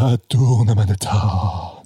Ça 0.00 0.16
tourne 0.30 0.70
à 0.70 0.74
Manhattan. 0.74 1.82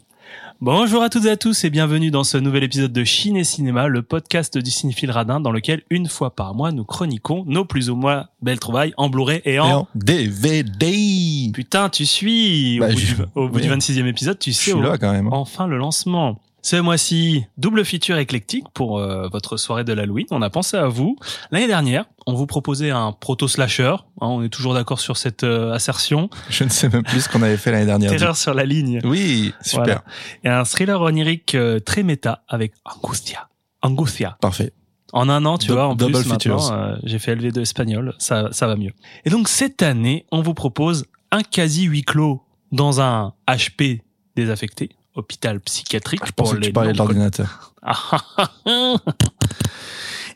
Bonjour 0.61 1.03
à 1.03 1.09
toutes 1.11 1.25
et 1.25 1.31
à 1.31 1.37
tous 1.37 1.65
et 1.65 1.71
bienvenue 1.71 2.13
dans 2.13 2.23
ce 2.23 2.37
nouvel 2.39 2.63
épisode 2.63 2.93
de 2.93 3.03
Chine 3.03 3.37
et 3.37 3.43
Cinéma, 3.43 3.89
le 3.89 4.03
podcast 4.03 4.57
du 4.57 4.71
cinéphile 4.71 5.11
radin 5.11 5.41
dans 5.41 5.51
lequel 5.51 5.83
une 5.91 6.09
fois 6.09 6.31
par 6.35 6.55
mois 6.55 6.71
nous 6.71 6.85
chroniquons 6.85 7.43
nos 7.49 7.65
plus 7.65 7.91
ou 7.91 7.97
moins 7.97 8.27
belles 8.41 8.61
trouvailles 8.61 8.95
en 8.99 9.09
Blu-ray 9.09 9.43
et 9.45 9.59
en... 9.59 9.69
Et 9.69 9.73
en 9.73 9.89
DVD. 9.97 11.51
Putain, 11.53 11.89
tu 11.89 12.07
suis 12.07 12.79
Bah, 12.79 12.87
Au 12.87 12.93
bout, 12.93 12.99
je- 12.99 13.15
du, 13.17 13.23
au 13.35 13.49
bout 13.49 13.57
oui. 13.57 13.63
du 13.63 13.69
26e 13.71 14.07
épisode, 14.07 14.39
tu 14.39 14.53
Je 14.53 14.57
sais 14.57 14.63
suis 14.63 14.73
au- 14.75 14.81
là 14.83 14.97
quand 14.97 15.11
même. 15.13 15.33
enfin 15.33 15.67
le 15.67 15.77
lancement. 15.77 16.39
Ce 16.65 16.77
mois-ci, 16.77 17.45
double 17.59 17.85
feature 17.85 18.17
éclectique 18.17 18.65
pour 18.73 18.99
euh, 18.99 19.29
votre 19.29 19.59
soirée 19.59 19.85
de 19.85 19.93
l'Halloween. 19.93 20.25
On 20.31 20.41
a 20.41 20.49
pensé 20.49 20.79
à 20.79 20.87
vous. 20.87 21.19
L'année 21.51 21.67
dernière, 21.67 22.07
on 22.27 22.33
vous 22.33 22.47
proposait 22.47 22.89
un 22.89 23.13
proto-slasher. 23.13 23.91
Hein, 23.91 23.99
on 24.23 24.43
est 24.43 24.49
toujours 24.49 24.73
d'accord 24.73 24.99
sur 24.99 25.19
cette 25.19 25.45
euh, 25.45 25.75
assertion. 25.75 26.31
Je 26.49 26.65
ne 26.65 26.71
sais 26.71 26.89
même 26.89 27.03
plus 27.03 27.21
ce 27.21 27.29
qu'on 27.29 27.43
avait 27.43 27.59
fait 27.59 27.71
l'année 27.71 27.85
dernière. 27.85 28.11
Terreur 28.11 28.39
sur 28.39 28.55
la 28.55 28.65
ligne. 28.65 29.01
Oui, 29.05 29.53
super. 29.61 29.85
Voilà. 29.85 30.05
Et 30.43 30.49
un 30.49 30.65
thriller 30.65 30.99
onirique 31.03 31.55
euh, 31.55 31.81
très 31.81 32.03
méta 32.03 32.45
avec 32.49 32.73
Angustia. 32.87 33.51
Angustia. 33.83 34.39
Parfait. 34.41 34.73
En 35.13 35.29
un 35.29 35.45
an, 35.45 35.59
tu 35.59 35.71
vois, 35.71 35.89
en 35.89 35.95
double 35.95 36.15
plus 36.15 36.31
maintenant, 36.31 36.97
j'ai 37.03 37.19
fait 37.19 37.37
LV2 37.37 37.61
espagnol, 37.61 38.15
ça, 38.19 38.49
ça 38.53 38.67
va 38.67 38.75
mieux. 38.75 38.91
Et 39.27 39.31
donc 39.31 39.49
cette 39.49 39.83
année, 39.83 40.25
on 40.33 40.41
vous 40.41 40.55
propose 40.55 41.05
un 41.31 41.43
quasi 41.43 41.85
huis 41.85 42.03
clos 42.03 42.43
dans 42.73 43.01
un 43.01 43.35
HP 43.47 44.01
désaffecté, 44.35 44.89
hôpital 45.15 45.61
psychiatrique. 45.61 46.21
Je 46.25 46.33
pour 46.33 46.47
pensais 46.47 46.57
que 46.57 46.61
les 46.61 46.69
tu 46.69 46.73
parlais 46.73 46.93
de 46.93 46.99
l'ordinateur. 46.99 47.75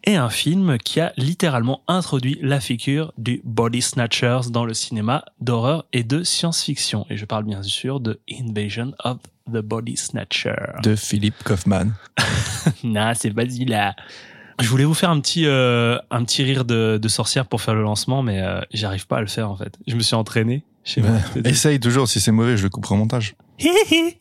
Et 0.05 0.17
un 0.17 0.31
film 0.31 0.79
qui 0.79 1.01
a 1.01 1.13
littéralement 1.17 1.83
introduit 1.89 2.39
la 2.41 2.61
figure 2.61 3.13
du 3.19 3.43
body 3.45 3.83
snatchers 3.83 4.51
dans 4.51 4.65
le 4.65 4.73
cinéma 4.73 5.25
d'horreur 5.41 5.87
et 5.93 6.05
de 6.05 6.23
science-fiction. 6.23 7.05
Et 7.11 7.17
je 7.17 7.25
parle 7.25 7.45
bien 7.45 7.63
sûr 7.63 8.01
de 8.01 8.21
Invasion 8.31 8.93
of 9.05 9.19
the 9.53 9.59
Body 9.59 9.97
Snatcher. 9.97 10.55
De 10.83 10.95
Philippe 10.97 11.43
Kaufman. 11.45 11.93
Non, 12.85 13.13
c'est 13.15 13.31
vas-y 13.31 13.65
là. 13.65 13.95
Je 14.61 14.69
voulais 14.69 14.85
vous 14.85 14.95
faire 14.95 15.11
un 15.11 15.21
petit 15.21 15.47
euh, 15.47 15.99
un 16.11 16.25
petit 16.25 16.43
rire 16.43 16.65
de, 16.65 16.99
de 17.01 17.09
sorcière 17.09 17.47
pour 17.47 17.63
faire 17.63 17.75
le 17.75 17.83
lancement, 17.83 18.23
mais 18.23 18.41
euh, 18.43 18.61
j'arrive 18.73 19.07
pas 19.07 19.19
à 19.19 19.21
le 19.21 19.27
faire 19.27 19.51
en 19.51 19.57
fait. 19.57 19.79
Je 19.87 19.95
me 19.95 20.01
suis 20.01 20.15
entraîné 20.15 20.65
chez 20.89 21.03
moi. 21.03 21.11
Ouais. 21.37 21.43
Essaye 21.51 21.79
toujours, 21.81 22.09
si 22.09 22.21
c'est 22.21 22.33
mauvais, 22.33 22.57
je 22.57 22.63
le 22.65 22.69
couperai 22.71 22.95
au 22.95 22.99
montage. 22.99 23.35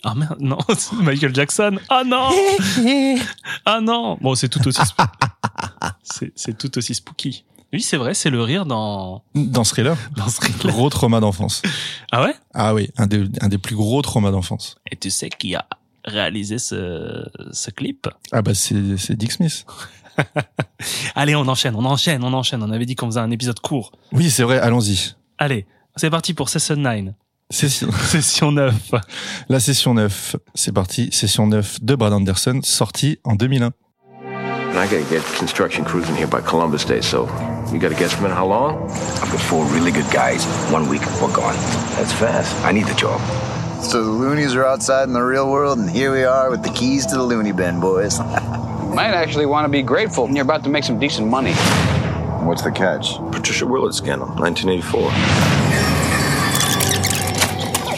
Ah 0.04 0.16
merde, 0.16 0.38
non, 0.40 0.58
c'est 0.78 0.96
Michael 0.96 1.34
Jackson. 1.36 1.78
Ah 1.90 2.04
non, 2.06 2.30
ah 3.66 3.80
non. 3.82 4.18
Bon, 4.22 4.36
c'est 4.36 4.50
tout 4.50 4.66
aussi 4.68 4.80
sp- 4.82 6.32
c'est 6.36 6.58
tout 6.58 6.76
aussi 6.78 6.94
spooky. 6.95 7.44
Oui, 7.73 7.82
c'est 7.82 7.98
vrai, 7.98 8.14
c'est 8.14 8.30
le 8.30 8.42
rire 8.42 8.66
dans 8.66 9.23
Dans 9.36 9.64
ce 9.64 9.72
thriller, 9.72 9.98
dans 10.16 10.30
ce 10.30 10.40
rire. 10.42 10.56
gros 10.64 10.90
trauma 10.90 11.20
d'enfance. 11.20 11.62
Ah 12.12 12.23
ouais? 12.23 12.34
Ah 12.54 12.73
oui, 12.73 12.90
un 12.98 13.08
des, 13.08 13.26
un 13.42 13.50
des 13.50 13.58
plus 13.58 13.76
gros 13.76 14.02
traumas 14.02 14.32
d'enfance. 14.32 14.78
Et 14.90 14.95
tu 14.95 15.10
sais 15.10 15.30
qui 15.30 15.54
a 15.56 15.66
réalisé 16.06 16.58
ce 16.60 17.26
ce 17.52 17.70
clip? 17.72 18.08
Ah 18.32 18.42
bah 18.42 18.54
c'est 18.54 18.98
c'est 18.98 19.16
Dick 19.16 19.34
Smith. 19.34 19.66
Allez, 21.16 21.36
on 21.36 21.48
enchaîne, 21.48 21.76
on 21.76 21.86
enchaîne, 21.86 22.23
on 22.23 22.34
enchaîne. 22.34 22.64
On 22.64 22.72
avait 22.72 22.86
dit 22.86 22.95
qu'on 22.95 23.08
faisait 23.08 23.20
un 23.20 23.32
épisode 23.32 23.60
court. 23.60 23.92
Oui, 24.14 24.30
c'est 24.32 24.44
vrai, 24.44 24.58
allons-y. 24.60 25.16
Allez, 25.38 25.67
c'est 25.98 26.10
parti 26.10 26.34
pour 26.34 26.50
Session 26.50 26.76
9. 26.78 27.14
Session, 27.50 27.92
Session 28.08 28.52
9. 28.52 28.92
la 29.50 29.60
session 29.60 29.94
9, 29.94 30.36
c'est 30.54 30.72
parti. 30.72 31.10
Session 31.12 31.48
9 31.48 31.82
de 31.82 31.96
Brad 31.96 32.14
Anderson, 32.14 32.60
sortie 32.64 33.20
en 33.24 33.36
2001. 33.36 33.72
And 34.78 34.78
I 34.78 34.86
gotta 34.86 35.10
get 35.10 35.24
construction 35.40 35.84
crews 35.84 36.08
in 36.10 36.16
here 36.16 36.28
by 36.28 36.42
Columbus 36.42 36.86
Day, 36.86 37.02
so 37.02 37.28
you 37.74 37.80
got 37.80 37.92
a 37.92 37.96
guesstimate 37.96 38.32
how 38.32 38.46
long? 38.46 38.84
I've 39.22 39.32
got 39.32 39.40
four 39.40 39.66
really 39.74 39.92
good 39.92 40.06
guys. 40.12 40.46
One 40.72 40.88
week, 40.88 41.02
we're 41.20 41.34
gone. 41.34 41.56
That's 41.96 42.14
fast. 42.14 42.54
I 42.64 42.74
need 42.74 42.86
the 42.86 42.94
job. 42.94 43.20
So 43.82 44.04
the 44.04 44.12
loonies 44.12 44.56
are 44.56 44.66
outside 44.66 45.08
in 45.08 45.14
the 45.14 45.24
real 45.24 45.50
world, 45.50 45.80
and 45.80 45.90
here 45.90 46.12
we 46.12 46.24
are 46.26 46.52
with 46.52 46.64
the 46.64 46.72
keys 46.72 47.06
to 47.08 47.16
the 47.16 47.24
loony 47.24 47.54
bin, 47.54 47.80
boys. 47.80 48.20
might 48.94 49.14
actually 49.14 49.46
want 49.46 49.66
to 49.66 49.70
be 49.70 49.82
grateful. 49.82 50.30
You're 50.30 50.44
about 50.44 50.64
to 50.64 50.70
make 50.70 50.84
some 50.84 51.00
decent 51.00 51.28
money. 51.28 51.54
What's 52.46 52.62
the 52.62 52.72
catch? 52.72 53.18
Patricia 53.32 53.66
Willard 53.66 53.94
scandal, 53.94 54.28
1984. 54.28 55.67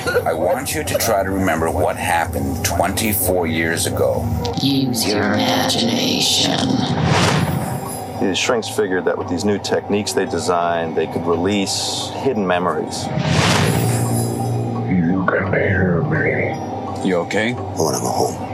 I 0.10 0.34
want 0.34 0.74
you 0.74 0.84
to 0.84 0.98
try 0.98 1.24
to 1.24 1.30
remember 1.30 1.70
what 1.70 1.96
happened 1.96 2.66
24 2.66 3.46
years 3.48 3.86
ago. 3.86 4.26
Use 4.62 5.08
your 5.08 5.22
imagination. 5.22 6.58
The 8.20 8.34
shrinks 8.36 8.68
figured 8.68 9.06
that 9.06 9.18
with 9.18 9.30
these 9.30 9.46
new 9.46 9.60
techniques 9.60 10.14
they 10.14 10.26
designed, 10.26 10.96
they 10.98 11.06
could 11.08 11.26
release 11.26 12.10
hidden 12.16 12.46
memories. 12.46 13.06
You 14.90 15.26
can 15.30 15.54
hear 15.54 16.02
me. 16.04 17.08
You 17.08 17.18
okay? 17.18 17.52
I 17.52 17.54
want 17.54 17.96
to 17.96 18.02
go 18.02 18.10
home. 18.10 18.50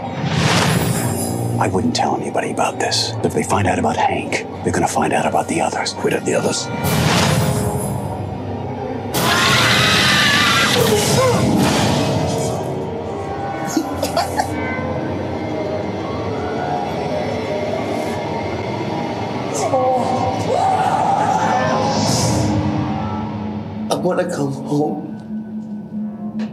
I 1.60 1.70
wouldn't 1.70 1.96
tell 1.96 2.20
anybody 2.20 2.52
about 2.52 2.80
this. 2.80 3.14
If 3.24 3.34
they 3.34 3.44
find 3.44 3.66
out 3.66 3.80
about 3.80 3.96
Hank, 3.96 4.46
they're 4.64 4.74
gonna 4.74 4.88
find 4.88 5.14
out 5.14 5.26
about 5.26 5.48
the 5.48 5.62
others. 5.62 5.94
Quit 5.94 6.14
at 6.14 6.26
the 6.26 6.36
others. 6.36 6.68
Home. 24.76 25.16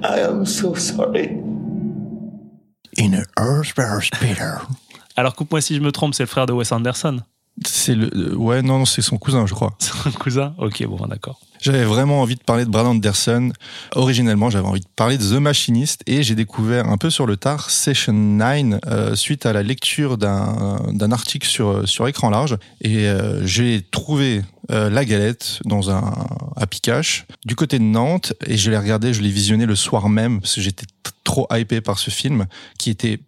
I 0.02 0.20
am 0.20 0.44
so 0.46 0.74
sorry. 0.74 1.30
In 2.96 3.14
a 3.14 3.24
Earth 3.38 3.74
Peter. 4.20 4.60
Alors 5.16 5.34
coupe-moi 5.34 5.60
si 5.60 5.74
je 5.74 5.80
me 5.80 5.92
trompe, 5.92 6.14
c'est 6.14 6.22
le 6.22 6.28
frère 6.28 6.46
de 6.46 6.52
Wes 6.52 6.72
Anderson. 6.72 7.20
C'est 7.66 7.94
le, 7.94 8.10
euh, 8.14 8.34
ouais, 8.34 8.62
non, 8.62 8.78
non, 8.78 8.84
c'est 8.84 9.02
son 9.02 9.18
cousin, 9.18 9.46
je 9.46 9.54
crois. 9.54 9.74
C'est 9.78 10.08
un 10.08 10.12
cousin? 10.12 10.54
Ok, 10.58 10.84
bon, 10.86 11.06
d'accord. 11.06 11.38
J'avais 11.62 11.84
vraiment 11.84 12.20
envie 12.20 12.34
de 12.34 12.42
parler 12.42 12.64
de 12.64 12.70
Brad 12.70 12.86
Anderson. 12.86 13.52
Originellement, 13.94 14.50
j'avais 14.50 14.66
envie 14.66 14.80
de 14.80 14.86
parler 14.96 15.16
de 15.16 15.22
The 15.22 15.40
Machinist 15.40 16.02
et 16.06 16.22
j'ai 16.24 16.34
découvert 16.34 16.88
un 16.88 16.98
peu 16.98 17.08
sur 17.08 17.24
le 17.24 17.36
tard 17.36 17.70
Session 17.70 18.12
9 18.12 18.80
euh, 18.88 19.14
suite 19.14 19.46
à 19.46 19.52
la 19.52 19.62
lecture 19.62 20.18
d'un 20.18 21.12
article 21.12 21.46
sur, 21.48 21.88
sur 21.88 22.08
écran 22.08 22.30
large. 22.30 22.58
Et 22.80 23.06
euh, 23.06 23.46
j'ai 23.46 23.86
trouvé 23.92 24.42
euh, 24.72 24.90
La 24.90 25.04
Galette 25.04 25.60
dans 25.64 25.88
un 25.90 26.12
à 26.56 26.66
Picache 26.66 27.26
du 27.46 27.54
côté 27.54 27.78
de 27.78 27.84
Nantes 27.84 28.32
et 28.46 28.56
je 28.56 28.70
l'ai 28.70 28.76
regardé, 28.78 29.14
je 29.14 29.22
l'ai 29.22 29.30
visionné 29.30 29.64
le 29.64 29.76
soir 29.76 30.08
même 30.08 30.40
parce 30.40 30.56
que 30.56 30.60
j'étais 30.60 30.86
trop 31.22 31.46
hypé 31.52 31.80
par 31.80 31.98
ce 32.00 32.10
film 32.10 32.46
qui 32.78 32.90
était 32.90 33.20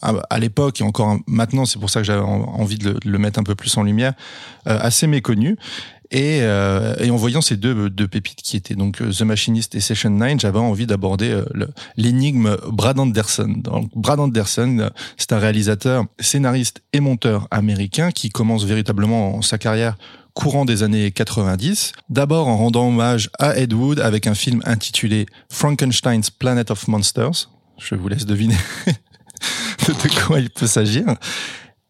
à 0.00 0.14
à 0.30 0.38
l'époque 0.38 0.80
et 0.80 0.84
encore 0.84 1.18
maintenant, 1.26 1.66
c'est 1.66 1.78
pour 1.78 1.90
ça 1.90 2.00
que 2.00 2.06
j'avais 2.06 2.22
en- 2.22 2.54
envie 2.58 2.78
de 2.78 2.84
le, 2.90 2.94
de 2.94 3.10
le 3.10 3.18
mettre 3.18 3.38
un 3.38 3.42
peu 3.42 3.54
plus 3.54 3.76
en 3.76 3.82
lumière, 3.82 4.14
euh, 4.66 4.78
assez 4.80 5.06
méconnu. 5.06 5.58
Et, 6.12 6.40
euh, 6.42 6.96
et 6.98 7.10
en 7.10 7.16
voyant 7.16 7.40
ces 7.40 7.56
deux, 7.56 7.88
deux 7.88 8.08
pépites 8.08 8.42
qui 8.42 8.56
étaient 8.56 8.74
donc 8.74 9.00
euh, 9.00 9.12
The 9.12 9.22
Machinist 9.22 9.76
et 9.76 9.80
Session 9.80 10.10
9, 10.10 10.40
j'avais 10.40 10.58
envie 10.58 10.86
d'aborder 10.86 11.30
euh, 11.30 11.44
l'énigme 11.96 12.56
Brad 12.66 12.98
Anderson. 12.98 13.54
Donc, 13.56 13.90
Brad 13.94 14.18
Anderson, 14.18 14.78
euh, 14.80 14.90
c'est 15.16 15.32
un 15.32 15.38
réalisateur, 15.38 16.06
scénariste 16.18 16.82
et 16.92 16.98
monteur 16.98 17.46
américain 17.52 18.10
qui 18.10 18.30
commence 18.30 18.64
véritablement 18.64 19.40
sa 19.40 19.56
carrière 19.56 19.96
courant 20.34 20.64
des 20.64 20.82
années 20.82 21.12
90. 21.12 21.92
D'abord 22.08 22.48
en 22.48 22.56
rendant 22.56 22.88
hommage 22.88 23.30
à 23.38 23.56
Ed 23.56 23.72
Wood 23.72 24.00
avec 24.00 24.26
un 24.26 24.34
film 24.34 24.62
intitulé 24.64 25.26
Frankenstein's 25.48 26.30
Planet 26.30 26.72
of 26.72 26.88
Monsters. 26.88 27.50
Je 27.78 27.94
vous 27.94 28.08
laisse 28.08 28.26
deviner 28.26 28.56
de 28.86 29.92
de 29.92 30.26
quoi 30.26 30.40
il 30.40 30.50
peut 30.50 30.66
s'agir. 30.66 31.04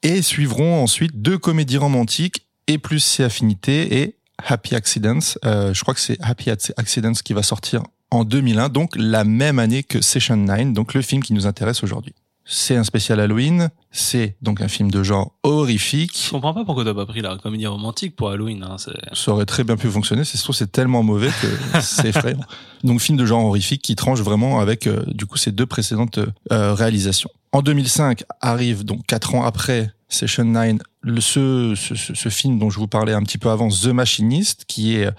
Et 0.02 0.20
suivront 0.20 0.82
ensuite 0.82 1.22
deux 1.22 1.38
comédies 1.38 1.78
romantiques 1.78 2.49
et 2.72 2.78
plus 2.78 3.00
ses 3.00 3.24
affinités 3.24 4.00
et 4.00 4.16
Happy 4.46 4.74
Accidents. 4.74 5.18
Euh, 5.44 5.74
je 5.74 5.80
crois 5.82 5.94
que 5.94 6.00
c'est 6.00 6.16
Happy 6.20 6.50
Accidents 6.50 7.12
qui 7.24 7.32
va 7.32 7.42
sortir 7.42 7.82
en 8.10 8.24
2001, 8.24 8.68
donc 8.70 8.94
la 8.96 9.24
même 9.24 9.58
année 9.58 9.82
que 9.82 10.00
Session 10.00 10.36
9, 10.36 10.72
donc 10.72 10.94
le 10.94 11.02
film 11.02 11.22
qui 11.22 11.32
nous 11.32 11.46
intéresse 11.46 11.82
aujourd'hui. 11.84 12.14
C'est 12.52 12.74
un 12.74 12.82
spécial 12.82 13.20
Halloween, 13.20 13.68
c'est 13.92 14.36
donc 14.42 14.60
un 14.60 14.66
film 14.66 14.90
de 14.90 15.04
genre 15.04 15.36
horrifique. 15.44 16.20
Je 16.26 16.30
comprends 16.30 16.52
pas 16.54 16.64
pourquoi 16.64 16.84
t'as 16.84 16.94
pas 16.94 17.06
pris 17.06 17.20
la 17.20 17.36
comédie 17.36 17.66
romantique 17.68 18.16
pour 18.16 18.30
Halloween. 18.30 18.64
Hein, 18.64 18.76
c'est- 18.78 18.90
Ça 19.14 19.30
aurait 19.32 19.46
très 19.46 19.62
bien 19.62 19.76
pu 19.76 19.88
fonctionner, 19.88 20.24
c'est 20.24 20.36
surtout 20.38 20.54
c'est 20.54 20.72
tellement 20.72 21.04
mauvais 21.04 21.28
que 21.28 21.46
c'est 21.80 22.08
effrayant. 22.08 22.40
Donc 22.82 23.00
film 23.00 23.16
de 23.18 23.26
genre 23.26 23.44
horrifique 23.44 23.82
qui 23.82 23.94
tranche 23.94 24.20
vraiment 24.20 24.58
avec 24.58 24.88
euh, 24.88 25.04
du 25.06 25.26
coup 25.26 25.36
ces 25.36 25.52
deux 25.52 25.66
précédentes 25.66 26.18
euh, 26.50 26.74
réalisations. 26.74 27.30
En 27.52 27.62
2005 27.62 28.24
arrive 28.40 28.84
donc 28.84 29.06
quatre 29.06 29.34
ans 29.36 29.44
après 29.44 29.92
Session 30.10 30.44
9 30.44 30.76
le, 31.02 31.20
ce, 31.22 31.72
ce, 31.76 31.94
ce- 31.94 32.14
ce 32.14 32.28
film 32.28 32.58
dont 32.58 32.68
je 32.68 32.78
vous 32.78 32.86
parlais 32.88 33.14
un 33.14 33.22
petit 33.22 33.38
peu 33.38 33.48
avant, 33.48 33.68
The 33.70 33.86
Machinist, 33.86 34.64
qui 34.68 34.96
est 34.96 35.06
euh, 35.06 35.10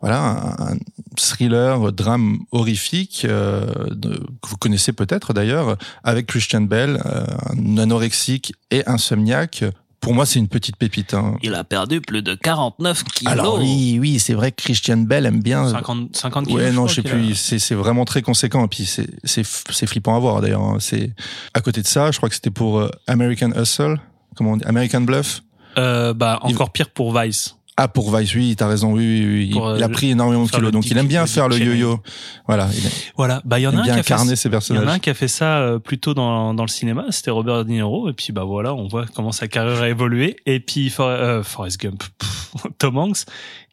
voilà 0.00 0.20
un, 0.58 0.72
un 0.72 0.76
thriller, 1.16 1.92
drame 1.92 2.38
horrifique 2.50 3.24
euh, 3.24 3.66
de- 3.90 4.16
que 4.42 4.48
vous 4.48 4.56
connaissez 4.56 4.92
peut-être 4.92 5.32
d'ailleurs, 5.32 5.76
avec 6.02 6.26
Christian 6.26 6.62
Bell, 6.62 7.00
euh, 7.06 7.24
un 7.50 7.78
anorexique 7.78 8.52
et 8.72 8.82
insomniaque, 8.88 9.62
Pour 10.00 10.14
moi, 10.14 10.26
c'est 10.26 10.38
une 10.38 10.46
petite 10.48 10.76
pépite. 10.76 11.12
Hein. 11.14 11.36
Il 11.42 11.54
a 11.54 11.64
perdu 11.64 12.00
plus 12.00 12.22
de 12.22 12.34
49 12.36 13.02
kilos. 13.04 13.32
Alors 13.32 13.58
oui, 13.58 13.98
oui, 14.00 14.18
c'est 14.20 14.34
vrai 14.34 14.52
que 14.52 14.62
Christian 14.62 14.98
Bell 14.98 15.26
aime 15.26 15.42
bien. 15.42 15.68
50, 15.70 16.16
50 16.16 16.46
kilos. 16.46 16.62
Ouais, 16.62 16.70
je 16.70 16.74
non, 16.76 16.82
crois 16.84 16.88
je 16.88 16.94
sais 16.94 17.02
plus. 17.02 17.32
a. 17.32 17.34
C'est 17.34 17.58
c'est 17.58 17.74
vraiment 17.74 18.04
très 18.04 18.22
conséquent. 18.22 18.64
Et 18.64 18.68
puis 18.68 18.86
c'est 18.86 19.08
c'est 19.24 19.44
c'est 19.44 19.86
flippant 19.88 20.14
à 20.14 20.20
voir 20.20 20.40
d'ailleurs. 20.40 20.62
hein. 20.62 20.76
C'est 20.80 21.10
à 21.52 21.60
côté 21.60 21.82
de 21.82 21.86
ça, 21.88 22.10
je 22.12 22.16
crois 22.18 22.28
que 22.28 22.36
c'était 22.36 22.50
pour 22.52 22.78
euh, 22.78 22.90
American 23.08 23.50
Hustle. 23.60 23.98
Comment 24.36 24.52
on 24.52 24.56
dit? 24.56 24.64
American 24.64 25.00
Bluff? 25.02 25.42
Euh, 25.76 26.12
bah, 26.14 26.38
encore 26.42 26.70
pire 26.70 26.90
pour 26.90 27.18
Vice. 27.18 27.54
Ah 27.80 27.86
pour 27.86 28.16
Vice, 28.16 28.34
oui, 28.34 28.56
t'as 28.56 28.66
raison. 28.66 28.92
Oui, 28.92 29.04
oui, 29.24 29.26
oui. 29.46 29.50
Pour, 29.52 29.76
il 29.76 29.82
a 29.82 29.86
euh, 29.86 29.88
pris 29.88 30.10
énormément 30.10 30.44
de 30.44 30.50
kilos, 30.50 30.72
donc 30.72 30.90
il 30.90 30.98
aime 30.98 31.06
bien 31.06 31.24
faire 31.26 31.48
le 31.48 31.56
yo-yo. 31.58 32.00
Voilà. 32.48 32.68
Il, 32.74 32.82
Voilà. 33.16 33.40
Bah, 33.44 33.60
il 33.60 33.62
y 33.62 33.66
en 33.68 33.76
a 33.76 33.80
un 33.80 33.82
bien 33.82 33.92
qui 33.94 33.98
a 33.98 34.00
incarner 34.16 34.34
ses 34.34 34.48
Il 34.48 34.52
y 34.52 34.54
en 34.54 34.58
personnages. 34.58 34.88
a 34.88 34.92
un 34.92 34.98
qui 34.98 35.10
a 35.10 35.14
fait 35.14 35.28
ça 35.28 35.58
euh, 35.58 35.78
plutôt 35.78 36.12
dans, 36.12 36.54
dans 36.54 36.64
le 36.64 36.68
cinéma, 36.68 37.04
c'était 37.10 37.30
Robert 37.30 37.64
De 37.64 37.70
Niro, 37.70 38.08
et 38.08 38.12
puis 38.14 38.32
bah 38.32 38.42
voilà, 38.42 38.74
on 38.74 38.88
voit 38.88 39.06
comment 39.14 39.30
sa 39.30 39.46
carrière 39.46 39.80
a 39.80 39.88
évolué. 39.88 40.36
Et 40.44 40.58
puis 40.58 40.90
For- 40.90 41.06
euh, 41.06 41.44
Forrest 41.44 41.80
Gump, 41.80 42.02
pff, 42.18 42.62
Tom 42.78 42.98
Hanks, 42.98 43.18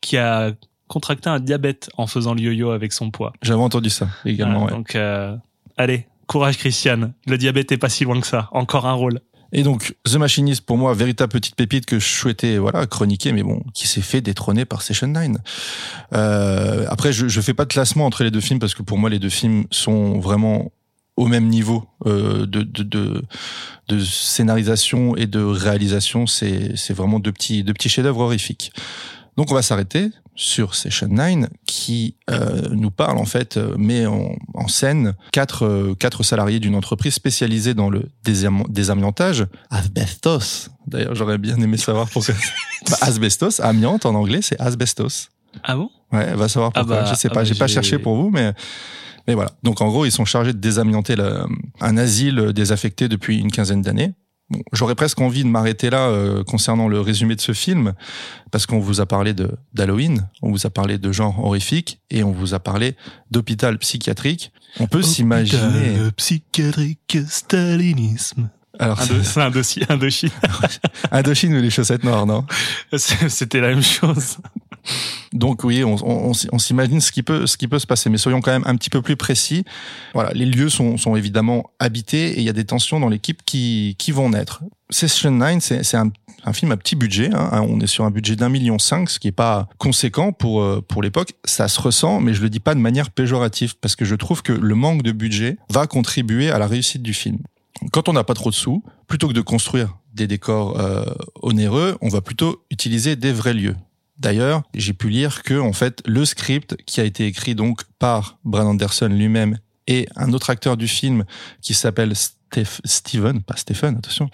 qui 0.02 0.18
a 0.18 0.52
contracté 0.88 1.28
un 1.32 1.40
diabète 1.40 1.90
en 1.98 2.06
faisant 2.06 2.36
le 2.36 2.42
yo-yo 2.42 2.70
avec 2.70 2.94
son 2.94 3.10
poids. 3.10 3.34
J'avais 3.42 3.60
entendu 3.60 3.90
ça 3.90 4.08
également. 4.24 4.60
Voilà, 4.60 4.74
ouais. 4.74 4.78
Donc 4.78 4.96
euh, 4.96 5.36
allez, 5.78 6.06
courage 6.28 6.58
Christiane, 6.60 7.14
le 7.26 7.40
diabète 7.40 7.72
est 7.72 7.78
pas 7.80 7.90
si 7.90 8.04
loin 8.04 8.22
que 8.22 8.28
ça, 8.28 8.50
encore 8.52 8.86
un 8.86 8.94
rôle. 8.94 9.20
Et 9.52 9.64
donc, 9.64 9.96
The 10.06 10.16
Machinist, 10.16 10.62
pour 10.62 10.78
moi, 10.78 10.94
véritable 10.94 11.32
petite 11.32 11.56
pépite 11.56 11.86
que 11.86 12.00
je 12.00 12.06
souhaitais 12.06 12.58
voilà 12.58 12.86
chroniquer, 12.86 13.32
mais 13.32 13.44
bon, 13.44 13.64
qui 13.74 13.88
s'est 13.88 14.02
fait 14.02 14.22
détrôner 14.22 14.66
par 14.66 14.82
Session 14.82 15.08
9. 15.08 15.38
Euh, 16.14 16.86
après, 16.90 17.14
je, 17.14 17.28
je 17.28 17.42
fais 17.42 17.54
pas 17.54 17.66
de 17.66 17.74
classement 17.74 18.06
entre 18.06 18.24
les 18.24 18.32
deux 18.32 18.42
films 18.42 18.60
parce 18.60 18.74
que 18.74 18.84
pour 18.84 18.98
moi, 18.98 19.10
les 19.10 19.20
deux 19.20 19.30
films 19.30 19.66
sont 19.72 20.20
vraiment 20.20 20.72
au 21.18 21.28
même 21.28 21.48
niveau 21.48 21.88
euh, 22.06 22.46
de, 22.46 22.64
de, 22.64 22.84
de, 22.84 23.22
de 23.88 24.00
scénarisation 24.00 25.16
et 25.16 25.28
de 25.28 25.42
réalisation. 25.42 26.28
C'est 26.28 26.76
c'est 26.76 26.94
vraiment 26.94 27.20
deux 27.20 27.32
petits, 27.32 27.64
deux 27.64 27.74
petits 27.74 27.90
chefs-d'œuvre 27.90 28.22
horrifiques. 28.22 28.72
Donc, 29.38 29.52
on 29.52 29.56
va 29.56 29.62
s'arrêter 29.62 30.10
sur 30.36 30.76
Session 30.76 31.08
9 31.10 31.48
qui 31.66 32.16
euh, 32.30 32.68
nous 32.72 32.92
parle 32.92 33.18
en 33.18 33.26
fait, 33.26 33.58
euh, 33.58 33.76
met 33.78 34.06
en, 34.06 34.36
en 34.54 34.68
scène 34.68 35.14
quatre, 35.32 35.66
euh, 35.66 35.96
quatre 35.98 36.24
salariés 36.24 36.60
d'une 36.60 36.76
entreprise 36.76 37.14
spécialisée 37.14 37.74
dans 37.74 37.90
le 37.90 38.10
désam- 38.26 38.70
désamiantage. 38.70 39.46
Asbestos. 39.70 40.70
D'ailleurs, 40.88 41.16
j'aurais 41.16 41.38
bien 41.38 41.56
aimé 41.62 41.78
savoir 41.78 42.10
pourquoi. 42.10 42.36
bah, 42.90 42.98
asbestos, 43.02 43.60
amiante 43.62 44.06
en 44.06 44.14
anglais, 44.16 44.42
c'est 44.42 44.60
asbestos. 44.60 45.30
Ah 45.64 45.76
bon? 45.78 45.90
Ouais, 46.12 46.34
va 46.36 46.50
savoir 46.50 46.72
Ah 46.76 46.80
pourquoi. 46.82 47.02
bah, 47.04 47.10
je 47.10 47.16
sais 47.16 47.30
ah 47.32 47.34
pas, 47.34 47.40
bah, 47.42 47.44
j'ai 47.46 47.56
pas 47.56 47.68
cherché 47.68 47.98
pour 47.98 48.16
vous, 48.16 48.30
mais 48.30 48.54
mais 49.28 49.34
voilà. 49.34 49.52
Donc 49.64 49.82
en 49.82 49.88
gros, 49.88 50.06
ils 50.06 50.12
sont 50.12 50.26
chargés 50.26 50.54
de 50.54 50.58
désamianter 50.60 51.16
le- 51.16 51.46
un 51.82 51.98
asile 51.98 52.52
désaffecté 52.54 53.08
depuis 53.08 53.40
une 53.40 53.52
quinzaine 53.52 53.82
d'années. 53.82 54.14
Bon, 54.50 54.62
j'aurais 54.74 54.96
presque 54.96 55.20
envie 55.22 55.44
de 55.44 55.50
m'arrêter 55.50 55.90
là 55.90 56.08
euh, 56.10 56.44
concernant 56.44 56.88
le 56.88 57.02
résumé 57.02 57.36
de 57.36 57.42
ce 57.42 57.52
film, 57.52 57.94
parce 58.52 58.68
qu'on 58.68 58.80
vous 58.80 59.02
a 59.02 59.08
parlé 59.08 59.34
de 59.34 59.52
d'Halloween, 59.74 60.28
on 60.44 60.52
vous 60.52 60.68
a 60.68 60.70
parlé 60.70 60.98
de 61.00 61.12
genre 61.12 61.44
horrifique 61.44 62.00
et 62.12 62.24
on 62.24 62.32
vous 62.32 62.54
a 62.54 62.60
parlé 62.60 62.96
d'hôpital 63.32 63.78
psychiatrique. 63.80 64.52
On 64.80 64.88
peut 64.88 65.02
s'imaginer. 65.02 65.92
Hôpital 65.92 66.12
psychiatrique 66.12 67.18
stalinisme. 67.28 68.50
Alors, 68.80 69.02
C'est 69.02 69.42
Indochine. 69.42 69.86
Indochine. 69.90 70.30
Indochine 71.12 71.56
ou 71.56 71.62
les 71.62 71.70
chaussettes 71.70 72.04
noires, 72.04 72.26
non? 72.26 72.46
C'était 72.98 73.62
la 73.62 73.70
même 73.70 73.84
chose. 73.84 74.38
Donc 75.34 75.64
oui, 75.64 75.84
on, 75.84 76.34
s'imagine 76.34 77.02
ce 77.02 77.12
qui 77.12 77.24
peut 77.24 77.46
se 77.46 77.88
passer, 77.88 78.10
mais 78.10 78.18
soyons 78.18 78.42
quand 78.42 78.52
même 78.52 78.64
un 78.66 78.76
petit 78.76 78.90
peu 78.90 79.02
plus 79.02 79.16
précis. 79.16 79.66
Voilà, 80.14 80.32
les 80.34 80.46
lieux 80.46 80.70
sont, 80.70 81.16
évidemment 81.16 81.72
habités 81.80 82.32
et 82.34 82.40
il 82.40 82.44
y 82.44 82.50
a 82.50 82.54
des 82.54 82.66
tensions 82.66 83.00
dans 83.00 83.10
l'équipe 83.10 83.44
qui 83.44 84.12
vont 84.12 84.30
naître. 84.30 84.64
Session 84.92 85.32
9, 85.32 85.62
c'est 85.62 85.98
un, 85.98 86.12
film 86.54 86.72
à 86.72 86.78
petit 86.78 86.96
budget. 86.96 87.32
Hein, 87.34 87.66
on 87.68 87.80
est 87.80 87.88
sur 87.88 88.06
un 88.06 88.12
budget 88.12 88.36
d'un 88.36 88.50
million 88.50 88.78
cinq, 88.78 89.10
ce 89.10 89.18
qui 89.18 89.28
est 89.28 89.32
pas 89.32 89.68
conséquent 89.80 90.32
pour 90.32 90.62
euh, 90.62 90.80
pour 90.88 91.02
l'époque. 91.02 91.34
Ça 91.44 91.68
se 91.68 91.82
ressent, 91.82 92.20
mais 92.22 92.36
je 92.36 92.42
le 92.42 92.50
dis 92.50 92.60
pas 92.60 92.76
de 92.76 92.80
manière 92.80 93.10
péjorative 93.10 93.76
parce 93.82 93.96
que 93.96 94.06
je 94.06 94.14
trouve 94.14 94.44
que 94.44 94.54
le 94.54 94.76
manque 94.76 95.02
de 95.02 95.12
budget 95.12 95.58
va 95.70 95.88
contribuer 95.88 96.52
à 96.52 96.60
la 96.60 96.68
réussite 96.68 97.02
du 97.02 97.16
film. 97.16 97.40
Quand 97.92 98.10
on 98.10 98.14
n'a 98.14 98.24
pas 98.24 98.36
trop 98.36 98.52
de 98.52 98.56
sous, 98.56 98.84
plutôt 99.08 99.28
que 99.28 99.34
de 99.34 99.42
construire 99.42 99.98
des 100.14 100.28
décors 100.28 100.80
euh, 100.80 101.04
onéreux, 101.42 101.98
on 102.02 102.10
va 102.10 102.22
plutôt 102.22 102.64
utiliser 102.70 103.16
des 103.16 103.34
vrais 103.34 103.54
lieux. 103.54 103.76
D'ailleurs, 104.18 104.64
j'ai 104.74 104.94
pu 104.94 105.10
lire 105.10 105.44
que 105.44 105.60
en 105.60 105.74
fait 105.74 106.02
le 106.06 106.24
script 106.26 106.76
qui 106.86 107.02
a 107.02 107.04
été 107.04 107.26
écrit 107.28 107.54
donc 107.56 107.84
par 108.00 108.38
Brad 108.46 108.66
Anderson 108.66 109.08
lui-même 109.10 109.58
et 109.88 110.08
un 110.16 110.32
autre 110.34 110.50
acteur 110.50 110.78
du 110.78 110.88
film 110.88 111.26
qui 111.62 111.74
s'appelle 111.74 112.14
Steph- 112.16 112.80
Steven, 112.86 113.42
pas 113.44 113.56
Stephen, 113.58 113.98
attention, 113.98 114.30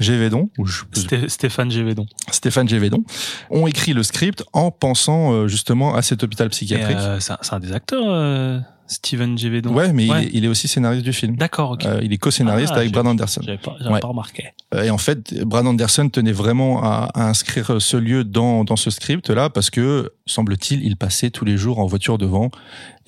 Gévedon, 0.00 0.50
ou 0.58 0.66
je- 0.66 0.84
Sté- 0.94 1.28
Stéphane 1.28 1.70
Gévedon. 1.70 2.06
Stéphane 2.30 2.68
Gévedon, 2.68 3.04
ont 3.50 3.66
écrit 3.66 3.92
le 3.92 4.02
script 4.02 4.42
en 4.52 4.70
pensant 4.70 5.32
euh, 5.32 5.48
justement 5.48 5.94
à 5.94 6.02
cet 6.02 6.22
hôpital 6.24 6.48
psychiatrique. 6.48 6.96
euh, 6.98 7.20
c'est 7.20 7.32
un, 7.32 7.38
c'est 7.42 7.52
un 7.54 7.60
des 7.60 7.72
acteurs, 7.72 8.04
euh, 8.08 8.58
Steven 8.88 9.36
Gévedon. 9.36 9.72
ouais, 9.74 9.92
mais 9.92 10.08
Ouais. 10.10 10.22
Il, 10.22 10.26
est, 10.26 10.30
il 10.38 10.44
est 10.44 10.48
aussi 10.48 10.68
scénariste 10.68 11.04
du 11.04 11.12
film. 11.12 11.36
D'accord, 11.36 11.72
ok. 11.72 11.84
Euh, 11.86 12.00
il 12.02 12.12
est 12.12 12.18
co-scénariste 12.18 12.72
Ah, 12.74 12.78
avec 12.78 12.92
Brad 12.92 13.06
Anderson. 13.06 13.40
J'avais 13.44 13.58
pas, 13.58 13.76
ouais. 13.90 14.00
pas 14.00 14.08
remarqué. 14.08 14.44
Euh, 14.74 14.82
Et 14.84 14.90
en 14.90 14.98
fait, 14.98 15.34
Brad 15.44 15.66
Anderson 15.66 16.08
tenait 16.08 16.32
vraiment 16.32 16.82
à, 16.82 17.08
à 17.14 17.28
inscrire 17.28 17.80
ce 17.80 17.96
lieu 17.96 18.24
dans, 18.24 18.64
dans 18.64 18.76
ce 18.76 18.90
script-là 18.90 19.50
parce 19.50 19.70
que, 19.70 20.12
semble-t-il, 20.26 20.84
il 20.84 20.96
passait 20.96 21.30
tous 21.30 21.44
les 21.44 21.56
jours 21.56 21.78
en 21.78 21.86
voiture 21.86 22.18
devant 22.18 22.50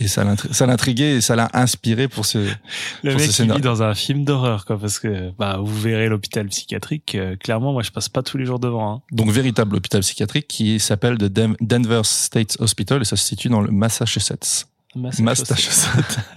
et 0.01 0.07
ça 0.07 0.23
l'intri- 0.25 0.49
ça 0.53 0.67
l'intriguait 0.67 1.17
et 1.17 1.21
ça 1.21 1.35
l'a 1.37 1.49
inspiré 1.55 2.07
pour 2.09 2.25
ce... 2.27 2.39
Le 3.03 3.11
Pour 3.11 3.21
mec, 3.21 3.27
ce 3.27 3.33
scénario. 3.33 3.57
vit 3.57 3.63
dans 3.65 3.83
un 3.83 3.95
film 3.95 4.25
d'horreur, 4.25 4.65
quoi, 4.65 4.79
parce 4.79 4.99
que, 5.01 5.31
bah, 5.39 5.59
vous 5.61 5.79
verrez 5.81 6.09
l'hôpital 6.09 6.47
psychiatrique. 6.49 7.15
euh, 7.17 7.37
clairement, 7.37 7.73
moi, 7.73 7.83
je 7.83 7.91
passe 7.91 8.09
pas 8.09 8.23
tous 8.23 8.37
les 8.39 8.45
jours 8.45 8.59
devant. 8.61 8.93
Hein. 8.95 9.03
Donc, 9.13 9.31
véritable 9.31 9.75
hôpital 9.77 10.01
psychiatrique 10.03 10.47
qui 10.49 10.79
s'appelle 10.81 11.17
le 11.21 11.29
Dem- 11.29 11.57
Denver 11.61 12.03
State 12.05 12.57
Hospital 12.61 13.03
et 13.03 13.05
ça 13.05 13.17
se 13.17 13.25
situe 13.25 13.49
dans 13.49 13.61
le 13.61 13.71
Massachusetts. 13.73 14.67
Massachusetts. 14.95 15.51
Massachusetts. 15.51 16.19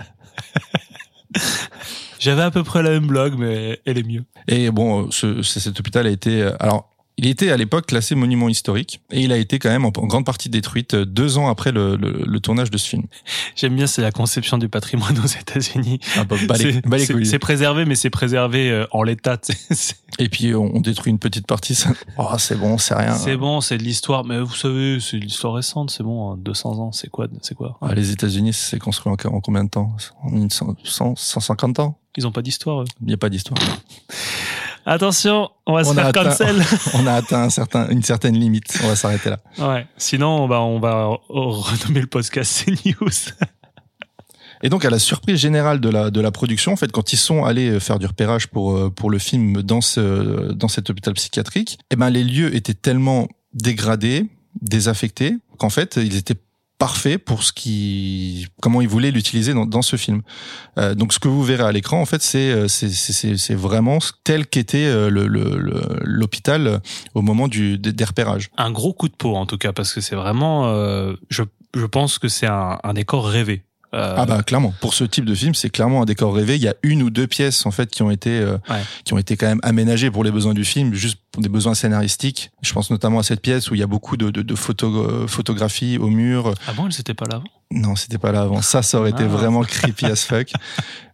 J'avais 2.20 2.42
à 2.44 2.52
peu 2.52 2.64
près 2.64 2.84
la 2.84 2.92
même 2.92 3.08
blog, 3.08 3.34
mais 3.38 3.82
elle 3.86 3.98
est 3.98 4.04
mieux. 4.08 4.24
Et 4.48 4.70
bon, 4.70 5.10
ce, 5.12 5.42
ce- 5.42 5.60
cet 5.60 5.80
hôpital 5.80 6.06
a 6.06 6.10
été... 6.10 6.44
euh, 6.44 6.52
Alors, 6.60 6.90
il 7.18 7.28
était 7.28 7.52
à 7.52 7.58
l'époque 7.58 7.88
classé 7.88 8.16
monument 8.16 8.50
historique 8.50 9.02
et 9.12 9.22
il 9.22 9.32
a 9.32 9.38
été 9.38 9.60
quand 9.60 9.70
même 9.70 9.86
en, 9.86 9.90
grande 9.92 10.26
partie 10.26 10.50
détruite 10.50 10.94
euh, 10.96 11.06
deux 11.06 11.38
ans 11.38 11.50
après 11.50 11.72
le, 11.72 11.96
le- 11.96 12.24
le 12.26 12.40
tournage 12.40 12.72
de 12.72 12.78
ce 12.78 12.88
film. 12.88 13.04
J'aime 13.56 13.76
bien, 13.76 13.86
c'est 13.86 14.02
la 14.02 14.12
conception 14.12 14.58
du 14.58 14.70
patrimoine 14.70 15.18
aux 15.20 15.28
États-Unis. 15.28 16.00
Ah, 16.18 16.24
bah, 16.24 16.36
C'est- 16.58 17.40
préservé, 17.40 17.86
mais 17.86 17.96
c'est 17.96 18.10
préservé 18.10 18.70
euh, 18.72 18.86
en 18.92 19.04
l'état. 19.04 19.40
Et 20.20 20.30
puis 20.30 20.54
on, 20.56 20.80
détruit 20.82 21.12
une 21.12 21.20
petite 21.20 21.48
partie. 21.48 21.76
Ça... 21.76 21.92
Oh, 22.18 22.28
c'est 22.38 22.58
bon, 22.58 22.78
c'est 22.78 22.96
rien. 22.96 23.14
c'est 23.16 23.38
bon, 23.38 23.62
c'est 23.62 23.78
de 23.78 23.84
l'histoire, 23.84 24.26
mais 24.26 24.40
vous 24.40 24.56
savez, 24.56 25.00
c'est 25.00 25.18
de 25.18 25.24
l'histoire 25.24 25.54
récente, 25.54 25.92
c'est 25.92 26.04
bon, 26.04 26.32
hein, 26.34 26.38
200 26.40 26.80
ans, 26.80 26.92
c'est 26.92 27.10
quoi, 27.10 27.28
c'est 27.42 27.56
quoi 27.56 27.78
Ah, 27.82 27.94
les 27.94 28.12
États-Unis, 28.12 28.54
c'est 28.54 28.80
construit 28.80 29.12
en, 29.12 29.30
en 29.30 29.42
combien 29.42 29.64
de 29.64 29.70
temps? 29.70 29.96
En 30.24 30.50
100, 30.50 30.76
100, 30.84 31.16
150 31.16 31.80
ans? 31.80 31.98
Ils 32.18 32.28
ont 32.28 32.32
pas 32.32 32.42
d'histoire. 32.42 32.84
Il 33.00 33.08
n'y 33.08 33.14
a 33.14 33.18
pas 33.18 33.30
d'histoire. 33.30 33.60
Attention, 34.86 35.50
on 35.68 35.74
va 35.74 35.84
se 35.84 35.90
On 35.90 35.94
faire 35.94 36.08
atteint- 36.08 36.24
cancel. 36.24 36.64
On 36.96 37.06
a 37.08 37.14
atteint 37.14 37.44
un 37.44 37.50
certain, 37.50 37.88
une 37.90 38.02
certaine 38.04 38.36
limite. 38.38 38.80
On 38.84 38.88
va 38.88 38.96
s'arrêter 38.96 39.30
là. 39.30 39.40
ouais. 39.60 39.86
Sinon, 39.98 40.48
bah, 40.48 40.60
on 40.62 40.80
va 40.80 41.06
renommer 41.30 42.02
le 42.02 42.08
podcast 42.08 42.66
CNews. 42.84 43.10
Et 44.64 44.70
donc, 44.70 44.86
à 44.86 44.90
la 44.90 45.00
surprise 45.00 45.38
générale 45.40 45.80
de 45.80 45.90
la, 45.90 46.12
de 46.12 46.22
la 46.22 46.32
production, 46.32 46.72
en 46.72 46.76
fait, 46.76 46.92
quand 46.92 47.14
ils 47.14 47.18
sont 47.18 47.44
allés 47.44 47.80
faire 47.80 47.98
du 48.00 48.06
repérage 48.06 48.48
pour, 48.48 48.76
euh, 48.78 48.90
pour 48.92 49.10
le 49.10 49.18
film 49.18 49.62
dans, 49.64 49.82
ce, 49.82 50.52
dans 50.52 50.68
cet 50.68 50.90
hôpital 50.92 51.14
psychiatrique, 51.16 51.80
eh 51.90 51.96
ben, 51.96 52.10
les 52.12 52.24
lieux 52.24 52.56
étaient 52.56 52.76
tellement 52.76 53.28
dégradés, 53.54 54.30
désaffectés, 54.62 55.36
qu'en 55.58 55.70
fait, 55.70 55.98
ils 55.98 56.16
étaient 56.16 56.38
parfaits 56.82 57.24
pour 57.24 57.44
ce 57.44 57.54
qui, 57.54 58.48
comment 58.60 58.82
ils 58.82 58.88
voulaient 58.88 59.12
l'utiliser 59.12 59.54
dans, 59.54 59.68
dans 59.68 59.84
ce 59.84 59.98
film. 59.98 60.24
Euh, 60.80 60.96
donc, 60.96 61.14
ce 61.14 61.20
que 61.20 61.28
vous 61.28 61.44
verrez 61.44 61.62
à 61.62 61.72
l'écran, 61.72 62.02
en 62.02 62.08
fait, 62.08 62.24
c'est, 62.24 62.52
euh, 62.52 62.68
c'est, 62.68 63.54
vraiment 63.54 64.00
tel 64.24 64.48
qu'était 64.48 64.88
euh, 64.88 65.12
le, 65.12 65.28
le, 65.28 65.52
l'hôpital 66.02 66.66
euh, 66.66 66.80
au 67.14 67.22
moment 67.22 67.48
du, 67.48 67.78
des 67.78 68.04
repérages. 68.04 68.50
Un 68.58 68.72
gros 68.72 68.94
coup 68.94 69.10
de 69.10 69.16
peau, 69.16 69.36
en 69.36 69.46
tout 69.46 69.60
cas, 69.60 69.74
parce 69.74 69.94
que 69.94 70.02
c'est 70.02 70.16
vraiment, 70.16 70.70
euh, 70.70 71.14
je, 71.30 71.44
je 71.76 71.86
pense 71.86 72.18
que 72.18 72.28
c'est 72.28 72.48
un, 72.48 72.80
un 72.84 72.94
décor 72.96 73.28
rêvé. 73.28 73.64
Euh, 73.94 74.16
Ah 74.18 74.26
bah 74.26 74.42
clairement, 74.44 74.74
pour 74.80 74.94
ce 74.94 75.04
type 75.04 75.26
de 75.26 75.36
film, 75.36 75.54
c'est 75.54 75.70
clairement 75.70 76.02
un 76.02 76.06
décor 76.06 76.34
rêvé. 76.34 76.56
Il 76.56 76.62
y 76.62 76.68
a 76.70 76.76
une 76.82 77.04
ou 77.04 77.10
deux 77.10 77.28
pièces 77.28 77.66
en 77.66 77.72
fait 77.72 77.90
qui 77.92 78.04
ont 78.04 78.12
été 78.12 78.30
euh, 78.40 78.58
Ouais. 78.70 78.82
qui 79.04 79.14
ont 79.14 79.18
été 79.18 79.36
quand 79.36 79.48
même 79.48 79.60
aménagées 79.64 80.10
pour 80.10 80.24
les 80.24 80.32
besoins 80.32 80.54
du 80.54 80.64
film, 80.64 80.94
juste 80.94 81.18
pour 81.32 81.42
des 81.44 81.50
besoins 81.50 81.74
scénaristiques. 81.74 82.52
Je 82.62 82.72
pense 82.72 82.90
notamment 82.90 83.20
à 83.20 83.24
cette 83.24 83.42
pièce 83.42 83.70
où 83.70 83.76
il 83.76 83.80
y 83.80 83.84
a 83.84 83.88
beaucoup 83.88 84.16
de, 84.16 84.30
de, 84.30 84.42
de 84.42 84.56
photo, 84.56 84.88
euh, 84.96 85.28
photographies 85.28 85.98
au 85.98 86.08
mur. 86.08 86.54
Ah 86.68 86.74
bon, 86.74 86.88
elles 86.88 87.00
étaient 87.00 87.14
pas 87.14 87.26
là 87.30 87.36
avant? 87.38 87.46
Non, 87.74 87.96
c'était 87.96 88.18
pas 88.18 88.32
là 88.32 88.42
avant. 88.42 88.62
Ça, 88.62 88.82
ça 88.82 89.00
aurait 89.00 89.12
été 89.12 89.24
Ah. 89.24 89.28
vraiment 89.28 89.62
creepy 89.64 90.06
as 90.06 90.26
fuck. 90.26 90.52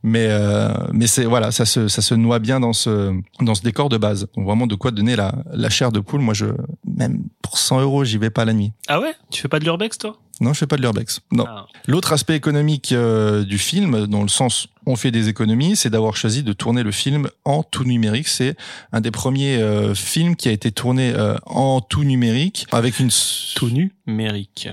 Mais 0.04 0.28
euh, 0.30 0.70
mais 0.94 1.08
c'est 1.08 1.26
voilà, 1.26 1.52
ça 1.52 1.66
se 1.66 1.88
ça 1.88 2.02
se 2.02 2.14
noie 2.14 2.40
bien 2.40 2.60
dans 2.60 2.74
ce 2.74 3.14
dans 3.42 3.56
ce 3.56 3.62
décor 3.62 3.90
de 3.90 3.98
base. 3.98 4.28
Donc 4.36 4.46
vraiment 4.46 4.68
de 4.68 4.76
quoi 4.76 4.92
donner 4.92 5.16
la 5.16 5.36
la 5.52 5.70
chair 5.70 5.92
de 5.92 6.00
poule. 6.00 6.22
Moi, 6.22 6.34
je 6.34 6.46
même 6.86 7.24
pour 7.42 7.58
100 7.58 7.82
euros, 7.82 8.04
j'y 8.04 8.18
vais 8.18 8.30
pas 8.30 8.46
la 8.46 8.54
nuit. 8.54 8.74
Ah 8.88 9.00
ouais? 9.00 9.14
Tu 9.32 9.42
fais 9.42 9.48
pas 9.48 9.60
de 9.60 9.64
l'urbex, 9.64 9.98
toi? 9.98 10.18
Non, 10.40 10.54
je 10.54 10.60
fais 10.60 10.68
pas 10.68 10.78
de 10.78 10.82
l'urbex. 10.82 11.22
Non. 11.32 11.46
Ah. 11.48 11.66
L'autre 11.88 12.14
aspect 12.14 12.36
économique 12.36 12.92
euh, 12.92 13.44
du 13.44 13.58
film, 13.58 14.06
dans 14.08 14.22
le 14.22 14.28
sens 14.28 14.68
on 14.86 14.96
fait 14.96 15.12
des 15.12 15.28
économies, 15.28 15.76
c'est 15.76 15.90
d'avoir 15.90 16.16
choisi 16.16 16.44
de 16.44 16.54
tourner 16.54 16.82
le 16.82 16.92
film 16.92 17.28
en 17.44 17.62
tout 17.62 17.84
numérique. 17.84 18.30
C'est 18.30 18.56
un 18.94 19.02
des 19.02 19.12
premiers 19.12 19.58
euh, 19.58 19.94
films 19.94 20.36
qui 20.36 20.48
a 20.48 20.52
été 20.52 20.72
tourné 20.72 21.14
euh, 21.14 21.36
en 21.46 21.82
tout 21.82 22.06
numérique 22.06 22.68
avec 22.72 23.00
une. 23.00 23.10
Tout 23.56 23.70
numérique. 23.70 24.70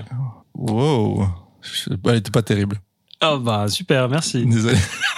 Wow, 0.53 1.27
elle 2.05 2.15
était 2.15 2.31
pas 2.31 2.43
terrible. 2.43 2.79
Ah 3.19 3.37
bah 3.37 3.67
super, 3.67 4.07
merci. 4.07 4.45
Désolé. 4.45 4.77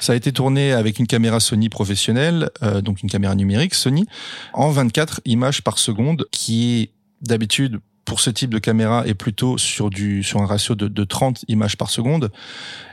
Ça 0.00 0.14
a 0.14 0.16
été 0.16 0.32
tourné 0.32 0.72
avec 0.72 0.98
une 0.98 1.06
caméra 1.06 1.38
Sony 1.38 1.68
professionnelle, 1.68 2.50
euh, 2.64 2.80
donc 2.80 3.04
une 3.04 3.08
caméra 3.08 3.36
numérique 3.36 3.74
Sony, 3.74 4.04
en 4.52 4.70
24 4.70 5.20
images 5.26 5.62
par 5.62 5.78
seconde, 5.78 6.26
qui 6.32 6.90
d'habitude 7.20 7.78
pour 8.04 8.18
ce 8.18 8.30
type 8.30 8.50
de 8.50 8.58
caméra 8.58 9.06
est 9.06 9.14
plutôt 9.14 9.58
sur 9.58 9.90
du 9.90 10.24
sur 10.24 10.42
un 10.42 10.46
ratio 10.46 10.74
de, 10.74 10.88
de 10.88 11.04
30 11.04 11.44
images 11.46 11.76
par 11.76 11.88
seconde. 11.88 12.32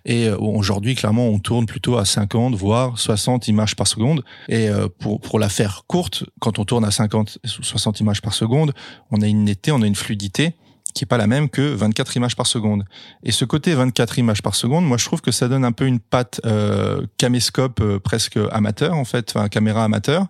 Et 0.06 0.28
euh, 0.28 0.38
aujourd'hui, 0.38 0.94
clairement, 0.94 1.28
on 1.28 1.40
tourne 1.40 1.66
plutôt 1.66 1.98
à 1.98 2.06
50 2.06 2.54
voire 2.54 3.00
60 3.00 3.48
images 3.48 3.76
par 3.76 3.88
seconde. 3.88 4.24
Et 4.48 4.70
euh, 4.70 4.88
pour 5.00 5.20
pour 5.20 5.40
la 5.40 5.50
faire 5.50 5.86
courte, 5.88 6.26
quand 6.40 6.60
on 6.60 6.66
tourne 6.66 6.86
à 6.86 6.92
50 6.92 7.40
ou 7.44 7.64
60 7.64 8.00
images 8.02 8.22
par 8.22 8.34
seconde, 8.34 8.74
on 9.10 9.22
a 9.22 9.28
une 9.28 9.46
netteté, 9.46 9.72
on 9.72 9.82
a 9.82 9.88
une 9.88 9.96
fluidité 9.96 10.54
qui 10.94 11.04
est 11.04 11.08
pas 11.08 11.18
la 11.18 11.28
même 11.28 11.50
que 11.50 11.62
24 11.62 12.18
images 12.18 12.36
par 12.36 12.48
seconde. 12.48 12.84
Et 13.24 13.32
ce 13.32 13.46
côté 13.46 13.74
24 13.74 14.20
images 14.20 14.42
par 14.42 14.56
seconde, 14.56 14.86
moi 14.86 14.98
je 14.98 15.06
trouve 15.06 15.22
que 15.22 15.32
ça 15.32 15.48
donne 15.48 15.66
un 15.66 15.72
peu 15.72 15.86
une 15.86 16.00
patte 16.00 16.42
euh, 16.46 17.06
caméscope 17.18 17.80
euh, 17.82 18.00
presque 18.00 18.40
amateur 18.52 18.96
en 18.96 19.06
fait, 19.06 19.34
enfin 19.36 19.48
caméra 19.50 19.84
amateur, 19.84 20.28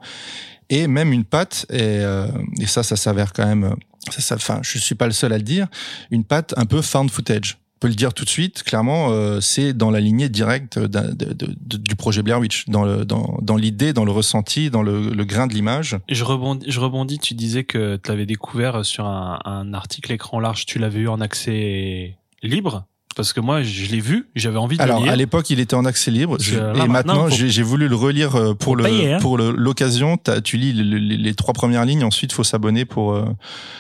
et 0.70 0.88
même 0.88 1.14
une 1.14 1.26
patte 1.26 1.66
et, 1.70 1.80
euh, 1.82 2.28
et 2.60 2.68
ça 2.68 2.84
ça 2.84 2.96
s'avère 2.96 3.34
quand 3.34 3.46
même, 3.46 3.76
ça, 4.10 4.22
ça, 4.22 4.36
enfin 4.36 4.60
je 4.62 4.78
suis 4.78 4.96
pas 4.96 5.06
le 5.06 5.14
seul 5.14 5.34
à 5.34 5.38
le 5.38 5.44
dire, 5.44 5.68
une 6.12 6.24
patte 6.24 6.54
un 6.58 6.66
peu 6.66 6.82
found 6.82 7.10
footage. 7.10 7.58
Peut 7.80 7.88
le 7.88 7.96
dire 7.96 8.14
tout 8.14 8.26
de 8.26 8.30
suite, 8.30 8.64
clairement, 8.64 9.12
euh, 9.12 9.40
c'est 9.40 9.74
dans 9.74 9.90
la 9.90 10.02
lignée 10.02 10.28
directe 10.28 10.78
du 10.80 11.96
projet 11.96 12.22
Blair 12.24 12.40
Witch, 12.40 12.66
dans 12.68 13.06
dans, 13.06 13.56
l'idée, 13.56 13.94
dans 13.94 14.04
le 14.04 14.12
ressenti, 14.12 14.70
dans 14.70 14.84
le, 14.84 15.12
le 15.12 15.26
grain 15.26 15.48
de 15.48 15.54
l'image. 15.54 15.98
Je 16.10 16.24
rebondis, 16.24 16.66
je 16.70 16.80
rebondis, 16.80 17.20
tu 17.20 17.36
disais 17.36 17.64
que 17.64 17.96
tu 17.96 18.10
l'avais 18.10 18.26
découvert 18.26 18.86
sur 18.86 19.06
un, 19.06 19.40
un 19.46 19.74
article 19.74 20.12
écran 20.12 20.40
large, 20.40 20.66
tu 20.66 20.78
l'avais 20.78 21.00
eu 21.00 21.08
en 21.08 21.22
accès 21.22 22.18
libre? 22.44 22.86
Parce 23.20 23.34
que 23.34 23.42
moi, 23.42 23.64
je 23.64 23.92
l'ai 23.92 24.00
vu, 24.00 24.30
j'avais 24.34 24.56
envie 24.60 24.78
de 24.78 24.82
Alors 24.82 25.00
le 25.00 25.04
lire. 25.04 25.12
à 25.12 25.18
l'époque, 25.18 25.50
il 25.50 25.60
était 25.60 25.74
en 25.76 25.84
accès 25.84 26.10
libre. 26.10 26.38
Je- 26.40 26.58
là, 26.58 26.72
et 26.86 26.88
maintenant, 26.88 27.28
j'ai 27.28 27.64
voulu 27.64 27.90
le 27.90 27.96
relire 27.98 28.38
euh, 28.38 28.54
pour 28.54 28.70
faut 28.70 28.76
le 28.76 28.86
payer, 28.86 29.14
hein. 29.16 29.18
pour 29.20 29.38
l'occasion. 29.38 30.18
Tu 30.46 30.56
lis 30.56 30.72
le- 30.72 30.98
le- 30.98 31.16
les 31.18 31.34
trois 31.34 31.54
premières 31.54 31.84
lignes. 31.84 32.06
Ensuite, 32.06 32.32
faut 32.32 32.46
s'abonner 32.46 32.86
pour. 32.86 33.12
euh, 33.14 33.26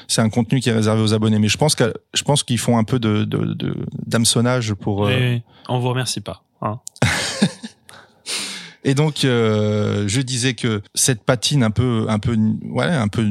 C'est 0.10 0.20
un 0.22 0.28
contenu 0.30 0.60
qui 0.60 0.68
est 0.68 0.74
réservé 0.74 1.02
aux 1.02 1.14
abonnés. 1.14 1.40
Mais 1.40 1.48
je 1.48 1.56
pense 1.58 1.74
que 1.74 1.94
je 2.14 2.24
pense 2.24 2.44
qu'ils 2.44 2.58
font 2.58 2.78
un 2.78 2.84
peu 2.84 3.00
de 3.00 3.24
de- 3.24 3.54
de- 3.54 3.86
d'hameçonnage 4.06 4.74
pour. 4.74 5.08
euh, 5.08 5.12
Et 5.12 5.42
on 5.70 5.80
vous 5.80 5.88
remercie 5.88 6.20
pas. 6.20 6.44
hein. 6.62 6.80
Et 8.86 8.94
donc, 8.96 9.26
euh, 9.26 10.06
je 10.08 10.22
disais 10.22 10.54
que 10.54 10.82
cette 10.96 11.24
patine 11.24 11.64
un 11.64 11.70
peu, 11.72 12.06
un 12.08 12.18
peu, 12.18 12.38
ouais, 12.64 12.86
un 12.86 13.10
peu 13.10 13.28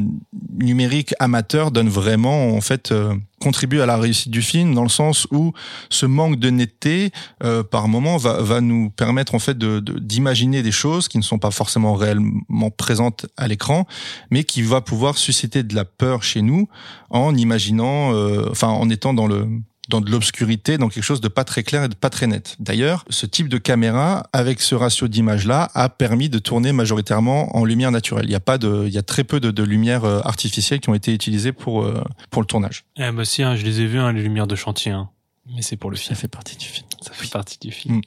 numérique 0.59 1.15
amateur 1.19 1.71
donne 1.71 1.88
vraiment, 1.88 2.55
en 2.55 2.61
fait, 2.61 2.93
euh, 2.93 3.15
contribue 3.41 3.81
à 3.81 3.87
la 3.87 3.97
réussite 3.97 4.31
du 4.31 4.43
film 4.43 4.75
dans 4.75 4.83
le 4.83 4.88
sens 4.88 5.27
où 5.31 5.53
ce 5.91 6.07
manque 6.07 6.38
de 6.38 6.50
netteté, 6.50 7.11
euh, 7.45 7.62
par 7.62 7.88
moment, 7.88 8.17
va, 8.17 8.43
va 8.43 8.61
nous 8.61 8.91
permettre 8.91 9.35
en 9.35 9.38
fait 9.38 9.57
de 9.57 9.79
de- 9.81 9.99
d'imaginer 9.99 10.62
des 10.62 10.73
choses 10.73 11.09
qui 11.09 11.19
ne 11.19 11.23
sont 11.23 11.38
pas 11.38 11.50
forcément 11.53 11.95
réellement 11.95 12.71
présentes 12.71 13.27
à 13.37 13.47
l'écran, 13.49 13.87
mais 14.31 14.45
qui 14.45 14.62
va 14.62 14.81
pouvoir 14.81 15.17
susciter 15.19 15.62
de 15.62 15.75
la 15.75 15.85
peur 15.85 16.23
chez 16.23 16.43
nous 16.43 16.69
en 17.11 17.35
imaginant, 17.35 18.12
euh, 18.12 18.49
enfin, 18.50 18.69
en 18.69 18.91
étant 18.91 19.15
dans 19.15 19.27
le 19.29 19.47
dans 19.88 20.00
de 20.00 20.11
l'obscurité, 20.11 20.78
dans 20.78 20.88
quelque 20.88 21.04
chose 21.04 21.21
de 21.21 21.28
pas 21.28 21.45
très 21.45 21.62
clair 21.62 21.85
et 21.85 21.88
de 21.88 21.95
pas 21.95 22.11
très 22.11 22.26
net. 22.26 22.57
D'ailleurs, 22.61 23.04
ce 23.11 23.26
type 23.26 23.49
de 23.49 23.59
caméra, 23.59 24.28
avec 24.33 24.61
ce 24.61 24.75
ratio 24.75 25.09
d'image-là, 25.09 25.71
a 25.75 25.88
permis 25.88 26.28
de 26.28 26.38
tourner 26.38 26.73
majoritairement 26.73 27.57
en 27.57 27.64
lumière 27.64 27.90
naturelle. 27.90 28.26
Il 28.26 28.33
y 28.33 28.37
a 28.37 28.40
pas 28.40 28.59
de, 28.59 28.85
il 28.87 28.92
y 28.92 28.99
a 28.99 29.02
très 29.02 29.25
peu 29.25 29.40
de, 29.40 29.50
de 29.50 29.62
lumière 29.62 30.04
euh, 30.04 30.21
artificielle 30.25 30.80
qui 30.80 30.90
ont 30.90 30.95
été 30.95 31.12
utilisées 31.12 31.52
pour 31.52 31.85
euh, 31.85 32.02
pour 32.30 32.42
le 32.42 32.47
tournage. 32.47 32.85
Eh 32.97 33.11
bah 33.11 33.25
si, 33.25 33.42
hein, 33.42 33.57
je 33.57 33.64
les 33.64 33.80
ai 33.80 33.87
vus, 33.87 33.99
hein, 33.99 34.12
les 34.12 34.23
lumières 34.23 34.47
de 34.47 34.57
chantier. 34.57 34.92
hein. 34.92 35.09
Mais 35.54 35.62
c'est 35.62 35.76
pour 35.76 35.90
le 35.90 35.97
film. 35.97 36.14
fait 36.14 36.28
partie 36.28 36.57
du 36.57 36.66
film. 36.66 36.87
Ça 37.00 37.12
fait 37.12 37.30
partie 37.30 37.59
du 37.59 37.71
film. 37.71 37.97
Mm. 37.97 38.00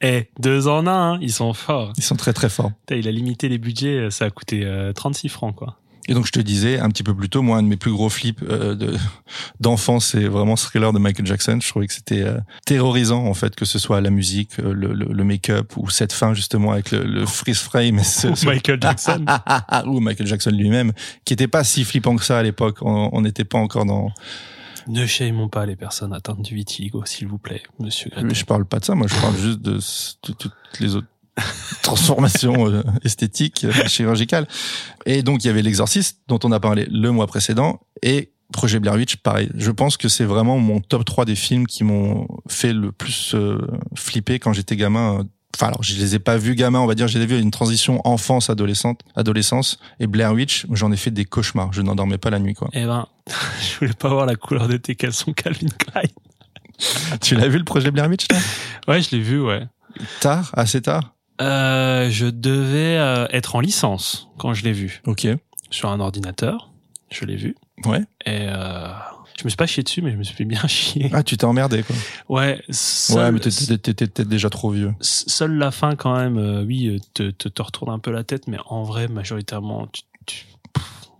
Eh, 0.00 0.28
deux 0.38 0.68
en 0.68 0.86
un, 0.86 1.14
hein, 1.14 1.18
ils 1.22 1.32
sont 1.32 1.54
forts. 1.54 1.92
Ils 1.96 2.02
sont 2.02 2.16
très 2.16 2.32
très 2.32 2.50
forts. 2.50 2.72
Putain, 2.80 2.96
il 2.96 3.08
a 3.08 3.10
limité 3.10 3.48
les 3.48 3.58
budgets, 3.58 3.96
euh, 3.96 4.10
ça 4.10 4.26
a 4.26 4.30
coûté 4.30 4.62
euh, 4.64 4.92
36 4.92 5.28
francs, 5.28 5.54
quoi. 5.54 5.78
Et 6.08 6.12
donc 6.14 6.26
je 6.26 6.32
te 6.32 6.40
disais 6.40 6.78
un 6.78 6.88
petit 6.90 7.02
peu 7.02 7.14
plus 7.14 7.30
tôt, 7.30 7.40
moi 7.40 7.56
un 7.58 7.62
de 7.62 7.68
mes 7.68 7.76
plus 7.78 7.90
gros 7.92 8.10
flips 8.10 8.42
euh, 8.42 8.74
de 8.74 8.94
d'enfance, 9.60 10.06
c'est 10.08 10.24
vraiment 10.24 10.54
ce 10.56 10.66
thriller 10.66 10.92
de 10.92 10.98
Michael 10.98 11.26
Jackson. 11.26 11.58
Je 11.62 11.68
trouvais 11.68 11.86
que 11.86 11.94
c'était 11.94 12.22
euh, 12.22 12.38
terrorisant 12.66 13.24
en 13.26 13.32
fait, 13.34 13.54
que 13.56 13.64
ce 13.64 13.78
soit 13.78 14.00
la 14.02 14.10
musique, 14.10 14.58
euh, 14.60 14.72
le, 14.74 14.92
le, 14.92 15.06
le 15.06 15.24
make-up 15.24 15.72
ou 15.76 15.88
cette 15.88 16.12
fin 16.12 16.34
justement 16.34 16.72
avec 16.72 16.90
le, 16.90 17.04
le 17.04 17.24
freeze 17.26 17.58
frame. 17.60 17.98
Et 17.98 18.04
ce- 18.04 18.34
ce- 18.34 18.44
Michael 18.46 18.78
Jackson. 18.82 19.24
ou 19.86 20.00
Michael 20.00 20.26
Jackson 20.26 20.50
lui-même, 20.50 20.92
qui 21.24 21.32
était 21.32 21.48
pas 21.48 21.64
si 21.64 21.84
flippant 21.84 22.16
que 22.16 22.24
ça 22.24 22.38
à 22.38 22.42
l'époque. 22.42 22.78
On 22.82 23.08
on 23.12 23.20
n'était 23.22 23.44
pas 23.44 23.58
encore 23.58 23.84
dans. 23.86 24.10
ne 24.88 25.06
shameons 25.06 25.48
pas 25.48 25.64
les 25.66 25.76
personnes 25.76 26.12
atteintes 26.12 26.42
du 26.42 26.54
vitiligo, 26.54 27.02
s'il 27.06 27.28
vous 27.28 27.38
plaît, 27.38 27.62
monsieur 27.78 28.10
Gretel. 28.10 28.34
Je 28.34 28.44
parle 28.44 28.64
pas 28.66 28.78
de 28.80 28.84
ça. 28.84 28.94
Moi, 28.94 29.06
je 29.08 29.14
parle 29.20 29.36
juste 29.38 29.60
de 29.62 29.78
toutes 30.22 30.52
les 30.80 30.96
autres 30.96 31.06
transformations 31.82 32.68
euh, 32.68 32.82
esthétiques, 33.04 33.64
euh, 33.64 33.72
chirurgicales. 33.86 34.46
Et 35.06 35.22
donc, 35.22 35.44
il 35.44 35.48
y 35.48 35.50
avait 35.50 35.62
l'exorciste 35.62 36.20
dont 36.28 36.38
on 36.44 36.52
a 36.52 36.60
parlé 36.60 36.86
le 36.90 37.10
mois 37.10 37.26
précédent 37.26 37.80
et 38.02 38.30
Projet 38.52 38.78
Blair 38.78 38.94
Witch, 38.94 39.16
pareil. 39.16 39.50
Je 39.56 39.70
pense 39.70 39.96
que 39.96 40.08
c'est 40.08 40.24
vraiment 40.24 40.58
mon 40.58 40.80
top 40.80 41.04
3 41.04 41.24
des 41.24 41.34
films 41.34 41.66
qui 41.66 41.82
m'ont 41.82 42.28
fait 42.48 42.72
le 42.72 42.92
plus 42.92 43.34
euh, 43.34 43.58
flipper 43.96 44.38
quand 44.38 44.52
j'étais 44.52 44.76
gamin. 44.76 45.26
Enfin, 45.56 45.68
alors, 45.68 45.82
je 45.82 45.94
les 45.96 46.14
ai 46.14 46.18
pas 46.18 46.36
vus 46.36 46.54
gamin, 46.54 46.78
on 46.80 46.86
va 46.86 46.94
dire, 46.94 47.08
je 47.08 47.18
les 47.18 47.24
ai 47.24 47.26
vus 47.26 47.36
à 47.36 47.38
une 47.38 47.50
transition 47.50 48.00
enfance, 48.04 48.50
adolescente, 48.50 49.00
adolescence. 49.16 49.78
Et 49.98 50.06
Blair 50.06 50.32
Witch, 50.32 50.66
j'en 50.70 50.92
ai 50.92 50.96
fait 50.96 51.10
des 51.10 51.24
cauchemars. 51.24 51.72
Je 51.72 51.82
n'endormais 51.82 52.18
pas 52.18 52.30
la 52.30 52.38
nuit, 52.38 52.54
quoi. 52.54 52.68
Eh 52.74 52.84
ben, 52.84 53.06
je 53.26 53.78
voulais 53.78 53.94
pas 53.94 54.08
voir 54.08 54.26
la 54.26 54.36
couleur 54.36 54.68
de 54.68 54.76
tes 54.76 54.94
caleçons 54.94 55.32
Calvin 55.32 55.68
Klein. 55.78 56.02
tu 57.20 57.34
l'as 57.34 57.48
vu 57.48 57.58
le 57.58 57.64
projet 57.64 57.90
Blair 57.90 58.08
Witch, 58.08 58.26
là? 58.30 58.38
Ouais, 58.86 59.02
je 59.02 59.10
l'ai 59.10 59.22
vu, 59.22 59.40
ouais. 59.40 59.62
Tard, 60.20 60.50
assez 60.54 60.82
tard? 60.82 61.13
Euh, 61.40 62.10
je 62.10 62.26
devais 62.26 62.96
euh, 62.98 63.26
être 63.30 63.56
en 63.56 63.60
licence 63.60 64.28
quand 64.38 64.54
je 64.54 64.64
l'ai 64.64 64.72
vu. 64.72 65.02
Ok. 65.06 65.26
Sur 65.70 65.90
un 65.90 66.00
ordinateur, 66.00 66.70
je 67.10 67.24
l'ai 67.24 67.36
vu. 67.36 67.56
Ouais. 67.84 68.00
Et 68.24 68.46
euh, 68.48 68.88
je 69.38 69.44
me 69.44 69.48
suis 69.48 69.56
pas 69.56 69.66
chié 69.66 69.82
dessus, 69.82 70.00
mais 70.00 70.12
je 70.12 70.16
me 70.16 70.22
suis 70.22 70.34
fait 70.34 70.44
bien 70.44 70.60
chier. 70.68 71.10
Ah, 71.12 71.22
tu 71.22 71.36
t'es 71.36 71.44
emmerdé, 71.44 71.82
quoi. 71.82 71.96
Ouais, 72.28 72.62
ouais, 73.10 73.32
mais 73.32 73.40
t'étais 73.40 73.92
peut-être 74.06 74.28
déjà 74.28 74.48
trop 74.48 74.70
vieux. 74.70 74.94
seule 75.00 75.56
la 75.56 75.70
fin 75.70 75.96
quand 75.96 76.16
même, 76.16 76.38
euh, 76.38 76.64
oui, 76.64 77.00
te, 77.14 77.30
te, 77.30 77.48
te 77.48 77.62
retourne 77.62 77.90
un 77.92 77.98
peu 77.98 78.12
la 78.12 78.22
tête, 78.22 78.46
mais 78.46 78.58
en 78.66 78.84
vrai, 78.84 79.08
majoritairement, 79.08 79.88
tu, 79.92 80.02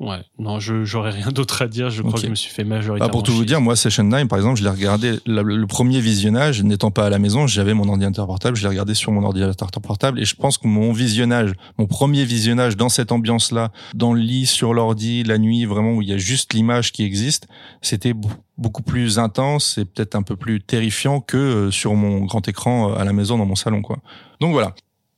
ouais, 0.01 0.19
non, 0.39 0.59
je 0.61 0.85
j'aurais 0.85 1.11
rien 1.11 1.29
d'autre 1.29 1.63
à 1.63 1.69
dire. 1.69 1.91
Je 1.91 2.03
crois 2.03 2.15
que 2.15 2.21
je 2.21 2.27
me 2.29 2.35
suis 2.35 2.51
fait 2.51 2.65
majoritairement. 2.65 3.09
Ah, 3.09 3.13
pour 3.13 3.23
tout 3.23 3.33
vous 3.33 3.45
dire, 3.45 3.61
moi, 3.61 3.77
Session 3.77 4.05
9, 4.05 4.29
par 4.29 4.39
exemple, 4.39 4.59
je 4.59 4.65
l'ai 4.65 4.71
regardé, 4.71 5.19
la- 5.27 5.43
le 5.43 5.67
premier 5.67 6.01
visionnage, 6.01 6.63
n'étant 6.63 6.91
pas 6.91 7.07
à 7.07 7.11
la 7.11 7.19
maison, 7.19 7.47
j'avais 7.47 7.75
mon 7.75 7.89
ordinateur 7.89 8.27
portable, 8.27 8.57
je 8.57 8.63
l'ai 8.63 8.69
regardé 8.69 8.95
sur 8.95 9.13
mon 9.13 9.23
ordinateur 9.25 9.71
portable, 9.71 10.21
et 10.21 10.25
je 10.25 10.35
pense 10.37 10.59
que 10.59 10.67
mon 10.69 10.93
visionnage, 10.93 11.53
mon 11.79 11.87
premier 11.87 12.25
visionnage 12.25 12.77
dans 12.77 12.89
cette 12.89 13.13
ambiance-là, 13.13 13.71
dans 13.95 14.13
le 14.13 14.21
lit, 14.21 14.47
sur 14.47 14.75
l'ordi, 14.75 15.23
la 15.25 15.39
nuit, 15.39 15.65
vraiment, 15.65 15.93
où 15.95 16.03
il 16.03 16.09
y 16.09 16.13
a 16.13 16.19
juste 16.19 16.53
l'image 16.55 16.93
qui 16.93 17.05
existe, 17.05 17.47
c'était 17.83 18.15
beaucoup 18.59 18.83
plus 18.83 19.19
intense 19.19 19.79
et 19.79 19.85
peut-être 19.85 20.15
un 20.15 20.23
peu 20.23 20.37
plus 20.37 20.61
terrifiant 20.61 21.21
que 21.21 21.37
euh, 21.37 21.71
sur 21.71 21.95
mon 21.95 22.21
grand 22.25 22.47
écran 22.49 22.91
euh, 22.93 22.97
à 22.97 23.05
la 23.05 23.13
maison, 23.13 23.37
dans 23.39 23.47
mon 23.47 23.57
salon, 23.57 23.83
quoi. 23.83 23.99
Donc 24.41 24.53
voilà. 24.53 24.75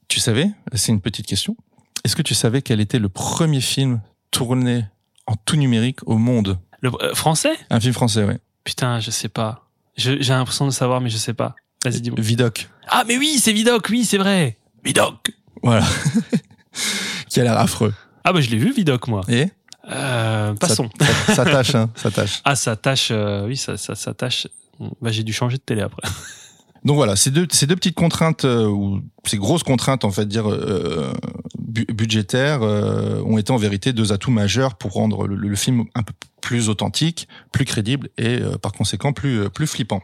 Tu 0.08 0.20
savais, 0.20 0.48
c'est 0.72 0.92
une 0.92 1.00
petite 1.00 1.26
question, 1.26 1.56
est-ce 2.04 2.14
que 2.14 2.22
tu 2.22 2.34
savais 2.34 2.62
quel 2.62 2.80
était 2.80 3.00
le 3.00 3.08
premier 3.08 3.60
film 3.60 4.00
tourné 4.30 4.84
en 5.26 5.34
tout 5.36 5.56
numérique 5.56 6.00
au 6.06 6.18
monde 6.18 6.58
Le 6.80 6.90
euh, 7.02 7.14
français? 7.14 7.54
Un 7.70 7.80
film 7.80 7.94
français, 7.94 8.24
ouais. 8.24 8.38
Putain, 8.64 9.00
je 9.00 9.10
sais 9.10 9.28
pas. 9.28 9.68
J'ai 9.96 10.18
l'impression 10.18 10.66
de 10.66 10.70
savoir, 10.70 11.00
mais 11.00 11.08
je 11.08 11.16
sais 11.16 11.32
pas. 11.32 11.54
Vas-y, 11.84 12.00
dis-moi. 12.00 12.20
Vidoc. 12.20 12.68
Ah, 12.88 13.04
mais 13.06 13.16
oui, 13.16 13.38
c'est 13.40 13.52
Vidoc, 13.52 13.86
oui, 13.90 14.04
c'est 14.04 14.18
vrai. 14.18 14.58
Vidoc. 14.84 15.32
Voilà. 15.62 15.86
qui 17.28 17.40
a 17.40 17.44
l'air 17.44 17.58
affreux. 17.58 17.94
Ah, 18.24 18.32
bah 18.32 18.40
je 18.40 18.50
l'ai 18.50 18.58
vu, 18.58 18.72
Vidoc, 18.72 19.08
moi. 19.08 19.22
Et? 19.28 19.46
Euh, 19.88 20.54
passons. 20.54 20.90
Ça, 20.98 21.06
ça, 21.06 21.34
ça 21.34 21.44
tâche, 21.44 21.74
hein, 21.74 21.90
ça 21.94 22.10
tâche. 22.10 22.40
Ah, 22.44 22.56
ça 22.56 22.76
tâche, 22.76 23.08
euh, 23.10 23.46
oui, 23.46 23.56
ça, 23.56 23.76
ça, 23.76 23.94
ça 23.94 24.14
tâche. 24.14 24.48
Bah, 25.00 25.10
j'ai 25.10 25.22
dû 25.22 25.32
changer 25.32 25.56
de 25.56 25.62
télé 25.62 25.82
après. 25.82 26.02
Donc 26.84 26.96
voilà, 26.96 27.16
ces 27.16 27.30
deux, 27.30 27.46
ces 27.50 27.66
deux 27.66 27.76
petites 27.76 27.96
contraintes, 27.96 28.44
euh, 28.44 28.66
ou 28.66 29.00
ces 29.24 29.38
grosses 29.38 29.64
contraintes, 29.64 30.04
en 30.04 30.10
fait, 30.10 30.26
dire 30.26 30.48
euh, 30.48 31.12
bu- 31.76 31.92
budgétaires, 31.92 32.62
euh, 32.62 33.20
ont 33.22 33.38
été 33.38 33.52
en 33.52 33.56
vérité 33.56 33.92
deux 33.92 34.12
atouts 34.12 34.30
majeurs 34.30 34.74
pour 34.76 34.92
rendre 34.92 35.26
le, 35.26 35.36
le 35.36 35.56
film 35.56 35.84
un 35.94 36.02
peu 36.02 36.12
plus 36.40 36.68
authentique, 36.68 37.28
plus 37.52 37.64
crédible 37.64 38.08
et 38.18 38.40
euh, 38.40 38.56
par 38.58 38.72
conséquent 38.72 39.12
plus, 39.12 39.40
euh, 39.40 39.48
plus 39.48 39.66
flippant. 39.66 40.02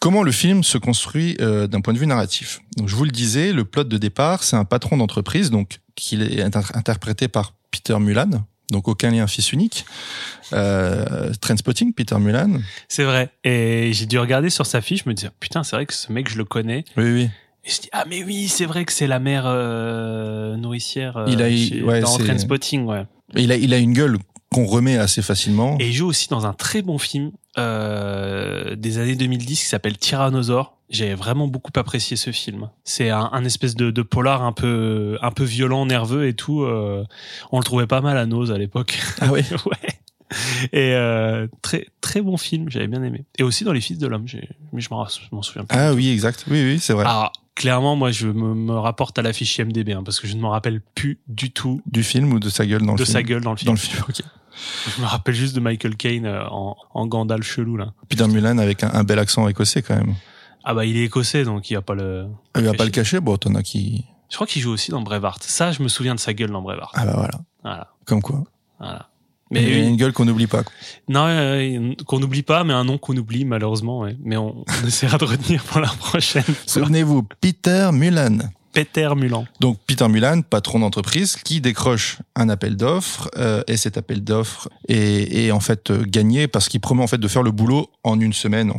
Comment 0.00 0.22
le 0.22 0.30
film 0.32 0.62
se 0.62 0.78
construit 0.78 1.36
euh, 1.40 1.66
d'un 1.66 1.80
point 1.80 1.92
de 1.92 1.98
vue 1.98 2.06
narratif? 2.06 2.60
Donc, 2.76 2.88
Je 2.88 2.94
vous 2.94 3.04
le 3.04 3.10
disais, 3.10 3.52
le 3.52 3.64
plot 3.64 3.84
de 3.84 3.98
départ, 3.98 4.44
c'est 4.44 4.56
un 4.56 4.64
patron 4.64 4.96
d'entreprise, 4.96 5.50
donc 5.50 5.80
qui 5.96 6.22
est 6.22 6.40
inter- 6.42 6.70
interprété 6.74 7.26
par 7.26 7.54
Peter 7.72 7.98
Mullan, 7.98 8.30
donc 8.70 8.86
aucun 8.86 9.10
lien 9.10 9.26
fils 9.26 9.52
unique. 9.52 9.84
Euh, 10.52 11.32
Trainspotting, 11.40 11.92
Peter 11.94 12.16
Mulan. 12.18 12.60
C'est 12.88 13.04
vrai. 13.04 13.30
Et 13.44 13.92
j'ai 13.92 14.06
dû 14.06 14.18
regarder 14.18 14.50
sur 14.50 14.66
sa 14.66 14.80
fiche, 14.80 15.02
je 15.04 15.08
me 15.08 15.14
disais, 15.14 15.30
putain, 15.40 15.64
c'est 15.64 15.74
vrai 15.76 15.86
que 15.86 15.94
ce 15.94 16.12
mec, 16.12 16.30
je 16.30 16.38
le 16.38 16.44
connais. 16.44 16.84
Oui, 16.96 17.10
oui. 17.12 17.30
Et 17.68 17.70
je 17.70 17.80
dis, 17.82 17.88
ah, 17.92 18.04
mais 18.08 18.24
oui, 18.24 18.48
c'est 18.48 18.64
vrai 18.64 18.84
que 18.86 18.92
c'est 18.92 19.06
la 19.06 19.18
mère 19.18 19.44
euh, 19.46 20.56
nourricière 20.56 21.18
euh, 21.18 21.26
Il 21.28 21.42
a 21.42 21.50
chez- 21.54 21.82
ouais, 21.82 22.00
dans 22.00 22.16
Trainspotting, 22.24 22.86
ouais. 22.86 23.04
Il 23.36 23.52
a, 23.52 23.56
il 23.56 23.74
a 23.74 23.78
une 23.78 23.92
gueule 23.92 24.16
qu'on 24.50 24.64
remet 24.64 24.96
assez 24.96 25.20
facilement. 25.20 25.76
Et 25.78 25.88
il 25.88 25.92
joue 25.92 26.06
aussi 26.06 26.28
dans 26.28 26.46
un 26.46 26.54
très 26.54 26.80
bon 26.80 26.96
film 26.96 27.30
euh, 27.58 28.74
des 28.74 28.98
années 28.98 29.16
2010 29.16 29.60
qui 29.60 29.66
s'appelle 29.66 29.98
Tyrannosaure. 29.98 30.74
J'ai 30.88 31.14
vraiment 31.14 31.46
beaucoup 31.46 31.72
apprécié 31.76 32.16
ce 32.16 32.32
film. 32.32 32.70
C'est 32.84 33.10
un, 33.10 33.28
un 33.32 33.44
espèce 33.44 33.74
de, 33.74 33.90
de 33.90 34.00
polar 34.02 34.42
un 34.42 34.52
peu 34.52 35.18
un 35.20 35.30
peu 35.30 35.44
violent, 35.44 35.84
nerveux 35.84 36.26
et 36.26 36.32
tout. 36.32 36.62
euh, 36.62 37.04
on 37.52 37.58
le 37.58 37.64
trouvait 37.64 37.86
pas 37.86 38.00
mal 38.00 38.16
à 38.16 38.24
Nose 38.24 38.50
à 38.50 38.56
l'époque. 38.56 38.98
Ah 39.20 39.28
oui. 39.30 39.42
ouais. 39.66 39.98
Et 40.72 40.94
euh, 40.94 41.46
très 41.60 41.86
très 42.00 42.22
bon 42.22 42.38
film, 42.38 42.70
j'avais 42.70 42.86
bien 42.86 43.02
aimé. 43.02 43.24
Et 43.38 43.42
aussi 43.42 43.64
dans 43.64 43.72
Les 43.72 43.80
Fils 43.82 43.98
de 43.98 44.06
l'homme, 44.06 44.24
mais 44.72 44.80
je 44.80 44.88
m'en 44.90 45.06
souviens 45.42 45.64
plus. 45.64 45.78
Ah 45.78 45.92
oui, 45.92 46.08
exact. 46.10 46.44
Oui, 46.50 46.62
oui, 46.64 46.78
c'est 46.80 46.94
vrai. 46.94 47.04
Alors, 47.04 47.32
clairement, 47.58 47.96
moi, 47.96 48.10
je 48.10 48.28
me, 48.28 48.54
me 48.54 48.72
rapporte 48.78 49.18
à 49.18 49.22
la 49.22 49.32
fiche 49.34 49.58
IMDb 49.58 49.90
hein, 49.90 50.02
parce 50.04 50.20
que 50.20 50.26
je 50.26 50.34
ne 50.36 50.40
m'en 50.40 50.50
rappelle 50.50 50.80
plus 50.94 51.18
du 51.28 51.50
tout 51.50 51.82
Du 51.86 52.02
film 52.02 52.32
ou 52.32 52.38
de 52.40 52.48
sa 52.48 52.64
gueule 52.64 52.82
dans 52.86 52.92
le 52.92 52.98
de 52.98 53.04
film 53.04 53.12
sa 53.12 53.22
gueule 53.22 53.42
dans 53.42 53.50
le 53.50 53.56
film. 53.58 53.66
Dans 53.66 53.72
le 53.72 53.78
film, 53.78 54.02
ok. 54.08 54.22
Je 54.96 55.00
me 55.02 55.06
rappelle 55.06 55.34
juste 55.34 55.54
de 55.54 55.60
Michael 55.60 55.96
Caine 55.96 56.26
euh, 56.26 56.42
en, 56.48 56.76
en 56.94 57.06
Gandalf 57.06 57.46
chelou 57.46 57.76
là. 57.76 57.92
Peter 58.08 58.26
Mulan 58.26 58.58
avec 58.58 58.82
un, 58.82 58.90
un 58.92 59.04
bel 59.04 59.18
accent 59.18 59.46
écossais 59.48 59.82
quand 59.82 59.94
même. 59.96 60.14
Ah 60.64 60.74
bah 60.74 60.84
il 60.84 60.96
est 60.96 61.04
écossais 61.04 61.44
donc 61.44 61.70
il 61.70 61.74
va 61.74 61.82
pas 61.82 61.94
le. 61.94 62.26
Il 62.56 62.64
va 62.64 62.74
pas 62.74 62.84
le 62.84 62.90
cacher, 62.90 63.20
bon, 63.20 63.36
t'en 63.36 63.54
as 63.54 63.62
qui. 63.62 64.04
Je 64.30 64.34
crois 64.34 64.46
qu'il 64.46 64.60
joue 64.62 64.70
aussi 64.72 64.90
dans 64.90 65.00
Brevard. 65.00 65.38
Ça, 65.40 65.70
je 65.72 65.82
me 65.82 65.88
souviens 65.88 66.14
de 66.14 66.20
sa 66.20 66.34
gueule 66.34 66.50
dans 66.50 66.60
Brevard. 66.62 66.90
Ah 66.94 67.04
bah 67.06 67.12
voilà. 67.14 67.40
Voilà, 67.62 67.88
Comme 68.04 68.20
quoi. 68.20 68.44
voilà. 68.78 69.07
Mais 69.50 69.62
il 69.62 69.74
a 69.74 69.86
une 69.86 69.96
gueule 69.96 70.12
qu'on 70.12 70.24
n'oublie 70.26 70.46
pas. 70.46 70.62
quoi. 70.62 70.72
non, 71.08 71.24
euh, 71.26 71.94
qu'on 72.06 72.18
n'oublie 72.20 72.42
pas, 72.42 72.64
mais 72.64 72.74
un 72.74 72.84
nom 72.84 72.98
qu'on 72.98 73.16
oublie 73.16 73.44
malheureusement. 73.44 74.00
Ouais. 74.00 74.16
Mais 74.22 74.36
on, 74.36 74.64
on 74.82 74.86
essaiera 74.86 75.18
de 75.18 75.24
retenir 75.24 75.62
pour 75.64 75.80
la 75.80 75.88
prochaine. 75.88 76.44
Souvenez-vous, 76.66 77.26
Peter 77.40 77.90
Mulan. 77.92 78.38
Peter 78.74 79.08
Mulan. 79.16 79.46
Donc 79.60 79.78
Peter 79.86 80.06
Mulan, 80.08 80.42
patron 80.42 80.80
d'entreprise, 80.80 81.36
qui 81.36 81.60
décroche 81.60 82.18
un 82.36 82.48
appel 82.48 82.76
d'offres 82.76 83.30
euh, 83.38 83.62
et 83.66 83.76
cet 83.76 83.96
appel 83.96 84.22
d'offres 84.22 84.68
est, 84.88 85.46
est 85.46 85.50
en 85.50 85.60
fait 85.60 85.90
euh, 85.90 86.04
gagné 86.06 86.46
parce 86.46 86.68
qu'il 86.68 86.80
promet 86.80 87.02
en 87.02 87.06
fait 87.06 87.18
de 87.18 87.28
faire 87.28 87.42
le 87.42 87.50
boulot 87.50 87.88
en 88.04 88.20
une 88.20 88.34
semaine. 88.34 88.72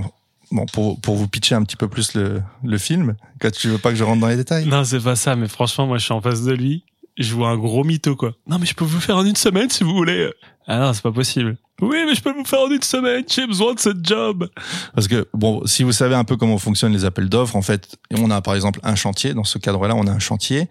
Bon, 0.52 0.66
pour, 0.68 1.00
pour 1.02 1.16
vous 1.16 1.28
pitcher 1.28 1.54
un 1.56 1.64
petit 1.64 1.76
peu 1.76 1.88
plus 1.88 2.14
le, 2.16 2.42
le 2.64 2.78
film, 2.78 3.16
quand 3.40 3.52
tu 3.52 3.68
veux 3.68 3.78
pas 3.78 3.90
que 3.90 3.96
je 3.96 4.04
rentre 4.04 4.22
dans 4.22 4.28
les 4.28 4.36
détails. 4.36 4.66
Non, 4.68 4.84
c'est 4.84 5.00
pas 5.00 5.16
ça. 5.16 5.36
Mais 5.36 5.48
franchement, 5.48 5.86
moi, 5.86 5.98
je 6.00 6.06
suis 6.06 6.14
en 6.14 6.22
face 6.22 6.44
de 6.44 6.54
lui. 6.54 6.86
Je 7.20 7.36
vois 7.36 7.50
un 7.50 7.58
gros 7.58 7.84
mytho 7.84 8.16
quoi. 8.16 8.32
Non, 8.48 8.58
mais 8.60 8.66
je 8.66 8.74
peux 8.74 8.86
vous 8.86 9.00
faire 9.00 9.18
en 9.18 9.26
une 9.26 9.36
semaine 9.36 9.70
si 9.70 9.84
vous 9.84 9.94
voulez. 9.94 10.32
Ah 10.68 10.80
non, 10.80 10.94
c'est 10.94 11.04
pas 11.04 11.12
possible. 11.12 11.58
Oui, 11.82 11.98
mais 12.06 12.14
je 12.14 12.22
peux 12.22 12.32
vous 12.32 12.46
faire 12.46 12.62
en 12.62 12.70
une 12.70 12.82
semaine. 12.82 13.24
J'ai 13.28 13.48
besoin 13.48 13.74
de 13.74 13.80
ce 13.80 13.90
job. 14.02 14.48
Parce 14.94 15.08
que, 15.08 15.28
bon, 15.34 15.66
si 15.66 15.84
vous 15.84 15.92
savez 15.92 16.16
un 16.16 16.24
peu 16.24 16.38
comment 16.38 16.58
fonctionnent 16.58 16.94
les 16.94 17.06
appels 17.06 17.30
d'offres, 17.30 17.56
en 17.56 17.62
fait, 17.62 17.98
on 18.12 18.30
a 18.30 18.42
par 18.42 18.56
exemple 18.56 18.80
un 18.84 18.96
chantier, 18.96 19.34
dans 19.34 19.44
ce 19.44 19.58
cadre-là, 19.58 19.96
on 19.96 20.06
a 20.06 20.12
un 20.12 20.20
chantier, 20.20 20.70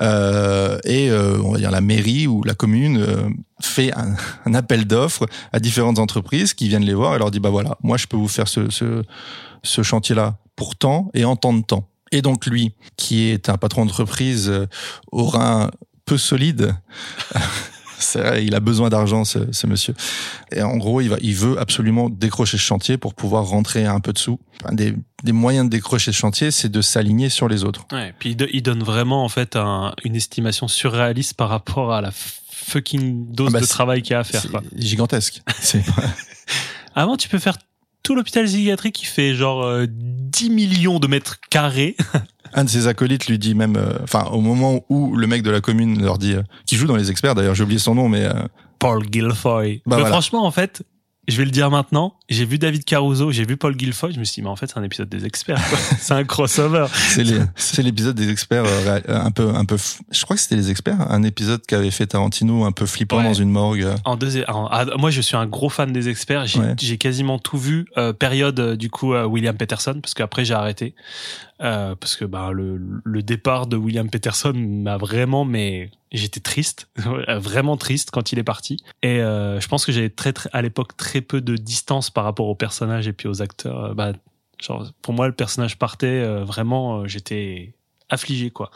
euh, 0.00 0.78
et 0.84 1.10
euh, 1.10 1.40
on 1.42 1.52
va 1.52 1.58
dire 1.58 1.70
la 1.70 1.80
mairie 1.80 2.26
ou 2.26 2.42
la 2.42 2.54
commune 2.54 2.98
euh, 2.98 3.28
fait 3.60 3.92
un, 3.94 4.16
un 4.46 4.54
appel 4.54 4.86
d'offres 4.86 5.26
à 5.52 5.60
différentes 5.60 5.98
entreprises 5.98 6.54
qui 6.54 6.68
viennent 6.68 6.84
les 6.84 6.94
voir 6.94 7.14
et 7.14 7.18
leur 7.18 7.30
dit, 7.30 7.40
bah 7.40 7.50
voilà, 7.50 7.76
moi 7.82 7.96
je 7.96 8.06
peux 8.06 8.16
vous 8.16 8.28
faire 8.28 8.48
ce, 8.48 8.70
ce, 8.70 9.02
ce 9.62 9.82
chantier-là 9.82 10.38
pour 10.56 10.76
temps 10.76 11.10
et 11.14 11.24
en 11.24 11.36
temps 11.36 11.52
de 11.52 11.62
temps. 11.62 11.88
Et 12.12 12.22
donc 12.22 12.46
lui, 12.46 12.72
qui 12.96 13.24
est 13.24 13.48
un 13.48 13.56
patron 13.56 13.84
d'entreprise 13.84 14.48
euh, 14.48 14.66
au 15.10 15.24
rein 15.24 15.70
peu 16.06 16.16
solide, 16.18 16.74
c'est 17.98 18.20
vrai, 18.20 18.44
il 18.46 18.54
a 18.54 18.60
besoin 18.60 18.88
d'argent, 18.88 19.24
ce, 19.24 19.38
ce 19.52 19.66
monsieur. 19.66 19.94
Et 20.52 20.62
en 20.62 20.76
gros, 20.76 21.00
il 21.00 21.08
va, 21.08 21.16
il 21.20 21.34
veut 21.34 21.58
absolument 21.58 22.08
décrocher 22.08 22.56
ce 22.58 22.62
chantier 22.62 22.96
pour 22.96 23.14
pouvoir 23.14 23.44
rentrer 23.46 23.84
un 23.86 24.00
peu 24.00 24.12
de 24.12 24.18
sous. 24.18 24.38
Un 24.64 24.72
des, 24.74 24.94
des 25.24 25.32
moyens 25.32 25.66
de 25.66 25.70
décrocher 25.70 26.12
ce 26.12 26.16
chantier, 26.16 26.50
c'est 26.50 26.68
de 26.70 26.80
s'aligner 26.80 27.28
sur 27.28 27.48
les 27.48 27.64
autres. 27.64 27.84
Ouais, 27.92 28.14
puis 28.18 28.30
il, 28.30 28.36
do- 28.36 28.46
il 28.52 28.62
donne 28.62 28.82
vraiment 28.82 29.24
en 29.24 29.28
fait 29.28 29.56
un- 29.56 29.94
une 30.04 30.14
estimation 30.16 30.68
surréaliste 30.68 31.34
par 31.34 31.48
rapport 31.48 31.92
à 31.92 32.00
la 32.00 32.10
fucking 32.12 33.32
dose 33.32 33.48
Ah 33.50 33.52
bah, 33.54 33.60
de 33.60 33.66
travail 33.66 34.02
qu'il 34.02 34.12
y 34.12 34.14
a 34.14 34.20
à 34.20 34.24
faire. 34.24 34.40
C'est 34.42 34.48
Quoi. 34.48 34.62
gigantesque. 34.76 35.42
C'est 35.60 35.82
Avant, 36.94 37.16
tu 37.16 37.28
peux 37.28 37.38
faire 37.38 37.56
tout 38.02 38.14
l'hôpital 38.14 38.44
psychiatrique 38.46 38.94
qui 38.94 39.04
fait 39.06 39.34
genre 39.34 39.64
euh, 39.64 39.86
10 39.88 40.50
millions 40.50 40.98
de 41.00 41.08
mètres 41.08 41.38
carrés. 41.50 41.96
Un 42.56 42.64
de 42.64 42.68
ses 42.68 42.88
acolytes 42.88 43.28
lui 43.28 43.38
dit 43.38 43.54
même, 43.54 43.76
euh, 43.76 43.98
enfin, 44.02 44.24
au 44.32 44.40
moment 44.40 44.84
où 44.88 45.14
le 45.14 45.26
mec 45.28 45.42
de 45.42 45.50
la 45.50 45.60
commune 45.60 46.02
leur 46.02 46.18
dit, 46.18 46.32
euh, 46.34 46.42
qui 46.66 46.74
joue 46.76 46.86
dans 46.88 46.96
les 46.96 47.10
experts, 47.10 47.34
d'ailleurs, 47.36 47.54
j'ai 47.54 47.62
oublié 47.62 47.78
son 47.78 47.94
nom, 47.94 48.08
mais 48.08 48.24
euh, 48.24 48.32
Paul 48.80 49.04
Guilfoy. 49.06 49.82
Bah 49.86 49.96
Mais 49.96 50.02
voilà. 50.02 50.08
franchement, 50.08 50.44
en 50.44 50.50
fait, 50.50 50.82
je 51.28 51.36
vais 51.38 51.44
le 51.44 51.50
dire 51.50 51.70
maintenant, 51.70 52.14
j'ai 52.28 52.44
vu 52.44 52.56
David 52.56 52.84
Caruso, 52.84 53.32
j'ai 53.32 53.44
vu 53.44 53.56
Paul 53.56 53.74
Guilfoy, 53.76 54.12
je 54.12 54.20
me 54.20 54.24
suis 54.24 54.36
dit, 54.36 54.42
mais 54.42 54.48
en 54.48 54.54
fait, 54.54 54.68
c'est 54.68 54.78
un 54.78 54.84
épisode 54.84 55.08
des 55.08 55.26
experts. 55.26 55.58
c'est 55.98 56.14
un 56.14 56.22
crossover. 56.24 56.86
c'est 57.56 57.82
l'épisode 57.82 58.14
des 58.14 58.30
experts 58.30 58.62
euh, 58.64 59.00
un 59.08 59.30
peu, 59.32 59.48
un 59.48 59.64
peu. 59.64 59.76
Je 60.12 60.22
crois 60.22 60.36
que 60.36 60.42
c'était 60.42 60.54
les 60.56 60.70
experts, 60.70 61.00
un 61.10 61.24
épisode 61.24 61.62
qu'avait 61.66 61.90
fait 61.90 62.06
Tarantino, 62.06 62.64
un 62.64 62.70
peu 62.70 62.86
flippant 62.86 63.16
Ouais. 63.18 63.24
dans 63.24 63.34
une 63.34 63.50
morgue. 63.50 63.86
En 64.04 64.16
deux, 64.16 64.44
en- 64.46 64.68
ah, 64.70 64.84
moi, 64.98 65.10
je 65.10 65.20
suis 65.20 65.36
un 65.36 65.46
gros 65.46 65.68
fan 65.68 65.92
des 65.92 66.08
experts. 66.08 66.46
J'ai 66.46 66.60
Ouais. 66.60 66.96
quasiment 66.96 67.38
tout 67.40 67.58
vu. 67.58 67.86
euh, 67.98 68.12
période 68.12 68.60
euh, 68.60 68.76
du 68.76 68.88
coup 68.88 69.12
William 69.14 69.56
Peterson, 69.56 69.98
parce 70.00 70.14
qu'après 70.14 70.44
j'ai 70.44 70.54
arrêté 70.54 70.94
Euh, 71.62 71.94
parce 71.94 72.16
que 72.16 72.26
bah 72.26 72.50
le, 72.52 72.78
le 73.02 73.22
départ 73.22 73.66
de 73.66 73.78
William 73.78 74.10
Peterson 74.10 74.52
m'a 74.54 74.98
vraiment, 74.98 75.46
mais 75.46 75.90
j'étais 76.12 76.40
triste, 76.40 76.90
vraiment 77.28 77.76
triste 77.76 78.10
quand 78.10 78.32
il 78.32 78.38
est 78.38 78.44
parti. 78.44 78.76
Et 79.02 79.20
euh, 79.20 79.58
je 79.58 79.68
pense 79.68 79.86
que 79.86 79.92
j'avais 79.92 80.10
très, 80.10 80.32
très 80.32 80.50
à 80.52 80.60
l'époque 80.60 80.96
très 80.96 81.22
peu 81.22 81.40
de 81.40 81.56
distance 81.56 82.10
par 82.10 82.24
rapport 82.24 82.48
aux 82.48 82.54
personnages 82.54 83.08
et 83.08 83.12
puis 83.12 83.28
aux 83.28 83.40
acteurs. 83.42 83.84
Euh, 83.84 83.94
Bah, 83.94 84.12
genre 84.60 84.90
pour 85.02 85.14
moi 85.14 85.26
le 85.26 85.34
personnage 85.34 85.78
partait 85.78 86.06
euh, 86.06 86.44
vraiment, 86.44 87.00
euh, 87.00 87.06
j'étais 87.06 87.74
affligé 88.08 88.50
quoi. 88.50 88.70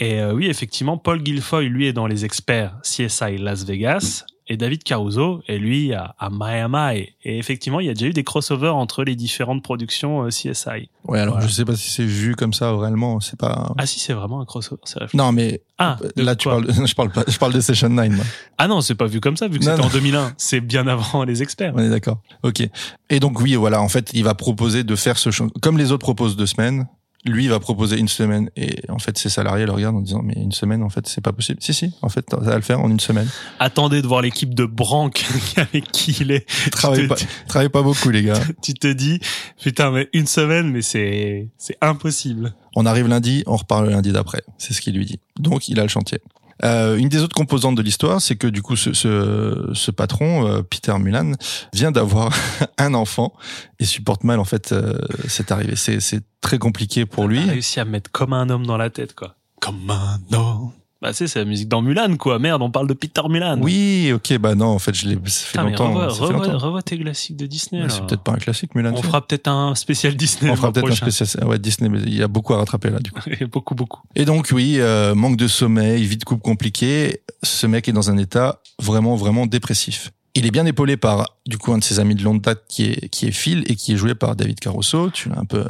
Et 0.00 0.24
oui, 0.24 0.46
effectivement, 0.48 0.98
Paul 0.98 1.22
Guilfoy, 1.22 1.68
lui, 1.68 1.86
est 1.86 1.92
dans 1.92 2.08
les 2.08 2.24
experts 2.24 2.76
CSI 2.82 3.38
Las 3.38 3.64
Vegas, 3.64 4.26
et 4.46 4.56
David 4.56 4.82
Caruso 4.84 5.42
est 5.48 5.58
lui 5.58 5.92
à, 5.94 6.14
à 6.18 6.28
Miami. 6.30 6.98
Et, 7.24 7.34
et 7.34 7.38
effectivement, 7.38 7.80
il 7.80 7.86
y 7.86 7.90
a 7.90 7.94
déjà 7.94 8.06
eu 8.06 8.12
des 8.12 8.24
crossovers 8.24 8.74
entre 8.74 9.02
les 9.04 9.16
différentes 9.16 9.62
productions 9.62 10.24
euh, 10.24 10.28
CSI. 10.28 10.90
Ouais, 11.08 11.20
alors 11.20 11.34
Voilà. 11.34 11.46
je 11.48 11.52
sais 11.52 11.64
pas 11.64 11.76
si 11.76 11.90
c'est 11.90 12.04
vu 12.04 12.34
comme 12.36 12.52
ça 12.52 12.76
réellement, 12.76 13.20
c'est 13.20 13.38
pas. 13.38 13.72
Ah 13.78 13.86
si, 13.86 14.00
c'est 14.00 14.12
vraiment 14.12 14.40
un 14.40 14.44
crossover. 14.44 14.80
Non, 15.14 15.32
mais 15.32 15.62
Ah, 15.78 15.96
de 16.16 16.22
là 16.22 16.36
tu 16.36 16.48
parles, 16.48 16.66
de- 16.66 16.72
je 16.86 16.94
parle 16.94 17.10
pas, 17.10 17.24
je 17.26 17.38
parle 17.38 17.52
de 17.52 17.60
Session 17.60 17.88
9. 17.88 18.08
Moi. 18.10 18.24
Ah 18.58 18.68
non, 18.68 18.80
c'est 18.80 18.94
pas 18.94 19.06
vu 19.06 19.20
comme 19.20 19.36
ça, 19.36 19.48
vu 19.48 19.58
que 19.58 19.64
c'était 19.64 19.80
en 19.82 19.88
2001. 19.88 20.34
C'est 20.36 20.60
bien 20.60 20.86
avant 20.86 21.24
les 21.24 21.42
experts. 21.42 21.72
On 21.74 21.80
est 21.82 21.90
d'accord. 21.90 22.20
Ok. 22.42 22.62
Et 23.10 23.20
donc 23.20 23.40
oui, 23.40 23.54
voilà, 23.54 23.80
en 23.80 23.88
fait, 23.88 24.10
il 24.14 24.24
va 24.24 24.34
proposer 24.34 24.84
de 24.84 24.96
faire 24.96 25.18
ce 25.18 25.30
comme 25.62 25.78
les 25.78 25.90
autres 25.92 26.04
proposent 26.04 26.36
deux 26.36 26.46
semaines. 26.46 26.86
Lui 27.26 27.48
va 27.48 27.58
proposer 27.58 27.98
une 27.98 28.08
semaine 28.08 28.50
et 28.54 28.82
en 28.90 28.98
fait 28.98 29.16
ses 29.16 29.30
salariés 29.30 29.64
le 29.64 29.72
regardent 29.72 29.96
en 29.96 30.00
disant 30.02 30.20
mais 30.22 30.34
une 30.34 30.52
semaine 30.52 30.82
en 30.82 30.90
fait 30.90 31.06
c'est 31.08 31.22
pas 31.22 31.32
possible. 31.32 31.58
Si 31.62 31.72
si, 31.72 31.94
en 32.02 32.08
fait 32.10 32.26
ça 32.30 32.36
va 32.36 32.54
le 32.56 32.60
faire 32.62 32.80
en 32.80 32.90
une 32.90 33.00
semaine. 33.00 33.28
Attendez 33.58 34.02
de 34.02 34.06
voir 34.06 34.20
l'équipe 34.20 34.54
de 34.54 34.66
Branck 34.66 35.24
avec 35.56 35.90
qui 35.90 36.16
il 36.20 36.30
est. 36.32 36.44
Travaille 36.70 37.08
pas, 37.08 37.14
dis- 37.14 37.26
travaille 37.48 37.68
pas 37.70 37.82
beaucoup 37.82 38.10
les 38.10 38.22
gars. 38.22 38.40
Tu 38.62 38.74
te 38.74 38.92
dis, 38.92 39.20
putain, 39.62 39.90
mais 39.90 40.08
une 40.12 40.26
semaine, 40.26 40.70
mais 40.70 40.82
c'est 40.82 41.48
c'est 41.56 41.76
impossible. 41.80 42.54
On 42.76 42.84
arrive 42.86 43.08
lundi, 43.08 43.42
on 43.46 43.56
repart 43.56 43.82
le 43.84 43.90
lundi 43.90 44.12
d'après. 44.12 44.42
C'est 44.58 44.74
ce 44.74 44.80
qu'il 44.82 44.94
lui 44.96 45.06
dit. 45.06 45.20
Donc 45.38 45.68
il 45.68 45.78
a 45.80 45.82
le 45.82 45.88
chantier. 45.88 46.20
Euh, 46.62 46.96
une 46.96 47.08
des 47.08 47.20
autres 47.22 47.34
composantes 47.34 47.74
de 47.74 47.82
l'histoire, 47.82 48.20
c'est 48.20 48.36
que 48.36 48.46
du 48.46 48.62
coup, 48.62 48.76
ce, 48.76 48.92
ce, 48.92 49.70
ce 49.72 49.90
patron, 49.90 50.46
euh, 50.46 50.62
Peter 50.62 50.96
Mulan, 50.98 51.32
vient 51.72 51.90
d'avoir 51.90 52.32
un 52.78 52.94
enfant 52.94 53.32
et 53.78 53.84
supporte 53.84 54.24
mal 54.24 54.38
en 54.38 54.44
fait 54.44 54.72
euh, 54.72 54.98
cette 55.28 55.50
arrivée. 55.50 55.76
C'est, 55.76 56.00
c'est 56.00 56.22
très 56.40 56.58
compliqué 56.58 57.06
pour 57.06 57.28
lui. 57.28 57.42
Il 57.42 57.48
a 57.48 57.52
réussi 57.52 57.80
à 57.80 57.84
me 57.84 57.90
mettre 57.90 58.10
comme 58.10 58.32
un 58.32 58.48
homme 58.50 58.66
dans 58.66 58.76
la 58.76 58.90
tête, 58.90 59.14
quoi. 59.14 59.36
Comme 59.60 59.90
un 59.90 60.20
homme. 60.36 60.72
Bah, 61.04 61.12
c'est, 61.12 61.34
la 61.36 61.44
musique 61.44 61.68
dans 61.68 61.82
Mulan, 61.82 62.16
quoi. 62.16 62.38
Merde, 62.38 62.62
on 62.62 62.70
parle 62.70 62.86
de 62.88 62.94
Peter 62.94 63.20
Mulan. 63.28 63.58
Oui, 63.60 64.10
ok, 64.14 64.38
bah 64.38 64.54
non, 64.54 64.68
en 64.68 64.78
fait, 64.78 64.94
je 64.94 65.06
l'ai, 65.06 65.18
ça 65.26 65.44
fait 65.46 65.58
longtemps. 65.62 65.88
revois, 65.88 66.08
ça 66.08 66.16
fait 66.16 66.22
revois- 66.32 66.46
longtemps. 66.46 66.58
revois 66.58 66.82
tes 66.82 66.98
classiques 66.98 67.36
de 67.36 67.44
Disney, 67.44 67.82
Ouais, 67.82 67.90
c'est 67.90 68.06
peut-être 68.06 68.22
pas 68.22 68.32
un 68.32 68.38
classique, 68.38 68.74
Mulan. 68.74 68.94
On 68.96 69.02
fera 69.02 69.20
peut-être 69.20 69.48
un 69.48 69.74
spécial 69.74 70.16
Disney. 70.16 70.50
On 70.50 70.56
fera 70.56 70.72
peut-être 70.72 70.90
un 70.90 71.10
spécial, 71.10 71.44
ouais, 71.46 71.58
Disney, 71.58 71.90
mais 71.90 71.98
il 72.06 72.14
y 72.14 72.22
a 72.22 72.28
beaucoup 72.28 72.54
à 72.54 72.56
rattraper 72.56 72.88
là, 72.88 73.00
du 73.00 73.10
coup. 73.10 73.20
beaucoup, 73.52 73.74
beaucoup. 73.74 74.00
Et 74.16 74.24
donc, 74.24 74.48
oui, 74.52 74.76
euh, 74.78 75.14
manque 75.14 75.36
de 75.36 75.46
sommeil, 75.46 76.02
vie 76.06 76.16
de 76.16 76.24
couple 76.24 76.40
compliquée. 76.40 77.20
Ce 77.42 77.66
mec 77.66 77.86
est 77.86 77.92
dans 77.92 78.08
un 78.10 78.16
état 78.16 78.62
vraiment, 78.80 79.14
vraiment 79.14 79.44
dépressif. 79.44 80.10
Il 80.34 80.46
est 80.46 80.50
bien 80.50 80.64
épaulé 80.64 80.96
par, 80.96 81.36
du 81.46 81.58
coup, 81.58 81.74
un 81.74 81.78
de 81.78 81.84
ses 81.84 82.00
amis 82.00 82.14
de 82.14 82.22
longue 82.24 82.40
date 82.40 82.62
qui 82.66 82.86
est, 82.86 83.08
qui 83.10 83.26
est 83.26 83.30
Phil 83.30 83.62
et 83.66 83.76
qui 83.76 83.92
est 83.92 83.96
joué 83.96 84.14
par 84.14 84.36
David 84.36 84.58
Caruso. 84.58 85.10
Tu 85.10 85.28
l'as 85.28 85.38
un 85.38 85.44
peu. 85.44 85.66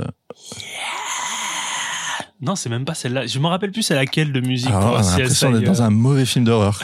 Non, 2.41 2.57
c'est 2.57 2.69
même 2.69 2.85
pas 2.85 2.95
celle-là. 2.95 3.27
Je 3.27 3.39
me 3.39 3.47
rappelle 3.47 3.71
plus 3.73 3.83
c'est 3.83 3.95
laquelle 3.95 4.33
de 4.33 4.41
musique. 4.41 4.69
Alors, 4.71 4.81
pour 4.81 4.91
on 4.93 4.97
a 4.97 5.03
l'impression 5.19 5.51
d'être 5.53 5.65
dans 5.65 5.83
un 5.83 5.91
mauvais 5.91 6.27
film 6.27 6.45
d'horreur. 6.45 6.81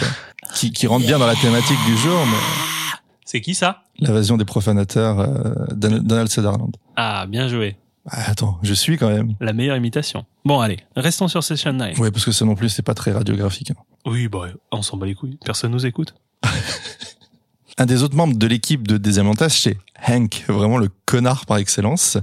Qui, 0.54 0.72
qui 0.72 0.86
rentre 0.86 1.06
bien 1.06 1.18
dans 1.18 1.26
la 1.26 1.36
thématique 1.36 1.78
du 1.86 1.96
jour, 1.96 2.18
mais 2.26 2.98
C'est 3.24 3.40
qui 3.40 3.54
ça? 3.54 3.84
L'invasion 4.00 4.36
des 4.36 4.44
profanateurs, 4.44 5.20
euh, 5.20 5.54
Don- 5.72 6.00
Donald 6.02 6.28
Sutherland. 6.30 6.74
Ah, 6.96 7.26
bien 7.28 7.46
joué. 7.48 7.76
Ah, 8.08 8.30
attends, 8.30 8.58
je 8.62 8.72
suis 8.74 8.96
quand 8.96 9.08
même. 9.10 9.34
La 9.40 9.52
meilleure 9.52 9.76
imitation. 9.76 10.24
Bon, 10.44 10.58
allez, 10.60 10.78
restons 10.96 11.28
sur 11.28 11.44
Session 11.44 11.72
9. 11.74 11.98
Ouais, 11.98 12.10
parce 12.10 12.24
que 12.24 12.32
ça 12.32 12.44
non 12.44 12.54
plus, 12.56 12.68
c'est 12.70 12.82
pas 12.82 12.94
très 12.94 13.12
radiographique. 13.12 13.70
hein. 13.70 13.74
Oui, 14.06 14.26
bah, 14.28 14.46
on 14.72 14.82
s'en 14.82 14.96
bat 14.96 15.06
les 15.06 15.14
couilles. 15.14 15.38
Personne 15.44 15.70
nous 15.72 15.84
écoute. 15.86 16.14
Un 17.80 17.86
des 17.86 18.02
autres 18.02 18.14
membres 18.14 18.36
de 18.36 18.46
l'équipe 18.46 18.86
de 18.86 18.98
Deuxième 18.98 19.24
Montage, 19.24 19.58
c'est 19.62 19.78
Hank, 20.06 20.44
vraiment 20.48 20.76
le 20.76 20.90
connard 21.06 21.46
par 21.46 21.56
excellence, 21.56 22.18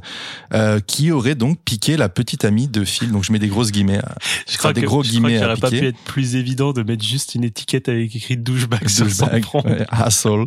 euh, 0.53 0.79
qui 0.79 1.09
aurait 1.09 1.33
donc 1.33 1.57
piqué 1.65 1.97
la 1.97 2.09
petite 2.09 2.45
amie 2.45 2.67
de 2.67 2.85
Phil. 2.85 3.11
Donc 3.11 3.23
je 3.23 3.31
mets 3.31 3.39
des 3.39 3.47
grosses 3.47 3.71
guillemets. 3.71 3.97
à- 3.97 4.15
Je 4.47 4.55
crois 4.59 4.71
des 4.71 4.81
que- 4.81 4.85
gros 4.85 5.01
je 5.01 5.09
crois 5.09 5.19
guillemets 5.19 5.33
qu'il 5.39 5.43
à 5.43 5.47
aurait 5.53 5.59
pas 5.59 5.71
pu 5.71 5.87
être 5.87 5.97
plus 6.05 6.35
évident 6.35 6.73
de 6.73 6.83
mettre 6.83 7.03
juste 7.03 7.33
une 7.33 7.43
étiquette 7.43 7.89
avec 7.89 8.15
écrit 8.15 8.37
douchebag 8.37 8.87
sur 8.87 9.09
son 9.09 9.25
front. 9.41 9.63
ouais, 9.65 9.83
asshole. 9.89 10.45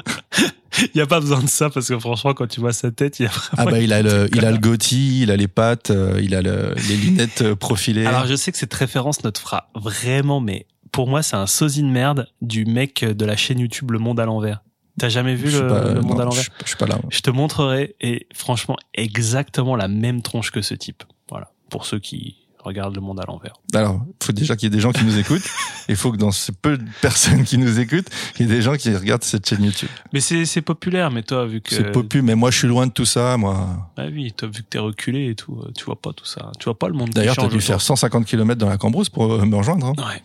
Il 0.79 0.91
y 0.99 1.01
a 1.01 1.07
pas 1.09 1.19
besoin 1.19 1.43
de 1.43 1.49
ça 1.49 1.71
parce 1.71 1.89
que 1.89 1.99
franchement, 1.99 2.33
quand 2.33 2.47
tu 2.47 2.61
vois 2.61 2.73
sa 2.73 2.93
tête, 2.93 3.19
il 3.19 3.25
y 3.25 3.27
a 3.27 3.31
vraiment. 3.31 3.51
Ah 3.57 3.65
bah 3.67 3.81
il 3.81 3.93
a 3.93 4.03
le, 4.03 4.29
il 4.33 4.45
a 4.45 4.53
le 4.53 4.59
goatee, 4.59 5.23
il 5.23 5.33
a 5.33 5.37
les 5.37 5.49
pattes, 5.49 5.91
euh, 5.91 6.21
il 6.23 6.37
a 6.37 6.41
le- 6.43 6.73
les 6.89 6.97
lunettes 6.97 7.43
euh, 7.43 7.57
profilées. 7.57 8.07
Alors 8.07 8.27
je 8.29 8.37
sais 8.37 8.53
que 8.53 8.59
cette 8.59 8.75
référence 8.75 9.25
ne 9.25 9.31
te 9.31 9.41
fera 9.41 9.71
vraiment, 9.75 10.41
mais 10.41 10.67
pour 10.93 11.09
moi, 11.09 11.25
c'est 11.25 11.35
un 11.37 11.49
sosie 11.49 11.83
de 11.83 11.89
merde 11.89 12.29
du 12.43 12.65
mec 12.65 13.05
de 13.05 13.25
la 13.25 13.37
chaîne 13.37 13.59
YouTube 13.59 13.91
Le 13.91 13.99
Monde 13.99 14.21
à 14.21 14.25
l'envers. 14.25 14.63
T'as 15.01 15.09
jamais 15.09 15.35
vu 15.35 15.51
le, 15.51 15.67
pas- 15.67 15.93
le 15.95 16.01
Monde 16.03 16.17
non, 16.17 16.21
à 16.21 16.25
l'envers 16.27 16.43
je, 16.45 16.51
je 16.63 16.69
suis 16.69 16.77
pas 16.77 16.87
là. 16.87 16.99
Je 17.09 17.21
te 17.21 17.31
montrerai 17.31 17.97
et 18.01 18.27
franchement, 18.35 18.77
exactement 18.95 19.75
la 19.77 19.89
même 19.89 20.21
tronche 20.23 20.51
que 20.51 20.61
ce 20.63 20.75
type. 20.75 21.03
Voilà, 21.31 21.51
pour 21.71 21.87
ceux 21.87 21.99
qui 21.99 22.37
regardent 22.63 22.95
Le 22.95 23.01
Monde 23.01 23.19
à 23.19 23.25
l'envers. 23.27 23.55
Alors, 23.73 24.03
il 24.07 24.27
faut 24.27 24.33
déjà 24.33 24.55
qu'il 24.57 24.67
y 24.67 24.73
ait 24.73 24.77
des 24.77 24.81
gens 24.81 24.93
qui 24.93 25.03
nous 25.05 25.17
écoutent. 25.19 25.49
Il 25.89 25.97
faut 25.97 26.13
que 26.13 26.19
dans 26.19 26.31
ces 26.31 26.53
peu 26.53 26.77
de 26.79 26.85
personnes 27.01 27.43
qui 27.43 27.59
nous 27.59 27.81
écoutent, 27.81 28.07
il 28.39 28.43
y 28.47 28.53
ait 28.53 28.55
des 28.55 28.63
gens 28.63 28.77
qui 28.77 28.95
regardent 28.95 29.25
cette 29.25 29.49
chaîne 29.49 29.65
YouTube. 29.65 29.89
Mais 30.13 30.21
c'est 30.21 30.61
populaire, 30.63 31.11
mais 31.11 31.25
toi, 31.25 31.47
vu 31.47 31.61
que 31.61 31.75
C'est 31.75 31.91
popu, 31.91 32.23
mais 32.23 32.37
moi 32.37 32.53
je 32.53 32.59
suis 32.59 32.69
loin 32.69 32.87
de 32.87 32.93
tout 32.93 33.07
ça. 33.07 33.37
Moi, 33.39 33.67
Ah 33.97 34.05
oui, 34.13 34.31
toi, 34.33 34.47
vu 34.49 34.63
que 34.63 34.69
t'es 34.69 34.79
reculé 34.79 35.31
et 35.31 35.35
tout, 35.35 35.59
euh, 35.65 35.73
tu 35.77 35.85
vois 35.87 36.01
pas 36.01 36.13
tout 36.13 36.27
ça. 36.27 36.53
Tu 36.61 36.67
vois 36.67 36.79
pas 36.79 36.87
le 36.87 36.95
monde. 36.95 37.11
d'ailleurs, 37.11 37.35
t'as 37.35 37.49
dû 37.49 37.61
faire 37.61 37.81
150 37.81 38.25
km 38.25 38.57
dans 38.61 38.69
la 38.69 38.77
Cambrousse 38.77 39.09
pour 39.09 39.33
euh, 39.33 39.45
me 39.47 39.57
rejoindre. 39.57 39.87
hein. 39.87 39.95
Ouais, 39.99 40.23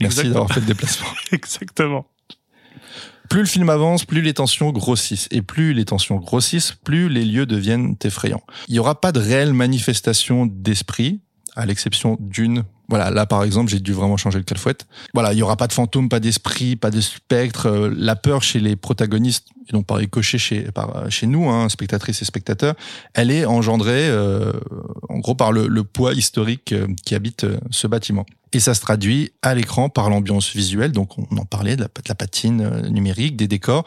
Merci 0.00 0.24
d'avoir 0.24 0.50
fait 0.50 0.60
le 0.60 0.66
déplacement. 0.66 1.06
exactement. 1.32 2.06
Plus 3.34 3.40
le 3.40 3.48
film 3.48 3.68
avance, 3.68 4.04
plus 4.04 4.22
les 4.22 4.32
tensions 4.32 4.70
grossissent. 4.70 5.26
Et 5.32 5.42
plus 5.42 5.74
les 5.74 5.84
tensions 5.84 6.18
grossissent, 6.18 6.70
plus 6.84 7.08
les 7.08 7.24
lieux 7.24 7.46
deviennent 7.46 7.96
effrayants. 8.04 8.44
Il 8.68 8.74
n'y 8.74 8.78
aura 8.78 9.00
pas 9.00 9.10
de 9.10 9.18
réelle 9.18 9.52
manifestation 9.52 10.46
d'esprit, 10.46 11.18
à 11.56 11.66
l'exception 11.66 12.16
d'une. 12.20 12.62
Voilà, 12.88 13.10
là 13.10 13.26
par 13.26 13.42
exemple, 13.44 13.70
j'ai 13.70 13.80
dû 13.80 13.92
vraiment 13.92 14.16
changer 14.16 14.38
le 14.38 14.44
calfouette. 14.44 14.86
Voilà, 15.14 15.32
il 15.32 15.38
y 15.38 15.42
aura 15.42 15.56
pas 15.56 15.66
de 15.66 15.72
fantômes, 15.72 16.08
pas 16.08 16.20
d'esprit, 16.20 16.76
pas 16.76 16.90
de 16.90 17.00
spectre. 17.00 17.66
Euh, 17.66 17.94
La 17.96 18.16
peur 18.16 18.42
chez 18.42 18.60
les 18.60 18.76
protagonistes, 18.76 19.48
et 19.68 19.72
donc 19.72 19.86
par 19.86 19.96
ricochet 19.96 20.38
chez, 20.38 20.62
par, 20.72 21.10
chez 21.10 21.26
nous, 21.26 21.48
hein, 21.48 21.68
spectatrices 21.68 22.20
et 22.20 22.26
spectateurs, 22.26 22.74
elle 23.14 23.30
est 23.30 23.46
engendrée 23.46 24.08
euh, 24.08 24.52
en 25.08 25.18
gros 25.18 25.34
par 25.34 25.52
le, 25.52 25.68
le 25.68 25.84
poids 25.84 26.12
historique 26.12 26.72
euh, 26.72 26.86
qui 27.04 27.14
habite 27.14 27.44
euh, 27.44 27.58
ce 27.70 27.86
bâtiment. 27.86 28.26
Et 28.52 28.60
ça 28.60 28.74
se 28.74 28.80
traduit 28.80 29.32
à 29.42 29.54
l'écran 29.54 29.88
par 29.88 30.10
l'ambiance 30.10 30.52
visuelle, 30.54 30.92
donc 30.92 31.18
on 31.18 31.36
en 31.38 31.44
parlait 31.44 31.74
de 31.74 31.80
la, 31.80 31.88
de 31.88 32.08
la 32.08 32.14
patine 32.14 32.60
euh, 32.60 32.88
numérique, 32.88 33.36
des 33.36 33.48
décors, 33.48 33.84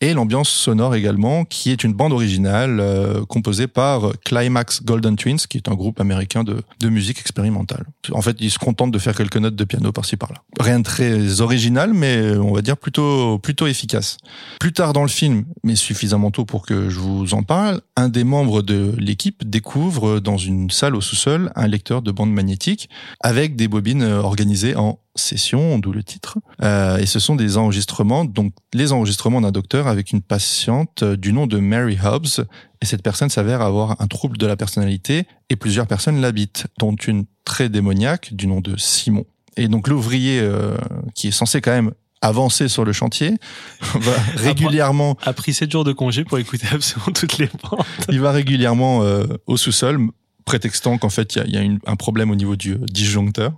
et 0.00 0.14
l'ambiance 0.14 0.48
sonore 0.48 0.94
également, 0.94 1.44
qui 1.44 1.70
est 1.70 1.82
une 1.82 1.92
bande 1.92 2.12
originale 2.12 2.78
euh, 2.80 3.24
composée 3.26 3.66
par 3.66 4.12
Climax 4.24 4.82
Golden 4.84 5.16
Twins, 5.16 5.38
qui 5.48 5.58
est 5.58 5.68
un 5.68 5.74
groupe 5.74 6.00
américain 6.00 6.44
de, 6.44 6.62
de 6.80 6.88
musique 6.88 7.18
expérimentale. 7.18 7.84
En 8.12 8.22
fait, 8.22 8.35
ils 8.40 8.50
se 8.50 8.58
contentent 8.58 8.90
de 8.90 8.98
faire 8.98 9.14
quelques 9.14 9.36
notes 9.36 9.56
de 9.56 9.64
piano 9.64 9.92
par-ci 9.92 10.16
par-là. 10.16 10.42
Rien 10.58 10.78
de 10.78 10.84
très 10.84 11.40
original, 11.40 11.92
mais 11.92 12.16
euh, 12.16 12.42
on 12.42 12.52
va 12.52 12.62
dire 12.62 12.76
plutôt 12.76 13.38
plutôt 13.38 13.66
efficace. 13.66 14.18
Plus 14.60 14.72
tard 14.72 14.92
dans 14.92 15.02
le 15.02 15.08
film, 15.08 15.44
mais 15.64 15.76
suffisamment 15.76 16.30
tôt 16.30 16.44
pour 16.44 16.64
que 16.64 16.88
je 16.88 16.98
vous 16.98 17.34
en 17.34 17.42
parle, 17.42 17.80
un 17.96 18.08
des 18.08 18.24
membres 18.24 18.62
de 18.62 18.94
l'équipe 18.98 19.48
découvre 19.48 20.20
dans 20.20 20.36
une 20.36 20.70
salle 20.70 20.96
au 20.96 21.00
sous-sol 21.00 21.52
un 21.56 21.66
lecteur 21.66 22.02
de 22.02 22.10
bande 22.10 22.32
magnétique 22.32 22.88
avec 23.20 23.56
des 23.56 23.68
bobines 23.68 24.02
euh, 24.02 24.20
organisées 24.20 24.76
en 24.76 24.98
session, 25.16 25.78
d'où 25.78 25.92
le 25.92 26.02
titre. 26.02 26.38
Euh, 26.62 26.98
et 26.98 27.06
ce 27.06 27.18
sont 27.18 27.36
des 27.36 27.56
enregistrements, 27.56 28.24
donc 28.24 28.52
les 28.72 28.92
enregistrements 28.92 29.40
d'un 29.40 29.50
docteur 29.50 29.86
avec 29.86 30.12
une 30.12 30.22
patiente 30.22 31.02
euh, 31.02 31.16
du 31.16 31.32
nom 31.32 31.46
de 31.46 31.58
Mary 31.58 31.98
Hobbs. 32.02 32.44
Et 32.82 32.86
cette 32.86 33.02
personne 33.02 33.30
s'avère 33.30 33.62
avoir 33.62 34.00
un 34.00 34.06
trouble 34.06 34.38
de 34.38 34.46
la 34.46 34.56
personnalité 34.56 35.26
et 35.48 35.56
plusieurs 35.56 35.86
personnes 35.86 36.20
l'habitent, 36.20 36.66
dont 36.78 36.94
une 36.94 37.24
très 37.44 37.68
démoniaque 37.68 38.34
du 38.34 38.46
nom 38.46 38.60
de 38.60 38.76
Simon. 38.76 39.24
Et 39.56 39.68
donc 39.68 39.88
l'ouvrier 39.88 40.40
euh, 40.40 40.76
qui 41.14 41.28
est 41.28 41.32
censé 41.32 41.60
quand 41.60 41.72
même 41.72 41.92
avancer 42.20 42.68
sur 42.68 42.84
le 42.84 42.92
chantier 42.92 43.34
va 43.94 44.12
régulièrement 44.36 45.16
A 45.22 45.32
pris 45.32 45.54
7 45.54 45.70
jours 45.70 45.84
de 45.84 45.92
congé 45.92 46.24
pour 46.24 46.38
écouter 46.38 46.66
absolument 46.72 47.12
toutes 47.12 47.38
les 47.38 47.46
bandes. 47.62 47.84
il 48.08 48.20
va 48.20 48.32
régulièrement 48.32 49.02
euh, 49.02 49.24
au 49.46 49.56
sous-sol 49.56 49.98
prétextant 50.46 50.96
qu'en 50.96 51.10
fait 51.10 51.34
il 51.36 51.38
y 51.38 51.42
a, 51.42 51.46
y 51.46 51.56
a 51.58 51.60
une- 51.60 51.80
un 51.86 51.96
problème 51.96 52.30
au 52.30 52.34
niveau 52.36 52.56
du 52.56 52.72
euh, 52.72 52.78
disjoncteur. 52.90 53.52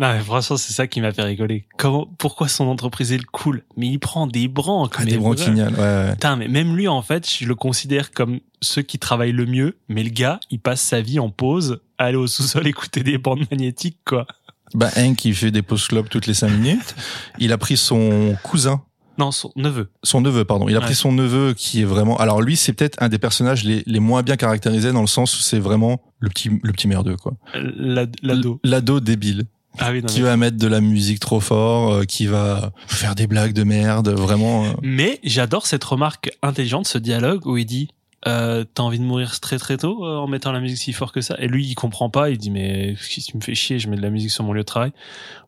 Non, 0.00 0.12
mais 0.12 0.18
franchement, 0.20 0.56
c'est 0.56 0.72
ça 0.72 0.88
qui 0.88 1.00
m'a 1.00 1.12
fait 1.12 1.22
rigoler. 1.22 1.66
Comment, 1.76 2.06
pourquoi 2.18 2.48
son 2.48 2.64
entreprise 2.66 3.12
est 3.12 3.18
le 3.18 3.24
cool? 3.30 3.62
Mais 3.76 3.86
il 3.86 3.98
prend 4.00 4.26
des 4.26 4.48
branques. 4.48 4.94
Ah, 4.98 5.04
des 5.04 5.12
vraiment. 5.12 5.34
branquignales, 5.34 5.74
ouais. 5.78 6.12
Putain, 6.14 6.34
mais 6.36 6.48
même 6.48 6.74
lui, 6.74 6.88
en 6.88 7.02
fait, 7.02 7.28
je 7.30 7.44
le 7.46 7.54
considère 7.54 8.10
comme 8.10 8.40
ceux 8.62 8.82
qui 8.82 8.98
travaillent 8.98 9.32
le 9.32 9.46
mieux. 9.46 9.76
Mais 9.88 10.02
le 10.02 10.10
gars, 10.10 10.40
il 10.50 10.58
passe 10.58 10.80
sa 10.80 11.00
vie 11.00 11.18
en 11.20 11.30
pause 11.30 11.80
à 11.98 12.04
aller 12.06 12.16
au 12.16 12.26
sous-sol 12.26 12.66
écouter 12.66 13.02
des 13.02 13.18
bandes 13.18 13.44
magnétiques, 13.50 13.98
quoi. 14.04 14.26
Bah, 14.74 14.88
Hank, 14.96 15.24
il 15.24 15.34
fait 15.34 15.50
des 15.50 15.62
post-clubs 15.62 16.08
toutes 16.08 16.26
les 16.26 16.34
cinq 16.34 16.48
minutes. 16.50 16.94
Il 17.38 17.52
a 17.52 17.58
pris 17.58 17.76
son 17.76 18.36
cousin, 18.42 18.82
Non, 19.20 19.30
son 19.32 19.52
neveu. 19.56 19.90
son 20.02 20.20
neveu, 20.20 20.44
pardon. 20.44 20.68
Il 20.68 20.74
a 20.74 20.78
Ouais. 20.80 20.84
pris 20.86 20.94
son 20.94 21.12
neveu 21.12 21.54
qui 21.54 21.82
est 21.82 21.84
vraiment. 21.84 22.16
Alors 22.16 22.40
lui, 22.42 22.56
c'est 22.56 22.72
peut-être 22.72 23.00
un 23.02 23.08
des 23.08 23.18
personnages 23.18 23.64
les, 23.64 23.82
les 23.86 24.00
moins 24.00 24.22
bien 24.22 24.36
caractérisés 24.36 24.92
dans 24.92 25.02
le 25.02 25.06
sens 25.06 25.38
où 25.38 25.42
c'est 25.42 25.58
vraiment 25.60 26.00
le 26.18 26.28
petit 26.30 26.48
le 26.62 26.72
petit 26.72 26.88
merdeux 26.88 27.16
quoi. 27.16 27.34
La- 27.54 28.06
L'ado. 28.22 28.58
L'ado 28.64 28.98
débile 29.00 29.44
Ah 29.78 29.90
oui, 29.92 30.00
non, 30.00 30.06
qui 30.08 30.20
mais... 30.20 30.26
va 30.26 30.36
mettre 30.36 30.56
de 30.56 30.66
la 30.66 30.80
musique 30.80 31.20
trop 31.20 31.38
fort, 31.40 31.92
euh, 31.92 32.04
qui 32.04 32.26
va 32.26 32.72
faire 32.88 33.14
des 33.14 33.26
blagues 33.26 33.52
de 33.52 33.62
merde, 33.62 34.08
vraiment. 34.08 34.64
euh. 34.64 34.72
Mais 34.82 35.20
j'adore 35.22 35.66
cette 35.66 35.84
remarque 35.84 36.30
intelligente, 36.42 36.88
ce 36.88 36.98
dialogue 36.98 37.46
où 37.46 37.56
il 37.56 37.66
dit 37.66 37.88
euh, 38.26 38.64
T'as 38.74 38.82
envie 38.82 38.98
de 38.98 39.04
mourir 39.04 39.40
très 39.40 39.58
très 39.58 39.76
tôt 39.78 40.04
euh, 40.04 40.16
en 40.18 40.26
mettant 40.26 40.52
la 40.52 40.60
musique 40.60 40.78
si 40.78 40.92
fort 40.92 41.12
que 41.12 41.20
ça? 41.20 41.36
Et 41.38 41.48
lui, 41.48 41.66
il 41.66 41.74
comprend 41.74 42.10
pas. 42.10 42.30
Il 42.30 42.38
dit 42.38 42.50
Mais 42.50 42.94
si 43.00 43.22
tu 43.22 43.36
me 43.36 43.42
fais 43.42 43.54
chier, 43.54 43.78
je 43.78 43.88
mets 43.88 43.96
de 43.96 44.02
la 44.02 44.10
musique 44.10 44.30
sur 44.30 44.44
mon 44.44 44.52
lieu 44.52 44.60
de 44.60 44.66
travail. 44.66 44.92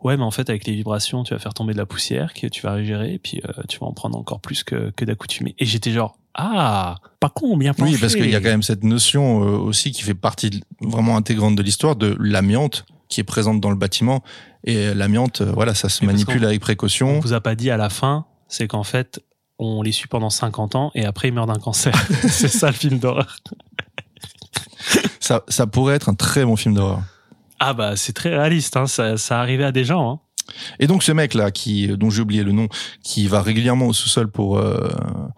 Ouais, 0.02 0.16
mais 0.16 0.22
en 0.24 0.30
fait, 0.30 0.48
avec 0.50 0.66
les 0.66 0.72
vibrations, 0.74 1.22
tu 1.24 1.34
vas 1.34 1.38
faire 1.40 1.54
tomber 1.54 1.72
de 1.74 1.78
la 1.78 1.86
poussière 1.86 2.32
que 2.34 2.46
tu 2.46 2.62
vas 2.62 2.72
régérer 2.72 3.14
et 3.14 3.18
puis 3.18 3.40
euh, 3.46 3.62
tu 3.68 3.78
vas 3.78 3.86
en 3.86 3.92
prendre 3.92 4.16
encore 4.18 4.40
plus 4.40 4.64
que, 4.64 4.90
que 4.96 5.04
d'accoutumé. 5.04 5.54
Et 5.58 5.66
j'étais 5.66 5.90
genre 5.92 6.16
Ah, 6.34 6.96
pas 7.20 7.28
con, 7.28 7.56
bien 7.56 7.74
pensé. 7.74 7.92
Oui, 7.92 7.98
parce 8.00 8.14
qu'il 8.16 8.30
y 8.30 8.34
a 8.34 8.40
quand 8.40 8.48
même 8.48 8.62
cette 8.62 8.84
notion 8.84 9.42
euh, 9.44 9.56
aussi 9.58 9.90
qui 9.92 10.02
fait 10.02 10.14
partie 10.14 10.50
de- 10.50 10.60
vraiment 10.80 11.16
intégrante 11.16 11.54
de 11.56 11.62
l'histoire 11.62 11.96
de 11.96 12.16
l'amiante 12.18 12.86
qui 13.08 13.20
est 13.20 13.24
présente 13.24 13.60
dans 13.60 13.70
le 13.70 13.76
bâtiment. 13.76 14.22
Et 14.64 14.94
l'amiante, 14.94 15.42
euh, 15.42 15.52
voilà, 15.52 15.74
ça 15.74 15.88
se 15.90 16.04
manipule 16.06 16.44
avec 16.46 16.62
On 16.62 16.64
précaution. 16.64 17.20
vous 17.20 17.34
a 17.34 17.40
pas 17.42 17.54
dit 17.54 17.70
à 17.70 17.76
la 17.76 17.90
fin, 17.90 18.24
c'est 18.48 18.66
qu'en 18.68 18.84
fait, 18.84 19.20
on 19.62 19.82
les 19.82 19.92
suit 19.92 20.08
pendant 20.08 20.30
50 20.30 20.74
ans 20.74 20.90
et 20.94 21.04
après, 21.04 21.28
ils 21.28 21.34
meurent 21.34 21.46
d'un 21.46 21.58
cancer. 21.58 21.94
c'est 22.28 22.48
ça 22.48 22.68
le 22.68 22.74
film 22.74 22.98
d'horreur. 22.98 23.36
Ça, 25.20 25.44
ça 25.48 25.66
pourrait 25.66 25.94
être 25.94 26.08
un 26.08 26.14
très 26.14 26.44
bon 26.44 26.56
film 26.56 26.74
d'horreur. 26.74 27.02
Ah 27.60 27.74
bah, 27.74 27.96
c'est 27.96 28.12
très 28.12 28.30
réaliste, 28.30 28.76
hein. 28.76 28.86
ça, 28.86 29.16
ça 29.16 29.40
arrivait 29.40 29.64
à 29.64 29.72
des 29.72 29.84
gens. 29.84 30.10
Hein. 30.10 30.20
Et 30.80 30.86
donc 30.86 31.02
ce 31.02 31.12
mec 31.12 31.34
là, 31.34 31.50
qui 31.50 31.88
dont 31.88 32.10
j'ai 32.10 32.22
oublié 32.22 32.42
le 32.42 32.52
nom, 32.52 32.68
qui 33.02 33.26
va 33.28 33.42
régulièrement 33.42 33.86
au 33.86 33.92
sous-sol 33.92 34.30
pour 34.30 34.58
euh, 34.58 34.88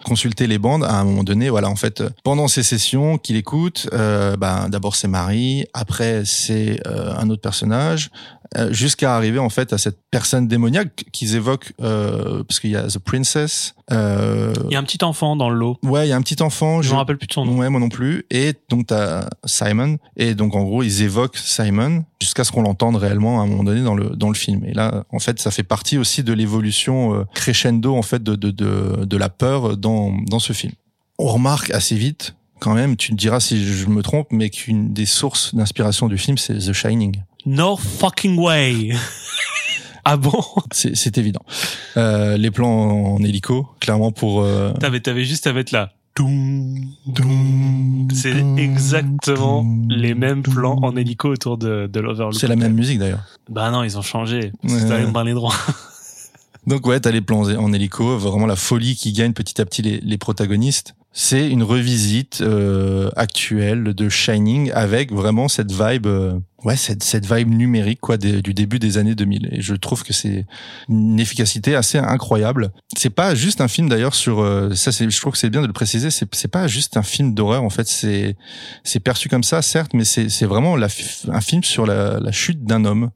consulter 0.04 0.46
les 0.46 0.58
bandes, 0.58 0.84
à 0.84 0.98
un 0.98 1.04
moment 1.04 1.24
donné, 1.24 1.50
voilà, 1.50 1.68
en 1.68 1.76
fait, 1.76 2.02
pendant 2.22 2.48
ces 2.48 2.62
sessions 2.62 3.18
qu'il 3.18 3.36
écoute, 3.36 3.88
euh, 3.92 4.36
ben 4.36 4.68
d'abord 4.68 4.96
c'est 4.96 5.08
Marie, 5.08 5.66
après 5.74 6.22
c'est 6.24 6.80
euh, 6.86 7.14
un 7.16 7.30
autre 7.30 7.42
personnage, 7.42 8.10
jusqu'à 8.70 9.16
arriver 9.16 9.38
en 9.38 9.48
fait 9.48 9.72
à 9.72 9.78
cette 9.78 9.98
personne 10.10 10.48
démoniaque 10.48 11.04
qu'ils 11.12 11.34
évoquent, 11.34 11.72
euh, 11.80 12.44
parce 12.44 12.60
qu'il 12.60 12.70
y 12.70 12.76
a 12.76 12.84
The 12.86 12.98
Princess. 12.98 13.74
Euh, 13.90 14.52
Il 14.66 14.72
y 14.72 14.76
a 14.76 14.78
un 14.78 14.84
petit 14.84 15.02
enfant 15.04 15.36
dans 15.36 15.50
le 15.50 15.56
lot. 15.56 15.78
Ouais, 15.82 16.06
il 16.06 16.10
y 16.10 16.12
a 16.12 16.16
un 16.16 16.22
petit 16.22 16.42
enfant. 16.42 16.80
Je 16.82 16.90
me 16.90 16.96
rappelle 16.96 17.18
plus 17.18 17.26
de 17.26 17.32
son 17.32 17.44
nom. 17.44 17.58
Ouais, 17.58 17.68
moi 17.68 17.80
non 17.80 17.88
plus. 17.88 18.24
Et 18.30 18.54
donc 18.68 18.86
t'as 18.86 19.28
Simon. 19.44 19.98
Et 20.16 20.34
donc 20.34 20.54
en 20.54 20.62
gros, 20.64 20.82
ils 20.82 21.02
évoquent 21.02 21.36
Simon 21.36 22.04
jusqu'à 22.20 22.44
ce 22.44 22.52
qu'on 22.52 22.62
l'entende 22.62 22.96
réellement 22.96 23.40
à 23.40 23.44
un 23.44 23.46
moment 23.46 23.64
donné 23.64 23.82
dans 23.82 23.94
le 23.94 24.10
dans 24.10 24.28
le 24.28 24.34
film. 24.34 24.64
Et 24.64 24.72
là, 24.72 25.04
en 25.10 25.18
fait, 25.18 25.40
ça 25.40 25.50
fait 25.50 25.62
partie 25.62 25.98
aussi 25.98 26.22
de 26.22 26.32
l'évolution 26.32 27.14
euh, 27.14 27.24
crescendo 27.34 27.94
en 27.96 28.02
fait 28.02 28.22
de 28.22 28.34
de 28.36 28.50
de, 28.50 29.04
de 29.04 29.16
la 29.16 29.28
peur 29.28 29.76
dans 29.76 30.14
dans 30.26 30.38
ce 30.38 30.52
film. 30.52 30.72
On 31.18 31.26
remarque 31.28 31.70
assez 31.70 31.96
vite. 31.96 32.34
Quand 32.60 32.74
même, 32.74 32.96
tu 32.96 33.12
me 33.12 33.18
diras 33.18 33.40
si 33.40 33.62
je 33.62 33.86
me 33.88 34.02
trompe, 34.02 34.28
mais 34.30 34.48
qu'une 34.48 34.94
des 34.94 35.04
sources 35.06 35.54
d'inspiration 35.54 36.06
du 36.08 36.16
film, 36.16 36.38
c'est 36.38 36.56
The 36.56 36.72
Shining. 36.72 37.16
No 37.46 37.76
fucking 37.76 38.38
way. 38.38 38.92
ah 40.04 40.16
bon? 40.16 40.42
C'est 40.72 41.18
évident. 41.18 41.42
Euh, 41.96 42.36
les 42.36 42.50
plans 42.50 42.68
en 43.16 43.18
hélico, 43.22 43.66
clairement 43.80 44.12
pour. 44.12 44.42
euh, 44.42 44.72
T'avais, 44.80 45.00
t'avais 45.00 45.24
juste 45.24 45.46
à 45.46 45.52
mettre 45.52 45.72
là. 45.74 45.92
C'est 48.14 48.36
exactement 48.56 49.66
les 49.88 50.14
mêmes 50.14 50.42
plans 50.42 50.78
en 50.82 50.96
hélico 50.96 51.28
autour 51.28 51.58
de, 51.58 51.88
de 51.92 52.00
l'Overlook. 52.00 52.38
C'est 52.38 52.46
la 52.46 52.54
même 52.56 52.74
musique 52.74 52.98
d'ailleurs. 53.00 53.24
Bah 53.48 53.70
non, 53.72 53.82
ils 53.82 53.98
ont 53.98 54.02
changé. 54.02 54.52
Ouais. 54.62 54.70
C'est 54.70 55.12
dans 55.12 55.22
les 55.24 55.32
droits. 55.32 55.54
Donc 56.66 56.86
ouais, 56.86 57.00
t'as 57.00 57.10
les 57.10 57.20
plans 57.20 57.50
en 57.56 57.72
hélico, 57.72 58.16
vraiment 58.16 58.46
la 58.46 58.56
folie 58.56 58.94
qui 58.96 59.12
gagne 59.12 59.32
petit 59.32 59.60
à 59.60 59.66
petit 59.66 59.82
les, 59.82 60.00
les 60.00 60.16
protagonistes. 60.16 60.94
C'est 61.16 61.48
une 61.48 61.62
revisite 61.62 62.40
euh, 62.40 63.08
actuelle 63.14 63.94
de 63.94 64.08
Shining 64.08 64.72
avec 64.72 65.12
vraiment 65.12 65.46
cette 65.46 65.70
vibe, 65.70 66.08
euh, 66.08 66.34
ouais, 66.64 66.76
cette, 66.76 67.04
cette 67.04 67.32
vibe 67.32 67.50
numérique 67.50 68.00
quoi 68.00 68.16
du 68.16 68.52
début 68.52 68.80
des 68.80 68.98
années 68.98 69.14
2000. 69.14 69.48
Et 69.52 69.62
je 69.62 69.76
trouve 69.76 70.02
que 70.02 70.12
c'est 70.12 70.44
une 70.88 71.20
efficacité 71.20 71.76
assez 71.76 71.98
incroyable. 71.98 72.72
C'est 72.96 73.10
pas 73.10 73.36
juste 73.36 73.60
un 73.60 73.68
film 73.68 73.88
d'ailleurs 73.88 74.16
sur 74.16 74.40
euh, 74.40 74.74
ça. 74.74 74.90
C'est, 74.90 75.08
je 75.08 75.20
trouve 75.20 75.34
que 75.34 75.38
c'est 75.38 75.50
bien 75.50 75.62
de 75.62 75.68
le 75.68 75.72
préciser. 75.72 76.10
C'est, 76.10 76.48
pas 76.48 76.66
juste 76.66 76.96
un 76.96 77.04
film 77.04 77.32
d'horreur 77.32 77.62
en 77.62 77.70
fait. 77.70 77.86
C'est, 77.86 78.36
c'est 78.82 79.00
perçu 79.00 79.28
comme 79.28 79.44
ça 79.44 79.62
certes, 79.62 79.94
mais 79.94 80.04
c'est, 80.04 80.28
c'est 80.28 80.46
vraiment 80.46 80.74
la, 80.74 80.88
un 81.28 81.40
film 81.40 81.62
sur 81.62 81.86
la, 81.86 82.18
la 82.18 82.32
chute 82.32 82.64
d'un 82.64 82.84
homme 82.84 83.10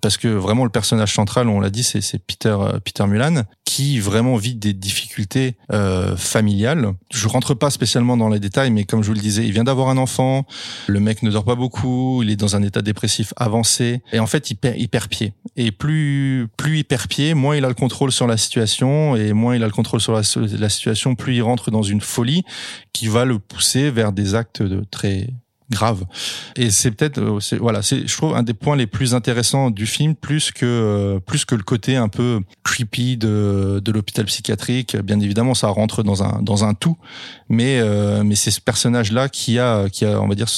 parce 0.00 0.16
que 0.16 0.28
vraiment 0.28 0.64
le 0.64 0.70
personnage 0.70 1.14
central, 1.14 1.48
on 1.48 1.60
l'a 1.60 1.70
dit, 1.70 1.82
c'est 1.82 2.18
Peter 2.18 2.56
euh, 2.58 2.78
Peter 2.80 3.06
Mulan 3.06 3.42
qui 3.64 3.98
vraiment 3.98 4.36
vit 4.36 4.54
des 4.54 4.72
difficultés 4.72 5.56
euh, 5.72 6.16
familiales. 6.16 6.92
Je 7.12 7.28
rentre 7.28 7.54
pas 7.54 7.70
spécialement 7.70 8.16
dans 8.16 8.28
les 8.28 8.40
détails, 8.40 8.70
mais 8.70 8.84
comme 8.84 9.02
je 9.02 9.08
vous 9.08 9.14
le 9.14 9.20
disais, 9.20 9.44
il 9.44 9.52
vient 9.52 9.64
d'avoir 9.64 9.88
un 9.88 9.98
enfant. 9.98 10.46
Le 10.86 11.00
mec 11.00 11.22
ne 11.22 11.30
dort 11.30 11.44
pas 11.44 11.56
beaucoup, 11.56 12.22
il 12.22 12.30
est 12.30 12.36
dans 12.36 12.56
un 12.56 12.62
état 12.62 12.82
dépressif 12.82 13.34
avancé 13.36 14.02
et 14.12 14.18
en 14.18 14.26
fait 14.26 14.50
il 14.50 14.54
perd, 14.54 14.76
il 14.78 14.88
perd 14.88 15.08
pied. 15.08 15.34
Et 15.56 15.72
plus 15.72 16.48
plus 16.56 16.78
il 16.78 16.84
perd 16.84 17.08
pied, 17.08 17.34
moins 17.34 17.56
il 17.56 17.64
a 17.64 17.68
le 17.68 17.74
contrôle 17.74 18.12
sur 18.12 18.26
la 18.26 18.36
situation 18.36 19.16
et 19.16 19.32
moins 19.32 19.56
il 19.56 19.62
a 19.62 19.66
le 19.66 19.72
contrôle 19.72 20.00
sur 20.00 20.12
la, 20.12 20.22
la 20.58 20.68
situation, 20.68 21.14
plus 21.14 21.36
il 21.36 21.42
rentre 21.42 21.70
dans 21.70 21.82
une 21.82 22.00
folie 22.00 22.44
qui 22.92 23.08
va 23.08 23.24
le 23.24 23.38
pousser 23.38 23.90
vers 23.90 24.12
des 24.12 24.34
actes 24.34 24.62
de 24.62 24.84
très 24.90 25.28
grave. 25.70 26.04
Et 26.56 26.70
c'est 26.70 26.90
peut-être, 26.90 27.18
euh, 27.18 27.58
voilà, 27.60 27.82
c'est, 27.82 28.06
je 28.06 28.16
trouve 28.16 28.34
un 28.34 28.42
des 28.42 28.54
points 28.54 28.76
les 28.76 28.86
plus 28.86 29.14
intéressants 29.14 29.70
du 29.70 29.86
film, 29.86 30.14
plus 30.14 30.52
que 30.52 30.66
euh, 30.66 31.18
plus 31.20 31.44
que 31.44 31.54
le 31.54 31.62
côté 31.62 31.96
un 31.96 32.08
peu 32.08 32.40
creepy 32.62 33.16
de, 33.16 33.80
de 33.84 33.92
l'hôpital 33.92 34.24
psychiatrique. 34.26 34.96
Bien 34.96 35.20
évidemment, 35.20 35.54
ça 35.54 35.68
rentre 35.68 36.02
dans 36.02 36.22
un 36.22 36.40
dans 36.42 36.64
un 36.64 36.74
tout, 36.74 36.96
mais 37.48 37.78
euh, 37.80 38.22
mais 38.24 38.34
c'est 38.34 38.50
ce 38.50 38.60
personnage-là 38.60 39.28
qui 39.28 39.58
a 39.58 39.88
qui 39.88 40.04
a, 40.04 40.20
on 40.20 40.28
va 40.28 40.34
dire, 40.34 40.48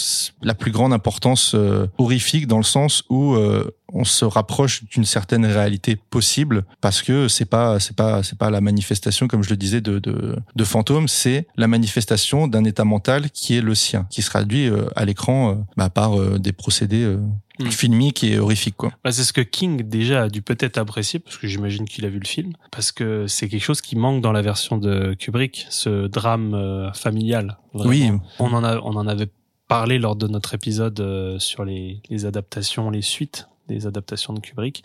la 0.42 0.54
plus 0.54 0.70
grande 0.70 0.92
importance 0.92 1.52
euh, 1.54 1.86
horrifique 1.98 2.46
dans 2.46 2.58
le 2.58 2.64
sens 2.64 3.04
où 3.08 3.34
euh, 3.34 3.70
on 3.92 4.04
se 4.04 4.24
rapproche 4.24 4.84
d'une 4.84 5.04
certaine 5.04 5.46
réalité 5.46 5.96
possible 5.96 6.64
parce 6.80 7.02
que 7.02 7.26
c'est 7.28 7.44
pas 7.46 7.80
c'est 7.80 7.96
pas 7.96 8.22
c'est 8.22 8.38
pas 8.38 8.50
la 8.50 8.60
manifestation 8.60 9.28
comme 9.28 9.42
je 9.42 9.50
le 9.50 9.56
disais 9.56 9.80
de 9.80 9.98
de, 9.98 10.36
de 10.54 10.64
fantômes 10.64 11.08
c'est 11.08 11.46
la 11.56 11.68
manifestation 11.68 12.48
d'un 12.48 12.64
état 12.64 12.84
mental 12.84 13.30
qui 13.30 13.56
est 13.56 13.60
le 13.62 13.74
sien 13.74 14.06
qui 14.10 14.22
se 14.22 14.30
traduit 14.30 14.68
euh, 14.68 14.86
à 14.94 15.04
l'écran 15.04 15.50
euh, 15.50 15.54
bah, 15.76 15.88
par 15.90 16.18
euh, 16.20 16.38
des 16.38 16.52
procédés 16.52 17.02
euh, 17.04 17.18
Mm. 17.60 17.70
filmiques 17.72 18.22
et 18.22 18.38
horrifiques 18.38 18.76
quoi 18.76 18.92
Bah, 19.02 19.10
c'est 19.10 19.24
ce 19.24 19.32
que 19.32 19.40
King 19.40 19.82
déjà 19.82 20.22
a 20.22 20.28
dû 20.28 20.42
peut-être 20.42 20.78
apprécier 20.78 21.18
parce 21.18 21.36
que 21.38 21.48
j'imagine 21.48 21.86
qu'il 21.86 22.04
a 22.04 22.08
vu 22.08 22.20
le 22.20 22.24
film 22.24 22.52
parce 22.70 22.92
que 22.92 23.26
c'est 23.26 23.48
quelque 23.48 23.64
chose 23.64 23.80
qui 23.80 23.96
manque 23.96 24.22
dans 24.22 24.30
la 24.30 24.42
version 24.42 24.78
de 24.78 25.14
Kubrick, 25.18 25.66
ce 25.68 26.06
drame 26.06 26.54
euh, 26.54 26.92
familial. 26.92 27.58
vraiment. 27.74 27.90
Oui. 27.90 28.12
On 28.38 28.52
en 28.52 28.62
a, 28.62 28.76
on 28.78 28.94
en 28.94 29.08
avait 29.08 29.26
parlé 29.66 29.98
lors 29.98 30.14
de 30.14 30.28
notre 30.28 30.54
épisode 30.54 31.00
euh, 31.00 31.40
sur 31.40 31.64
les, 31.64 32.00
les 32.08 32.26
adaptations, 32.26 32.90
les 32.90 33.02
suites 33.02 33.48
des 33.68 33.86
adaptations 33.86 34.32
de 34.32 34.40
Kubrick. 34.40 34.82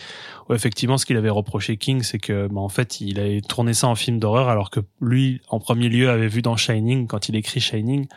Où 0.50 0.54
effectivement, 0.54 0.98
ce 0.98 1.06
qu'il 1.06 1.18
avait 1.18 1.30
reproché 1.30 1.78
King, 1.78 2.04
c'est 2.04 2.20
que, 2.20 2.48
bah, 2.48 2.62
en 2.62 2.70
fait, 2.70 3.02
il 3.02 3.20
avait 3.20 3.42
tourné 3.42 3.74
ça 3.74 3.88
en 3.88 3.96
film 3.96 4.20
d'horreur 4.20 4.50
alors 4.50 4.70
que 4.70 4.80
lui, 5.02 5.42
en 5.50 5.60
premier 5.60 5.90
lieu, 5.90 6.10
avait 6.10 6.28
vu 6.28 6.42
dans 6.42 6.56
Shining, 6.56 7.08
quand 7.08 7.30
il 7.30 7.36
écrit 7.36 7.60
Shining, 7.60 8.08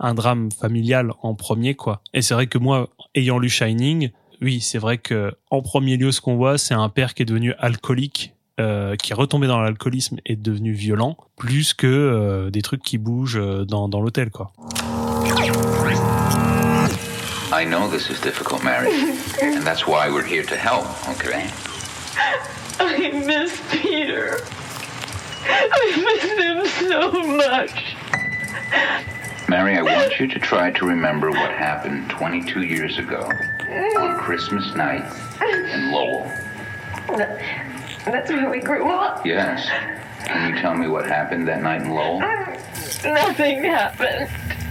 un 0.00 0.14
drame 0.14 0.50
familial 0.50 1.12
en 1.22 1.34
premier, 1.34 1.74
quoi. 1.74 2.02
Et 2.14 2.22
c'est 2.22 2.34
vrai 2.34 2.46
que 2.46 2.58
moi, 2.58 2.90
ayant 3.14 3.38
lu 3.38 3.48
Shining, 3.48 4.10
oui, 4.40 4.60
c'est 4.60 4.78
vrai 4.78 4.98
que 4.98 5.32
en 5.50 5.62
premier 5.62 5.96
lieu, 5.96 6.12
ce 6.12 6.20
qu'on 6.20 6.36
voit, 6.36 6.58
c'est 6.58 6.74
un 6.74 6.88
père 6.88 7.14
qui 7.14 7.22
est 7.22 7.26
devenu 7.26 7.54
alcoolique, 7.58 8.34
euh, 8.60 8.96
qui 8.96 9.12
est 9.12 9.14
retombé 9.14 9.46
dans 9.46 9.60
l'alcoolisme 9.60 10.18
et 10.26 10.36
devenu 10.36 10.72
violent, 10.72 11.16
plus 11.36 11.74
que 11.74 11.86
euh, 11.86 12.50
des 12.50 12.62
trucs 12.62 12.82
qui 12.82 12.98
bougent 12.98 13.38
euh, 13.38 13.64
dans, 13.64 13.88
dans 13.88 14.00
l'hôtel, 14.00 14.30
quoi. 14.30 14.52
I 17.52 17.64
know 17.64 17.86
this 17.86 18.08
is 18.08 18.18
difficult, 18.18 18.64
Mary, 18.64 18.90
and 19.42 19.62
that's 19.62 19.86
why 19.86 20.08
we're 20.08 20.24
here 20.24 20.42
to 20.42 20.56
help, 20.56 20.86
okay? 21.10 21.50
I 22.80 23.10
miss 23.12 23.60
Peter. 23.70 24.40
I 25.44 26.02
miss 26.02 26.22
him 26.32 26.88
so 26.88 27.12
much. 27.36 27.94
Mary, 29.50 29.76
I 29.76 29.82
want 29.82 30.18
you 30.18 30.26
to 30.28 30.38
try 30.38 30.70
to 30.70 30.86
remember 30.86 31.30
what 31.30 31.50
happened 31.50 32.08
22 32.08 32.62
years 32.62 32.96
ago 32.96 33.30
on 33.98 34.18
Christmas 34.18 34.74
night 34.74 35.04
in 35.42 35.92
Lowell. 35.92 36.32
That's 38.06 38.30
where 38.30 38.48
we 38.48 38.60
grew 38.60 38.88
up. 38.88 39.26
Yes. 39.26 39.68
Can 40.24 40.54
you 40.54 40.60
tell 40.62 40.74
me 40.74 40.88
what 40.88 41.04
happened 41.04 41.46
that 41.48 41.60
night 41.60 41.82
in 41.82 41.90
Lowell? 41.90 42.22
Um, 42.22 42.56
Nothing 43.04 43.64
happened. 43.64 44.28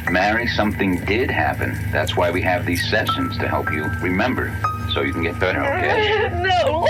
Mary, 0.10 0.47
something 0.47 0.99
did 1.05 1.29
happen. 1.29 1.73
That's 1.91 2.15
why 2.15 2.31
we 2.31 2.41
have 2.43 2.65
these 2.65 2.81
sessions 2.89 3.38
to 3.38 3.47
help 3.47 3.71
you 3.71 3.86
remember, 4.01 4.51
so 4.93 5.01
you 5.03 5.13
can 5.13 5.21
get 5.23 5.39
better, 5.39 5.62
okay? 5.62 6.29
No. 6.41 6.86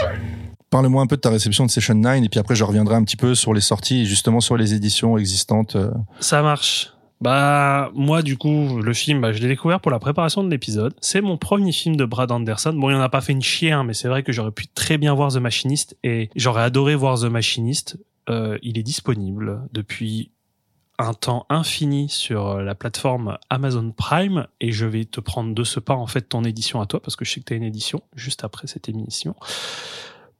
Parle-moi 0.69 1.01
un 1.01 1.07
peu 1.07 1.17
de 1.17 1.21
ta 1.21 1.29
réception 1.29 1.65
de 1.65 1.71
Session 1.71 1.95
9 1.95 2.23
et 2.23 2.29
puis 2.29 2.39
après 2.39 2.55
je 2.55 2.63
reviendrai 2.63 2.95
un 2.95 3.03
petit 3.03 3.17
peu 3.17 3.35
sur 3.35 3.53
les 3.53 3.59
sorties 3.59 4.01
et 4.01 4.05
justement 4.05 4.39
sur 4.39 4.55
les 4.55 4.73
éditions 4.73 5.17
existantes. 5.17 5.75
euh. 5.75 5.91
Ça 6.21 6.41
marche. 6.41 6.93
Bah 7.19 7.91
moi 7.93 8.21
du 8.21 8.37
coup 8.37 8.79
le 8.81 8.93
film 8.93 9.19
bah, 9.19 9.33
je 9.33 9.39
l'ai 9.39 9.49
découvert 9.49 9.81
pour 9.81 9.91
la 9.91 9.99
préparation 9.99 10.45
de 10.45 10.49
l'épisode. 10.49 10.93
C'est 11.01 11.19
mon 11.19 11.37
premier 11.37 11.73
film 11.73 11.97
de 11.97 12.05
Brad 12.05 12.31
Anderson. 12.31 12.71
Bon 12.73 12.89
il 12.89 12.95
en 12.95 13.01
a 13.01 13.09
pas 13.09 13.19
fait 13.19 13.33
une 13.33 13.41
chier 13.41 13.73
hein, 13.73 13.83
mais 13.83 13.93
c'est 13.93 14.07
vrai 14.07 14.23
que 14.23 14.31
j'aurais 14.31 14.51
pu 14.51 14.67
très 14.67 14.97
bien 14.97 15.13
voir 15.13 15.33
The 15.33 15.37
Machinist 15.37 15.97
et 16.05 16.29
j'aurais 16.37 16.63
adoré 16.63 16.95
voir 16.95 17.19
The 17.19 17.25
Machinist. 17.25 17.97
Euh, 18.29 18.57
il 18.63 18.77
est 18.79 18.83
disponible 18.83 19.63
depuis 19.73 20.31
un 21.01 21.13
temps 21.13 21.45
infini 21.49 22.09
sur 22.09 22.57
la 22.61 22.75
plateforme 22.75 23.37
Amazon 23.49 23.91
Prime 23.91 24.47
et 24.59 24.71
je 24.71 24.85
vais 24.85 25.05
te 25.05 25.19
prendre 25.19 25.53
de 25.53 25.63
ce 25.63 25.79
pas 25.79 25.95
en 25.95 26.07
fait 26.07 26.21
ton 26.21 26.43
édition 26.43 26.81
à 26.81 26.85
toi 26.85 27.01
parce 27.01 27.15
que 27.15 27.25
je 27.25 27.31
sais 27.31 27.39
que 27.39 27.45
tu 27.45 27.53
as 27.53 27.57
une 27.57 27.63
édition 27.63 28.01
juste 28.15 28.43
après 28.43 28.67
cette 28.67 28.89
émission. 28.89 29.35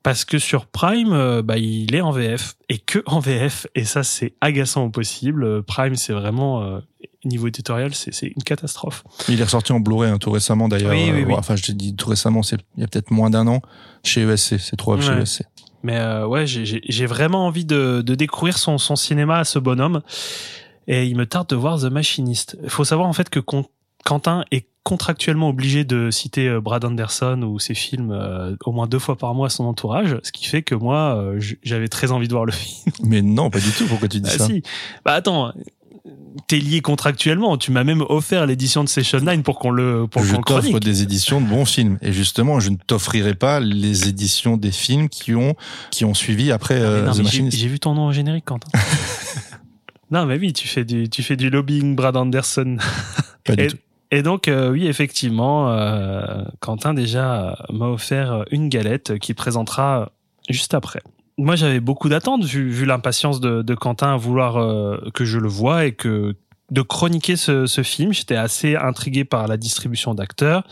Parce 0.03 0.25
que 0.25 0.39
sur 0.39 0.65
Prime, 0.65 1.13
euh, 1.13 1.43
bah, 1.43 1.57
il 1.59 1.93
est 1.93 2.01
en 2.01 2.11
VF 2.11 2.55
et 2.69 2.79
que 2.79 3.03
en 3.05 3.19
VF 3.19 3.67
et 3.75 3.83
ça 3.85 4.01
c'est 4.03 4.33
agaçant 4.41 4.85
au 4.85 4.89
possible. 4.89 5.43
Euh, 5.43 5.61
Prime 5.61 5.95
c'est 5.95 6.13
vraiment 6.13 6.63
euh, 6.63 6.79
niveau 7.23 7.47
éditorial 7.47 7.93
c'est 7.93 8.11
une 8.25 8.41
catastrophe. 8.43 9.03
Il 9.29 9.39
est 9.39 9.43
ressorti 9.43 9.71
en 9.73 9.79
Blu-ray 9.79 10.09
hein, 10.09 10.17
tout 10.17 10.31
récemment 10.31 10.67
d'ailleurs. 10.67 10.91
Oui, 10.91 11.11
oui, 11.13 11.21
Euh, 11.21 11.25
oui. 11.27 11.33
Enfin 11.37 11.55
je 11.55 11.61
te 11.63 11.71
dis 11.71 11.95
tout 11.95 12.09
récemment, 12.09 12.41
c'est 12.41 12.57
il 12.77 12.81
y 12.81 12.83
a 12.83 12.87
peut-être 12.87 13.11
moins 13.11 13.29
d'un 13.29 13.45
an 13.47 13.61
chez 14.03 14.21
ESC, 14.23 14.57
c'est 14.59 14.75
trop 14.75 14.99
chez 14.99 15.09
Ouais. 15.09 15.21
ESC. 15.21 15.43
Mais 15.83 15.97
euh, 15.97 16.25
ouais, 16.27 16.45
j'ai- 16.47 17.05
vraiment 17.05 17.45
envie 17.47 17.65
de, 17.65 18.01
de 18.05 18.15
découvrir 18.15 18.57
son, 18.57 18.77
son 18.77 18.95
cinéma 18.95 19.39
à 19.39 19.43
ce 19.43 19.59
bonhomme. 19.59 20.01
Et 20.87 21.05
il 21.05 21.15
me 21.15 21.25
tarde 21.25 21.47
de 21.49 21.55
voir 21.55 21.79
The 21.79 21.85
Machinist. 21.91 22.57
Il 22.63 22.69
faut 22.69 22.83
savoir 22.83 23.07
en 23.07 23.13
fait 23.13 23.29
que 23.29 23.39
Quentin 24.03 24.45
est 24.51 24.65
contractuellement 24.83 25.49
obligé 25.49 25.83
de 25.83 26.09
citer 26.09 26.47
euh, 26.47 26.59
Brad 26.59 26.83
Anderson 26.83 27.43
ou 27.43 27.59
ses 27.59 27.75
films 27.75 28.11
euh, 28.11 28.55
au 28.65 28.71
moins 28.71 28.87
deux 28.87 28.97
fois 28.99 29.15
par 29.15 29.33
mois 29.35 29.45
à 29.47 29.49
son 29.51 29.65
entourage, 29.65 30.17
ce 30.23 30.31
qui 30.31 30.45
fait 30.45 30.63
que 30.63 30.73
moi, 30.73 31.15
euh, 31.17 31.39
j'avais 31.61 31.87
très 31.87 32.11
envie 32.11 32.27
de 32.27 32.33
voir 32.33 32.45
le 32.45 32.51
film. 32.51 32.91
Mais 33.03 33.21
non, 33.21 33.51
pas 33.51 33.59
du 33.59 33.69
tout. 33.71 33.85
Pourquoi 33.85 34.07
tu 34.07 34.19
dis 34.19 34.29
Ah 34.33 34.37
ça? 34.39 34.47
si. 34.47 34.63
Bah 35.05 35.13
attends, 35.13 35.53
t'es 36.47 36.57
lié 36.57 36.81
contractuellement. 36.81 37.57
Tu 37.57 37.71
m'as 37.71 37.83
même 37.83 38.03
offert 38.09 38.45
l'édition 38.45 38.83
de 38.83 38.89
Session 38.89 39.19
9 39.19 39.41
pour 39.43 39.59
qu'on 39.59 39.71
le 39.71 40.07
pour 40.07 40.23
Je 40.23 40.35
t'offre 40.35 40.79
des 40.79 41.01
éditions 41.03 41.41
de 41.41 41.47
bons 41.47 41.65
films 41.65 41.97
et 42.01 42.11
justement, 42.11 42.59
je 42.59 42.69
ne 42.69 42.75
t'offrirai 42.75 43.35
pas 43.35 43.59
les 43.59 44.07
éditions 44.07 44.57
des 44.57 44.71
films 44.71 45.09
qui 45.09 45.35
ont 45.35 45.55
qui 45.91 46.05
ont 46.05 46.13
suivi 46.13 46.51
après 46.51 46.75
Mais 46.79 46.85
euh, 46.85 47.05
non, 47.05 47.11
The 47.13 47.17
mais 47.19 47.49
j'ai- 47.51 47.67
vu 47.67 47.79
ton 47.79 47.93
nom 47.93 48.07
au 48.07 48.11
générique, 48.11 48.45
Quentin. 48.45 48.69
non, 50.11 50.25
mais 50.25 50.37
oui, 50.37 50.53
tu 50.53 50.67
fais 50.67 50.83
du, 50.85 51.09
tu 51.09 51.23
fais 51.23 51.35
du 51.37 51.49
lobbying 51.49 51.95
Brad 51.95 52.17
Anderson. 52.17 52.77
Pas 53.45 53.55
du 53.55 53.63
et, 53.63 53.67
tout. 53.67 53.77
et 54.11 54.21
donc, 54.23 54.47
euh, 54.47 54.71
oui, 54.71 54.87
effectivement, 54.87 55.69
euh, 55.71 56.43
Quentin 56.59 56.93
déjà 56.93 57.57
m'a 57.71 57.87
offert 57.87 58.43
une 58.51 58.69
galette 58.69 59.17
qu'il 59.19 59.35
présentera 59.35 60.11
juste 60.49 60.73
après. 60.73 61.01
Moi, 61.37 61.55
j'avais 61.55 61.79
beaucoup 61.79 62.09
d'attentes 62.09 62.43
vu, 62.43 62.69
vu 62.69 62.85
l'impatience 62.85 63.39
de, 63.39 63.61
de 63.61 63.75
Quentin 63.75 64.13
à 64.13 64.17
vouloir 64.17 64.57
euh, 64.57 64.97
que 65.13 65.25
je 65.25 65.37
le 65.37 65.47
voie 65.47 65.85
et 65.85 65.93
que 65.93 66.35
de 66.69 66.81
chroniquer 66.81 67.35
ce, 67.35 67.65
ce 67.65 67.83
film. 67.83 68.13
J'étais 68.13 68.35
assez 68.35 68.75
intrigué 68.75 69.25
par 69.25 69.47
la 69.47 69.57
distribution 69.57 70.13
d'acteurs 70.13 70.63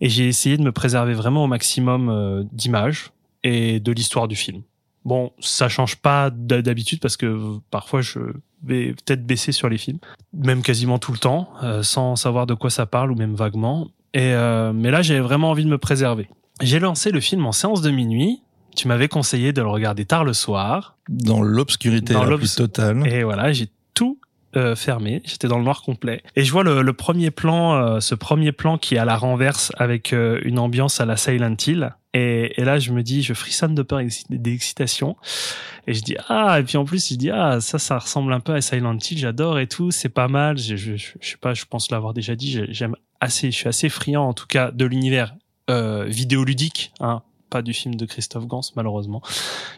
et 0.00 0.08
j'ai 0.08 0.28
essayé 0.28 0.56
de 0.56 0.62
me 0.62 0.72
préserver 0.72 1.14
vraiment 1.14 1.44
au 1.44 1.46
maximum 1.46 2.08
euh, 2.08 2.44
d'images 2.52 3.10
et 3.44 3.80
de 3.80 3.92
l'histoire 3.92 4.28
du 4.28 4.36
film. 4.36 4.62
Bon, 5.04 5.32
ça 5.40 5.68
change 5.68 5.96
pas 5.96 6.30
d'habitude 6.30 7.00
parce 7.00 7.16
que 7.16 7.58
parfois 7.70 8.02
je 8.02 8.18
vais 8.62 8.92
peut-être 8.92 9.24
baisser 9.24 9.52
sur 9.52 9.68
les 9.68 9.78
films, 9.78 9.98
même 10.34 10.62
quasiment 10.62 10.98
tout 10.98 11.12
le 11.12 11.18
temps, 11.18 11.48
euh, 11.62 11.82
sans 11.82 12.16
savoir 12.16 12.46
de 12.46 12.54
quoi 12.54 12.68
ça 12.68 12.84
parle 12.84 13.10
ou 13.12 13.14
même 13.14 13.34
vaguement. 13.34 13.88
Et 14.14 14.32
mais 14.74 14.90
là, 14.90 15.02
j'avais 15.02 15.20
vraiment 15.20 15.50
envie 15.50 15.64
de 15.64 15.68
me 15.68 15.78
préserver. 15.78 16.28
J'ai 16.60 16.80
lancé 16.80 17.10
le 17.10 17.20
film 17.20 17.46
en 17.46 17.52
séance 17.52 17.82
de 17.82 17.90
minuit. 17.90 18.42
Tu 18.76 18.86
m'avais 18.88 19.08
conseillé 19.08 19.52
de 19.52 19.60
le 19.62 19.68
regarder 19.68 20.04
tard 20.04 20.24
le 20.24 20.32
soir. 20.32 20.96
Dans 21.08 21.42
l'obscurité 21.42 22.14
la 22.14 22.36
plus 22.36 22.54
totale. 22.54 23.06
Et 23.06 23.22
voilà, 23.24 23.52
j'ai 23.52 23.68
tout 23.94 24.18
euh, 24.56 24.76
fermé, 24.76 25.20
j'étais 25.24 25.48
dans 25.48 25.58
le 25.58 25.64
noir 25.64 25.82
complet, 25.82 26.22
et 26.34 26.42
je 26.44 26.50
vois 26.52 26.62
le, 26.64 26.80
le 26.80 26.92
premier 26.94 27.30
plan, 27.30 27.74
euh, 27.74 28.00
ce 28.00 28.14
premier 28.14 28.50
plan 28.52 28.78
qui 28.78 28.94
est 28.94 28.98
à 28.98 29.04
la 29.04 29.16
renverse 29.16 29.72
avec 29.76 30.12
euh, 30.14 30.40
une 30.42 30.58
ambiance 30.58 31.00
à 31.00 31.06
la 31.06 31.16
Silent 31.18 31.54
Hill. 31.66 31.94
Et, 32.14 32.58
et 32.60 32.64
là, 32.64 32.78
je 32.78 32.92
me 32.92 33.02
dis, 33.02 33.22
je 33.22 33.34
frissonne 33.34 33.74
de 33.74 33.82
peur 33.82 34.00
et 34.00 34.08
d'excitation. 34.30 35.16
Et 35.86 35.92
je 35.94 36.00
dis, 36.02 36.16
ah, 36.28 36.58
et 36.58 36.62
puis 36.62 36.78
en 36.78 36.84
plus, 36.86 37.10
je 37.10 37.14
dis, 37.16 37.30
ah, 37.30 37.60
ça, 37.60 37.78
ça 37.78 37.98
ressemble 37.98 38.32
un 38.32 38.40
peu 38.40 38.54
à 38.54 38.60
Silent 38.62 38.96
Hill, 38.98 39.18
j'adore 39.18 39.58
et 39.58 39.66
tout, 39.66 39.90
c'est 39.90 40.08
pas 40.08 40.28
mal. 40.28 40.56
Je, 40.56 40.76
je, 40.76 40.96
sais 40.96 41.36
pas, 41.40 41.52
je 41.52 41.64
pense 41.68 41.90
l'avoir 41.90 42.14
déjà 42.14 42.34
dit, 42.34 42.50
j'ai- 42.50 42.72
j'aime 42.72 42.96
assez, 43.20 43.50
je 43.50 43.56
suis 43.56 43.68
assez 43.68 43.88
friand, 43.90 44.26
en 44.26 44.32
tout 44.32 44.46
cas, 44.46 44.70
de 44.70 44.84
l'univers 44.86 45.34
vidéoludique, 46.06 46.92
hein, 47.00 47.22
pas 47.48 47.62
du 47.62 47.72
film 47.74 47.94
de 47.94 48.06
Christophe 48.06 48.46
Gans, 48.46 48.60
malheureusement. 48.76 49.22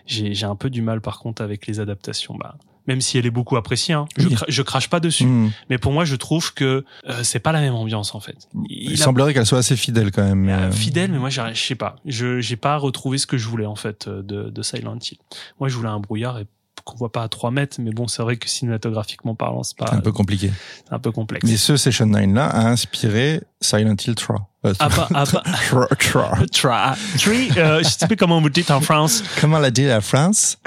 J'ai 0.06 0.44
un 0.44 0.56
peu 0.56 0.70
du 0.70 0.82
mal, 0.82 1.00
par 1.00 1.18
contre, 1.18 1.42
avec 1.42 1.66
les 1.66 1.80
adaptations. 1.80 2.36
Bah, 2.36 2.56
même 2.86 3.00
si 3.00 3.18
elle 3.18 3.26
est 3.26 3.30
beaucoup 3.30 3.56
appréciée, 3.56 3.94
hein. 3.94 4.06
je, 4.16 4.28
cra- 4.28 4.44
je 4.48 4.62
crache 4.62 4.88
pas 4.88 4.98
dessus. 5.00 5.24
Hmm. 5.26 5.50
Mais 5.68 5.78
pour 5.78 5.92
moi, 5.92 6.04
je 6.04 6.16
trouve 6.16 6.54
que 6.54 6.84
euh, 7.08 7.22
c'est 7.22 7.38
pas 7.38 7.52
la 7.52 7.60
même 7.60 7.74
ambiance, 7.74 8.14
en 8.14 8.20
fait. 8.20 8.48
Il, 8.68 8.90
Il 8.90 9.00
a- 9.00 9.04
semblerait 9.04 9.34
qu'elle 9.34 9.46
soit 9.46 9.58
assez 9.58 9.76
fidèle 9.76 10.10
quand 10.10 10.24
même. 10.24 10.48
euh, 10.48 10.68
euh, 10.68 10.72
fidèle, 10.72 11.12
mais 11.12 11.18
moi, 11.18 11.30
je 11.30 11.40
sais 11.54 11.74
pas. 11.76 11.96
Je 12.06 12.40
j'ai 12.40 12.56
pas 12.56 12.76
retrouvé 12.78 13.18
ce 13.18 13.26
que 13.26 13.36
je 13.38 13.46
voulais 13.46 13.66
en 13.66 13.76
fait 13.76 14.08
euh, 14.08 14.22
de, 14.22 14.50
de 14.50 14.62
Silent 14.62 14.98
Hill. 14.98 15.18
Moi, 15.60 15.68
je 15.68 15.76
voulais 15.76 15.88
un 15.90 16.00
brouillard 16.00 16.38
et 16.38 16.46
qu'on 16.84 16.96
voit 16.96 17.12
pas 17.12 17.22
à 17.22 17.28
3 17.28 17.50
mètres, 17.50 17.76
mais 17.78 17.90
bon, 17.90 18.08
c'est 18.08 18.22
vrai 18.22 18.38
que 18.38 18.48
cinématographiquement 18.48 19.34
parlant, 19.34 19.62
c'est 19.62 19.76
pas 19.76 19.92
un 19.94 20.00
peu 20.00 20.12
compliqué. 20.12 20.50
c'est 20.86 20.94
un 20.94 20.98
peu 20.98 21.12
complexe. 21.12 21.48
Mais 21.48 21.58
ce 21.58 21.76
Session 21.76 22.06
9 22.06 22.32
là 22.34 22.46
a 22.46 22.66
inspiré 22.68 23.42
Silent 23.60 23.94
Hill 24.06 24.14
3. 24.14 24.49
Euh, 24.66 24.74
Ah 24.78 24.88
bah, 24.90 25.08
ah 25.14 25.24
bah. 25.32 25.42
3, 25.68 25.86
3. 25.98 26.30
Tra, 26.52 26.96
three, 27.18 27.50
euh, 27.56 27.82
je 27.82 27.88
sais 27.88 28.06
plus 28.06 28.16
comment 28.16 28.40
vous 28.40 28.50
dites 28.50 28.70
en 28.70 28.80
France. 28.80 29.22
Comment 29.40 29.58
l'a 29.58 29.70
dit 29.70 29.84
la 29.86 30.00
France? 30.02 30.58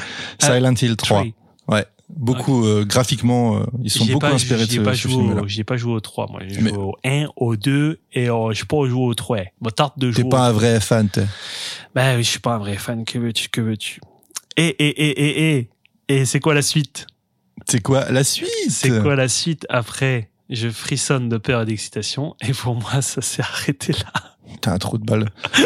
Silent 0.41 0.73
Hill 0.81 0.95
3. 0.95 1.19
Three. 1.19 1.33
Ouais. 1.67 1.85
Beaucoup 2.09 2.65
euh, 2.65 2.85
graphiquement, 2.85 3.57
euh, 3.57 3.63
ils 3.83 3.89
sont 3.89 4.05
beaucoup 4.05 4.19
pas, 4.19 4.31
inspirés 4.33 4.65
de 4.67 4.71
ce, 4.71 4.79
pas 4.81 4.93
ce 4.93 5.01
joué 5.07 5.11
film-là. 5.13 5.41
au, 5.41 5.47
j'y 5.47 5.61
ai 5.61 5.63
pas 5.63 5.77
joué 5.77 5.93
au 5.93 5.99
3, 5.99 6.27
moi. 6.29 6.41
J'ai 6.47 6.59
joué 6.59 6.71
au 6.71 6.95
1, 7.03 7.27
au 7.35 7.55
2 7.55 7.99
et 8.13 8.25
je 8.25 8.53
sais 8.53 8.65
pas 8.65 8.85
joué 8.87 9.01
au 9.01 9.13
3. 9.13 9.37
Bon, 9.61 9.69
tarte 9.71 9.97
de 9.99 10.11
T'es 10.11 10.21
jouer. 10.21 10.29
pas 10.29 10.47
un 10.47 10.51
vrai 10.51 10.79
fan, 10.79 11.07
t'es. 11.09 11.25
Oui, 11.95 12.01
je 12.17 12.21
suis 12.29 12.39
pas 12.39 12.55
un 12.55 12.59
vrai 12.59 12.77
fan. 12.77 13.03
Que 13.05 13.17
veux-tu, 13.19 13.49
que 13.49 13.61
veux-tu? 13.61 13.99
Et, 14.57 14.67
et, 14.67 14.87
et, 14.89 15.09
et, 15.21 15.57
et, 15.57 15.69
et 16.09 16.25
c'est 16.25 16.39
quoi 16.39 16.53
la 16.53 16.61
suite? 16.61 17.07
C'est 17.67 17.81
quoi 17.81 18.11
la 18.11 18.23
suite? 18.23 18.49
C'est 18.69 19.01
quoi 19.01 19.15
la 19.15 19.27
suite 19.27 19.65
après? 19.69 20.29
Je 20.53 20.69
frissonne 20.69 21.29
de 21.29 21.37
peur 21.37 21.63
et 21.63 21.65
d'excitation 21.65 22.35
et 22.41 22.53
pour 22.53 22.75
moi 22.75 23.01
ça 23.01 23.21
s'est 23.21 23.41
arrêté 23.41 23.93
là. 23.93 24.35
T'as 24.61 24.73
un 24.73 24.77
trou 24.77 24.99
de 24.99 25.03
balle. 25.03 25.31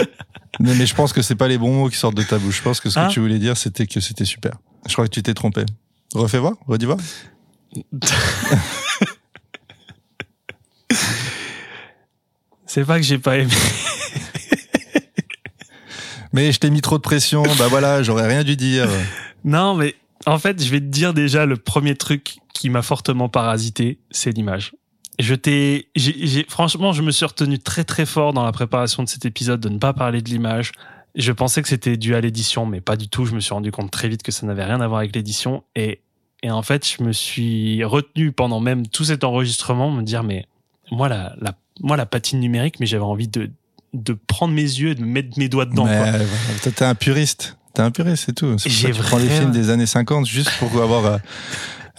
mais, 0.61 0.73
mais 0.75 0.85
je 0.85 0.95
pense 0.95 1.11
que 1.11 1.21
c'est 1.21 1.35
pas 1.35 1.49
les 1.49 1.57
bons 1.57 1.73
mots 1.73 1.89
qui 1.89 1.97
sortent 1.97 2.15
de 2.15 2.23
ta 2.23 2.37
bouche. 2.37 2.57
Je 2.57 2.61
pense 2.63 2.79
que 2.79 2.89
ce 2.89 2.97
Hein 2.97 3.09
que 3.09 3.13
tu 3.13 3.19
voulais 3.19 3.37
dire, 3.37 3.57
c'était 3.57 3.85
que 3.85 3.99
c'était 3.99 4.23
super. 4.23 4.53
Je 4.87 4.93
crois 4.93 5.05
que 5.05 5.11
tu 5.13 5.21
t'es 5.21 5.33
trompé. 5.33 5.65
Refais 6.13 6.39
voir, 6.39 6.53
redis 6.67 6.85
voir. 6.85 6.97
C'est 12.65 12.85
pas 12.85 12.97
que 12.97 13.03
j'ai 13.03 13.17
pas 13.17 13.37
aimé. 13.37 13.51
Mais 16.33 16.51
je 16.51 16.59
t'ai 16.59 16.69
mis 16.69 16.81
trop 16.81 16.97
de 16.97 17.01
pression. 17.01 17.43
bah 17.57 17.67
voilà, 17.69 18.03
j'aurais 18.03 18.27
rien 18.27 18.43
dû 18.43 18.55
dire. 18.55 18.87
Non 19.43 19.75
mais 19.75 19.95
en 20.25 20.39
fait 20.39 20.63
je 20.63 20.69
vais 20.69 20.79
te 20.79 20.85
dire 20.85 21.13
déjà 21.13 21.45
le 21.45 21.57
premier 21.57 21.95
truc 21.95 22.37
qui 22.59 22.69
m'a 22.69 22.81
fortement 22.81 23.29
parasité, 23.29 23.99
c'est 24.11 24.31
l'image. 24.31 24.73
Je 25.19 25.33
t'ai, 25.33 25.89
franchement 26.47 26.91
je 26.91 27.01
me 27.01 27.09
suis 27.09 27.25
retenu 27.25 27.57
très 27.57 27.83
très 27.83 28.05
fort 28.05 28.33
dans 28.33 28.43
la 28.43 28.51
préparation 28.51 29.01
de 29.01 29.09
cet 29.09 29.25
épisode 29.25 29.59
de 29.59 29.69
ne 29.69 29.79
pas 29.79 29.93
parler 29.93 30.21
de 30.21 30.29
l'image. 30.29 30.71
Je 31.15 31.31
pensais 31.31 31.63
que 31.63 31.67
c'était 31.67 31.97
dû 31.97 32.13
à 32.13 32.21
l'édition, 32.21 32.67
mais 32.67 32.79
pas 32.79 32.95
du 32.95 33.09
tout. 33.09 33.25
Je 33.25 33.33
me 33.33 33.39
suis 33.39 33.53
rendu 33.53 33.71
compte 33.71 33.89
très 33.89 34.07
vite 34.07 34.21
que 34.21 34.31
ça 34.31 34.45
n'avait 34.45 34.63
rien 34.63 34.79
à 34.81 34.87
voir 34.87 34.99
avec 34.99 35.15
l'édition. 35.15 35.63
Et, 35.75 36.01
et 36.43 36.51
en 36.51 36.61
fait, 36.61 36.87
je 36.87 37.01
me 37.01 37.11
suis 37.11 37.83
retenu 37.83 38.31
pendant 38.31 38.59
même 38.59 38.85
tout 38.85 39.03
cet 39.03 39.23
enregistrement, 39.23 39.89
me 39.89 40.03
dire, 40.03 40.23
mais 40.23 40.45
moi, 40.91 41.09
la, 41.09 41.35
la, 41.41 41.53
moi, 41.81 41.97
la 41.97 42.05
patine 42.05 42.39
numérique, 42.39 42.79
mais 42.79 42.85
j'avais 42.85 43.03
envie 43.03 43.27
de, 43.27 43.49
de 43.93 44.13
prendre 44.13 44.53
mes 44.53 44.61
yeux 44.61 44.91
et 44.91 44.95
de 44.95 45.03
mettre 45.03 45.39
mes 45.39 45.49
doigts 45.49 45.65
dedans. 45.65 45.85
mais 45.85 45.97
quoi. 45.97 46.19
toi, 46.61 46.71
t'es 46.71 46.85
un 46.85 46.93
puriste. 46.93 47.57
T'es 47.73 47.81
un 47.81 47.89
puriste, 47.89 48.25
c'est 48.27 48.33
tout. 48.33 48.55
C'est 48.59 48.69
pour 48.69 48.77
ça 48.77 48.87
J'ai 48.87 48.91
que 48.91 48.97
tu 48.97 49.01
prends 49.01 49.17
les 49.17 49.29
films 49.29 49.51
des 49.51 49.71
années 49.71 49.87
50 49.87 50.27
juste 50.27 50.51
pour 50.59 50.69
avoir 50.83 51.19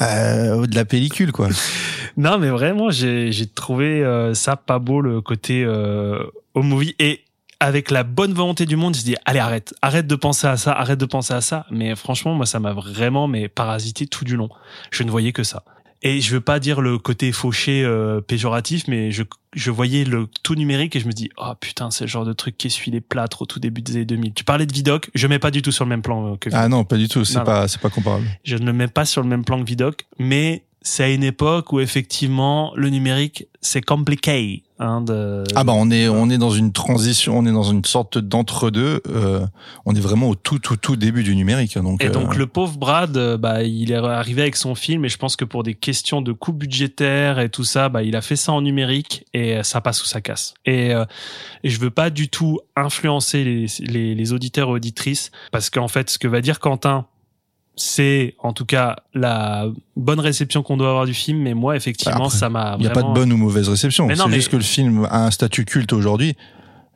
euh, 0.00 0.66
de 0.66 0.74
la 0.74 0.84
pellicule, 0.84 1.32
quoi. 1.32 1.48
Non, 2.16 2.38
mais 2.38 2.48
vraiment, 2.48 2.90
j'ai 2.90 3.46
trouvé 3.54 4.02
euh, 4.02 4.34
ça 4.34 4.56
pas 4.56 4.80
beau, 4.80 5.00
le 5.00 5.20
côté 5.20 5.62
euh, 5.64 6.24
au 6.54 6.62
movie. 6.62 6.96
Et 6.98 7.22
avec 7.60 7.92
la 7.92 8.02
bonne 8.02 8.32
volonté 8.32 8.66
du 8.66 8.74
monde, 8.74 8.96
je 8.96 9.02
dis, 9.02 9.14
allez, 9.24 9.38
arrête. 9.38 9.72
Arrête 9.82 10.08
de 10.08 10.16
penser 10.16 10.48
à 10.48 10.56
ça, 10.56 10.72
arrête 10.72 10.98
de 10.98 11.06
penser 11.06 11.34
à 11.34 11.40
ça. 11.40 11.64
Mais 11.70 11.94
franchement, 11.94 12.34
moi, 12.34 12.44
ça 12.44 12.58
m'a 12.58 12.72
vraiment 12.72 13.28
mais 13.28 13.46
parasité 13.46 14.08
tout 14.08 14.24
du 14.24 14.36
long. 14.36 14.48
Je 14.90 15.04
ne 15.04 15.10
voyais 15.12 15.32
que 15.32 15.44
ça. 15.44 15.62
Et 16.02 16.20
je 16.20 16.32
veux 16.32 16.40
pas 16.40 16.60
dire 16.60 16.80
le 16.80 16.98
côté 16.98 17.32
fauché 17.32 17.82
euh, 17.84 18.20
péjoratif, 18.20 18.86
mais 18.86 19.10
je, 19.10 19.24
je 19.54 19.70
voyais 19.72 20.04
le 20.04 20.28
tout 20.44 20.54
numérique 20.54 20.94
et 20.94 21.00
je 21.00 21.06
me 21.06 21.12
dis, 21.12 21.28
oh 21.38 21.52
putain, 21.60 21.90
c'est 21.90 22.04
le 22.04 22.08
genre 22.08 22.24
de 22.24 22.32
truc 22.32 22.56
qui 22.56 22.68
essuie 22.68 22.92
les 22.92 23.00
plâtres 23.00 23.42
au 23.42 23.46
tout 23.46 23.58
début 23.58 23.82
des 23.82 23.96
années 23.96 24.04
2000. 24.04 24.32
Tu 24.32 24.44
parlais 24.44 24.66
de 24.66 24.72
Vidoc, 24.72 25.10
je 25.14 25.26
mets 25.26 25.40
pas 25.40 25.50
du 25.50 25.60
tout 25.60 25.72
sur 25.72 25.84
le 25.84 25.88
même 25.88 26.02
plan 26.02 26.34
euh, 26.34 26.36
que 26.36 26.50
Ah 26.52 26.68
non, 26.68 26.84
pas 26.84 26.96
du 26.96 27.08
tout. 27.08 27.24
C'est 27.24 27.42
pas, 27.42 27.66
c'est 27.66 27.80
pas 27.80 27.90
comparable. 27.90 28.26
je 28.44 28.56
ne 28.56 28.66
le 28.66 28.72
mets 28.72 28.86
pas 28.88 29.04
sur 29.04 29.22
le 29.22 29.28
même 29.28 29.44
plan 29.44 29.60
que 29.60 29.66
Vidoc, 29.66 30.06
mais 30.20 30.62
c'est 30.88 31.04
à 31.04 31.08
une 31.10 31.22
époque 31.24 31.72
où 31.72 31.80
effectivement 31.80 32.72
le 32.76 32.88
numérique 32.90 33.46
c'est 33.60 33.84
compliqué. 33.84 34.62
Hein, 34.78 35.00
de... 35.00 35.42
Ah 35.56 35.64
bah 35.64 35.72
on 35.74 35.90
est 35.90 36.08
on 36.08 36.30
est 36.30 36.38
dans 36.38 36.50
une 36.52 36.72
transition, 36.72 37.36
on 37.38 37.44
est 37.46 37.52
dans 37.52 37.64
une 37.64 37.84
sorte 37.84 38.16
d'entre-deux. 38.18 39.02
euh, 39.08 39.44
on 39.84 39.94
est 39.94 40.00
vraiment 40.00 40.28
au 40.28 40.34
tout 40.36 40.58
tout 40.60 40.76
tout 40.76 40.96
début 40.96 41.24
du 41.24 41.34
numérique. 41.34 41.76
Donc, 41.76 42.02
Et 42.02 42.08
donc 42.08 42.34
euh, 42.34 42.38
le 42.38 42.46
pauvre 42.46 42.78
Brad, 42.78 43.16
euh, 43.16 43.36
bah 43.36 43.64
il 43.64 43.90
est 43.90 43.96
arrivé 43.96 44.42
avec 44.42 44.56
son 44.56 44.74
film 44.74 45.04
et 45.04 45.08
je 45.08 45.18
pense 45.18 45.34
que 45.36 45.44
pour 45.44 45.62
des 45.64 45.74
questions 45.74 46.22
de 46.22 46.32
coût 46.32 46.52
budgétaire 46.52 47.40
et 47.40 47.48
tout 47.48 47.64
ça, 47.64 47.88
bah 47.88 48.02
il 48.02 48.14
a 48.16 48.22
fait 48.22 48.36
ça 48.36 48.52
en 48.52 48.62
numérique 48.62 49.24
et 49.34 49.56
euh, 49.56 49.62
ça 49.64 49.80
passe 49.80 50.02
ou 50.02 50.06
ça 50.06 50.20
casse. 50.20 50.54
Et, 50.64 50.94
euh, 50.94 51.04
et 51.64 51.68
je 51.70 51.80
veux 51.80 51.90
pas 51.90 52.10
du 52.10 52.28
tout 52.28 52.60
influencer 52.76 53.42
les, 53.44 53.66
les, 53.80 54.14
les 54.14 54.32
auditeurs 54.32 54.68
et 54.68 54.72
auditrices 54.72 55.32
parce 55.50 55.68
qu'en 55.68 55.88
fait 55.88 56.08
ce 56.08 56.18
que 56.18 56.28
va 56.28 56.40
dire 56.40 56.60
Quentin, 56.60 57.06
c'est 57.80 58.34
en 58.40 58.52
tout 58.52 58.64
cas 58.66 58.96
la 59.14 59.66
bonne 59.96 60.20
réception 60.20 60.62
qu'on 60.62 60.76
doit 60.76 60.88
avoir 60.90 61.06
du 61.06 61.14
film, 61.14 61.38
mais 61.38 61.54
moi 61.54 61.76
effectivement 61.76 62.26
Après, 62.26 62.36
ça 62.38 62.48
m'a 62.50 62.76
il 62.78 62.82
n'y 62.82 62.86
a 62.86 62.90
pas 62.90 63.02
de 63.02 63.12
bonne 63.12 63.32
ou 63.32 63.36
mauvaise 63.36 63.68
réception. 63.68 64.08
C'est 64.14 64.26
mais- 64.26 64.34
juste 64.34 64.50
que 64.50 64.56
le 64.56 64.62
film 64.62 65.06
a 65.10 65.24
un 65.26 65.30
statut 65.30 65.64
culte 65.64 65.92
aujourd'hui. 65.92 66.34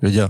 Je 0.03 0.07
veux 0.09 0.13
dire, 0.13 0.29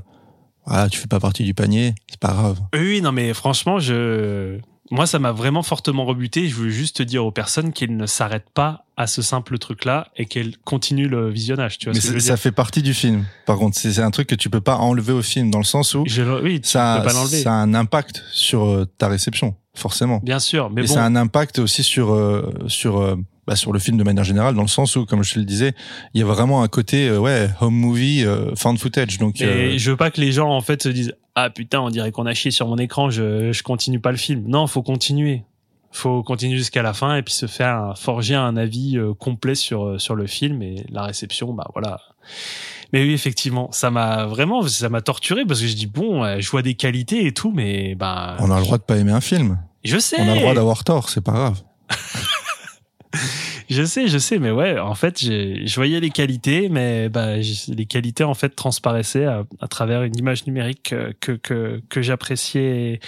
voilà, 0.67 0.89
tu 0.89 0.99
fais 0.99 1.09
pas 1.09 1.21
partie 1.21 1.45
du 1.45 1.55
panier, 1.55 1.95
c'est 2.09 2.21
pas 2.21 2.33
grave. 2.33 2.59
Oui, 2.75 3.01
non, 3.03 3.11
mais 3.13 3.33
franchement, 3.35 3.79
je, 3.81 4.59
moi, 4.91 5.07
ça 5.07 5.19
m'a 5.19 5.33
vraiment 5.33 5.63
fortement 5.63 6.05
rebuté. 6.05 6.49
Je 6.49 6.55
veux 6.55 6.69
juste 6.69 7.01
dire 7.03 7.25
aux 7.25 7.33
personnes 7.33 7.73
qu'elles 7.73 7.97
ne 7.97 8.07
s'arrêtent 8.07 8.51
pas 8.53 8.85
à 8.99 9.07
ce 9.07 9.23
simple 9.23 9.59
truc-là 9.59 10.09
et 10.17 10.27
qu'elles 10.27 10.57
continuent 10.59 11.09
le 11.09 11.31
visionnage. 11.31 11.79
Tu 11.79 11.87
vois 11.87 11.95
Mais 11.95 12.01
ce 12.01 12.09
que 12.09 12.13
je 12.13 12.19
c'est- 12.19 12.31
veux 12.31 12.37
ça 12.37 12.37
fait 12.37 12.53
partie 12.53 12.83
du 12.83 12.93
film. 12.95 13.25
Par 13.47 13.57
contre, 13.57 13.77
c'est 13.79 13.99
un 14.01 14.11
truc 14.11 14.29
que 14.29 14.35
tu 14.35 14.51
peux 14.51 14.61
pas 14.61 14.77
enlever 14.77 15.13
au 15.15 15.23
film 15.23 15.51
dans 15.51 15.59
le 15.59 15.65
sens 15.65 15.95
où 15.95 16.05
Je- 16.07 16.23
Oui, 16.43 16.61
tu 16.61 16.69
ça, 16.69 16.99
peux 17.01 17.09
pas 17.09 17.27
ça 17.27 17.51
a 17.53 17.55
un 17.55 17.73
impact 17.75 18.23
sur 18.33 18.65
euh, 18.67 18.85
ta 18.99 19.09
réception, 19.09 19.57
forcément. 19.75 20.21
Bien 20.23 20.39
sûr, 20.39 20.71
mais 20.71 20.83
et 20.83 20.87
bon. 20.87 20.95
ça 20.95 21.05
a 21.05 21.07
un 21.07 21.17
impact 21.17 21.59
aussi 21.59 21.83
sur 21.83 22.13
euh, 22.13 22.53
sur 22.69 22.99
euh, 22.99 23.17
bah, 23.47 23.57
sur 23.57 23.73
le 23.73 23.81
film 23.81 23.97
de 23.97 24.05
manière 24.05 24.23
générale, 24.23 24.55
dans 24.55 24.63
le 24.63 24.69
sens 24.69 24.95
où, 24.95 25.05
comme 25.05 25.25
je 25.25 25.35
te 25.35 25.39
le 25.41 25.45
disais, 25.45 25.75
il 26.15 26.21
y 26.21 26.23
a 26.23 26.27
vraiment 26.27 26.63
un 26.63 26.69
côté 26.69 27.09
euh, 27.09 27.19
ouais 27.19 27.51
home 27.61 27.75
movie, 27.75 28.25
euh, 28.25 28.55
found 28.55 28.79
footage. 28.79 29.19
Donc 29.19 29.41
Et 29.41 29.45
euh, 29.45 29.79
je 29.79 29.91
veux 29.91 29.97
pas 29.97 30.13
que 30.13 30.21
les 30.21 30.31
gens 30.31 30.51
en 30.51 30.61
fait 30.61 30.83
se 30.83 30.89
disent 30.89 31.15
ah 31.35 31.51
putain 31.51 31.81
on 31.81 31.91
dirait 31.91 32.13
qu'on 32.13 32.27
a 32.27 32.35
chié 32.35 32.51
sur 32.51 32.69
mon 32.69 32.77
écran 32.77 33.09
je 33.09 33.53
je 33.53 33.63
continue 33.63 33.99
pas 33.99 34.11
le 34.11 34.19
film 34.19 34.45
non 34.47 34.67
faut 34.67 34.83
continuer 34.83 35.45
faut 35.91 36.23
continuer 36.23 36.59
jusqu'à 36.59 36.83
la 36.83 36.93
fin 36.93 37.17
et 37.17 37.23
puis 37.23 37.33
se 37.33 37.47
faire 37.47 37.95
forger 37.97 38.35
un 38.35 38.55
avis 38.59 38.99
complet 39.19 39.55
sur 39.55 39.99
sur 39.99 40.15
le 40.15 40.27
film 40.27 40.61
et 40.61 40.85
la 40.91 41.05
réception 41.05 41.55
bah 41.55 41.67
voilà 41.73 42.03
mais 42.93 43.03
oui 43.03 43.13
effectivement 43.13 43.71
ça 43.73 43.91
m'a 43.91 44.27
vraiment 44.27 44.67
ça 44.67 44.89
m'a 44.89 45.01
torturé 45.01 45.45
parce 45.45 45.61
que 45.61 45.67
je 45.67 45.75
dis 45.75 45.87
bon 45.87 46.25
euh, 46.25 46.37
je 46.41 46.51
vois 46.51 46.63
des 46.63 46.75
qualités 46.75 47.27
et 47.27 47.33
tout 47.33 47.53
mais 47.53 47.95
bah 47.95 48.37
on 48.41 48.51
a 48.51 48.59
le 48.59 48.65
droit 48.65 48.79
de 48.79 48.83
pas 48.83 48.97
aimer 48.97 49.13
un 49.13 49.21
film. 49.21 49.59
je 49.85 49.99
sais 49.99 50.17
On 50.21 50.29
a 50.29 50.35
le 50.35 50.41
droit 50.41 50.55
d'avoir 50.55 50.85
tort, 50.85 51.09
c'est 51.09 51.21
pas 51.21 51.33
grave. 51.33 51.61
Je 53.71 53.85
sais, 53.85 54.07
je 54.09 54.19
sais, 54.19 54.39
mais 54.39 54.51
ouais, 54.51 54.79
en 54.79 54.95
fait, 54.95 55.21
je 55.21 55.75
voyais 55.77 55.99
les 56.01 56.11
qualités, 56.11 56.69
mais 56.69 57.09
bah, 57.09 57.37
les 57.37 57.87
qualités 57.87 58.25
en 58.25 58.35
fait 58.35 58.51
transparaissaient 58.51 59.25
à, 59.25 59.45
à 59.61 59.69
travers 59.69 60.03
une 60.03 60.17
image 60.19 60.47
numérique 60.47 60.93
euh, 60.93 61.13
que 61.21 61.33
que, 61.33 61.81
que 61.89 62.03
j'appréciais 62.03 63.01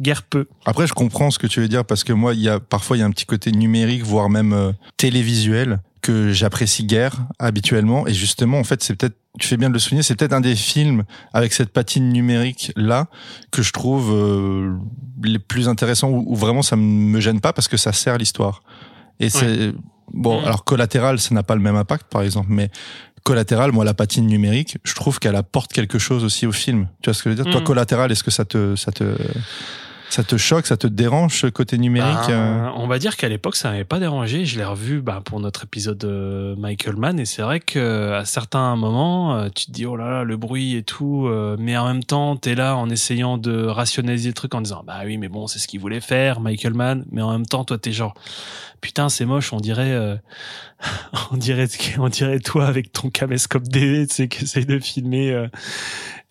guère 0.00 0.22
peu. 0.22 0.46
Après, 0.64 0.86
je 0.86 0.94
comprends 0.94 1.30
ce 1.30 1.38
que 1.38 1.46
tu 1.46 1.60
veux 1.60 1.68
dire 1.68 1.84
parce 1.84 2.02
que 2.02 2.14
moi, 2.14 2.32
il 2.32 2.40
y 2.40 2.48
a 2.48 2.60
parfois 2.60 2.96
il 2.96 3.00
y 3.00 3.02
a 3.02 3.06
un 3.06 3.10
petit 3.10 3.26
côté 3.26 3.52
numérique, 3.52 4.04
voire 4.04 4.30
même 4.30 4.52
euh, 4.52 4.72
télévisuel 4.96 5.80
que 6.00 6.32
j'apprécie 6.32 6.84
guère 6.84 7.26
habituellement. 7.38 8.06
Et 8.06 8.14
justement, 8.14 8.58
en 8.58 8.64
fait, 8.64 8.82
c'est 8.82 8.94
peut-être, 8.94 9.16
tu 9.38 9.48
fais 9.48 9.56
bien 9.56 9.68
de 9.68 9.74
le 9.74 9.80
souligner, 9.80 10.02
c'est 10.02 10.14
peut-être 10.14 10.32
un 10.32 10.40
des 10.40 10.56
films 10.56 11.04
avec 11.34 11.52
cette 11.52 11.70
patine 11.72 12.10
numérique 12.10 12.72
là 12.76 13.08
que 13.50 13.60
je 13.62 13.72
trouve 13.72 14.12
euh, 14.14 14.76
les 15.22 15.40
plus 15.40 15.68
intéressants 15.68 16.08
où, 16.08 16.24
où 16.26 16.36
vraiment 16.36 16.62
ça 16.62 16.76
me 16.76 17.20
gêne 17.20 17.40
pas 17.40 17.52
parce 17.52 17.68
que 17.68 17.76
ça 17.76 17.92
sert 17.92 18.16
l'histoire. 18.16 18.62
Et 19.20 19.28
c'est 19.30 19.72
bon. 20.12 20.40
Mm. 20.40 20.44
Alors 20.44 20.64
collatéral, 20.64 21.18
ça 21.18 21.34
n'a 21.34 21.42
pas 21.42 21.54
le 21.54 21.60
même 21.62 21.76
impact, 21.76 22.06
par 22.10 22.22
exemple, 22.22 22.48
mais 22.50 22.70
collatéral, 23.24 23.72
moi, 23.72 23.84
la 23.84 23.94
patine 23.94 24.26
numérique, 24.26 24.78
je 24.84 24.94
trouve 24.94 25.18
qu'elle 25.18 25.34
apporte 25.36 25.72
quelque 25.72 25.98
chose 25.98 26.22
aussi 26.22 26.46
au 26.46 26.52
film. 26.52 26.86
Tu 27.02 27.10
vois 27.10 27.14
ce 27.14 27.22
que 27.24 27.30
je 27.30 27.36
veux 27.36 27.42
dire? 27.42 27.50
Toi, 27.52 27.60
Mm. 27.60 27.64
collatéral, 27.64 28.12
est-ce 28.12 28.22
que 28.22 28.30
ça 28.30 28.44
te, 28.44 28.76
ça 28.76 28.92
te, 28.92 29.04
Ça 30.16 30.24
te 30.24 30.38
choque, 30.38 30.66
ça 30.66 30.78
te 30.78 30.86
dérange 30.86 31.42
ce 31.42 31.46
côté 31.46 31.76
numérique 31.76 32.30
euh 32.30 32.62
Ben, 32.62 32.72
On 32.76 32.86
va 32.86 32.98
dire 32.98 33.18
qu'à 33.18 33.28
l'époque, 33.28 33.54
ça 33.54 33.70
m'avait 33.70 33.84
pas 33.84 33.98
dérangé. 33.98 34.46
Je 34.46 34.56
l'ai 34.56 34.64
revu 34.64 35.02
ben, 35.02 35.20
pour 35.20 35.40
notre 35.40 35.64
épisode 35.64 35.98
de 35.98 36.54
Michael 36.56 36.96
Mann 36.96 37.20
et 37.20 37.26
c'est 37.26 37.42
vrai 37.42 37.60
que 37.60 38.12
à 38.12 38.24
certains 38.24 38.76
moments, 38.76 39.36
euh, 39.36 39.48
tu 39.54 39.66
te 39.66 39.72
dis 39.72 39.84
oh 39.84 39.94
là 39.94 40.08
là 40.08 40.24
le 40.24 40.38
bruit 40.38 40.74
et 40.74 40.82
tout, 40.82 41.26
euh, 41.26 41.58
mais 41.58 41.76
en 41.76 41.86
même 41.86 42.02
temps, 42.02 42.34
t'es 42.34 42.54
là 42.54 42.78
en 42.78 42.88
essayant 42.88 43.36
de 43.36 43.66
rationaliser 43.66 44.30
le 44.30 44.34
truc 44.34 44.54
en 44.54 44.62
disant 44.62 44.82
bah 44.86 45.00
oui 45.04 45.18
mais 45.18 45.28
bon 45.28 45.48
c'est 45.48 45.58
ce 45.58 45.68
qu'il 45.68 45.80
voulait 45.80 46.00
faire 46.00 46.40
Michael 46.40 46.72
Mann, 46.72 47.04
mais 47.12 47.20
en 47.20 47.32
même 47.32 47.44
temps 47.44 47.64
toi 47.64 47.76
t'es 47.76 47.92
genre 47.92 48.14
putain 48.80 49.10
c'est 49.10 49.26
moche, 49.26 49.52
on 49.52 49.60
dirait 49.60 49.92
euh, 49.92 50.16
on 51.30 51.36
dirait 51.36 51.68
on 51.98 52.08
dirait 52.08 52.40
toi 52.40 52.66
avec 52.66 52.90
ton 52.90 53.10
caméscope 53.10 53.68
DV, 53.68 54.06
tu 54.06 54.14
sais 54.14 54.28
qui 54.28 54.44
essaye 54.44 54.64
de 54.64 54.78
filmer. 54.78 55.30
euh, 55.30 55.48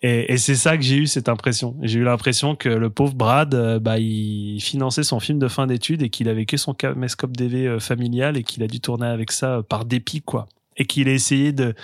et, 0.02 0.32
et 0.32 0.36
c'est 0.36 0.54
ça 0.54 0.76
que 0.76 0.82
j'ai 0.82 0.96
eu 0.96 1.06
cette 1.06 1.28
impression. 1.28 1.76
J'ai 1.82 1.98
eu 2.00 2.04
l'impression 2.04 2.54
que 2.54 2.68
le 2.68 2.90
pauvre 2.90 3.14
Brad, 3.14 3.54
euh, 3.54 3.78
bah, 3.78 3.98
il 3.98 4.60
finançait 4.60 5.02
son 5.02 5.20
film 5.20 5.38
de 5.38 5.48
fin 5.48 5.66
d'études 5.66 6.02
et 6.02 6.10
qu'il 6.10 6.28
avait 6.28 6.44
que 6.44 6.56
son 6.56 6.74
caméscope 6.74 7.36
DV 7.36 7.66
euh, 7.66 7.80
familial 7.80 8.36
et 8.36 8.42
qu'il 8.42 8.62
a 8.62 8.66
dû 8.66 8.80
tourner 8.80 9.06
avec 9.06 9.32
ça 9.32 9.56
euh, 9.56 9.62
par 9.62 9.84
dépit, 9.84 10.20
quoi. 10.20 10.48
Et 10.76 10.84
qu'il 10.84 11.08
a 11.08 11.12
essayé 11.12 11.52
de 11.52 11.74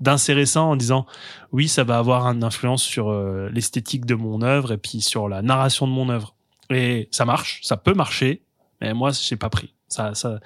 d'insérer 0.00 0.46
ça 0.46 0.62
en 0.62 0.76
disant 0.76 1.04
oui, 1.52 1.68
ça 1.68 1.84
va 1.84 1.98
avoir 1.98 2.26
une 2.26 2.42
influence 2.42 2.82
sur 2.82 3.12
l'esthétique 3.50 4.06
de 4.06 4.14
mon 4.14 4.40
œuvre 4.40 4.72
et 4.72 4.78
puis 4.78 5.02
sur 5.02 5.28
la 5.28 5.42
narration 5.42 5.86
de 5.86 5.92
mon 5.92 6.08
œuvre. 6.08 6.34
Et 6.70 7.08
ça 7.10 7.26
marche, 7.26 7.60
ça 7.62 7.76
peut 7.76 7.92
marcher, 7.92 8.40
mais 8.80 8.94
moi, 8.94 9.10
j'ai 9.10 9.36
pas 9.36 9.50
pris. 9.50 9.74
Ça, 9.88 10.14
ça, 10.14 10.40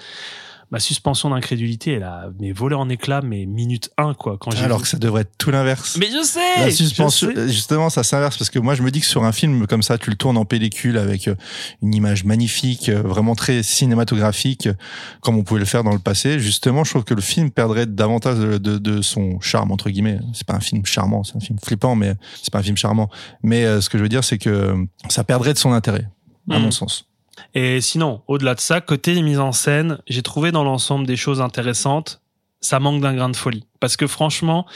ma 0.72 0.80
suspension 0.80 1.28
d'incrédulité, 1.30 1.92
elle 1.92 2.02
a 2.02 2.30
mais 2.40 2.50
volé 2.52 2.74
en 2.74 2.88
éclats, 2.88 3.20
mais 3.22 3.44
minute 3.46 3.90
1, 3.98 4.14
quoi. 4.14 4.38
Quand 4.40 4.50
j'ai 4.52 4.64
Alors 4.64 4.78
vu- 4.78 4.82
que 4.84 4.88
ça 4.88 4.96
devrait 4.98 5.20
être 5.22 5.36
tout 5.38 5.50
l'inverse. 5.50 5.98
Mais 6.00 6.06
je 6.06 6.24
sais! 6.24 6.40
La 6.60 6.70
suspension, 6.70 7.28
sais. 7.34 7.48
justement, 7.48 7.90
ça 7.90 8.02
s'inverse 8.02 8.38
parce 8.38 8.48
que 8.48 8.58
moi, 8.58 8.74
je 8.74 8.82
me 8.82 8.90
dis 8.90 9.00
que 9.00 9.06
sur 9.06 9.22
un 9.24 9.32
film 9.32 9.66
comme 9.66 9.82
ça, 9.82 9.98
tu 9.98 10.08
le 10.08 10.16
tournes 10.16 10.38
en 10.38 10.46
pellicule 10.46 10.96
avec 10.96 11.28
euh, 11.28 11.34
une 11.82 11.94
image 11.94 12.24
magnifique, 12.24 12.88
euh, 12.88 13.02
vraiment 13.02 13.34
très 13.34 13.62
cinématographique, 13.62 14.66
euh, 14.66 14.72
comme 15.20 15.36
on 15.36 15.42
pouvait 15.44 15.60
le 15.60 15.66
faire 15.66 15.84
dans 15.84 15.92
le 15.92 15.98
passé. 15.98 16.40
Justement, 16.40 16.84
je 16.84 16.90
trouve 16.90 17.04
que 17.04 17.14
le 17.14 17.20
film 17.20 17.50
perdrait 17.50 17.84
davantage 17.86 18.38
de, 18.38 18.56
de, 18.56 18.78
de 18.78 19.02
son 19.02 19.40
charme 19.40 19.72
entre 19.72 19.90
guillemets. 19.90 20.20
C'est 20.32 20.46
pas 20.46 20.54
un 20.54 20.60
film 20.60 20.86
charmant, 20.86 21.22
c'est 21.22 21.36
un 21.36 21.40
film 21.40 21.58
flippant, 21.62 21.94
mais 21.96 22.14
c'est 22.42 22.50
pas 22.52 22.60
un 22.60 22.62
film 22.62 22.78
charmant. 22.78 23.10
Mais 23.42 23.66
euh, 23.66 23.82
ce 23.82 23.90
que 23.90 23.98
je 23.98 24.02
veux 24.02 24.08
dire, 24.08 24.24
c'est 24.24 24.38
que 24.38 24.74
ça 25.10 25.22
perdrait 25.22 25.52
de 25.52 25.58
son 25.58 25.72
intérêt, 25.72 26.08
à 26.50 26.58
mon 26.58 26.70
sens. 26.70 27.06
Et 27.54 27.80
sinon, 27.80 28.22
au-delà 28.28 28.54
de 28.54 28.60
ça, 28.60 28.80
côté 28.80 29.20
mise 29.22 29.40
en 29.40 29.52
scène, 29.52 29.98
j'ai 30.06 30.22
trouvé 30.22 30.52
dans 30.52 30.64
l'ensemble 30.64 31.06
des 31.06 31.16
choses 31.16 31.40
intéressantes. 31.40 32.20
Ça 32.60 32.78
manque 32.78 33.00
d'un 33.00 33.14
grain 33.14 33.28
de 33.28 33.36
folie. 33.36 33.66
Parce 33.80 33.96
que 33.96 34.06
franchement, 34.06 34.66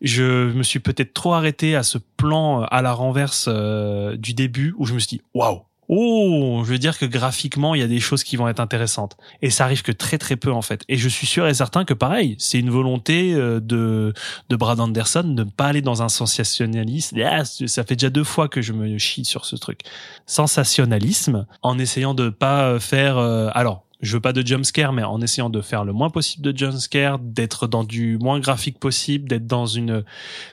je 0.00 0.50
me 0.50 0.62
suis 0.64 0.80
peut-être 0.80 1.14
trop 1.14 1.34
arrêté 1.34 1.76
à 1.76 1.84
ce 1.84 1.98
plan 2.16 2.62
euh, 2.62 2.66
à 2.70 2.82
la 2.82 2.92
renverse 2.92 3.46
euh, 3.48 4.16
du 4.16 4.34
début 4.34 4.74
où 4.76 4.86
je 4.86 4.94
me 4.94 4.98
suis 4.98 5.18
dit, 5.18 5.22
waouh! 5.34 5.62
Oh, 5.88 6.62
je 6.64 6.70
veux 6.70 6.78
dire 6.78 6.98
que 6.98 7.06
graphiquement, 7.06 7.74
il 7.74 7.80
y 7.80 7.84
a 7.84 7.86
des 7.86 7.98
choses 8.00 8.22
qui 8.22 8.36
vont 8.36 8.46
être 8.46 8.60
intéressantes. 8.60 9.16
Et 9.40 9.48
ça 9.48 9.64
arrive 9.64 9.82
que 9.82 9.92
très 9.92 10.18
très 10.18 10.36
peu 10.36 10.52
en 10.52 10.60
fait. 10.60 10.84
Et 10.88 10.98
je 10.98 11.08
suis 11.08 11.26
sûr 11.26 11.46
et 11.46 11.54
certain 11.54 11.86
que 11.86 11.94
pareil, 11.94 12.36
c'est 12.38 12.58
une 12.58 12.68
volonté 12.68 13.32
euh, 13.34 13.58
de 13.58 14.12
de 14.50 14.56
Brad 14.56 14.80
Anderson 14.80 15.22
de 15.22 15.44
ne 15.44 15.50
pas 15.50 15.66
aller 15.66 15.80
dans 15.80 16.02
un 16.02 16.10
sensationnalisme. 16.10 17.18
Ah, 17.24 17.44
ça 17.44 17.84
fait 17.84 17.96
déjà 17.96 18.10
deux 18.10 18.24
fois 18.24 18.48
que 18.48 18.60
je 18.60 18.74
me 18.74 18.98
chie 18.98 19.24
sur 19.24 19.46
ce 19.46 19.56
truc. 19.56 19.80
Sensationnalisme, 20.26 21.46
en 21.62 21.78
essayant 21.78 22.12
de 22.14 22.28
pas 22.28 22.64
euh, 22.64 22.80
faire. 22.80 23.16
euh, 23.16 23.48
alors, 23.54 23.84
je 24.00 24.12
veux 24.12 24.20
pas 24.20 24.32
de 24.32 24.46
jumpscare, 24.46 24.92
mais 24.92 25.02
en 25.02 25.20
essayant 25.20 25.50
de 25.50 25.60
faire 25.60 25.84
le 25.84 25.92
moins 25.92 26.10
possible 26.10 26.44
de 26.52 26.56
jumpscare, 26.56 27.18
d'être 27.18 27.66
dans 27.66 27.82
du 27.82 28.18
moins 28.18 28.40
graphique 28.40 28.78
possible, 28.78 29.28
d'être 29.28 29.46
dans 29.46 29.66
une 29.66 30.04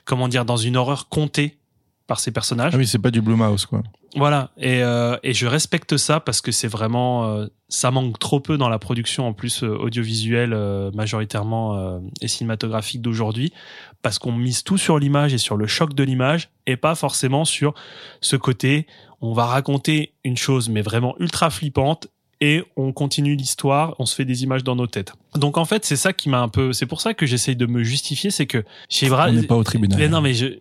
comment 0.04 0.28
dire 0.28 0.44
dans 0.44 0.56
une 0.56 0.76
horreur 0.76 1.08
comptée 1.08 1.58
par 2.06 2.20
ces 2.20 2.30
personnages. 2.30 2.72
Ah 2.74 2.78
oui, 2.78 2.86
c'est 2.86 2.98
pas 2.98 3.10
du 3.10 3.20
Blumhouse 3.20 3.66
quoi. 3.66 3.82
Voilà, 4.14 4.50
et, 4.56 4.82
euh, 4.82 5.18
et 5.22 5.34
je 5.34 5.46
respecte 5.46 5.96
ça 5.98 6.20
parce 6.20 6.40
que 6.40 6.50
c'est 6.50 6.68
vraiment 6.68 7.26
euh, 7.26 7.46
ça 7.68 7.90
manque 7.90 8.18
trop 8.18 8.40
peu 8.40 8.56
dans 8.56 8.68
la 8.68 8.78
production 8.78 9.26
en 9.26 9.32
plus 9.32 9.62
euh, 9.62 9.76
audiovisuelle 9.76 10.52
euh, 10.52 10.90
majoritairement 10.92 11.76
euh, 11.76 11.98
et 12.20 12.28
cinématographique 12.28 13.02
d'aujourd'hui 13.02 13.52
parce 14.02 14.18
qu'on 14.18 14.32
mise 14.32 14.62
tout 14.62 14.78
sur 14.78 14.98
l'image 14.98 15.34
et 15.34 15.38
sur 15.38 15.56
le 15.56 15.66
choc 15.66 15.94
de 15.94 16.02
l'image 16.02 16.50
et 16.66 16.76
pas 16.76 16.94
forcément 16.94 17.44
sur 17.44 17.74
ce 18.20 18.36
côté 18.36 18.86
on 19.20 19.32
va 19.32 19.46
raconter 19.46 20.14
une 20.24 20.36
chose 20.36 20.68
mais 20.68 20.82
vraiment 20.82 21.14
ultra 21.18 21.50
flippante 21.50 22.08
et 22.40 22.62
on 22.76 22.92
continue 22.92 23.34
l'histoire, 23.34 23.94
on 23.98 24.04
se 24.04 24.14
fait 24.14 24.26
des 24.26 24.42
images 24.42 24.62
dans 24.62 24.76
nos 24.76 24.86
têtes. 24.86 25.14
Donc 25.36 25.56
en 25.56 25.64
fait, 25.64 25.86
c'est 25.86 25.96
ça 25.96 26.12
qui 26.12 26.28
m'a 26.28 26.40
un 26.40 26.48
peu 26.48 26.74
c'est 26.74 26.84
pour 26.84 27.00
ça 27.00 27.14
que 27.14 27.24
j'essaye 27.24 27.56
de 27.56 27.64
me 27.64 27.82
justifier, 27.82 28.30
c'est 28.30 28.46
que 28.46 28.62
chez 28.90 29.08
Brad 29.08 29.30
On 29.30 29.32
n'est 29.32 29.46
pas 29.46 29.56
au 29.56 29.64
tribunal. 29.64 29.98
Mais 29.98 30.08
non 30.08 30.20
mais 30.20 30.34
je 30.34 30.58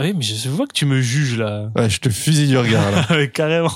oui, 0.00 0.12
mais 0.14 0.22
je 0.22 0.48
vois 0.48 0.66
que 0.66 0.72
tu 0.72 0.86
me 0.86 1.00
juges 1.00 1.36
là. 1.36 1.70
Ouais, 1.76 1.88
je 1.88 2.00
te 2.00 2.08
fusille 2.08 2.48
du 2.48 2.58
regard 2.58 2.90
là. 2.90 3.26
Carrément. 3.32 3.72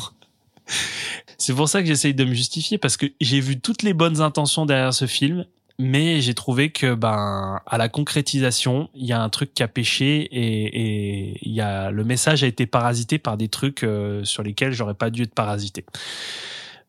C'est 1.38 1.54
pour 1.54 1.68
ça 1.68 1.82
que 1.82 1.88
j'essaye 1.88 2.14
de 2.14 2.24
me 2.24 2.34
justifier 2.34 2.78
parce 2.78 2.96
que 2.96 3.06
j'ai 3.20 3.40
vu 3.40 3.60
toutes 3.60 3.82
les 3.82 3.92
bonnes 3.92 4.20
intentions 4.20 4.66
derrière 4.66 4.94
ce 4.94 5.06
film, 5.06 5.44
mais 5.78 6.20
j'ai 6.20 6.34
trouvé 6.34 6.70
que 6.70 6.94
ben 6.94 7.60
à 7.66 7.78
la 7.78 7.88
concrétisation, 7.88 8.88
il 8.94 9.06
y 9.06 9.12
a 9.12 9.20
un 9.20 9.28
truc 9.28 9.52
qui 9.52 9.62
a 9.62 9.68
péché 9.68 10.28
et 10.30 11.32
et 11.32 11.38
il 11.42 11.52
y 11.52 11.60
a 11.60 11.90
le 11.90 12.04
message 12.04 12.44
a 12.44 12.46
été 12.46 12.66
parasité 12.66 13.18
par 13.18 13.36
des 13.36 13.48
trucs 13.48 13.82
euh, 13.82 14.24
sur 14.24 14.42
lesquels 14.42 14.72
j'aurais 14.72 14.94
pas 14.94 15.10
dû 15.10 15.22
être 15.22 15.34
parasité. 15.34 15.84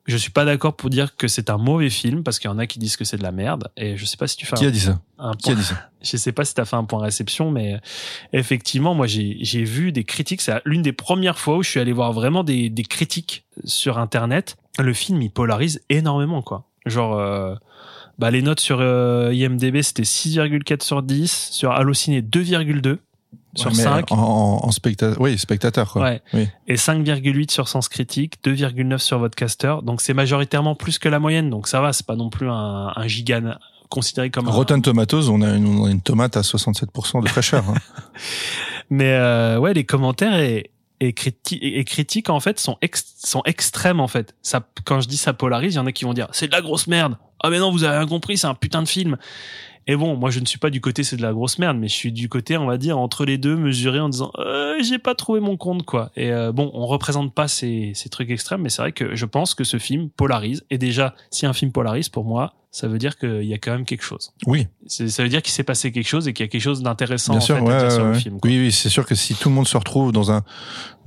Je 0.08 0.18
suis 0.18 0.30
pas 0.30 0.46
d'accord 0.46 0.76
pour 0.76 0.90
dire 0.92 1.16
que 1.16 1.28
c'est 1.28 1.50
un 1.50 1.58
mauvais 1.58 1.90
film 1.90 2.24
parce 2.24 2.38
qu'il 2.38 2.50
y 2.50 2.54
en 2.54 2.60
a 2.60 2.68
qui 2.68 2.78
disent 2.78 2.96
que 2.96 3.06
c'est 3.06 3.18
de 3.18 3.24
la 3.24 3.32
merde 3.32 3.70
et 3.76 3.98
je 3.98 4.06
sais 4.06 4.18
pas 4.18 4.28
si 4.28 4.38
tu 4.38 4.46
fais 4.46 4.56
Qui 4.56 4.66
un- 4.66 4.68
a 4.68 4.72
dit 4.72 4.80
ça 4.80 5.00
Qui 5.40 5.52
a 5.52 5.56
dit 5.56 5.64
ça 5.64 5.90
je 6.04 6.18
sais 6.18 6.32
pas 6.32 6.46
si 6.46 6.54
tu 6.54 6.62
as 6.62 6.66
fait 6.66 6.76
un 6.76 6.84
point 6.84 7.02
réception, 7.02 7.50
mais 7.50 7.80
effectivement, 8.34 8.94
moi, 8.94 9.08
j'ai 9.08 9.38
j'ai 9.42 9.64
vu 9.64 9.92
des 9.92 10.04
critiques. 10.04 10.42
C'est 10.42 10.62
l'une 10.66 10.82
des 10.84 10.94
premières 10.94 11.40
fois 11.40 11.58
où 11.58 11.64
je 11.64 11.70
suis 11.70 11.80
allé 11.80 11.92
voir 11.92 12.14
vraiment 12.14 12.44
des, 12.44 12.70
des 12.70 12.84
critiques 12.84 13.46
sur 13.64 13.98
Internet. 13.98 14.58
Le 14.78 14.94
film, 14.94 15.22
il 15.22 15.32
polarise 15.32 15.82
énormément, 15.90 16.42
quoi. 16.44 16.66
Genre, 16.86 17.18
euh, 17.18 17.56
bah, 18.20 18.30
les 18.30 18.44
notes 18.44 18.60
sur 18.60 18.78
euh, 18.82 19.34
IMDB, 19.34 19.82
c'était 19.82 20.04
6,4 20.04 20.84
sur 20.84 21.02
10. 21.02 21.50
Sur 21.52 21.72
Allociné, 21.72 22.22
2,2 22.22 22.98
sur 23.56 23.72
Ouais, 23.72 23.78
mais 23.78 23.84
5. 23.84 24.12
En, 24.12 24.60
en, 24.64 24.72
spectateur, 24.72 25.20
oui, 25.22 25.38
spectateur 25.38 25.92
quoi. 25.92 26.02
Ouais. 26.04 26.22
Oui. 26.34 26.48
Et 26.68 26.76
5,8 26.76 27.52
sur 27.52 27.68
Sens 27.68 27.88
Critique, 27.90 28.36
2,9 28.44 28.98
sur 29.00 29.20
Vodcaster. 29.20 29.76
Donc, 29.84 30.02
c'est 30.02 30.14
majoritairement 30.14 30.76
plus 30.76 31.00
que 31.00 31.10
la 31.10 31.20
moyenne. 31.20 31.50
Donc, 31.50 31.68
ça 31.68 31.82
va, 31.82 31.94
c'est 31.94 32.06
pas 32.06 32.16
non 32.16 32.30
plus 32.30 32.50
un, 32.50 32.92
un 32.96 33.08
gigan 33.08 33.56
considéré 33.90 34.30
comme 34.32 34.48
un, 34.48 34.52
Rotten 34.52 34.82
Tomatoes, 34.82 35.30
on 35.30 35.42
a 35.42 35.52
une, 35.56 35.66
on 35.80 35.86
a 35.86 35.92
une 35.92 36.02
tomate 36.02 36.36
à 36.38 36.42
67% 36.42 37.24
de 37.24 37.30
fraîcheur. 37.30 37.64
hein. 37.70 37.76
Mais 38.90 39.14
euh, 39.14 39.58
ouais, 39.58 39.74
les 39.74 39.84
commentaires 39.86 40.40
et, 40.40 40.72
et, 41.00 41.12
criti- 41.12 41.60
et 41.62 41.84
critiques 41.86 42.30
en 42.30 42.40
fait 42.40 42.60
sont 42.60 42.78
ex- 42.82 43.16
sont 43.24 43.42
extrêmes 43.46 44.00
en 44.00 44.08
fait. 44.08 44.36
Ça, 44.42 44.62
quand 44.86 45.02
je 45.02 45.08
dis 45.08 45.18
ça 45.18 45.34
polarise, 45.34 45.74
il 45.74 45.78
y 45.78 45.80
en 45.80 45.86
a 45.86 45.92
qui 45.92 46.06
vont 46.06 46.14
dire 46.14 46.28
c'est 46.32 46.48
de 46.48 46.52
la 46.52 46.62
grosse 46.62 46.88
merde. 46.88 47.16
Ah 47.44 47.50
mais 47.50 47.60
non, 47.60 47.72
vous 47.72 47.84
avez 47.84 47.98
rien 47.98 48.08
compris, 48.08 48.38
c'est 48.38 48.48
un 48.48 48.54
putain 48.56 48.82
de 48.82 48.88
film. 48.88 49.18
Et 49.88 49.96
bon, 49.96 50.16
moi 50.18 50.32
je 50.32 50.40
ne 50.40 50.46
suis 50.46 50.58
pas 50.58 50.70
du 50.70 50.82
côté 50.82 51.04
c'est 51.04 51.16
de 51.16 51.22
la 51.22 51.32
grosse 51.34 51.60
merde, 51.60 51.78
mais 51.78 51.88
je 51.88 51.94
suis 51.94 52.12
du 52.12 52.28
côté 52.30 52.58
on 52.58 52.66
va 52.66 52.78
dire 52.78 52.98
entre 52.98 53.26
les 53.26 53.38
deux 53.38 53.56
mesuré 53.56 54.00
en 54.00 54.10
disant 54.10 54.32
euh, 54.40 54.82
j'ai 54.82 54.98
pas 54.98 55.14
trouvé 55.16 55.40
mon 55.40 55.58
compte 55.58 55.86
quoi. 55.86 56.12
Et 56.16 56.32
euh, 56.32 56.52
bon, 56.52 56.72
on 56.74 56.86
représente 56.88 57.34
pas 57.34 57.48
ces, 57.48 57.92
ces 57.94 58.10
trucs 58.10 58.30
extrêmes, 58.32 58.62
mais 58.62 58.70
c'est 58.70 58.82
vrai 58.82 58.92
que 58.92 59.16
je 59.16 59.26
pense 59.26 59.54
que 59.54 59.64
ce 59.64 59.78
film 59.78 60.10
polarise. 60.10 60.64
Et 60.70 60.78
déjà, 60.78 61.14
si 61.30 61.46
un 61.46 61.54
film 61.54 61.72
polarise 61.72 62.10
pour 62.10 62.26
moi, 62.26 62.54
ça 62.72 62.90
veut 62.90 62.98
dire 62.98 63.18
qu'il 63.18 63.44
y 63.46 63.54
a 63.54 63.58
quand 63.58 63.72
même 63.72 63.86
quelque 63.86 64.04
chose. 64.04 64.34
Oui, 64.48 64.68
Ça 64.88 65.24
veut 65.24 65.30
dire 65.30 65.42
qu'il 65.42 65.54
s'est 65.54 65.64
passé 65.64 65.94
quelque 65.94 66.10
chose 66.10 66.28
et 66.28 66.34
qu'il 66.34 66.44
y 66.46 66.50
a 66.50 66.50
quelque 66.50 66.62
chose 66.62 66.82
d'intéressant 66.82 67.32
bien 67.32 67.42
en 67.42 67.46
sûr. 67.46 67.56
fait, 67.56 67.62
ouais, 67.62 67.74
à 67.74 67.80
dire 67.80 67.92
sur 67.92 68.02
ouais, 68.02 68.08
le 68.10 68.14
ouais. 68.16 68.20
film. 68.20 68.40
quoi. 68.42 68.52
Oui, 68.52 68.60
oui, 68.60 68.72
c'est 68.74 68.90
sûr 68.90 69.06
que 69.06 69.16
si 69.16 69.34
tout 69.34 69.48
le 69.48 69.56
monde 69.56 69.68
se 69.68 69.78
retrouve 69.78 70.12
dans 70.12 70.30
un, 70.32 70.44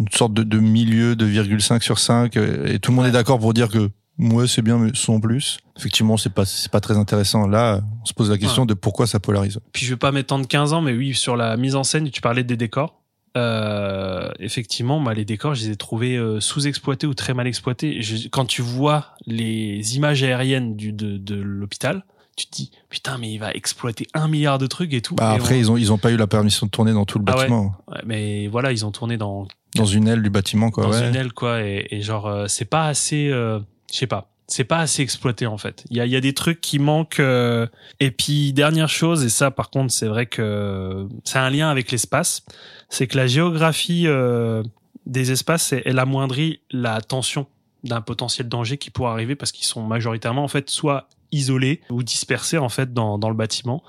une 0.01 0.09
sorte 0.11 0.33
de, 0.33 0.45
de 0.45 0.59
milieu 0.61 1.15
de 1.15 1.27
2,5 1.27 1.83
sur 1.83 1.99
5 1.99 2.37
euh, 2.39 2.73
et 2.73 2.79
tout 2.79 2.91
le 2.91 2.97
monde 2.97 3.07
est 3.07 3.11
d'accord 3.11 3.39
pour 3.39 3.53
dire 3.53 3.69
que 3.69 3.91
ouais, 4.19 4.47
c'est 4.47 4.63
bien, 4.63 4.79
mais 4.79 4.91
sans 4.95 5.21
plus. 5.21 5.59
Effectivement, 5.77 6.17
c'est 6.17 6.33
pas, 6.33 6.45
c'est 6.45 6.71
pas 6.71 6.81
très 6.81 6.97
intéressant. 6.97 7.47
Là, 7.47 7.81
on 8.03 8.05
se 8.05 8.13
pose 8.15 8.31
la 8.31 8.39
question 8.39 8.67
de 8.67 8.75
pourquoi 8.75 9.07
ça 9.07 9.21
polarise. 9.21 9.61
Puis 9.73 9.87
je 9.87 9.91
vais 9.91 9.97
pas 9.99 10.13
m'étendre 10.13 10.47
15 10.47 10.73
ans, 10.73 10.81
mais 10.83 10.93
oui, 10.93 11.15
sur 11.15 11.37
la 11.37 11.57
mise 11.57 11.77
en 11.77 11.85
scène, 11.85 12.11
tu 12.11 12.21
parlais 12.21 12.45
des 12.45 12.57
décors. 12.57 13.01
Euh, 13.37 14.31
effectivement, 14.41 14.99
moi, 14.99 15.15
les 15.15 15.25
décors, 15.25 15.55
je 15.55 15.65
les 15.67 15.71
ai 15.73 15.77
trouvés 15.77 16.17
euh, 16.17 16.41
sous-exploités 16.41 17.07
ou 17.07 17.15
très 17.15 17.35
mal 17.35 17.47
exploités. 17.47 18.03
Je- 18.03 18.29
quand 18.29 18.45
tu 18.47 18.63
vois 18.63 19.07
les 19.27 19.97
images 19.97 20.23
aériennes 20.23 20.75
du, 20.77 20.93
de, 20.93 21.17
de 21.19 21.35
l'hôpital, 21.37 22.05
tu 22.37 22.47
te 22.47 22.57
dis, 22.57 22.71
putain, 22.89 23.19
mais 23.19 23.31
il 23.33 23.39
va 23.39 23.53
exploiter 23.53 24.07
un 24.15 24.29
milliard 24.29 24.59
de 24.59 24.67
trucs 24.67 24.93
et 24.93 25.01
tout. 25.03 25.15
Bah, 25.15 25.33
Et 25.33 25.37
après, 25.37 25.55
on- 25.55 25.59
ils 25.59 25.71
ont, 25.73 25.77
ils 25.77 25.93
ont 25.93 25.99
pas 25.99 26.11
eu 26.11 26.17
la 26.17 26.27
permission 26.27 26.67
de 26.67 26.71
tourner 26.71 26.93
dans 26.93 27.05
tout 27.05 27.19
le 27.19 27.25
Ah 27.29 27.33
ouais. 27.33 27.37
bâtiment. 27.43 27.73
Ouais, 27.89 28.01
mais 28.05 28.47
voilà, 28.49 28.73
ils 28.73 28.85
ont 28.85 28.91
tourné 28.91 29.17
dans, 29.17 29.47
Dans 29.77 29.85
une 29.85 30.09
aile 30.09 30.23
du 30.23 30.31
bâtiment, 30.31 30.71
quoi. 30.71 30.85
dans 30.85 30.91
ouais. 30.91 31.09
une 31.09 31.15
aile, 31.17 31.33
quoi. 31.33 31.63
Et, 31.63 31.87
et 31.91 32.01
genre, 32.03 32.27
euh, 32.27 32.47
c'est 32.49 32.65
pas 32.65 32.87
assez, 32.89 33.29
euh, 33.31 33.61
je 33.93 33.97
sais 33.97 34.07
pas. 34.07 34.31
C'est 34.51 34.65
pas 34.65 34.79
assez 34.79 35.03
exploité 35.03 35.47
en 35.47 35.59
fait. 35.59 35.85
Il 35.91 35.99
y 35.99 36.01
a, 36.01 36.07
y 36.07 36.17
a 36.17 36.21
des 36.23 36.33
trucs 36.33 36.61
qui 36.63 36.79
manquent. 36.79 37.21
euh, 37.21 37.67
Et 38.01 38.11
puis 38.11 38.53
dernière 38.55 38.89
chose, 38.89 39.23
et 39.25 39.29
ça 39.29 39.51
par 39.51 39.69
contre 39.71 39.93
c'est 39.93 40.07
vrai 40.09 40.25
que 40.25 41.07
c'est 41.25 41.39
un 41.39 41.51
lien 41.51 41.69
avec 41.69 41.91
l'espace, 41.91 42.43
c'est 42.89 43.07
que 43.07 43.17
la 43.19 43.27
géographie 43.27 44.05
euh, 44.07 44.63
des 45.05 45.33
espaces, 45.33 45.73
elle- 45.75 45.83
elle 45.85 45.99
amoindrit 45.99 46.61
la 46.71 47.01
tension 47.03 47.47
d'un 47.85 48.01
potentiel 48.01 48.49
danger 48.49 48.79
qui 48.79 48.91
pourrait 48.91 49.11
arriver 49.13 49.37
parce 49.37 49.53
qu'ils 49.53 49.67
sont 49.67 49.83
majoritairement 49.83 50.45
en 50.45 50.49
fait 50.49 50.71
soit 50.71 51.09
isolés 51.31 51.83
ou 51.91 52.03
dispersés 52.03 52.57
en 52.57 52.71
fait 52.71 52.95
dans, 52.95 53.19
dans 53.19 53.29
le 53.29 53.37
bâtiment. 53.37 53.83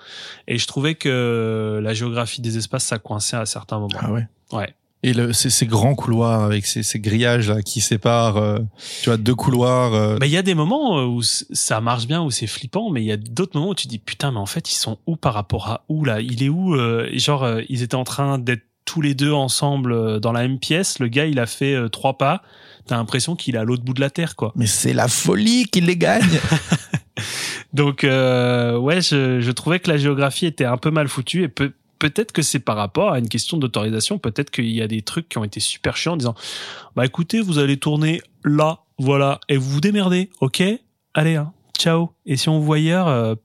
Et 0.47 0.57
je 0.57 0.67
trouvais 0.67 0.95
que 0.95 1.79
la 1.81 1.93
géographie 1.93 2.41
des 2.41 2.57
espaces 2.57 2.83
ça 2.83 2.99
coinçait 2.99 3.37
à 3.37 3.45
certains 3.45 3.79
moments. 3.79 3.97
Ah 4.01 4.11
ouais. 4.11 4.27
Ouais. 4.51 4.73
Et 5.01 5.13
le, 5.13 5.31
ces, 5.31 5.49
ces 5.49 5.65
grands 5.65 5.95
couloirs 5.95 6.43
avec 6.43 6.65
ces, 6.65 6.83
ces 6.83 6.99
grillages 6.99 7.49
là 7.49 7.61
qui 7.61 7.79
séparent, 7.79 8.35
euh, 8.35 8.59
tu 9.01 9.09
vois, 9.09 9.15
deux 9.17 9.33
couloirs. 9.35 9.93
euh, 9.93 10.17
Bah, 10.17 10.25
il 10.25 10.31
y 10.33 10.37
a 10.37 10.41
des 10.41 10.55
moments 10.55 11.03
où 11.05 11.21
c- 11.21 11.45
ça 11.51 11.79
marche 11.79 12.05
bien, 12.05 12.21
où 12.21 12.31
c'est 12.31 12.47
flippant, 12.47 12.89
mais 12.89 13.01
il 13.01 13.05
y 13.07 13.11
a 13.13 13.17
d'autres 13.17 13.57
moments 13.57 13.69
où 13.71 13.75
tu 13.75 13.87
dis 13.87 13.99
putain, 13.99 14.31
mais 14.31 14.39
en 14.39 14.45
fait, 14.45 14.71
ils 14.73 14.75
sont 14.75 14.97
où 15.07 15.15
par 15.15 15.33
rapport 15.33 15.69
à 15.69 15.85
où 15.87 16.03
là? 16.03 16.19
Il 16.19 16.43
est 16.43 16.49
où 16.49 16.75
euh, 16.75 17.09
Genre, 17.13 17.43
euh, 17.43 17.61
ils 17.69 17.81
étaient 17.81 17.95
en 17.95 18.03
train 18.03 18.39
d'être 18.39 18.63
tous 18.83 18.99
les 19.01 19.13
deux 19.13 19.31
ensemble 19.31 19.93
euh, 19.93 20.19
dans 20.19 20.31
la 20.33 20.41
même 20.41 20.59
pièce. 20.59 20.99
Le 20.99 21.07
gars, 21.07 21.25
il 21.27 21.39
a 21.39 21.45
fait 21.45 21.75
euh, 21.75 21.87
trois 21.87 22.17
pas. 22.17 22.41
T'as 22.85 22.97
l'impression 22.97 23.35
qu'il 23.37 23.55
est 23.55 23.59
à 23.59 23.63
l'autre 23.63 23.83
bout 23.83 23.93
de 23.93 24.01
la 24.01 24.09
terre, 24.09 24.35
quoi. 24.35 24.51
Mais 24.57 24.65
c'est 24.67 24.93
la 24.93 25.07
folie 25.07 25.65
qui 25.67 25.79
les 25.79 25.95
gagne. 25.95 26.23
Donc, 27.73 28.03
euh, 28.03 28.77
ouais, 28.77 29.01
je, 29.01 29.41
je 29.41 29.51
trouvais 29.51 29.79
que 29.79 29.89
la 29.91 29.97
géographie 29.97 30.45
était 30.47 30.65
un 30.65 30.77
peu 30.77 30.89
mal 30.89 31.07
foutue 31.07 31.43
et 31.43 31.47
peut, 31.49 31.73
peut-être 31.99 32.31
que 32.31 32.41
c'est 32.41 32.59
par 32.59 32.77
rapport 32.77 33.11
à 33.11 33.19
une 33.19 33.29
question 33.29 33.57
d'autorisation. 33.57 34.17
Peut-être 34.17 34.49
qu'il 34.49 34.71
y 34.71 34.81
a 34.81 34.87
des 34.87 35.01
trucs 35.01 35.29
qui 35.29 35.37
ont 35.37 35.43
été 35.43 35.59
super 35.59 35.97
chiants 35.97 36.13
en 36.13 36.17
disant, 36.17 36.35
bah 36.95 37.05
écoutez, 37.05 37.41
vous 37.41 37.59
allez 37.59 37.77
tourner 37.77 38.21
là, 38.43 38.79
voilà, 38.97 39.39
et 39.49 39.57
vous 39.57 39.69
vous 39.69 39.81
démerdez, 39.81 40.29
ok 40.41 40.63
Allez, 41.13 41.35
hein, 41.35 41.53
ciao. 41.77 42.11
Et 42.25 42.37
si 42.37 42.49
on 42.49 42.59
vous 42.59 42.65
voit 42.65 42.77
ailleurs, 42.77 43.07
euh, 43.07 43.35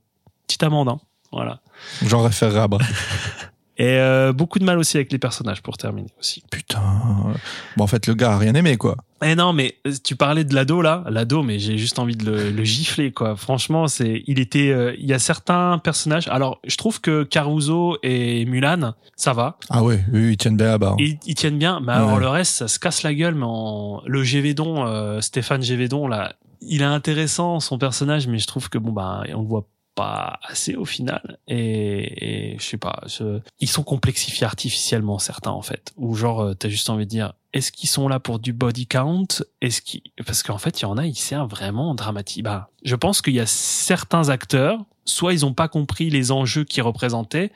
petite 0.47 0.63
amende, 0.63 0.89
hein. 0.89 0.99
Voilà. 1.31 1.61
J'en 2.05 2.23
référerai 2.23 2.59
à 2.59 2.67
bas. 2.67 2.77
Et 3.77 3.97
euh, 3.99 4.31
beaucoup 4.31 4.57
de 4.59 4.63
mal 4.63 4.77
aussi 4.77 4.95
avec 4.95 5.11
les 5.11 5.17
personnages 5.19 5.61
pour 5.61 5.75
terminer 5.77 6.07
aussi. 6.19 6.43
Putain. 6.49 6.81
Bon, 7.75 7.83
en 7.83 7.87
fait, 7.87 8.07
le 8.07 8.13
gars 8.13 8.31
a 8.33 8.37
rien 8.37 8.53
aimé, 8.55 8.77
quoi. 8.77 8.95
Eh 9.23 9.35
non, 9.35 9.51
mais 9.53 9.75
euh, 9.85 9.91
tu 10.03 10.15
parlais 10.15 10.43
de 10.45 10.53
l'ado 10.55 10.81
là, 10.81 11.03
l'ado, 11.09 11.43
mais 11.43 11.59
j'ai 11.59 11.77
juste 11.77 11.99
envie 11.99 12.15
de 12.15 12.25
le, 12.29 12.51
le 12.51 12.63
gifler 12.63 13.11
quoi. 13.11 13.35
Franchement, 13.35 13.87
c'est, 13.87 14.23
il 14.27 14.39
était, 14.39 14.69
euh, 14.69 14.93
il 14.97 15.05
y 15.05 15.13
a 15.13 15.19
certains 15.19 15.77
personnages. 15.79 16.27
Alors, 16.29 16.59
je 16.65 16.77
trouve 16.77 17.01
que 17.01 17.23
Caruso 17.23 17.97
et 18.03 18.45
Mulan, 18.45 18.93
ça 19.17 19.33
va, 19.33 19.57
Ah 19.69 19.83
ouais, 19.83 20.03
oui, 20.11 20.31
ils 20.33 20.37
tiennent 20.37 20.57
bien 20.57 20.73
à 20.73 20.77
bas. 20.77 20.95
ils, 20.99 21.17
ils 21.25 21.35
tiennent 21.35 21.57
bien. 21.57 21.81
Mais 21.81 21.93
alors 21.93 22.13
Ouais. 22.13 22.19
le 22.21 22.27
reste, 22.29 22.55
ça 22.55 22.67
se 22.69 22.79
casse 22.79 23.03
la 23.03 23.13
gueule. 23.13 23.35
Mais 23.35 23.45
en... 23.47 24.01
le 24.05 24.23
Gévédon, 24.23 24.85
euh, 24.85 25.19
Stéphane 25.21 25.63
Gévédon 25.63 26.07
là, 26.07 26.35
il 26.61 26.81
est 26.81 26.85
intéressant 26.85 27.59
son 27.59 27.77
personnage, 27.77 28.27
mais 28.27 28.39
je 28.39 28.47
trouve 28.47 28.69
que 28.69 28.77
bon 28.77 28.91
bah, 28.91 29.23
on 29.33 29.41
le 29.41 29.47
voit 29.47 29.67
pas 29.95 30.39
assez 30.43 30.75
au 30.75 30.85
final. 30.85 31.39
Et, 31.47 32.53
et 32.53 32.59
je 32.59 32.63
sais 32.63 32.77
pas 32.77 33.01
je- 33.07 33.39
ils 33.59 33.69
sont 33.69 33.83
complexifiés 33.83 34.45
artificiellement 34.45 35.17
certains 35.19 35.51
en 35.51 35.61
fait. 35.61 35.93
Ou 35.97 36.13
genre 36.15 36.41
euh, 36.41 36.53
t'as 36.53 36.69
juste 36.69 36.89
envie 36.89 37.05
de 37.05 37.09
dire 37.09 37.33
est-ce 37.53 37.71
qu'ils 37.71 37.89
sont 37.89 38.07
là 38.09 38.19
pour 38.19 38.39
du 38.39 38.51
body 38.53 38.85
count? 38.87 39.27
Est-ce 39.61 39.81
qu'ils 39.81 40.01
parce 40.25 40.43
qu'en 40.43 40.57
fait 40.57 40.79
il 40.81 40.83
y 40.83 40.85
en 40.85 40.97
a 40.97 41.05
ils 41.05 41.15
servent 41.15 41.49
vraiment 41.49 41.95
dramatique. 41.95 42.43
Bah 42.43 42.69
je 42.83 42.95
pense 42.95 43.21
qu'il 43.21 43.33
y 43.33 43.39
a 43.39 43.45
certains 43.45 44.29
acteurs 44.29 44.79
soit 45.05 45.33
ils 45.33 45.45
ont 45.45 45.53
pas 45.53 45.67
compris 45.67 46.09
les 46.09 46.31
enjeux 46.31 46.63
qu'ils 46.65 46.83
représentaient 46.83 47.51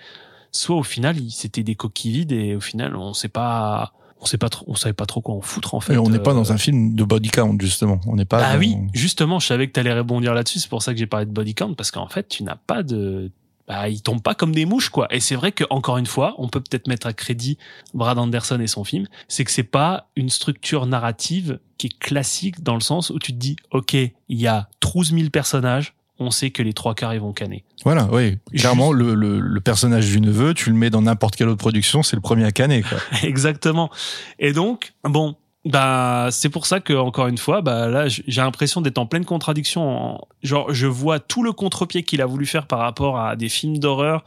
soit 0.51 0.75
au 0.77 0.83
final 0.83 1.17
c'était 1.29 1.63
des 1.63 1.75
coquilles 1.75 2.11
vides 2.11 2.31
et 2.31 2.55
au 2.55 2.61
final 2.61 2.95
on 2.95 3.13
sait 3.13 3.27
pas 3.29 3.93
on 4.21 4.25
sait 4.25 4.37
pas 4.37 4.49
trop 4.49 4.65
on 4.67 4.75
savait 4.75 4.93
pas 4.93 5.05
trop 5.05 5.21
quoi 5.21 5.35
en 5.35 5.41
foutre 5.41 5.73
en 5.75 5.79
fait 5.79 5.93
Et 5.93 5.97
on 5.97 6.09
n'est 6.09 6.19
pas 6.19 6.31
Euh, 6.31 6.35
dans 6.35 6.51
un 6.51 6.57
film 6.57 6.95
de 6.95 7.03
body 7.03 7.29
count, 7.29 7.57
justement. 7.59 7.99
On 8.07 8.15
n'est 8.15 8.25
pas. 8.25 8.41
ah 8.43 8.53
dans- 8.53 8.59
oui, 8.59 8.75
justement, 8.93 9.39
je 9.39 9.47
savais 9.47 9.67
que 9.67 9.73
tu 9.73 9.79
allais 9.79 9.93
rebondir 9.93 10.33
là-dessus. 10.33 10.59
C'est 10.59 10.69
pour 10.69 10.81
ça 10.83 10.93
que 10.93 10.99
j'ai 10.99 11.07
parlé 11.07 11.25
de 11.25 11.31
body 11.31 11.55
count 11.55 11.73
parce 11.73 11.91
qu'en 11.91 12.07
fait, 12.07 12.27
tu 12.27 12.43
n'as 12.43 12.55
pas 12.57 12.83
de. 12.83 13.31
Bah, 13.67 13.87
ils 13.87 14.01
tombent 14.01 14.23
pas 14.23 14.33
comme 14.33 14.51
des 14.51 14.65
mouches, 14.65 14.89
quoi. 14.89 15.07
Et 15.13 15.19
c'est 15.19 15.35
vrai 15.35 15.51
que 15.51 15.63
encore 15.69 15.97
une 15.99 16.07
fois, 16.07 16.33
on 16.39 16.47
peut 16.47 16.59
peut-être 16.59 16.87
mettre 16.87 17.05
à 17.05 17.13
crédit 17.13 17.59
Brad 17.93 18.17
Anderson 18.17 18.59
et 18.59 18.65
son 18.65 18.83
film, 18.83 19.05
c'est 19.27 19.43
que 19.45 19.51
c'est 19.51 19.61
pas 19.61 20.09
une 20.15 20.29
structure 20.29 20.87
narrative 20.87 21.59
qui 21.77 21.85
est 21.87 21.99
classique 21.99 22.63
dans 22.63 22.73
le 22.73 22.79
sens 22.81 23.11
où 23.11 23.19
tu 23.19 23.31
te 23.31 23.37
dis, 23.37 23.57
ok, 23.71 23.93
il 23.93 24.11
y 24.29 24.47
a 24.47 24.69
12 24.81 25.11
000 25.13 25.29
personnages, 25.29 25.93
on 26.19 26.31
sait 26.31 26.51
que 26.51 26.61
les 26.61 26.73
trois 26.73 26.95
quarts 26.95 27.13
ils 27.13 27.21
vont 27.21 27.33
canner. 27.33 27.63
Voilà, 27.83 28.07
oui. 28.11 28.37
Clairement, 28.55 28.91
le, 28.91 29.13
le, 29.15 29.39
le 29.39 29.61
personnage 29.61 30.07
du 30.07 30.19
neveu, 30.21 30.53
tu 30.53 30.69
le 30.69 30.75
mets 30.75 30.89
dans 30.89 31.01
n'importe 31.01 31.35
quelle 31.35 31.47
autre 31.49 31.59
production, 31.59 32.03
c'est 32.03 32.15
le 32.15 32.21
premier 32.21 32.43
à 32.45 32.51
canner, 32.51 32.81
quoi. 32.83 32.97
Exactement. 33.23 33.89
Et 34.37 34.51
donc, 34.53 34.93
bon, 35.03 35.35
bah, 35.65 36.29
c'est 36.31 36.49
pour 36.49 36.65
ça 36.65 36.79
que 36.79 36.93
encore 36.93 37.27
une 37.27 37.37
fois, 37.37 37.61
bah 37.61 37.87
là, 37.87 38.07
j'ai 38.07 38.41
l'impression 38.41 38.81
d'être 38.81 38.97
en 38.97 39.05
pleine 39.05 39.25
contradiction. 39.25 39.81
en- 40.15 40.27
Genre, 40.43 40.73
je 40.73 40.87
vois 40.87 41.19
tout 41.19 41.43
le 41.43 41.51
contre-pied 41.53 42.03
qu'il 42.03 42.21
a 42.21 42.25
voulu 42.25 42.45
faire 42.45 42.65
par 42.67 42.79
rapport 42.79 43.19
à 43.19 43.35
des 43.35 43.49
films 43.49 43.77
d'horreur 43.77 44.23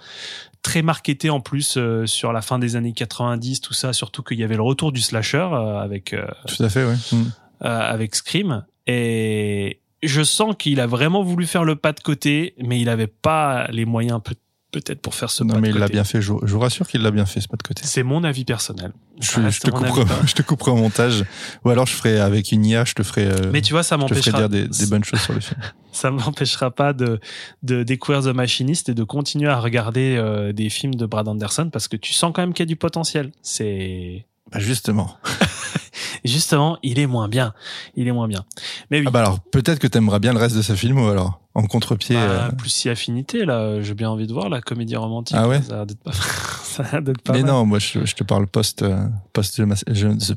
très 0.63 0.83
marketés 0.83 1.29
en 1.31 1.41
plus 1.41 1.77
euh, 1.77 2.07
sur 2.07 2.33
la 2.33 2.41
fin 2.41 2.59
des 2.61 2.77
années 2.77 2.93
90, 2.93 3.61
tout 3.63 3.73
ça. 3.75 3.93
Surtout 3.93 4.23
qu'il 4.23 4.39
y 4.39 4.45
avait 4.45 4.55
le 4.57 4.63
retour 4.63 4.93
du 4.93 5.01
slasher 5.01 5.39
euh, 5.53 5.79
avec 5.81 6.13
euh, 6.13 6.25
Tout 6.47 6.63
à 6.63 6.69
fait, 6.69 6.85
oui. 6.85 6.95
Mm. 7.19 7.23
euh, 7.65 7.81
avec 7.81 8.15
Scream 8.15 8.65
et 8.87 9.81
je 10.03 10.23
sens 10.23 10.55
qu'il 10.59 10.81
a 10.81 10.87
vraiment 10.87 11.23
voulu 11.23 11.47
faire 11.47 11.65
le 11.65 11.77
pas 11.77 11.93
de 11.93 12.01
côté, 12.01 12.55
mais 12.63 12.81
il 12.81 12.89
avait 12.89 13.07
pas 13.07 13.67
les 13.71 13.85
moyens 13.85 14.21
peut- 14.25 14.35
peut-être 14.73 15.03
pour 15.03 15.15
faire 15.15 15.31
ce 15.31 15.45
Non, 15.45 15.55
pas 15.55 15.61
mais 15.61 15.69
de 15.69 15.75
il 15.75 15.79
l'a 15.81 15.87
côté. 15.87 15.93
bien 15.93 16.05
fait. 16.05 16.23
Je, 16.23 16.33
vous 16.33 16.59
rassure 16.59 16.89
qu'il 16.89 17.03
l'a 17.03 17.11
bien 17.11 17.27
fait, 17.27 17.41
ce 17.43 17.47
pas 17.49 17.59
de 17.59 17.63
côté. 17.63 17.83
C'est 17.85 18.03
mon 18.03 18.25
avis 18.25 18.45
personnel. 18.47 18.93
Je, 19.21 19.35
te 19.61 19.71
couperai, 19.71 20.03
je 20.27 20.33
te 20.33 20.41
couperai 20.41 20.71
au 20.71 20.77
montage. 20.77 21.25
Ou 21.65 21.69
alors 21.71 21.87
je 21.87 21.93
ferai 21.93 22.19
avec 22.19 22.53
une 22.53 22.65
IA, 22.65 22.85
je 22.87 22.95
te 22.95 23.03
ferai. 23.03 23.27
euh, 23.27 23.51
Mais 23.53 23.61
tu 23.61 23.75
vois, 23.75 23.83
ça 23.83 23.97
je 23.97 24.07
te 24.07 24.15
ferai 24.15 24.31
m'empêchera. 24.31 24.39
dire 24.39 24.49
des, 24.49 24.69
des 24.69 24.87
bonnes 24.87 25.05
choses 25.05 25.21
sur 25.21 25.35
le 25.35 25.41
film. 25.41 25.61
ça 25.93 26.11
m'empêchera 26.11 26.71
pas 26.71 26.95
de, 26.95 27.21
de 27.63 27.83
découvrir 27.83 28.23
The 28.25 28.35
Machinist 28.35 28.89
et 28.89 28.95
de 28.95 29.05
continuer 29.05 29.51
à 29.51 29.61
regarder 29.61 30.17
euh, 30.17 30.53
des 30.55 30.71
films 30.71 30.95
de 30.95 31.05
Brad 31.05 31.29
Anderson 31.29 31.69
parce 31.71 31.87
que 31.87 31.97
tu 31.99 32.15
sens 32.15 32.33
quand 32.35 32.41
même 32.43 32.55
qu'il 32.55 32.63
y 32.65 32.67
a 32.67 32.73
du 32.73 32.77
potentiel. 32.77 33.31
C'est 33.43 34.27
Bah 34.53 34.59
justement. 34.61 35.17
justement, 36.25 36.79
il 36.83 36.99
est 36.99 37.07
moins 37.07 37.29
bien, 37.29 37.55
il 37.97 38.07
est 38.09 38.13
moins 38.13 38.29
bien. 38.29 38.45
Mais 38.91 38.99
oui, 39.01 39.05
Ah 39.09 39.11
bah 39.11 39.21
alors 39.21 39.41
peut-être 39.41 39.79
que 39.79 39.87
t'aimeras 39.87 40.19
bien 40.19 40.33
le 40.33 40.39
reste 40.39 40.57
de 40.57 40.63
sa 40.63 40.77
film 40.77 40.99
ou 40.99 41.09
alors 41.09 41.41
en 41.55 41.65
contre-pied. 41.67 42.17
bah, 42.17 42.47
euh, 42.47 42.51
plus 42.53 42.71
si 42.71 42.89
affinité 42.89 43.45
là, 43.45 43.83
j'ai 43.83 43.95
bien 43.95 44.09
envie 44.11 44.27
de 44.27 44.33
voir 44.33 44.49
la 44.49 44.61
comédie 44.61 44.97
romantique. 44.97 45.37
Ah 45.39 45.49
ouais? 45.49 45.61
Ça 45.63 45.83
a 45.83 45.85
d'être 45.87 46.03
pas, 46.03 46.13
ça 46.65 46.83
a 46.93 47.01
pas 47.01 47.33
Mais 47.33 47.43
mal. 47.43 47.51
non, 47.51 47.67
moi 47.67 47.79
je, 47.79 48.05
je 48.05 48.15
te 48.15 48.25
parle 48.25 48.47
post 48.47 48.83
euh, 48.83 49.05
post 49.33 49.57
je- 49.91 50.07
The- 50.33 50.37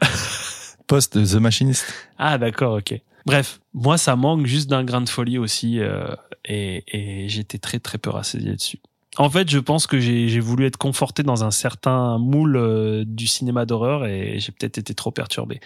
post 0.86 1.12
The 1.24 1.34
Machinist. 1.36 1.84
Ah 2.18 2.38
d'accord, 2.38 2.78
ok. 2.78 3.00
Bref, 3.26 3.60
moi 3.74 3.98
ça 3.98 4.16
manque 4.16 4.46
juste 4.46 4.68
d'un 4.70 4.82
grain 4.84 5.02
de 5.02 5.08
folie 5.08 5.38
aussi 5.38 5.78
euh, 5.80 6.14
et, 6.44 6.84
et 6.88 7.28
j'étais 7.28 7.58
très 7.58 7.78
très 7.78 7.98
peu 7.98 8.10
rassasié 8.10 8.52
dessus. 8.54 8.80
En 9.16 9.28
fait, 9.28 9.50
je 9.50 9.58
pense 9.58 9.86
que 9.86 9.98
j'ai 9.98 10.40
voulu 10.40 10.66
être 10.66 10.76
conforté 10.76 11.22
dans 11.22 11.42
un 11.44 11.50
certain 11.50 12.16
moule 12.18 12.56
euh, 12.56 13.04
du 13.06 13.26
cinéma 13.26 13.66
d'horreur 13.66 14.06
et 14.06 14.38
j'ai 14.38 14.52
peut-être 14.52 14.78
été 14.78 14.94
trop 14.94 15.10
perturbé. 15.10 15.60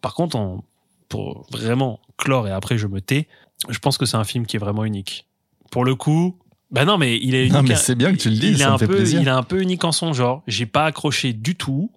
Par 0.00 0.14
contre, 0.14 0.36
en- 0.36 0.64
pour 1.08 1.46
vraiment 1.50 1.98
clore 2.16 2.46
et 2.46 2.52
après 2.52 2.78
je 2.78 2.86
me 2.86 3.00
tais, 3.00 3.26
je 3.68 3.78
pense 3.80 3.98
que 3.98 4.06
c'est 4.06 4.16
un 4.16 4.24
film 4.24 4.46
qui 4.46 4.56
est 4.56 4.60
vraiment 4.60 4.84
unique. 4.84 5.26
Pour 5.72 5.84
le 5.84 5.96
coup, 5.96 6.38
bah 6.70 6.84
non 6.84 6.96
mais 6.98 7.16
il 7.18 7.34
est 7.34 7.42
unique. 7.48 7.52
Non, 7.54 7.62
mais 7.64 7.74
c'est 7.74 7.96
bien 7.96 8.12
que 8.12 8.18
tu 8.18 8.30
le 8.30 8.36
dises, 8.36 8.44
il 8.56 8.60
est 8.60 8.64
ça 8.64 8.68
me 8.70 8.74
un 8.74 8.78
fait 8.78 8.86
peu, 8.86 8.94
plaisir. 8.94 9.20
Il 9.20 9.26
est 9.26 9.30
un 9.32 9.42
peu 9.42 9.60
unique 9.60 9.84
en 9.84 9.90
son 9.92 10.12
genre. 10.12 10.42
J'ai 10.46 10.66
pas 10.66 10.84
accroché 10.84 11.32
du 11.32 11.56
tout 11.56 11.90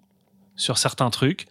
sur 0.56 0.78
certains 0.78 1.10
trucs, 1.10 1.46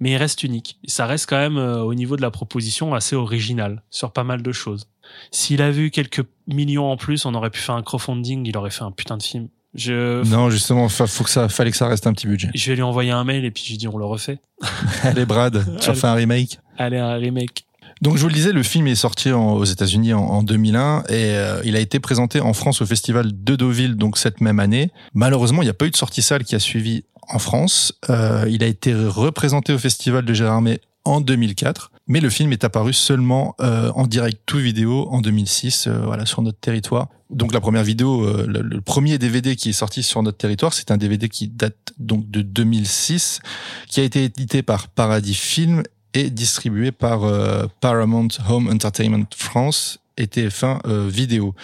mais 0.00 0.12
il 0.12 0.16
reste 0.16 0.42
unique. 0.42 0.78
Ça 0.86 1.06
reste 1.06 1.26
quand 1.28 1.38
même 1.38 1.58
euh, 1.58 1.82
au 1.82 1.94
niveau 1.94 2.16
de 2.16 2.22
la 2.22 2.30
proposition 2.30 2.94
assez 2.94 3.16
original 3.16 3.82
sur 3.90 4.12
pas 4.12 4.24
mal 4.24 4.42
de 4.42 4.52
choses. 4.52 4.86
S'il 5.30 5.60
avait 5.62 5.82
eu 5.82 5.90
quelques 5.90 6.24
millions 6.46 6.90
en 6.90 6.96
plus, 6.96 7.24
on 7.26 7.34
aurait 7.34 7.50
pu 7.50 7.60
faire 7.60 7.74
un 7.74 7.82
crowdfunding, 7.82 8.46
il 8.46 8.56
aurait 8.56 8.70
fait 8.70 8.84
un 8.84 8.92
putain 8.92 9.16
de 9.16 9.22
film. 9.22 9.48
Je, 9.74 10.24
Non, 10.28 10.50
justement, 10.50 10.88
fa- 10.88 11.06
faut 11.06 11.22
que 11.24 11.30
ça, 11.30 11.48
fallait 11.48 11.70
que 11.70 11.76
ça 11.76 11.86
reste 11.86 12.06
un 12.06 12.12
petit 12.12 12.26
budget. 12.26 12.48
je 12.54 12.70
vais 12.70 12.74
lui 12.76 12.82
envoyer 12.82 13.12
un 13.12 13.22
mail 13.24 13.44
et 13.44 13.50
puis 13.52 13.62
je 13.64 13.70
lui 13.70 13.78
dis 13.78 13.86
on 13.88 13.98
le 13.98 14.04
refait. 14.04 14.38
Allez 15.04 15.24
Brad, 15.26 15.64
tu 15.80 15.90
refais 15.90 16.06
un 16.08 16.14
remake? 16.14 16.58
Allez, 16.78 16.98
un 16.98 17.14
remake. 17.14 17.64
Donc 18.02 18.16
je 18.16 18.22
vous 18.22 18.28
le 18.28 18.34
disais, 18.34 18.52
le 18.52 18.62
film 18.62 18.86
est 18.86 18.94
sorti 18.94 19.30
en- 19.30 19.52
aux 19.52 19.64
États-Unis 19.64 20.12
en, 20.14 20.22
en 20.22 20.42
2001 20.42 21.04
et 21.08 21.12
euh, 21.36 21.60
il 21.64 21.76
a 21.76 21.80
été 21.80 22.00
présenté 22.00 22.40
en 22.40 22.52
France 22.54 22.80
au 22.82 22.86
festival 22.86 23.30
de 23.44 23.56
Deauville 23.56 23.94
donc 23.96 24.16
cette 24.18 24.40
même 24.40 24.58
année. 24.58 24.90
Malheureusement, 25.14 25.62
il 25.62 25.66
n'y 25.66 25.70
a 25.70 25.74
pas 25.74 25.86
eu 25.86 25.90
de 25.90 25.96
sortie 25.96 26.22
salle 26.22 26.42
qui 26.44 26.54
a 26.54 26.58
suivi 26.58 27.04
en 27.30 27.38
France. 27.38 27.92
Euh, 28.10 28.46
il 28.48 28.62
a 28.62 28.66
été 28.66 28.94
représenté 28.94 29.72
au 29.72 29.78
festival 29.78 30.24
de 30.24 30.34
Gérardmer 30.34 30.80
en 31.04 31.20
2004, 31.20 31.92
mais 32.08 32.20
le 32.20 32.28
film 32.28 32.52
est 32.52 32.64
apparu 32.64 32.92
seulement 32.92 33.54
euh, 33.60 33.90
en 33.94 34.06
direct 34.06 34.42
tout 34.46 34.58
vidéo 34.58 35.08
en 35.10 35.20
2006, 35.20 35.86
euh, 35.86 36.00
voilà 36.04 36.26
sur 36.26 36.42
notre 36.42 36.58
territoire. 36.58 37.08
Donc 37.30 37.52
la 37.52 37.60
première 37.60 37.84
vidéo, 37.84 38.24
euh, 38.24 38.46
le, 38.46 38.60
le 38.60 38.80
premier 38.80 39.16
DVD 39.16 39.56
qui 39.56 39.70
est 39.70 39.74
sorti 39.74 40.02
sur 40.02 40.22
notre 40.22 40.38
territoire, 40.38 40.74
c'est 40.74 40.90
un 40.90 40.96
DVD 40.96 41.28
qui 41.28 41.48
date 41.48 41.94
donc 41.98 42.30
de 42.30 42.42
2006, 42.42 43.40
qui 43.88 44.00
a 44.00 44.02
été 44.02 44.24
édité 44.24 44.62
par 44.62 44.88
Paradis 44.88 45.34
Film 45.34 45.82
et 46.14 46.30
distribué 46.30 46.92
par 46.92 47.24
euh, 47.24 47.66
Paramount 47.80 48.28
Home 48.48 48.68
Entertainment 48.68 49.26
France 49.36 49.99
et 50.20 50.26
TF1 50.26 50.80
euh, 50.86 51.08
Vidéo. 51.08 51.54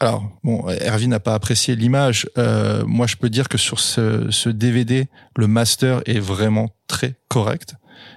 Alors, 0.00 0.24
bon, 0.44 0.68
Hervé 0.68 1.06
n'a 1.06 1.20
pas 1.20 1.34
apprécié 1.34 1.76
l'image. 1.76 2.28
Euh, 2.38 2.84
moi, 2.86 3.06
je 3.06 3.16
peux 3.16 3.30
dire 3.30 3.48
que 3.48 3.58
sur 3.58 3.80
ce, 3.80 4.30
ce 4.30 4.48
DVD, 4.48 5.08
le 5.36 5.46
master 5.46 6.02
est 6.06 6.18
vraiment 6.20 6.70
très 6.88 7.14
correct. 7.28 7.74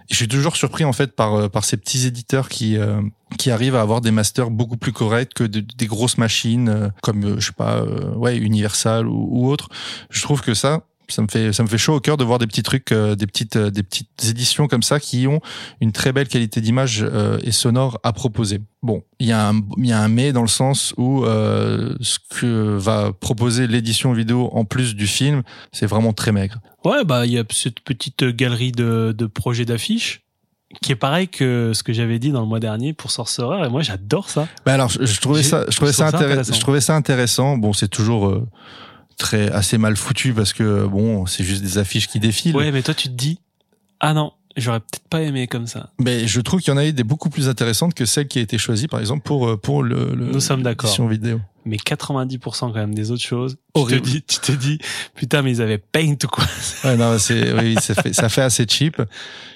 Et 0.09 0.13
je 0.13 0.15
suis 0.15 0.27
toujours 0.29 0.55
surpris 0.55 0.85
en 0.85 0.93
fait 0.93 1.13
par 1.13 1.35
euh, 1.35 1.49
par 1.49 1.65
ces 1.65 1.75
petits 1.75 2.07
éditeurs 2.07 2.47
qui 2.47 2.77
euh, 2.77 3.01
qui 3.37 3.51
arrivent 3.51 3.75
à 3.75 3.81
avoir 3.81 3.99
des 3.99 4.11
masters 4.11 4.49
beaucoup 4.49 4.77
plus 4.77 4.93
corrects 4.93 5.33
que 5.33 5.43
de- 5.43 5.59
des 5.77 5.87
grosses 5.87 6.17
machines 6.17 6.69
euh, 6.69 6.87
comme 7.01 7.23
euh, 7.25 7.35
je 7.39 7.47
sais 7.47 7.51
pas 7.53 7.83
ouais 8.15 8.37
Universal 8.37 9.07
ou, 9.07 9.27
ou 9.29 9.49
autre. 9.49 9.67
Je 10.09 10.21
trouve 10.21 10.41
que 10.41 10.53
ça 10.53 10.83
ça 11.13 11.21
me 11.21 11.27
fait 11.27 11.53
ça 11.53 11.63
me 11.63 11.67
fait 11.67 11.77
chaud 11.77 11.95
au 11.95 11.99
cœur 11.99 12.17
de 12.17 12.23
voir 12.23 12.39
des 12.39 12.47
petits 12.47 12.63
trucs, 12.63 12.91
euh, 12.91 13.15
des 13.15 13.27
petites 13.27 13.55
euh, 13.55 13.69
des 13.71 13.83
petites 13.83 14.09
éditions 14.27 14.67
comme 14.67 14.83
ça 14.83 14.99
qui 14.99 15.27
ont 15.27 15.39
une 15.81 15.91
très 15.91 16.11
belle 16.11 16.27
qualité 16.27 16.59
d'image 16.61 17.01
euh, 17.03 17.39
et 17.43 17.51
sonore 17.51 17.99
à 18.03 18.11
proposer. 18.13 18.59
Bon, 18.81 19.03
il 19.19 19.27
y 19.27 19.31
a 19.31 19.49
un 19.49 19.61
il 19.77 19.85
y 19.87 19.91
a 19.93 19.99
un 19.99 20.09
mais 20.09 20.33
dans 20.33 20.41
le 20.41 20.47
sens 20.47 20.93
où 20.97 21.23
euh, 21.23 21.95
ce 22.01 22.17
que 22.39 22.75
va 22.77 23.13
proposer 23.13 23.67
l'édition 23.67 24.11
vidéo 24.13 24.49
en 24.53 24.65
plus 24.65 24.95
du 24.95 25.07
film, 25.07 25.43
c'est 25.71 25.85
vraiment 25.85 26.13
très 26.13 26.31
maigre. 26.31 26.59
Ouais, 26.83 27.03
bah 27.05 27.25
il 27.25 27.31
y 27.31 27.37
a 27.39 27.43
cette 27.51 27.79
petite 27.79 28.25
galerie 28.25 28.71
de, 28.73 29.13
de 29.17 29.25
projets 29.25 29.65
d'affiches 29.65 30.19
qui 30.81 30.91
est 30.91 30.95
pareil 30.97 31.27
que 31.27 31.71
ce 31.75 31.83
que 31.83 31.93
j'avais 31.93 32.17
dit 32.17 32.31
dans 32.31 32.41
le 32.41 32.47
mois 32.47 32.59
dernier 32.59 32.93
pour 32.93 33.11
Sorcerer 33.11 33.63
et 33.63 33.69
moi 33.69 33.83
j'adore 33.83 34.27
ça. 34.29 34.47
Bah 34.65 34.73
alors 34.73 34.89
je, 34.89 35.05
je 35.05 35.21
trouvais 35.21 35.43
ça 35.43 35.65
je 35.69 35.75
trouvais 35.75 35.93
ça, 35.93 36.09
ça 36.09 36.17
intéress- 36.17 36.31
intéressant. 36.31 36.53
je 36.55 36.59
trouvais 36.59 36.81
ça 36.81 36.95
intéressant. 36.95 37.57
Bon, 37.57 37.73
c'est 37.73 37.87
toujours 37.87 38.27
euh, 38.27 38.47
très 39.17 39.51
assez 39.51 39.77
mal 39.77 39.95
foutu 39.95 40.33
parce 40.33 40.53
que 40.53 40.85
bon, 40.85 41.25
c'est 41.25 41.43
juste 41.43 41.61
des 41.63 41.77
affiches 41.77 42.07
qui 42.07 42.19
défilent. 42.19 42.55
Ouais, 42.55 42.71
mais 42.71 42.81
toi 42.81 42.93
tu 42.93 43.07
te 43.09 43.13
dis 43.13 43.39
ah 43.99 44.13
non, 44.13 44.33
j'aurais 44.57 44.79
peut-être 44.81 45.07
pas 45.09 45.21
aimé 45.21 45.47
comme 45.47 45.65
ça. 45.67 45.91
Mais 45.99 46.27
je 46.27 46.41
trouve 46.41 46.59
qu'il 46.61 46.71
y 46.71 46.75
en 46.75 46.77
a 46.77 46.85
eu 46.85 46.91
des 46.93 47.03
beaucoup 47.05 47.29
plus 47.29 47.47
intéressantes 47.49 47.93
que 47.93 48.05
celle 48.05 48.27
qui 48.27 48.39
a 48.39 48.41
été 48.41 48.57
choisie, 48.57 48.87
par 48.87 48.99
exemple, 48.99 49.23
pour, 49.23 49.47
euh, 49.47 49.55
pour 49.57 49.81
le, 49.81 50.13
le 50.13 50.25
Nous 50.25 50.39
sommes 50.41 50.61
d'accord. 50.63 51.07
vidéo. 51.07 51.39
Mais 51.65 51.77
90% 51.77 52.59
quand 52.59 52.73
même 52.73 52.93
des 52.93 53.11
autres 53.11 53.23
choses, 53.23 53.51
tu 53.53 53.57
te 53.73 53.79
Horrible. 53.79 54.01
dis, 54.05 54.21
tu 54.23 54.39
te 54.39 54.51
dis, 54.51 54.79
putain, 55.15 55.41
mais 55.41 55.51
ils 55.51 55.61
avaient 55.61 55.77
Paint 55.77 56.15
ou 56.25 56.27
quoi? 56.27 56.43
Ouais, 56.83 56.97
non, 56.97 57.17
c'est, 57.17 57.53
oui, 57.53 57.75
ça 57.79 57.93
fait, 57.95 58.11
ça 58.11 58.27
fait 58.27 58.41
assez 58.41 58.65
cheap. 58.67 59.01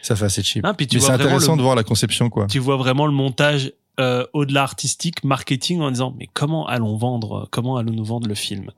Ça 0.02 0.16
fait 0.16 0.24
assez 0.26 0.42
cheap. 0.44 0.64
Ah, 0.66 0.74
puis 0.74 0.88
tu 0.88 0.96
Mais 0.96 1.02
c'est 1.02 1.12
intéressant 1.12 1.52
le- 1.54 1.58
de 1.58 1.64
voir 1.64 1.76
la 1.76 1.84
conception, 1.84 2.30
quoi. 2.30 2.48
tu 2.48 2.60
vois 2.60 2.78
vraiment 2.78 3.06
le 3.08 3.12
montage 3.12 3.74
euh, 4.00 4.26
au-delà 4.32 4.62
artistique, 4.64 5.26
marketing, 5.26 5.82
en 5.82 5.92
disant 5.92 6.16
mais 6.18 6.30
comment 6.34 6.66
allons 6.68 6.96
vendre, 6.96 7.50
comment 7.52 7.76
allons 7.76 7.92
nous 7.94 8.06
vendre 8.06 8.28
le 8.30 8.36
film? 8.36 8.70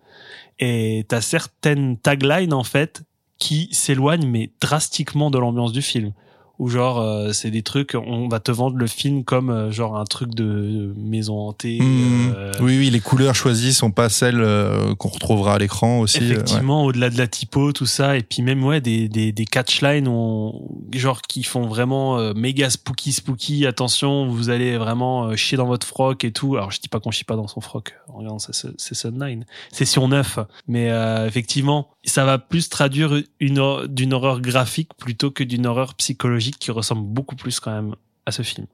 Et 0.59 1.05
t'as 1.07 1.21
certaines 1.21 1.97
taglines 1.97 2.53
en 2.53 2.63
fait 2.63 3.03
qui 3.37 3.69
s'éloignent 3.71 4.27
mais 4.27 4.51
drastiquement 4.59 5.31
de 5.31 5.39
l'ambiance 5.39 5.71
du 5.71 5.81
film. 5.81 6.13
Ou 6.59 6.67
genre 6.69 6.99
euh, 6.99 7.31
c'est 7.31 7.51
des 7.51 7.63
trucs, 7.63 7.95
on 7.95 8.27
va 8.27 8.39
te 8.41 8.51
vendre 8.51 8.75
le 8.77 8.85
film 8.87 9.23
comme 9.23 9.49
euh, 9.49 9.71
genre 9.71 9.95
un 9.97 10.03
truc 10.03 10.35
de 10.35 10.93
maison 10.97 11.39
hantée. 11.47 11.79
Mmh. 11.81 12.33
euh, 12.35 12.51
Oui, 12.59 12.77
oui, 12.77 12.89
les 12.89 12.99
couleurs 12.99 13.33
choisies 13.33 13.73
sont 13.73 13.91
pas 13.91 14.09
celles 14.09 14.41
euh, 14.41 14.93
qu'on 14.95 15.07
retrouvera 15.07 15.53
à 15.53 15.57
l'écran 15.57 15.99
aussi. 15.99 16.17
euh, 16.17 16.21
ouais. 16.21 16.31
Effectivement, 16.33 16.83
au-delà 16.83 17.09
de 17.09 17.17
la 17.17 17.27
typo, 17.27 17.71
tout 17.71 17.85
ça, 17.85 18.17
et 18.17 18.23
puis 18.23 18.41
même 18.41 18.63
ouais 18.65 18.81
des 18.81 19.07
des, 19.07 19.31
des 19.31 19.45
catchlines, 19.45 20.07
on, 20.09 20.67
genre 20.93 21.21
qui 21.21 21.43
font 21.43 21.65
vraiment 21.65 22.17
euh, 22.19 22.33
méga 22.35 22.69
spooky 22.69 23.13
spooky. 23.13 23.65
Attention, 23.65 24.27
vous 24.27 24.49
allez 24.49 24.77
vraiment 24.77 25.33
chier 25.37 25.57
dans 25.57 25.67
votre 25.67 25.87
froc 25.87 26.23
et 26.25 26.31
tout. 26.33 26.57
Alors 26.57 26.71
je 26.71 26.81
dis 26.81 26.89
pas 26.89 26.99
qu'on 26.99 27.11
chie 27.11 27.23
pas 27.23 27.37
dans 27.37 27.47
son 27.47 27.61
froc. 27.61 27.95
Regarde, 28.09 28.39
c'est 28.41 28.53
c'est- 28.53 28.73
c'est 28.77 28.95
Sun 28.95 29.17
9, 29.17 29.43
session 29.71 30.07
9. 30.09 30.39
Mais 30.67 30.89
euh, 30.91 31.25
effectivement, 31.25 31.87
ça 32.03 32.25
va 32.25 32.37
plus 32.37 32.67
traduire 32.67 33.13
une 33.39 33.87
d'une 33.87 34.13
horreur 34.13 34.41
graphique 34.41 34.89
plutôt 34.97 35.31
que 35.31 35.43
d'une 35.45 35.65
horreur 35.65 35.93
psychologique 35.95 36.48
qui 36.57 36.71
ressemble 36.71 37.05
beaucoup 37.05 37.35
plus 37.35 37.59
quand 37.59 37.71
même 37.71 37.95
à 38.25 38.31
ce 38.31 38.41
film. 38.41 38.67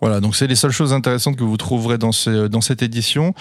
Voilà, 0.00 0.20
donc 0.20 0.34
c'est 0.34 0.46
les 0.46 0.54
seules 0.54 0.70
choses 0.70 0.92
intéressantes 0.92 1.36
que 1.36 1.44
vous 1.44 1.56
trouverez 1.56 1.98
dans, 1.98 2.12
ce, 2.12 2.46
dans 2.46 2.60
cette 2.60 2.82
édition. 2.82 3.34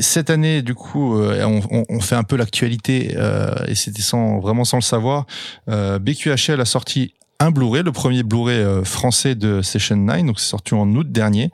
Cette 0.00 0.28
année, 0.28 0.62
du 0.62 0.74
coup, 0.74 1.20
euh, 1.20 1.60
on 1.88 2.00
fait 2.00 2.16
un 2.16 2.24
peu 2.24 2.36
l'actualité 2.36 3.14
euh, 3.16 3.54
et 3.68 3.76
c'était 3.76 4.02
sans 4.02 4.40
vraiment 4.40 4.64
sans 4.64 4.78
le 4.78 4.82
savoir. 4.82 5.24
Euh, 5.68 6.00
BQHL 6.00 6.60
a 6.60 6.64
sorti 6.64 7.14
un 7.40 7.50
Blu-ray, 7.50 7.82
le 7.82 7.92
premier 7.92 8.22
Blu-ray 8.22 8.56
euh, 8.58 8.84
français 8.84 9.34
de 9.34 9.60
Session 9.62 9.96
9, 9.96 10.24
donc 10.24 10.40
c'est 10.40 10.48
sorti 10.48 10.74
en 10.74 10.88
août 10.94 11.10
dernier. 11.10 11.50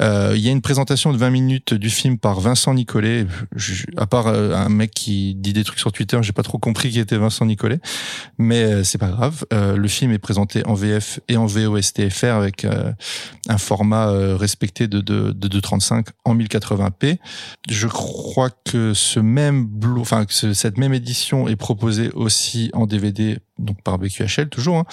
Euh, 0.00 0.32
Il 0.34 0.40
y 0.42 0.48
a 0.48 0.50
une 0.52 0.60
présentation 0.62 1.12
de 1.12 1.18
20 1.18 1.30
minutes 1.30 1.74
du 1.74 1.90
film 1.90 2.18
par 2.18 2.40
Vincent 2.40 2.74
Nicolet. 2.74 3.26
Je- 3.54 3.84
à 3.96 4.06
part 4.06 4.26
euh, 4.26 4.54
un 4.54 4.68
mec 4.68 4.90
qui 4.90 5.34
dit 5.34 5.52
des 5.52 5.64
trucs 5.64 5.78
sur 5.78 5.92
Twitter, 5.92 6.18
j'ai 6.22 6.32
pas 6.32 6.42
trop 6.42 6.58
compris 6.58 6.90
qui 6.90 6.98
était 6.98 7.16
Vincent 7.16 7.46
Nicolet, 7.46 7.78
mais 8.38 8.62
euh, 8.64 8.84
c'est 8.84 8.98
pas 8.98 9.08
grave. 9.10 9.44
Le 9.52 9.88
film 9.88 10.12
est 10.12 10.18
présenté 10.18 10.66
en 10.66 10.74
VF 10.74 11.20
et 11.28 11.36
en 11.36 11.46
VOSTFR 11.46 12.26
avec 12.34 12.66
un 13.48 13.58
format 13.58 14.10
respecté 14.36 14.86
de, 14.88 15.00
de, 15.00 15.32
de 15.32 15.60
2.35 15.60 16.06
en 16.24 16.34
1080p. 16.36 17.18
Je 17.70 17.86
crois 17.86 18.50
que 18.64 18.92
ce 18.94 19.20
même 19.20 19.68
enfin 19.98 20.24
que 20.24 20.34
ce- 20.34 20.52
cette 20.54 20.78
même 20.78 20.94
édition 20.94 21.48
est 21.48 21.56
proposée 21.56 22.10
aussi 22.14 22.70
en 22.74 22.86
DVD 22.86 23.38
donc 23.58 23.82
par 23.82 23.98
BQHL 23.98 24.48
toujours. 24.50 24.78
hein. 24.78 24.84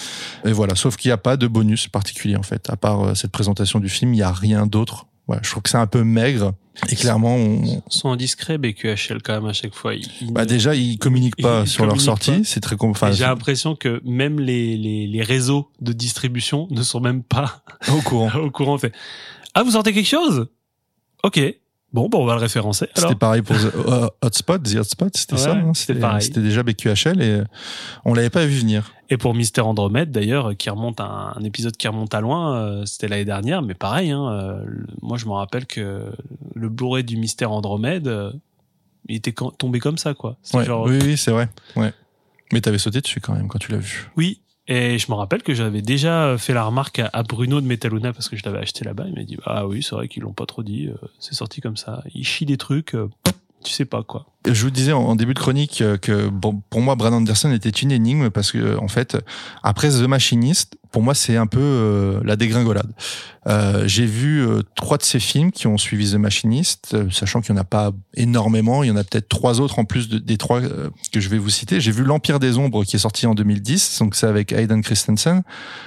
Et 0.44 0.52
voilà, 0.52 0.74
sauf 0.74 0.96
qu'il 0.96 1.08
n'y 1.08 1.12
a 1.12 1.18
pas 1.18 1.36
de 1.36 1.46
bonus 1.46 1.88
particulier 1.88 2.36
en 2.36 2.42
fait. 2.42 2.68
À 2.70 2.76
part 2.76 3.00
euh, 3.02 3.14
cette 3.14 3.32
présentation 3.32 3.80
du 3.80 3.88
film, 3.88 4.12
il 4.14 4.18
n'y 4.18 4.22
a 4.22 4.32
rien 4.32 4.66
d'autre. 4.66 5.06
Voilà, 5.26 5.42
je 5.44 5.50
trouve 5.50 5.62
que 5.62 5.70
c'est 5.70 5.76
un 5.78 5.86
peu 5.86 6.02
maigre. 6.02 6.54
Et 6.88 6.96
clairement, 6.96 7.36
on, 7.36 7.62
Ils 7.62 7.82
sont 7.88 8.16
discrets 8.16 8.58
BQHL 8.58 9.22
quand 9.22 9.34
même 9.34 9.46
à 9.46 9.52
chaque 9.52 9.74
fois. 9.74 9.94
Ils- 9.94 10.06
ils 10.22 10.32
bah 10.32 10.42
ne- 10.42 10.48
déjà, 10.48 10.74
ils 10.74 10.98
communiquent 10.98 11.40
pas 11.40 11.62
Ils 11.62 11.68
sur 11.68 11.84
leur 11.86 12.00
sortie. 12.00 12.44
C'est 12.44 12.60
très 12.60 12.76
enfin, 12.80 13.12
j'ai 13.12 13.24
l'impression 13.24 13.76
que 13.76 14.00
même 14.04 14.40
les, 14.40 14.76
les, 14.76 15.06
les 15.06 15.22
réseaux 15.22 15.70
de 15.80 15.92
distribution 15.92 16.66
ne 16.70 16.82
sont 16.82 17.00
même 17.00 17.22
pas 17.22 17.62
au 17.92 18.00
courant. 18.00 18.30
au 18.40 18.50
courant. 18.50 18.76
Fait, 18.78 18.92
ah, 19.54 19.62
vous 19.62 19.72
sortez 19.72 19.92
quelque 19.92 20.08
chose? 20.08 20.48
Ok. 21.22 21.38
Bon, 21.92 22.08
bon, 22.08 22.22
on 22.22 22.26
va 22.26 22.34
le 22.34 22.40
référencer. 22.40 22.88
C'était 22.94 23.16
pareil 23.16 23.42
pour 23.42 23.56
The 23.56 23.74
euh, 23.88 24.08
Hotspot, 24.22 24.62
The 24.62 24.76
Hotspot, 24.76 25.16
c'était 25.16 25.32
Ouais, 25.34 25.38
ça. 25.40 25.52
hein, 25.54 25.74
c'était 25.74 25.98
pareil. 25.98 26.22
C'était 26.22 26.40
déjà 26.40 26.62
BQHL 26.62 27.20
et 27.20 27.30
euh, 27.30 27.44
on 28.04 28.14
l'avait 28.14 28.30
pas 28.30 28.46
vu 28.46 28.58
venir. 28.58 28.92
Et 29.08 29.16
pour 29.16 29.34
Mister 29.34 29.60
Andromède, 29.62 30.12
d'ailleurs, 30.12 30.56
qui 30.56 30.70
remonte 30.70 31.00
à 31.00 31.04
un, 31.04 31.32
un 31.36 31.42
épisode 31.42 31.76
qui 31.76 31.88
remonte 31.88 32.14
à 32.14 32.20
loin, 32.20 32.54
euh, 32.54 32.84
c'était 32.86 33.08
l'année 33.08 33.24
dernière, 33.24 33.60
mais 33.62 33.74
pareil. 33.74 34.10
Hein, 34.12 34.30
euh, 34.30 34.64
moi, 35.02 35.18
je 35.18 35.26
me 35.26 35.32
rappelle 35.32 35.66
que 35.66 36.12
le 36.54 36.68
Blu-ray 36.68 37.02
du 37.02 37.16
Mister 37.16 37.46
Andromède, 37.46 38.06
euh, 38.06 38.30
il 39.08 39.16
était 39.16 39.34
tombé 39.58 39.80
comme 39.80 39.98
ça, 39.98 40.14
quoi. 40.14 40.36
Ouais, 40.54 40.64
genre, 40.64 40.86
Oui, 40.86 40.98
oui, 41.02 41.16
c'est 41.16 41.32
vrai. 41.32 41.48
Ouais. 41.74 41.92
Mais 42.52 42.60
t'avais 42.60 42.78
sauté 42.78 43.00
dessus 43.00 43.20
quand 43.20 43.34
même 43.34 43.48
quand 43.48 43.58
tu 43.58 43.72
l'as 43.72 43.78
vu. 43.78 44.10
Oui. 44.16 44.40
Et 44.70 44.98
je 44.98 45.10
me 45.10 45.16
rappelle 45.16 45.42
que 45.42 45.52
j'avais 45.52 45.82
déjà 45.82 46.38
fait 46.38 46.54
la 46.54 46.62
remarque 46.62 47.02
à, 47.12 47.22
Bruno 47.24 47.60
de 47.60 47.66
Metaluna 47.66 48.12
parce 48.12 48.28
que 48.28 48.36
je 48.36 48.44
l'avais 48.44 48.58
acheté 48.58 48.84
là-bas. 48.84 49.04
Il 49.08 49.14
m'a 49.14 49.24
dit 49.24 49.36
Ah 49.44 49.66
oui, 49.66 49.82
c'est 49.82 49.96
vrai 49.96 50.06
qu'ils 50.06 50.22
l'ont 50.22 50.32
pas 50.32 50.46
trop 50.46 50.62
dit. 50.62 50.86
euh, 50.86 51.08
c'est 51.18 51.34
sorti 51.34 51.60
comme 51.60 51.76
ça. 51.76 52.04
Ils 52.14 52.24
chient 52.24 52.46
des 52.46 52.56
trucs. 52.56 52.94
euh, 52.94 53.10
tu 53.64 53.72
sais 53.72 53.84
pas 53.84 54.04
quoi. 54.04 54.26
Je 54.46 54.62
vous 54.62 54.70
disais 54.70 54.92
en, 54.92 55.16
début 55.16 55.34
de 55.34 55.40
chronique 55.40 55.82
euh, 55.82 55.96
que 55.96 56.30
pour 56.70 56.80
moi, 56.80 56.94
Brad 56.94 57.12
Anderson 57.12 57.50
était 57.50 57.68
une 57.68 57.90
énigme 57.90 58.30
parce 58.30 58.52
que 58.52 58.78
en 58.78 58.86
fait, 58.86 59.18
après 59.64 59.90
The 59.90 60.06
Machinist, 60.06 60.78
pour 60.92 61.02
moi, 61.02 61.14
c'est 61.14 61.36
un 61.36 61.46
peu 61.46 61.60
euh, 61.60 62.20
la 62.24 62.36
dégringolade. 62.36 62.92
Euh, 63.46 63.84
J'ai 63.86 64.04
vu 64.06 64.40
euh, 64.46 64.60
trois 64.74 64.98
de 64.98 65.02
ces 65.02 65.18
films 65.20 65.50
qui 65.52 65.66
ont 65.66 65.78
suivi 65.78 66.10
The 66.12 66.16
Machinist, 66.16 66.90
euh, 66.94 67.08
sachant 67.10 67.40
qu'il 67.40 67.54
y 67.54 67.58
en 67.58 67.60
a 67.60 67.64
pas 67.64 67.92
énormément. 68.14 68.82
Il 68.82 68.88
y 68.88 68.90
en 68.90 68.96
a 68.96 69.04
peut-être 69.04 69.28
trois 69.28 69.60
autres 69.60 69.78
en 69.78 69.84
plus 69.84 70.08
de- 70.08 70.18
des 70.18 70.36
trois 70.36 70.60
euh, 70.60 70.90
que 71.12 71.20
je 71.20 71.28
vais 71.28 71.38
vous 71.38 71.48
citer. 71.48 71.80
J'ai 71.80 71.90
vu 71.92 72.02
L'Empire 72.04 72.38
des 72.38 72.58
Ombres 72.58 72.84
qui 72.84 72.96
est 72.96 72.98
sorti 72.98 73.26
en 73.26 73.34
2010, 73.34 73.98
donc 74.00 74.14
c'est 74.14 74.26
avec 74.26 74.52
Hayden 74.52 74.82
Christensen. 74.82 75.42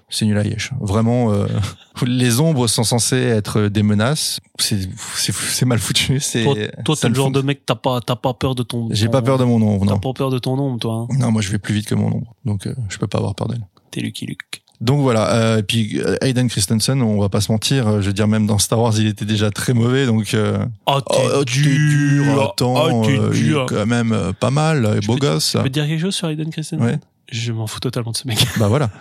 C'est 0.09 0.25
nul 0.25 0.37
à 0.37 0.43
Yesh. 0.45 0.71
Vraiment, 0.81 1.31
euh, 1.31 1.45
les 2.05 2.39
ombres 2.39 2.67
sont 2.67 2.83
censées 2.83 3.17
être 3.17 3.67
des 3.67 3.83
menaces. 3.83 4.39
C'est 4.59 5.65
mal 5.65 5.79
foutu. 5.79 6.19
Toi, 6.19 6.55
toi 6.85 6.95
t'es 6.95 7.09
le 7.09 7.15
genre 7.15 7.29
de 7.31 7.41
mec, 7.41 7.65
t'as 7.65 7.75
pas, 7.75 8.01
t'as 8.01 8.15
pas 8.15 8.33
peur 8.33 8.55
de 8.55 8.63
ton. 8.63 8.87
J'ai 8.91 9.09
pas 9.09 9.21
peur 9.21 9.37
de 9.37 9.43
mon 9.43 9.61
ombre, 9.61 9.85
T'as 9.85 9.93
non. 9.93 9.99
pas 9.99 10.13
peur 10.13 10.29
de 10.31 10.39
ton 10.39 10.57
ombre, 10.57 10.79
toi. 10.79 11.07
hein. 11.09 11.15
Non, 11.19 11.31
moi 11.31 11.41
je 11.41 11.51
vais 11.51 11.59
plus 11.59 11.73
vite 11.75 11.87
que 11.87 11.95
mon 11.95 12.07
ombre, 12.07 12.35
donc 12.45 12.65
euh, 12.67 12.73
je 12.89 12.97
peux 12.97 13.07
pas 13.07 13.17
avoir 13.19 13.35
peur 13.35 13.47
d'elle. 13.47 13.65
T'es 13.91 14.01
Lucky 14.01 14.25
Luke. 14.25 14.62
Donc 14.83 14.99
voilà, 14.99 15.33
euh, 15.33 15.59
et 15.59 15.63
puis 15.63 16.01
euh, 16.01 16.17
Hayden 16.21 16.49
Christensen, 16.49 17.01
on 17.01 17.17
va 17.21 17.29
pas 17.29 17.39
se 17.39 17.49
mentir, 17.49 17.87
euh, 17.87 18.01
je 18.01 18.07
veux 18.07 18.13
dire 18.13 18.27
même 18.27 18.45
dans 18.45 18.57
Star 18.59 18.79
Wars 18.81 18.93
il 18.99 19.07
était 19.07 19.23
déjà 19.23 19.49
très 19.49 19.73
mauvais, 19.73 20.05
donc 20.05 20.33
euh, 20.33 20.57
Oh, 20.87 20.99
t'es 20.99 21.15
oh, 21.35 21.43
t'es 21.45 21.51
dur, 21.51 22.43
attends, 22.51 22.75
Oh, 22.91 23.05
euh, 23.09 23.29
il 23.33 23.39
est 23.39 23.43
dur. 23.43 23.65
quand 23.69 23.85
même 23.85 24.11
euh, 24.11 24.33
pas 24.37 24.49
mal, 24.51 24.85
euh, 24.85 24.99
beau 25.07 25.13
peux 25.13 25.19
gosse. 25.27 25.53
Je 25.57 25.63
peux 25.63 25.69
dire 25.69 25.87
quelque 25.87 26.01
chose 26.01 26.15
sur 26.15 26.27
Hayden 26.27 26.49
Christensen? 26.49 26.85
Ouais. 26.85 26.99
Je 27.33 27.51
m'en 27.51 27.65
fous 27.65 27.79
totalement 27.79 28.11
de 28.11 28.17
ce 28.17 28.27
mec. 28.27 28.45
Bah 28.59 28.67
voilà. 28.67 28.91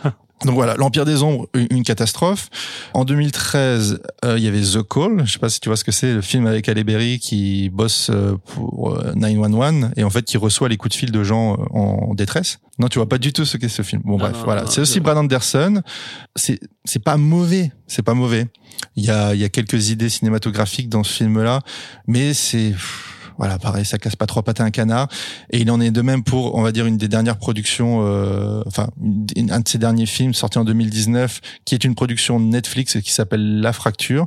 Donc 0.45 0.55
voilà, 0.55 0.75
l'Empire 0.75 1.05
des 1.05 1.23
Ombres, 1.23 1.47
une, 1.55 1.85
catastrophe. 1.85 2.49
En 2.95 3.05
2013, 3.05 4.01
euh, 4.25 4.39
il 4.39 4.43
y 4.43 4.49
avait 4.49 4.63
The 4.63 4.83
Call. 4.83 5.23
Je 5.25 5.33
sais 5.33 5.39
pas 5.39 5.51
si 5.51 5.61
tu 5.61 5.69
vois 5.69 5.77
ce 5.77 5.85
que 5.85 5.93
c'est, 5.93 6.15
le 6.15 6.23
film 6.23 6.47
avec 6.47 6.69
Halle 6.69 6.83
Berry 6.83 7.19
qui 7.19 7.69
bosse 7.69 8.11
euh, 8.11 8.37
pour 8.47 8.95
euh, 8.95 9.13
911 9.15 9.91
et 9.97 10.03
en 10.03 10.11
fait 10.11 10.25
qui 10.25 10.39
reçoit 10.39 10.69
les 10.69 10.79
coups 10.79 10.95
de 10.95 10.99
fil 10.99 11.13
de 11.13 11.23
gens 11.23 11.53
euh, 11.53 11.77
en 11.77 12.15
détresse. 12.15 12.59
Non, 12.79 12.89
tu 12.89 12.99
vois 12.99 13.09
pas 13.09 13.19
du 13.19 13.33
tout 13.33 13.45
ce 13.45 13.59
qu'est 13.59 13.69
ce 13.69 13.83
film. 13.83 14.03
Bon 14.05 14.13
Non, 14.13 14.19
bref, 14.19 14.39
non, 14.39 14.45
voilà. 14.45 14.67
C'est 14.67 14.81
aussi. 14.81 14.99
Brad 14.99 15.19
Anderson. 15.19 15.83
C'est 16.35 16.59
c'est 16.85 17.05
pas 17.05 17.19
mauvais, 17.19 17.71
c'est 17.87 18.03
pas 18.03 18.15
mauvais. 18.15 18.47
Il 18.97 19.05
y 19.05 19.11
a 19.11 19.35
il 19.35 19.41
y 19.41 19.45
a 19.45 19.49
quelques 19.51 19.91
idées 19.91 20.09
cinématographiques 20.09 20.89
dans 20.89 21.05
ce 21.05 21.13
film-là, 21.13 21.61
mais 22.09 22.33
c'est 22.35 22.75
voilà, 23.39 23.59
pareil, 23.59 23.85
ça 23.85 23.99
casse 23.99 24.17
pas 24.17 24.27
trois 24.27 24.43
pattes 24.43 24.61
à 24.61 24.65
un 24.65 24.71
canard. 24.71 25.09
Et 25.51 25.61
il 25.61 25.71
en 25.71 25.81
est 25.81 25.91
de 25.91 26.01
même 26.03 26.23
pour, 26.25 26.55
on 26.55 26.63
va 26.63 26.73
dire, 26.73 26.87
une 26.87 26.97
des 26.97 27.09
dernières 27.09 27.37
productions, 27.39 28.07
euh, 28.07 28.63
enfin, 28.67 28.89
une- 29.37 29.51
un 29.51 29.61
de 29.61 29.69
ses 29.69 29.79
derniers 29.79 30.07
films 30.07 30.35
sorti 30.35 30.59
en 30.59 30.65
2019, 30.65 31.41
qui 31.65 31.75
est 31.75 31.85
une 31.85 31.95
production 31.95 32.39
Netflix 32.41 32.99
qui 33.03 33.13
s'appelle 33.13 33.61
La 33.61 33.73
Fracture, 33.73 34.27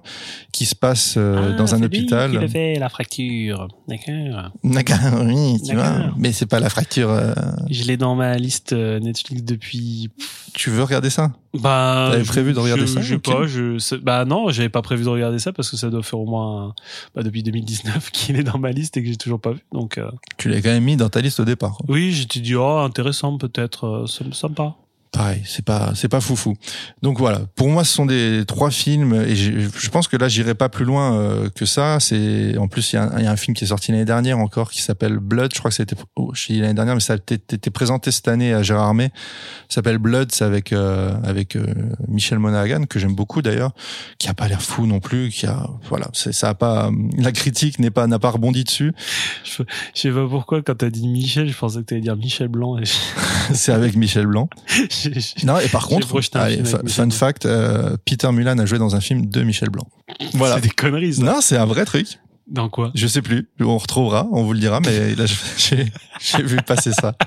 qui 0.52 0.66
se 0.66 0.76
passe 0.76 1.16
euh, 1.18 1.52
Ah, 1.54 1.58
dans 1.58 1.64
un 1.74 1.80
c'est 1.80 1.88
lui 1.88 2.00
hôpital. 2.00 2.32
Qui 2.32 2.38
le 2.38 2.48
fait 2.48 2.76
la 2.80 2.90
fracture. 2.90 3.68
D'accord. 3.88 4.52
D'accord, 4.64 5.22
oui, 5.24 5.62
tu 5.68 5.76
vois. 5.76 6.12
Mais 6.18 6.32
c'est 6.32 6.46
pas 6.46 6.60
la 6.60 6.70
fracture. 6.70 7.10
euh, 7.10 7.34
Je 7.70 7.84
l'ai 7.84 7.98
dans 7.98 8.16
ma 8.16 8.38
liste 8.38 8.74
euh, 8.74 9.00
Netflix 9.00 9.44
depuis. 9.44 10.10
Tu 10.54 10.70
veux 10.70 10.84
regarder 10.84 11.10
ça? 11.10 11.32
Bah. 11.62 12.10
T'avais 12.12 12.24
prévu 12.24 12.54
de 12.54 12.60
regarder 12.60 12.86
je- 12.88 12.94
ça 12.94 13.02
Je 13.02 13.16
sais 13.16 13.20
pas. 13.20 13.46
Je, 13.48 13.96
bah 14.00 14.26
non, 14.26 14.50
j'avais 14.50 14.70
pas 14.70 14.82
prévu 14.82 15.04
de 15.04 15.10
regarder 15.10 15.40
ça 15.40 15.54
parce 15.54 15.70
que 15.70 15.78
ça 15.78 15.90
doit 15.90 16.04
faire 16.04 16.20
au 16.20 16.26
moins 16.26 16.74
bah, 17.16 17.24
depuis 17.24 17.44
2019 17.44 18.10
qu'il 18.12 18.36
est 18.38 18.44
dans 18.44 18.58
ma 18.60 18.72
liste 18.72 18.98
et 18.98 19.02
que 19.04 19.08
j'ai 19.10 19.16
toujours 19.18 19.40
pas 19.40 19.52
vu. 19.52 19.60
Donc 19.72 19.98
euh, 19.98 20.10
Tu 20.38 20.50
l'as 20.50 20.62
quand 20.62 20.70
même 20.70 20.84
mis 20.84 20.96
dans 20.98 21.10
ta 21.10 21.22
liste 21.22 21.40
au 21.40 21.46
départ. 21.46 21.78
quoi. 21.78 21.86
oui, 21.90 22.12
j'étais 22.12 22.40
dit 22.40 22.56
oh 22.56 22.78
intéressant 22.80 23.38
peut-être, 23.38 23.86
euh, 23.86 24.06
ça 24.08 24.24
me 24.24 24.32
sympa. 24.32 24.76
Pareil, 25.16 25.42
c'est 25.46 25.64
pas 25.64 25.94
c'est 25.96 26.10
pas 26.10 26.20
foufou. 26.20 26.56
Donc 27.02 27.20
voilà, 27.20 27.40
pour 27.56 27.70
moi 27.70 27.86
ce 27.86 27.94
sont 27.94 28.06
des 28.06 28.44
trois 28.46 28.70
films 28.70 29.14
et 29.14 29.34
j'ai- 29.34 29.62
je 29.74 29.90
pense 29.90 30.10
que 30.10 30.18
là 30.18 30.28
j'irai 30.28 30.56
pas 30.56 30.68
plus 30.68 30.84
loin 30.84 31.18
euh, 31.18 31.50
que 31.50 31.66
ça. 31.66 32.02
C'est 32.02 32.58
en 32.58 32.68
plus 32.68 32.92
il 32.92 32.98
y, 32.98 33.00
a 33.00 33.04
un- 33.04 33.22
y 33.22 33.26
a 33.26 33.32
un 33.32 33.38
film 33.38 33.56
qui 33.56 33.64
est 33.64 33.68
sorti 33.68 33.94
l'année 33.94 34.04
dernière 34.04 34.40
encore 34.40 34.72
qui 34.72 34.82
s'appelle 34.82 35.20
Blood. 35.20 35.52
Je 35.54 35.60
crois 35.60 35.72
que 35.72 35.82
été 35.82 35.96
oh, 36.18 36.32
je 36.34 36.52
l'année 36.54 36.74
dernière, 36.74 36.96
mais 36.96 37.00
ça 37.00 37.14
a 37.14 37.16
été, 37.16 37.38
présenté 37.70 38.12
cette 38.12 38.28
année 38.28 38.54
à 38.54 38.62
Gérard 38.62 38.88
Armé. 38.88 39.10
Ça 39.70 39.76
s'appelle 39.76 40.00
Blood, 40.00 40.34
c'est 40.34 40.44
avec 40.44 40.74
euh, 40.74 41.14
avec 41.24 41.56
euh, 41.56 41.66
Michel 42.10 42.40
Monaghan 42.40 42.84
que 42.86 43.00
j'aime 43.00 43.16
beaucoup 43.16 43.42
d'ailleurs, 43.42 43.72
qui 44.20 44.28
a 44.28 44.34
pas 44.34 44.50
l'air 44.50 44.62
fou 44.62 44.86
non 44.86 45.00
plus, 45.00 45.30
qui 45.30 45.46
a 45.46 45.70
voilà, 45.88 46.10
ça 46.14 46.50
a 46.50 46.54
pas 46.56 46.90
la 47.18 47.32
critique 47.32 47.80
n'est 47.80 47.90
pas 47.90 48.06
n'a 48.08 48.20
pas 48.20 48.32
rebondi 48.32 48.66
dessus. 48.66 48.92
Je, 49.46 49.64
je 49.94 50.02
sais 50.02 50.12
pas 50.12 50.28
pourquoi 50.28 50.62
quand 50.62 50.76
t'as 50.76 50.90
dit 50.90 51.08
Michel, 51.08 51.48
je 51.50 51.58
pensais 51.58 51.80
que 51.80 51.86
t'allais 51.86 52.02
dire 52.02 52.18
Michel 52.18 52.50
Blanc. 52.50 52.80
Et 52.80 52.84
c'est 53.54 53.72
avec 53.72 53.96
Michel 53.96 54.28
Blanc. 54.28 54.50
Non, 55.44 55.60
et 55.60 55.68
par 55.68 55.88
contre, 55.88 56.08
allez, 56.34 56.62
fun 56.88 57.10
fact, 57.10 57.46
euh, 57.46 57.96
Peter 58.06 58.32
Mulan 58.32 58.58
a 58.58 58.66
joué 58.66 58.78
dans 58.80 58.96
un 58.96 59.02
film 59.02 59.26
de 59.26 59.42
Michel 59.44 59.70
Blanc. 59.70 59.88
Voilà. 60.34 60.56
C'est 60.56 60.62
des 60.62 60.70
conneries. 60.70 61.16
Ça. 61.16 61.24
Non, 61.24 61.38
c'est 61.42 61.58
un 61.58 61.66
vrai 61.66 61.86
truc. 61.86 62.20
Dans 62.48 62.70
quoi? 62.70 62.92
Je 62.94 63.08
sais 63.08 63.24
plus. 63.24 63.50
On 63.60 63.78
retrouvera, 63.78 64.28
on 64.32 64.44
vous 64.44 64.54
le 64.54 64.60
dira, 64.60 64.80
mais 64.80 65.16
là, 65.16 65.26
j'ai 65.58 66.44
vu 66.44 66.58
passer 66.58 66.92
ça. 66.92 67.16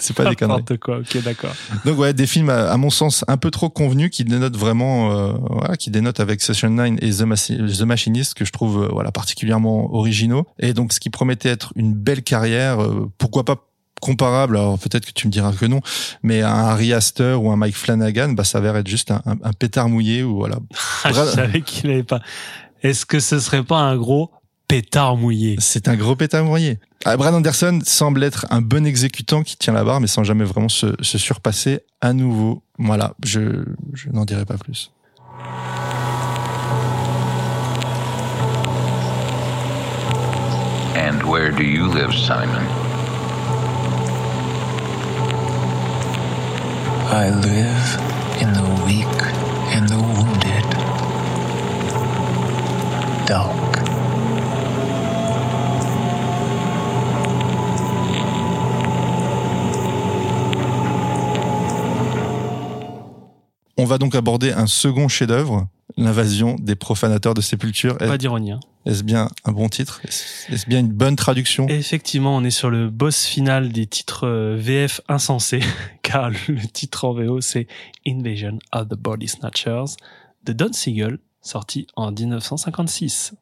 C'est 0.00 0.14
pas 0.16 0.28
des 0.28 0.34
conneries. 0.34 0.58
N'importe 0.58 0.80
quoi. 0.80 0.98
Ok, 0.98 1.22
d'accord. 1.22 1.54
Donc 1.84 1.96
ouais, 1.98 2.12
des 2.12 2.26
films 2.26 2.50
à, 2.50 2.70
à 2.72 2.76
mon 2.76 2.90
sens 2.90 3.24
un 3.28 3.36
peu 3.36 3.50
trop 3.52 3.70
convenus 3.70 4.10
qui 4.10 4.24
dénotent 4.24 4.56
vraiment, 4.56 5.12
euh, 5.12 5.32
voilà, 5.50 5.76
qui 5.76 5.90
dénotent 5.90 6.18
avec 6.18 6.40
Session 6.42 6.68
9 6.70 6.94
et 7.00 7.10
The, 7.10 7.20
Machi- 7.22 7.58
The 7.78 7.82
Machinist 7.82 8.34
que 8.34 8.44
je 8.44 8.50
trouve 8.50 8.82
euh, 8.82 8.88
voilà 8.90 9.12
particulièrement 9.12 9.94
originaux. 9.94 10.46
Et 10.58 10.74
donc 10.74 10.92
ce 10.92 10.98
qui 10.98 11.10
promettait 11.10 11.48
être 11.48 11.72
une 11.76 11.94
belle 11.94 12.22
carrière, 12.22 12.82
euh, 12.82 13.08
pourquoi 13.18 13.44
pas 13.44 13.68
comparable, 14.02 14.56
alors 14.56 14.78
peut-être 14.80 15.06
que 15.06 15.12
tu 15.12 15.28
me 15.28 15.32
diras 15.32 15.52
que 15.52 15.64
non, 15.64 15.80
mais 16.24 16.42
un 16.42 16.50
Harry 16.66 16.92
Astor 16.92 17.42
ou 17.42 17.50
un 17.52 17.56
Mike 17.56 17.76
Flanagan, 17.76 18.30
bah 18.32 18.42
s'avère 18.44 18.76
être 18.76 18.88
juste 18.88 19.12
un, 19.12 19.22
un- 19.24 19.38
un 19.42 19.52
pétard 19.52 19.88
mouillé 19.88 20.22
ou 20.24 20.34
voilà. 20.36 20.56
Ah, 21.04 21.12
je 21.12 21.24
savais 21.24 21.60
qu'il 21.62 21.88
avait 21.90 22.02
pas. 22.02 22.20
Est-ce 22.82 23.06
que 23.06 23.20
ce 23.20 23.38
serait 23.38 23.62
pas 23.62 23.78
un 23.78 23.96
gros 23.96 24.30
pétard 24.66 25.16
mouillé? 25.16 25.56
C'est 25.60 25.86
un 25.86 25.94
gros 25.96 26.16
pétard 26.16 26.44
mouillé. 26.44 26.78
Ah, 27.04 27.16
Brad 27.16 27.32
Anderson 27.34 27.78
semble 27.84 28.22
être 28.24 28.46
un 28.50 28.60
bon 28.60 28.84
exécutant 28.86 29.42
qui 29.44 29.56
tient 29.56 29.72
la 29.72 29.84
barre, 29.84 30.00
mais 30.00 30.06
sans 30.08 30.24
jamais 30.24 30.44
vraiment 30.44 30.68
se, 30.68 30.94
se 31.00 31.16
surpasser 31.18 31.80
à 32.00 32.12
nouveau. 32.12 32.62
Voilà, 32.78 33.14
je, 33.24 33.64
je 33.94 34.08
n'en 34.10 34.24
dirai 34.24 34.44
pas 34.44 34.56
plus. 34.58 34.90
And 40.96 41.22
where 41.28 41.50
do 41.50 41.62
you 41.64 41.86
live, 41.86 42.12
Simon? 42.14 42.64
I 47.10 47.30
live 47.30 47.98
in 48.40 48.52
the 48.52 48.62
weak 48.84 49.06
and 49.74 49.88
the 49.88 49.96
wounded. 49.96 50.66
Dark. 53.26 53.52
On 63.76 63.84
va 63.84 63.98
donc 63.98 64.14
aborder 64.14 64.52
un 64.52 64.66
second 64.66 65.08
chef-d'œuvre, 65.08 65.66
l'invasion 65.96 66.56
des 66.58 66.74
profanateurs 66.74 67.34
de 67.34 67.40
sépulture. 67.40 67.96
Pas 67.98 68.18
d'ironie. 68.18 68.52
hein. 68.52 68.60
Est-ce 68.84 69.04
bien 69.04 69.28
un 69.44 69.52
bon 69.52 69.68
titre? 69.68 70.00
Est-ce 70.04 70.52
est-ce 70.52 70.66
bien 70.66 70.80
une 70.80 70.88
bonne 70.92 71.14
traduction? 71.14 71.68
Effectivement, 71.68 72.36
on 72.36 72.42
est 72.42 72.50
sur 72.50 72.68
le 72.70 72.90
boss 72.90 73.24
final 73.26 73.70
des 73.70 73.86
titres 73.86 74.26
euh, 74.26 74.56
VF 74.58 75.00
insensés, 75.08 75.60
car 76.02 76.30
le 76.30 76.66
titre 76.72 77.04
en 77.04 77.12
VO 77.12 77.40
c'est 77.40 77.66
Invasion 78.06 78.58
of 78.72 78.88
the 78.88 78.94
Body 78.96 79.28
Snatchers 79.28 79.94
de 80.44 80.52
Don 80.52 80.72
Siegel, 80.72 81.18
sorti 81.42 81.86
en 81.94 82.10
1956. 82.10 83.34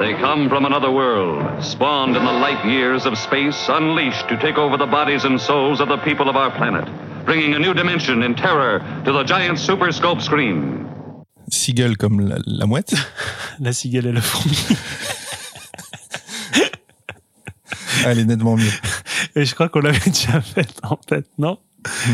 They 0.00 0.14
come 0.14 0.48
from 0.48 0.64
another 0.64 0.90
world, 0.90 1.62
spawned 1.62 2.16
in 2.16 2.24
the 2.24 2.32
light 2.32 2.64
years 2.64 3.04
of 3.04 3.18
space, 3.18 3.68
unleashed 3.68 4.30
to 4.30 4.38
take 4.38 4.56
over 4.56 4.78
the 4.78 4.86
bodies 4.86 5.24
and 5.24 5.38
souls 5.38 5.78
of 5.78 5.88
the 5.88 5.98
people 5.98 6.30
of 6.30 6.36
our 6.36 6.50
planet, 6.56 6.88
bringing 7.26 7.52
a 7.52 7.58
new 7.58 7.74
dimension 7.74 8.22
in 8.22 8.34
terror 8.34 8.78
to 9.04 9.12
the 9.12 9.22
giant 9.24 9.58
super 9.58 9.92
scope 9.92 10.22
screen. 10.22 10.86
Seagull 11.50 11.96
comme 11.96 12.18
la, 12.18 12.38
la 12.46 12.64
mouette. 12.64 12.94
La 13.60 13.74
cigale 13.74 14.06
et 14.06 14.12
le 14.12 14.22
fourmi. 14.22 14.56
Elle 18.06 18.20
est 18.20 18.24
nettement 18.24 18.56
mieux. 18.56 18.72
Et 19.36 19.44
je 19.44 19.54
crois 19.54 19.68
qu'on 19.68 19.80
l'avait 19.80 19.98
déjà 20.10 20.40
fait 20.40 20.80
en 20.82 20.98
fait, 21.06 21.26
non 21.36 21.58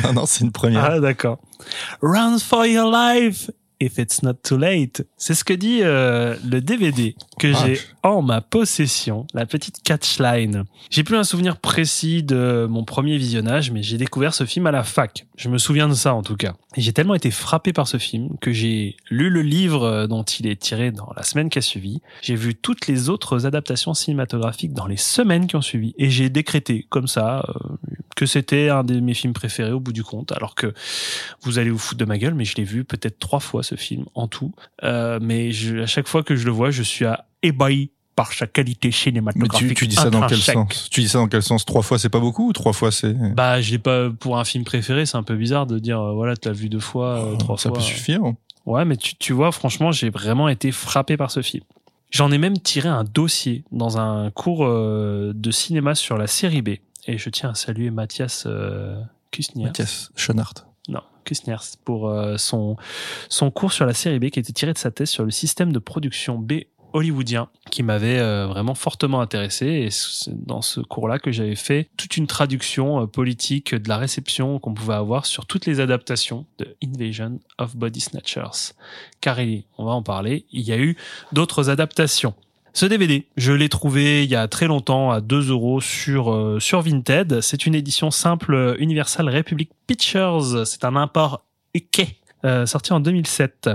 Non, 0.03 0.13
non, 0.13 0.27
c'est 0.27 0.43
une 0.43 0.51
première. 0.51 0.85
Ah 0.85 0.99
d'accord. 0.99 1.39
Run 2.03 2.41
for 2.41 2.67
your 2.67 2.91
life 2.91 3.49
if 3.81 3.99
it's 3.99 4.23
not 4.23 4.35
too 4.43 4.57
late. 4.57 5.07
C'est 5.17 5.35
ce 5.35 5.45
que 5.45 5.53
dit 5.53 5.81
euh, 5.83 6.37
le 6.49 6.61
DVD 6.61 7.15
que 7.39 7.53
Ah, 7.55 7.67
j'ai 7.67 7.81
en 8.03 8.23
ma 8.23 8.41
possession, 8.41 9.27
la 9.35 9.47
petite 9.47 9.83
catchline. 9.83 10.65
J'ai 10.91 11.05
plus 11.05 11.17
un 11.17 11.25
souvenir 11.25 11.59
précis 11.59 12.23
de 12.23 12.67
mon 12.71 12.85
premier 12.85 13.19
visionnage, 13.19 13.71
mais 13.71 13.83
j'ai 13.83 13.99
découvert 13.99 14.33
ce 14.33 14.45
film 14.45 14.67
à 14.67 14.71
la 14.71 14.85
fac. 14.85 15.27
Je 15.37 15.49
me 15.49 15.59
souviens 15.59 15.89
de 15.89 15.95
ça 15.95 16.15
en 16.15 16.23
tout 16.23 16.37
cas. 16.37 16.55
Et 16.77 16.81
j'ai 16.81 16.93
tellement 16.93 17.15
été 17.15 17.31
frappé 17.31 17.73
par 17.73 17.89
ce 17.89 17.99
film 17.99 18.37
que 18.41 18.53
j'ai 18.53 18.97
lu 19.11 19.31
le 19.31 19.43
livre 19.43 19.83
euh, 19.85 20.07
dont 20.07 20.23
il 20.23 20.47
est 20.47 20.61
tiré 20.61 20.93
dans 20.93 21.13
la 21.17 21.23
semaine 21.23 21.51
qui 21.51 21.59
a 21.59 21.63
suivi. 21.63 22.01
J'ai 22.23 22.37
vu 22.37 22.55
toutes 22.55 22.87
les 22.87 23.09
autres 23.09 23.47
adaptations 23.47 23.95
cinématographiques 23.95 24.73
dans 24.73 24.87
les 24.87 24.97
semaines 24.97 25.47
qui 25.47 25.57
ont 25.57 25.63
suivi 25.63 25.95
et 25.99 26.11
j'ai 26.11 26.31
décrété 26.31 26.87
comme 26.89 27.09
ça 27.09 27.45
euh, 27.49 27.77
que 28.15 28.27
c'était 28.27 28.71
un 28.71 28.85
de 28.85 29.01
mes 29.01 29.15
films 29.15 29.35
préférés 29.35 29.73
au 29.73 29.81
bout 29.81 29.93
du 29.93 30.03
compte. 30.03 30.33
Alors 30.33 30.55
que 30.55 30.73
vous 31.43 31.59
allez 31.59 31.71
vous 31.71 31.79
foutre 31.79 31.99
de 31.99 32.05
ma 32.05 32.19
gueule, 32.19 32.35
mais 32.35 32.45
je 32.45 32.57
l'ai 32.57 32.65
vu 32.65 32.85
peut-être 32.85 33.19
trois 33.19 33.41
fois 33.41 33.63
ce 33.67 33.75
film 33.75 34.07
en 34.15 34.29
tout. 34.29 34.53
Euh, 34.83 35.19
mais 35.21 35.53
je, 35.53 35.79
à 35.83 35.87
chaque 35.87 36.09
fois 36.09 36.23
que 36.23 36.37
je 36.37 36.47
le 36.47 36.53
vois, 36.53 36.71
je 36.71 36.83
suis 36.83 37.05
à 37.05 37.27
ébahi 37.43 37.91
par 38.15 38.33
sa 38.33 38.47
qualité 38.47 38.89
Mais 38.89 38.93
cinématographique. 38.93 39.69
tu, 39.69 39.75
tu 39.75 39.87
dis 39.89 39.95
ça 39.97 40.09
dans 40.09 40.27
quel 40.27 40.39
sens? 40.39 40.89
Tu 40.91 41.03
dis 41.03 41.09
ça 41.09 41.19
dans 41.19 41.29
quel 41.29 41.43
sens? 41.43 41.67
Trois 41.67 41.83
fois, 41.83 41.99
c'est 41.99 42.09
pas 42.09 42.19
beaucoup 42.21 42.49
ou 42.49 42.53
trois 42.55 42.73
fois, 42.73 42.91
c'est? 42.91 43.13
Bah, 43.35 43.61
je 43.61 43.73
l'ai 43.73 43.79
pas 43.79 44.09
pour 44.09 44.39
un 44.39 44.45
film 44.45 44.65
préféré. 44.65 45.05
C'est 45.05 45.19
un 45.19 45.23
peu 45.23 45.37
bizarre 45.37 45.67
de 45.67 45.79
dire 45.79 46.01
euh, 46.01 46.15
voilà, 46.15 46.35
tu 46.35 46.49
l'as 46.49 46.55
vu 46.55 46.71
deux 46.71 46.81
fois, 46.81 47.19
euh, 47.23 47.37
trois 47.37 47.57
Oh, 47.57 47.59
ça 47.59 47.69
fois. 47.69 47.77
peut 47.79 47.85
suffire. 47.85 48.23
Ouais, 48.65 48.87
mais 48.87 48.97
tu, 48.97 49.17
tu 49.17 49.35
vois, 49.35 49.53
franchement, 49.53 49.93
j'ai 49.93 50.09
vraiment 50.09 50.49
été 50.49 50.73
frappé 50.73 51.19
par 51.19 51.31
ce 51.31 51.43
film. 51.43 51.63
J'en 52.11 52.33
ai 52.33 52.39
même 52.39 52.59
tiré 52.59 52.89
un 52.89 53.05
dossier 53.05 53.65
dans 53.71 53.99
un 53.99 54.31
cours 54.31 54.65
euh, 54.65 55.33
de 55.35 55.51
cinéma 55.51 55.95
sur 55.95 56.17
la 56.17 56.27
série 56.27 56.63
B. 56.63 56.71
Et 57.07 57.19
je 57.19 57.29
tiens 57.29 57.51
à 57.51 57.55
saluer 57.55 57.91
Mathias 57.91 58.49
Kusniers. 59.31 59.67
Mathias 59.67 60.11
Schoenart. 60.17 60.55
Kusniers, 61.27 61.77
pour 61.85 62.09
euh, 62.09 62.37
son, 62.39 62.77
son 63.29 63.51
cours 63.51 63.73
sur 63.73 63.85
la 63.85 63.95
série 63.95 64.19
B 64.19 64.31
qui 64.31 64.39
était 64.39 64.53
tiré 64.53 64.73
de 64.73 64.79
sa 64.79 64.91
thèse 64.91 65.11
sur 65.11 65.25
le 65.25 65.31
système 65.31 65.73
de 65.73 65.79
production 65.79 66.39
B 66.39 66.63
hollywoodien 66.93 67.49
qui 67.71 67.83
m'avait 67.83 68.19
euh, 68.19 68.47
vraiment 68.47 68.75
fortement 68.75 69.21
intéressé 69.21 69.67
et 69.67 69.91
c'est 69.91 70.47
dans 70.47 70.63
ce 70.63 70.81
cours-là 70.81 71.19
que 71.19 71.31
j'avais 71.31 71.57
fait 71.57 71.91
toute 71.97 72.17
une 72.17 72.27
traduction 72.27 73.03
euh, 73.03 73.07
politique 73.07 73.75
de 73.75 73.89
la 73.89 73.99
réception 73.99 74.59
qu'on 74.59 74.73
pouvait 74.73 74.95
avoir 74.95 75.27
sur 75.27 75.45
toutes 75.45 75.67
les 75.67 75.81
adaptations 75.81 76.47
de 76.59 76.77
Invasion 76.83 77.41
of 77.59 77.77
Body 77.77 78.01
Snatchers. 78.01 78.73
Car 79.21 79.39
on 79.77 79.85
va 79.85 79.93
en 79.93 80.03
parler, 80.03 80.47
il 80.53 80.63
y 80.63 80.73
a 80.73 80.79
eu 80.79 80.97
d'autres 81.33 81.69
adaptations. 81.69 82.35
Ce 82.77 82.85
DVD, 82.85 83.27
je 83.39 83.53
l'ai 83.53 83.71
trouvé 83.71 84.23
il 84.25 84.31
y 84.31 84.35
a 84.35 84.49
très 84.49 84.67
longtemps 84.67 85.11
à 85.11 85.23
2 85.23 85.49
euros 85.49 85.81
sur, 85.81 86.31
euh, 86.31 86.61
sur 86.61 86.83
Vinted. 86.83 87.41
C'est 87.41 87.65
une 87.65 87.75
édition 87.75 88.11
simple 88.11 88.77
Universal 88.79 89.35
Republic 89.35 89.71
Pictures. 89.87 90.67
C'est 90.67 90.85
un 90.85 90.95
import 90.95 91.43
UK, 91.75 92.19
euh, 92.45 92.67
sorti 92.67 92.93
en 92.93 93.01
2007. 93.01 93.71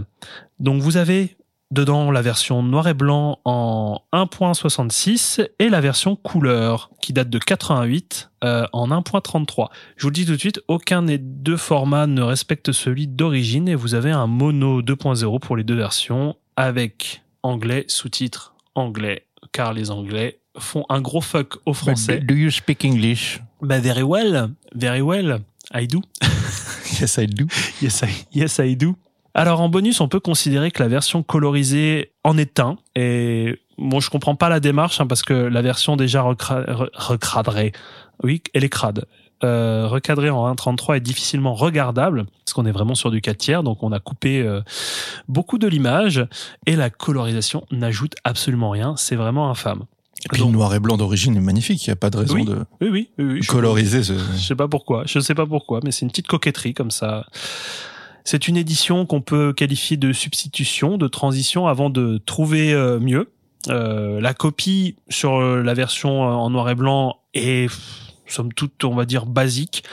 Donc 0.60 0.84
vous 0.84 0.98
avez 0.98 1.36
dedans 1.72 2.12
la 2.12 2.22
version 2.22 2.62
noir 2.62 2.88
et 2.88 2.94
blanc 2.94 3.40
en 3.44 4.02
1.66 4.14 5.50
et 5.58 5.70
la 5.70 5.82
version 5.82 6.16
couleur 6.16 6.92
qui 7.02 7.12
date 7.12 7.32
de 7.32 7.40
88 7.40 8.30
euh, 8.44 8.68
en 8.72 8.90
1.33. 8.90 9.70
Je 9.98 10.04
vous 10.04 10.10
le 10.10 10.14
dis 10.14 10.28
tout 10.28 10.34
de 10.34 10.38
suite, 10.38 10.62
aucun 10.68 11.02
des 11.02 11.18
deux 11.18 11.58
formats 11.58 12.06
ne 12.06 12.22
respecte 12.22 12.72
celui 12.72 13.08
d'origine 13.08 13.68
et 13.68 13.74
vous 13.74 13.96
avez 13.96 14.12
un 14.12 14.28
mono 14.28 14.84
2.0 14.84 15.40
pour 15.40 15.58
les 15.58 15.64
deux 15.64 15.74
versions 15.74 16.36
avec 16.56 17.24
anglais 17.42 17.86
sous-titres 17.88 18.52
anglais 18.76 19.26
car 19.52 19.74
les 19.74 19.92
anglais 19.92 20.40
font 20.58 20.86
un 20.90 21.02
gros 21.02 21.22
fuck 21.22 21.58
aux 21.66 21.74
français. 21.74 22.20
Do 22.20 22.36
you 22.36 22.50
speak 22.52 22.84
English? 22.86 23.40
Bah, 23.62 23.80
very 23.80 24.04
well, 24.04 24.50
very 24.76 25.02
well, 25.02 25.40
I 25.74 25.88
do. 25.88 26.02
yes, 27.00 27.18
I 27.18 27.28
do. 27.28 27.46
Yes, 27.82 28.02
I, 28.04 28.26
yes, 28.34 28.60
I 28.60 28.76
do. 28.76 28.96
Alors, 29.34 29.62
en 29.62 29.70
bonus, 29.70 30.02
on 30.02 30.10
peut 30.10 30.20
considérer 30.20 30.72
que 30.72 30.84
la 30.84 30.90
version 30.90 31.24
colorisée 31.24 32.12
en 32.26 32.38
est 32.38 32.60
un. 32.60 32.78
Et 32.96 33.60
bon, 33.78 34.02
je 34.02 34.10
comprends 34.10 34.36
pas 34.36 34.50
la 34.50 34.60
démarche, 34.60 35.00
hein, 35.00 35.08
parce 35.08 35.22
que 35.24 35.34
la 35.34 35.62
version 35.62 35.96
déjà 35.96 36.22
recra- 36.22 36.90
oui, 38.24 38.42
elle 38.54 38.64
est 38.66 38.70
crade. 38.70 39.06
Euh, 39.44 39.88
recadrée 39.88 40.30
en 40.30 40.54
1.33 40.54 40.98
est 40.98 41.00
difficilement 41.00 41.54
regardable 41.56 42.26
parce 42.46 42.54
qu'on 42.54 42.66
est 42.68 42.72
vraiment 42.72 42.94
sur 42.96 43.10
du 43.10 43.22
4 43.22 43.38
tiers 43.38 43.64
donc 43.64 43.82
on 43.82 43.92
a 43.92 44.00
coupé 44.00 44.42
euh, 44.42 44.62
beaucoup 45.28 45.58
de 45.58 45.68
l'image 45.68 46.24
et 46.68 46.76
la 46.76 46.92
colorisation 46.92 47.66
n'ajoute 47.72 48.14
absolument 48.24 48.70
rien 48.70 48.96
c'est 48.98 49.16
vraiment 49.16 49.50
infâme 49.50 49.86
Et 50.26 50.30
puis 50.32 50.44
le 50.44 50.50
noir 50.52 50.76
et 50.76 50.80
blanc 50.80 50.96
d'origine 50.98 51.36
est 51.38 51.42
magnifique. 51.42 51.84
Il 51.88 51.90
n'y 51.90 51.94
a 51.94 51.96
pas 51.96 52.12
de 52.12 52.18
raison 52.18 52.36
Oui, 52.36 52.46
de 52.46 52.54
oui, 52.82 52.88
oui, 52.92 53.10
oui, 53.18 53.26
oui, 53.26 53.42
je- 53.42 53.50
coloriser 53.50 54.04
ce. 54.04 54.14
je 54.14 54.38
sais 54.38 54.56
pas 54.56 54.68
pourquoi. 54.68 55.04
Je 55.08 55.20
sais 55.20 55.34
pas 55.34 55.48
pourquoi, 55.48 55.80
mais 55.84 55.90
c'est 55.92 56.04
une 56.06 56.10
petite 56.12 56.28
coquetterie 56.28 56.76
comme 56.76 56.92
ça. 56.92 57.26
C'est 58.24 58.48
une 58.48 58.58
édition 58.58 59.08
qu'on 59.08 59.22
peut 59.22 59.52
qualifier 59.54 59.98
de 59.98 60.14
substitution, 60.14 60.98
de 61.00 61.08
transition 61.08 61.66
avant 61.66 61.90
de 61.90 62.20
trouver 62.24 62.72
euh, 62.74 63.00
mieux. 63.00 63.32
Euh, 63.70 64.22
la 64.22 64.34
copie 64.36 64.96
sur 65.10 65.40
euh, 65.42 65.64
la 65.64 65.74
version 65.74 66.24
euh, 66.24 66.32
en 66.34 66.50
noir 66.52 66.70
et 66.70 66.76
blanc 66.76 67.18
est, 67.34 67.68
somme 68.32 68.54
toute, 68.54 68.84
on 68.84 68.96
va 68.96 69.06
dire, 69.06 69.26
basique. 69.26 69.84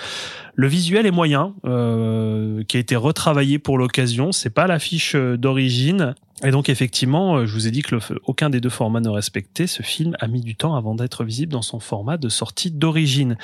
Le 0.55 0.67
visuel 0.67 1.07
est 1.07 1.13
moyen, 1.13 1.55
euh, 1.67 2.65
qui 2.65 2.77
a 2.77 2.81
été 2.81 2.97
retravaillé 2.97 3.59
pour 3.59 3.79
l'occasion. 3.79 4.33
C'est 4.33 4.51
pas 4.51 4.67
l'affiche 4.67 5.15
euh, 5.15 5.37
d'origine. 5.37 6.15
Et 6.43 6.51
donc 6.51 6.69
effectivement, 6.69 7.37
euh, 7.37 7.47
je 7.47 7.53
vous 7.53 7.69
ai 7.69 7.71
dit 7.71 7.83
que 7.83 7.95
le, 7.95 8.01
aucun 8.27 8.51
des 8.51 8.61
deux 8.61 8.69
formats 8.69 9.01
ne 9.01 9.09
respectait. 9.09 9.67
Ce 9.67 9.83
film 9.83 10.17
a 10.21 10.27
mis 10.27 10.41
du 10.41 10.57
temps 10.57 10.75
avant 10.75 10.95
d'être 10.95 11.25
visible 11.25 11.53
dans 11.53 11.63
son 11.63 11.79
format 11.79 12.17
de 12.17 12.29
sortie 12.29 12.71
d'origine. 12.71 13.37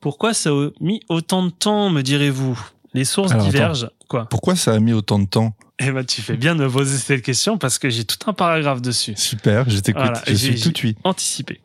Pourquoi 0.00 0.34
ça 0.34 0.50
a 0.50 0.68
mis 0.80 1.00
autant 1.08 1.44
de 1.44 1.50
temps, 1.50 1.90
me 1.90 2.02
direz-vous? 2.02 2.58
Les 2.94 3.04
sources 3.04 3.32
Alors, 3.32 3.46
divergent. 3.46 3.90
Quoi 4.08 4.26
Pourquoi 4.26 4.54
ça 4.54 4.72
a 4.72 4.78
mis 4.78 4.92
autant 4.92 5.18
de 5.18 5.26
temps? 5.26 5.54
Eh 5.84 5.90
ben, 5.90 6.04
tu 6.04 6.22
fais 6.22 6.36
bien 6.36 6.54
de 6.54 6.62
me 6.62 6.70
poser 6.70 6.96
cette 6.96 7.22
question 7.22 7.58
parce 7.58 7.78
que 7.78 7.90
j'ai 7.90 8.04
tout 8.04 8.18
un 8.26 8.32
paragraphe 8.32 8.82
dessus. 8.82 9.14
Super, 9.16 9.68
je 9.68 9.78
t'écoute. 9.80 10.02
Voilà, 10.02 10.22
je 10.26 10.34
suis 10.34 10.60
tout 10.60 10.72
oui. 10.84 10.96
Anticipé. 11.04 11.60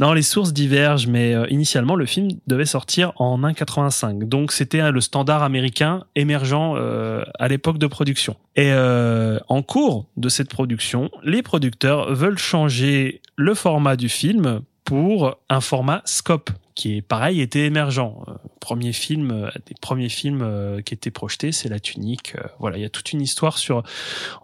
Non, 0.00 0.12
les 0.12 0.22
sources 0.22 0.52
divergent, 0.52 1.06
mais 1.06 1.34
euh, 1.34 1.46
initialement, 1.50 1.94
le 1.94 2.06
film 2.06 2.28
devait 2.46 2.66
sortir 2.66 3.12
en 3.16 3.38
1,85. 3.38 4.28
Donc, 4.28 4.52
c'était 4.52 4.80
euh, 4.80 4.90
le 4.90 5.00
standard 5.00 5.42
américain 5.42 6.04
émergent 6.14 6.74
euh, 6.76 7.24
à 7.38 7.48
l'époque 7.48 7.78
de 7.78 7.86
production. 7.86 8.36
Et 8.56 8.72
euh, 8.72 9.38
en 9.48 9.62
cours 9.62 10.06
de 10.16 10.28
cette 10.28 10.48
production, 10.48 11.10
les 11.22 11.42
producteurs 11.42 12.14
veulent 12.14 12.38
changer 12.38 13.20
le 13.36 13.54
format 13.54 13.96
du 13.96 14.08
film 14.08 14.62
pour 14.86 15.36
un 15.50 15.60
format 15.60 16.00
scope 16.04 16.50
qui 16.76 16.96
est 16.96 17.02
pareil 17.02 17.40
était 17.40 17.66
émergent. 17.66 18.22
Euh, 18.28 18.34
premier 18.60 18.92
film, 18.92 19.30
euh, 19.32 19.50
des 19.66 19.74
premiers 19.80 20.08
films 20.08 20.42
euh, 20.42 20.80
qui 20.80 20.94
étaient 20.94 21.10
projetés, 21.10 21.50
c'est 21.50 21.68
La 21.68 21.80
Tunique. 21.80 22.36
Voilà, 22.60 22.78
il 22.78 22.82
y 22.82 22.84
a 22.84 22.88
toute 22.88 23.12
une 23.12 23.20
histoire 23.20 23.58
sur. 23.58 23.82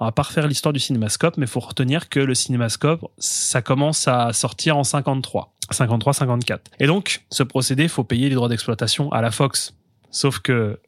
On 0.01 0.05
va 0.05 0.13
pas 0.13 0.23
refaire 0.23 0.49
l'histoire 0.49 0.73
du 0.73 0.81
cinémascope, 0.81 1.37
mais 1.37 1.47
faut 1.47 1.61
retenir 1.61 2.09
que 2.09 2.19
le 2.19 2.35
cinémascope, 2.35 3.09
ça 3.19 3.63
commence 3.63 4.09
à 4.09 4.33
sortir 4.33 4.77
en 4.77 4.85
53, 4.85 5.55
53, 5.71 6.13
54. 6.13 6.71
Et 6.81 6.87
donc, 6.87 7.25
ce 7.31 7.45
procédé, 7.45 7.87
faut 7.87 8.05
payer 8.05 8.29
les 8.29 8.35
droits 8.35 8.49
d'exploitation 8.49 9.13
à 9.13 9.23
la 9.23 9.31
Fox. 9.31 9.77
Sauf 10.11 10.41
que 10.41 10.81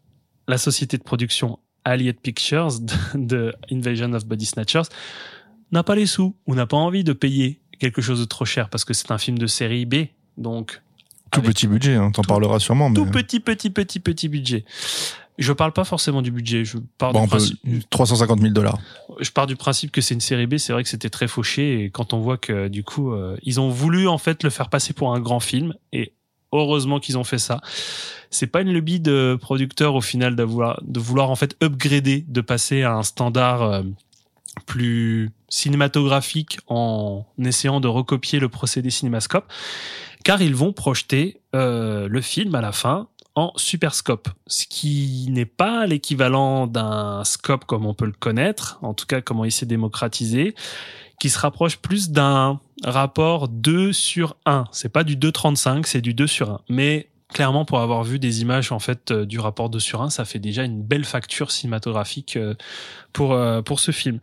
la 0.48 0.58
société 0.58 0.98
de 0.98 1.04
production 1.04 1.60
Allied 1.84 2.18
Pictures 2.20 2.80
de 3.14 3.54
Invasion 3.70 4.12
of 4.14 4.26
Body 4.26 4.46
Snatchers 4.46 4.88
n'a 5.70 5.82
pas 5.82 5.94
les 5.94 6.06
sous 6.06 6.34
ou 6.46 6.54
n'a 6.54 6.66
pas 6.66 6.76
envie 6.76 7.04
de 7.04 7.12
payer 7.12 7.60
quelque 7.90 8.02
chose 8.02 8.20
de 8.20 8.24
trop 8.24 8.44
cher 8.44 8.68
parce 8.68 8.84
que 8.84 8.94
c'est 8.94 9.10
un 9.10 9.18
film 9.18 9.38
de 9.38 9.46
série 9.46 9.84
B. 9.86 10.06
Donc, 10.38 10.80
Tout 11.30 11.42
petit 11.42 11.66
budget, 11.66 11.94
hein, 11.94 12.10
t'en 12.12 12.22
parleras 12.22 12.58
sûrement. 12.58 12.88
Mais... 12.90 12.94
tout 12.96 13.06
petit, 13.06 13.40
petit, 13.40 13.70
petit, 13.70 14.00
petit 14.00 14.28
budget. 14.28 14.64
Je 15.36 15.52
parle 15.52 15.72
pas 15.72 15.84
forcément 15.84 16.22
du 16.22 16.30
budget. 16.30 16.64
Je 16.64 16.78
pars, 16.98 17.12
Bon, 17.12 17.20
du 17.20 17.24
on 17.24 17.28
peut- 17.28 17.36
principe, 17.38 17.90
350 17.90 18.40
000 18.40 18.52
dollars. 18.52 18.78
je 19.20 19.30
pars 19.30 19.46
du 19.48 19.56
principe 19.56 19.90
que 19.90 20.00
c'est 20.00 20.14
une 20.14 20.20
série 20.20 20.46
B. 20.46 20.58
C'est 20.58 20.72
vrai 20.72 20.82
que 20.84 20.88
c'était 20.88 21.10
très 21.10 21.26
fauché. 21.28 21.82
Et 21.84 21.90
quand 21.90 22.12
on 22.12 22.20
voit 22.20 22.36
que, 22.38 22.68
du 22.68 22.84
coup, 22.84 23.12
euh, 23.12 23.36
ils 23.42 23.58
ont 23.60 23.68
voulu, 23.68 24.06
en 24.06 24.18
fait, 24.18 24.42
le 24.44 24.50
faire 24.50 24.68
passer 24.68 24.92
pour 24.92 25.12
un 25.12 25.18
grand 25.20 25.40
film. 25.40 25.74
Et 25.92 26.12
heureusement 26.52 27.00
qu'ils 27.00 27.18
ont 27.18 27.24
fait 27.24 27.38
ça. 27.38 27.60
C'est 28.30 28.46
pas 28.46 28.60
une 28.60 28.72
lubie 28.72 29.00
de 29.00 29.36
producteur, 29.40 29.96
au 29.96 30.00
final, 30.00 30.36
de 30.36 30.42
vouloir, 30.44 30.80
de 30.84 31.00
vouloir, 31.00 31.30
en 31.30 31.36
fait, 31.36 31.56
upgrader, 31.62 32.24
de 32.28 32.40
passer 32.40 32.82
à 32.82 32.94
un 32.94 33.02
standard 33.02 33.62
euh, 33.62 33.82
plus 34.66 35.30
cinématographique 35.48 36.58
en 36.66 37.24
essayant 37.38 37.80
de 37.80 37.88
recopier 37.88 38.38
le 38.40 38.48
procédé 38.48 38.90
cinémascope. 38.90 39.50
Car 40.24 40.40
ils 40.40 40.54
vont 40.54 40.72
projeter 40.72 41.40
euh, 41.54 42.08
le 42.08 42.20
film 42.20 42.54
à 42.54 42.60
la 42.60 42.72
fin 42.72 43.08
en 43.36 43.52
super 43.56 43.94
scope, 43.94 44.28
ce 44.46 44.64
qui 44.66 45.26
n'est 45.28 45.44
pas 45.44 45.86
l'équivalent 45.86 46.66
d'un 46.66 47.24
scope 47.24 47.64
comme 47.64 47.84
on 47.84 47.92
peut 47.92 48.06
le 48.06 48.12
connaître, 48.12 48.78
en 48.82 48.94
tout 48.94 49.06
cas 49.06 49.20
comment 49.20 49.44
il 49.44 49.50
s'est 49.50 49.66
démocratisé, 49.66 50.54
qui 51.18 51.30
se 51.30 51.38
rapproche 51.38 51.78
plus 51.78 52.10
d'un 52.10 52.60
rapport 52.84 53.48
2 53.48 53.92
sur 53.92 54.36
1. 54.46 54.66
C'est 54.72 54.88
pas 54.88 55.04
du 55.04 55.16
2,35, 55.16 55.84
c'est 55.84 56.00
du 56.00 56.14
2 56.14 56.26
sur 56.26 56.50
1. 56.50 56.60
Mais 56.68 57.08
clairement, 57.34 57.66
pour 57.66 57.80
avoir 57.80 58.02
vu 58.04 58.18
des 58.18 58.40
images 58.40 58.72
en 58.72 58.78
fait 58.78 59.10
euh, 59.10 59.26
du 59.26 59.38
rapport 59.38 59.68
2 59.68 59.78
sur 59.78 60.00
1, 60.00 60.08
ça 60.08 60.24
fait 60.24 60.38
déjà 60.38 60.62
une 60.62 60.82
belle 60.82 61.04
facture 61.04 61.50
cinématographique 61.50 62.36
euh, 62.36 62.54
pour, 63.12 63.34
euh, 63.34 63.60
pour 63.60 63.80
ce 63.80 63.90
film. 63.90 64.20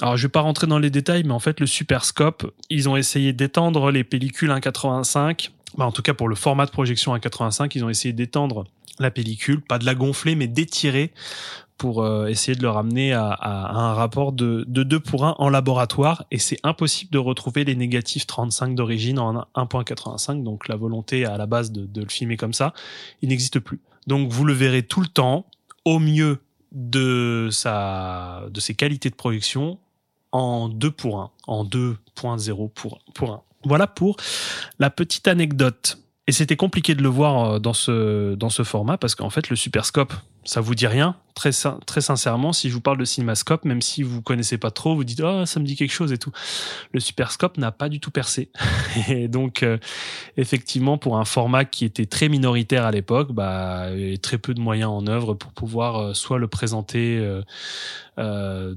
Alors, 0.00 0.16
je 0.16 0.22
vais 0.22 0.30
pas 0.30 0.40
rentrer 0.40 0.66
dans 0.66 0.78
les 0.78 0.90
détails, 0.90 1.22
mais 1.24 1.32
en 1.32 1.38
fait, 1.38 1.60
le 1.60 1.66
Super 1.66 2.04
Scope, 2.04 2.52
ils 2.70 2.88
ont 2.88 2.96
essayé 2.96 3.32
d'étendre 3.32 3.90
les 3.90 4.02
pellicules 4.02 4.50
1,85. 4.50 5.50
Bah, 5.76 5.84
en 5.84 5.92
tout 5.92 6.02
cas, 6.02 6.14
pour 6.14 6.28
le 6.28 6.34
format 6.34 6.64
de 6.64 6.70
projection 6.70 7.14
1,85, 7.14 7.70
ils 7.74 7.84
ont 7.84 7.90
essayé 7.90 8.14
d'étendre 8.14 8.64
la 8.98 9.10
pellicule, 9.10 9.60
pas 9.60 9.78
de 9.78 9.84
la 9.84 9.94
gonfler, 9.94 10.34
mais 10.34 10.46
d'étirer 10.46 11.12
pour 11.80 12.02
euh, 12.04 12.26
essayer 12.26 12.54
de 12.54 12.60
le 12.62 12.68
ramener 12.68 13.14
à, 13.14 13.30
à- 13.30 13.74
un 13.74 13.94
rapport 13.94 14.32
de, 14.32 14.66
de 14.68 14.82
2 14.82 15.00
pour 15.00 15.24
1 15.24 15.36
en 15.38 15.48
laboratoire. 15.48 16.24
Et 16.30 16.38
c'est 16.38 16.58
impossible 16.62 17.10
de 17.10 17.16
retrouver 17.16 17.64
les 17.64 17.74
négatifs 17.74 18.26
35 18.26 18.74
d'origine 18.74 19.18
en 19.18 19.46
1.85. 19.56 20.42
Donc, 20.42 20.68
la 20.68 20.76
volonté 20.76 21.24
à 21.24 21.38
la 21.38 21.46
base 21.46 21.72
de, 21.72 21.86
de 21.86 22.02
le 22.02 22.08
filmer 22.10 22.36
comme 22.36 22.52
ça, 22.52 22.74
il 23.22 23.30
n'existe 23.30 23.60
plus. 23.60 23.80
Donc, 24.06 24.30
vous 24.30 24.44
le 24.44 24.52
verrez 24.52 24.82
tout 24.82 25.00
le 25.00 25.06
temps, 25.06 25.46
au 25.86 25.98
mieux 25.98 26.40
de 26.72 27.48
sa, 27.50 28.42
de 28.50 28.60
ses 28.60 28.74
qualités 28.74 29.08
de 29.08 29.14
projection, 29.14 29.78
en 30.32 30.68
2 30.68 30.90
pour 30.90 31.18
1, 31.20 31.30
en 31.46 31.64
2.0 31.64 32.68
pour, 32.74 32.98
pour 33.14 33.30
1. 33.32 33.42
Voilà 33.64 33.86
pour 33.86 34.16
la 34.78 34.90
petite 34.90 35.28
anecdote. 35.28 35.96
Et 36.30 36.32
c'était 36.32 36.54
compliqué 36.54 36.94
de 36.94 37.02
le 37.02 37.08
voir 37.08 37.54
euh, 37.54 37.58
dans 37.58 37.72
ce, 37.72 38.62
format 38.62 38.96
parce 38.98 39.16
qu'en 39.16 39.30
fait, 39.30 39.50
le 39.50 39.56
Superscope, 39.56 40.12
ça 40.44 40.60
vous 40.60 40.76
dit 40.76 40.86
rien. 40.86 41.16
Très, 41.34 41.50
sin- 41.50 41.80
très 41.86 42.00
sincèrement, 42.00 42.52
si 42.52 42.68
je 42.68 42.74
vous 42.74 42.80
parle 42.80 42.98
de 42.98 43.04
Cinémascope, 43.04 43.64
même 43.64 43.82
si 43.82 44.04
vous 44.04 44.22
connaissez 44.22 44.56
pas 44.56 44.70
trop, 44.70 44.94
vous 44.94 45.02
dites, 45.02 45.20
oh, 45.24 45.44
ça 45.44 45.58
me 45.58 45.64
dit 45.64 45.74
quelque 45.74 45.92
chose 45.92 46.12
et 46.12 46.18
tout. 46.18 46.30
Le 46.92 47.00
Superscope 47.00 47.58
n'a 47.58 47.72
pas 47.72 47.88
du 47.88 47.98
tout 47.98 48.12
percé. 48.12 48.48
Et 49.08 49.26
donc, 49.26 49.64
euh, 49.64 49.78
effectivement, 50.36 50.98
pour 50.98 51.18
un 51.18 51.24
format 51.24 51.64
qui 51.64 51.84
était 51.84 52.06
très 52.06 52.28
minoritaire 52.28 52.84
à 52.84 52.92
l'époque, 52.92 53.32
bah, 53.32 53.80
avait 53.80 54.16
très 54.18 54.38
peu 54.38 54.54
de 54.54 54.60
moyens 54.60 54.90
en 54.92 55.08
œuvre 55.08 55.34
pour 55.34 55.50
pouvoir 55.50 55.96
euh, 55.96 56.14
soit 56.14 56.38
le 56.38 56.46
présenter 56.46 57.18
de 58.18 58.74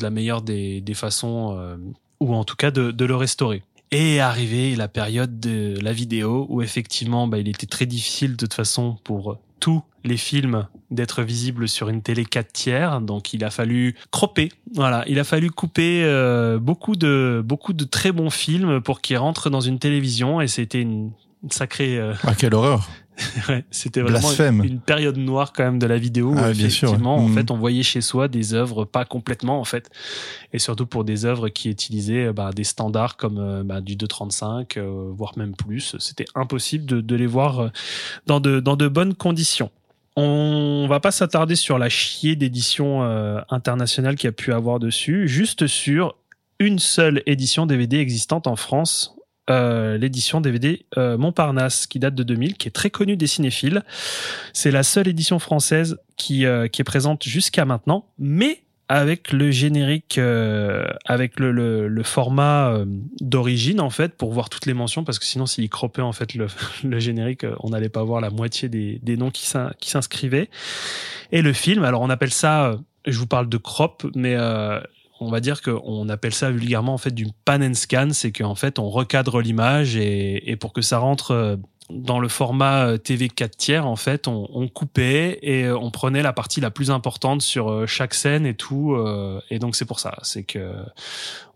la 0.00 0.08
meilleure 0.08 0.40
des, 0.40 0.82
façons, 0.94 1.76
ou 2.20 2.34
en 2.34 2.44
tout 2.44 2.56
cas 2.56 2.70
de 2.70 3.04
le 3.04 3.14
restaurer. 3.14 3.62
Et 3.90 4.16
est 4.16 4.20
arrivée 4.20 4.76
la 4.76 4.88
période 4.88 5.40
de 5.40 5.78
la 5.80 5.92
vidéo 5.92 6.46
où 6.50 6.60
effectivement, 6.62 7.26
bah, 7.26 7.38
il 7.38 7.48
était 7.48 7.66
très 7.66 7.86
difficile 7.86 8.32
de 8.32 8.36
toute 8.36 8.54
façon 8.54 8.98
pour 9.04 9.38
tous 9.60 9.82
les 10.04 10.16
films 10.18 10.66
d'être 10.90 11.22
visibles 11.22 11.68
sur 11.68 11.88
une 11.88 12.02
télé 12.02 12.24
4 12.24 12.52
tiers. 12.52 13.00
Donc 13.00 13.32
il 13.32 13.44
a 13.44 13.50
fallu 13.50 13.94
cropper. 14.10 14.52
Voilà, 14.74 15.04
il 15.08 15.18
a 15.18 15.24
fallu 15.24 15.50
couper 15.50 16.02
euh, 16.04 16.58
beaucoup 16.58 16.96
de 16.96 17.42
beaucoup 17.44 17.72
de 17.72 17.84
très 17.84 18.12
bons 18.12 18.30
films 18.30 18.80
pour 18.82 19.00
qu'ils 19.00 19.16
rentrent 19.18 19.50
dans 19.50 19.60
une 19.62 19.78
télévision. 19.78 20.40
Et 20.40 20.48
c'était 20.48 20.82
une, 20.82 21.10
une 21.42 21.50
sacrée. 21.50 21.98
euh, 21.98 22.14
Ah, 22.24 22.34
quelle 22.34 22.54
horreur. 22.54 22.88
ouais, 23.48 23.64
c'était 23.70 24.00
vraiment 24.00 24.18
Blasphème. 24.20 24.62
une, 24.64 24.80
période 24.80 25.16
noire 25.16 25.52
quand 25.52 25.64
même 25.64 25.78
de 25.78 25.86
la 25.86 25.98
vidéo. 25.98 26.34
Ah 26.36 26.50
où 26.50 26.52
bien 26.54 26.68
sûr, 26.70 26.88
effectivement, 26.88 27.16
en 27.16 27.28
Mhm. 27.28 27.34
fait, 27.34 27.50
on 27.50 27.56
voyait 27.56 27.82
chez 27.82 28.00
soi 28.00 28.28
des 28.28 28.54
œuvres 28.54 28.84
pas 28.84 29.04
complètement 29.04 29.60
en 29.60 29.64
fait, 29.64 29.90
et 30.52 30.58
surtout 30.58 30.86
pour 30.86 31.04
des 31.04 31.24
œuvres 31.24 31.48
qui 31.48 31.68
utilisaient 31.70 32.26
euh, 32.26 32.32
bah, 32.32 32.50
des 32.54 32.64
standards 32.64 33.16
comme 33.16 33.38
euh, 33.38 33.62
bah, 33.64 33.80
du 33.80 33.96
2.35, 33.96 34.78
euh, 34.78 35.10
voire 35.12 35.36
même 35.36 35.54
plus. 35.56 35.96
C'était 35.98 36.26
impossible 36.34 36.86
de, 36.86 37.00
de 37.00 37.16
les 37.16 37.26
voir 37.26 37.70
dans 38.26 38.40
de 38.40 38.60
dans 38.60 38.76
de 38.76 38.86
bonnes 38.88 39.14
conditions. 39.14 39.70
On 40.16 40.86
va 40.88 40.98
pas 40.98 41.12
s'attarder 41.12 41.54
sur 41.54 41.78
la 41.78 41.88
chier 41.88 42.34
d'édition 42.34 43.04
euh, 43.04 43.40
internationale 43.50 44.16
qu'il 44.16 44.26
y 44.26 44.30
a 44.30 44.32
pu 44.32 44.52
avoir 44.52 44.80
dessus, 44.80 45.28
juste 45.28 45.66
sur 45.68 46.16
une 46.58 46.80
seule 46.80 47.22
édition 47.26 47.66
DVD 47.66 47.98
existante 47.98 48.48
en 48.48 48.56
France, 48.56 49.14
euh, 49.50 49.96
l'édition 49.98 50.40
DVD 50.40 50.84
euh, 50.96 51.16
Montparnasse 51.18 51.86
qui 51.86 51.98
date 51.98 52.14
de 52.14 52.22
2000, 52.22 52.54
qui 52.56 52.68
est 52.68 52.72
très 52.72 52.90
connue 52.90 53.16
des 53.16 53.26
cinéphiles. 53.26 53.82
C'est 54.52 54.70
la 54.70 54.82
seule 54.82 55.08
édition 55.08 55.38
française 55.38 55.98
qui, 56.16 56.44
euh, 56.46 56.68
qui 56.68 56.80
est 56.82 56.84
présente 56.84 57.24
jusqu'à 57.24 57.64
maintenant, 57.64 58.06
mais 58.18 58.62
avec 58.90 59.32
le 59.32 59.50
générique, 59.50 60.16
euh, 60.16 60.86
avec 61.04 61.38
le, 61.38 61.52
le, 61.52 61.88
le 61.88 62.02
format 62.02 62.70
euh, 62.70 62.84
d'origine 63.20 63.80
en 63.82 63.90
fait, 63.90 64.14
pour 64.14 64.32
voir 64.32 64.48
toutes 64.48 64.64
les 64.64 64.72
mentions, 64.72 65.04
parce 65.04 65.18
que 65.18 65.26
sinon 65.26 65.44
s'il 65.44 65.68
croppait 65.68 66.00
en 66.00 66.12
fait 66.12 66.34
le, 66.34 66.46
le 66.84 66.98
générique, 66.98 67.44
on 67.60 67.68
n'allait 67.70 67.90
pas 67.90 68.02
voir 68.02 68.20
la 68.22 68.30
moitié 68.30 68.70
des, 68.70 68.98
des 69.02 69.16
noms 69.18 69.30
qui 69.30 69.46
s'in- 69.46 69.72
qui 69.78 69.90
s'inscrivaient. 69.90 70.48
Et 71.32 71.42
le 71.42 71.52
film, 71.52 71.84
alors 71.84 72.00
on 72.00 72.08
appelle 72.08 72.32
ça, 72.32 72.78
je 73.06 73.18
vous 73.18 73.26
parle 73.26 73.48
de 73.50 73.58
crop, 73.58 74.06
mais 74.14 74.34
euh, 74.36 74.80
on 75.20 75.30
va 75.30 75.40
dire 75.40 75.62
qu'on 75.62 76.08
appelle 76.08 76.34
ça 76.34 76.50
vulgairement 76.50 76.94
en 76.94 76.98
fait 76.98 77.10
du 77.10 77.26
pan 77.44 77.60
and 77.60 77.74
scan, 77.74 78.08
c'est 78.12 78.32
qu'en 78.32 78.54
fait 78.54 78.78
on 78.78 78.88
recadre 78.88 79.40
l'image 79.40 79.96
et, 79.96 80.50
et 80.50 80.56
pour 80.56 80.72
que 80.72 80.82
ça 80.82 80.98
rentre 80.98 81.32
euh, 81.32 81.56
dans 81.90 82.20
le 82.20 82.28
format 82.28 82.86
euh, 82.86 82.96
TV 82.98 83.28
4 83.28 83.56
tiers, 83.56 83.86
en 83.86 83.96
fait, 83.96 84.28
on, 84.28 84.46
on 84.52 84.68
coupait 84.68 85.38
et 85.42 85.64
euh, 85.64 85.78
on 85.78 85.90
prenait 85.90 86.22
la 86.22 86.34
partie 86.34 86.60
la 86.60 86.70
plus 86.70 86.90
importante 86.90 87.40
sur 87.40 87.88
chaque 87.88 88.14
scène 88.14 88.44
et 88.44 88.54
tout. 88.54 88.96
Et 89.50 89.58
donc 89.58 89.74
c'est 89.74 89.86
pour 89.86 90.00
ça, 90.00 90.18
c'est 90.22 90.44
que 90.44 90.72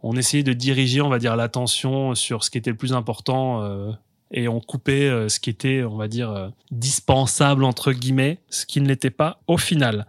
on 0.03 0.17
essayait 0.17 0.43
de 0.43 0.55
diriger, 0.55 1.01
on 1.01 1.09
va 1.09 1.19
dire, 1.19 1.37
l'attention 1.37 2.15
sur 2.15 2.45
ce 2.45 2.51
qui 2.51 2.59
était 2.59 2.71
le 2.71 2.77
plus 2.77 2.95
important 2.95 3.63
et 4.33 4.49
on 4.49 4.61
coupait 4.61 5.09
euh, 5.09 5.29
ce 5.29 5.39
qui 5.39 5.51
était, 5.51 5.85
on 5.85 5.97
va 5.97 6.09
dire, 6.09 6.31
euh, 6.31 6.49
dispensable 6.71 7.65
entre 7.65 7.93
guillemets, 7.93 8.39
ce 8.49 8.67
qui 8.67 8.81
ne 8.81 8.89
l'était 8.89 9.11
pas 9.11 9.41
au 9.47 9.59
final. 9.59 10.07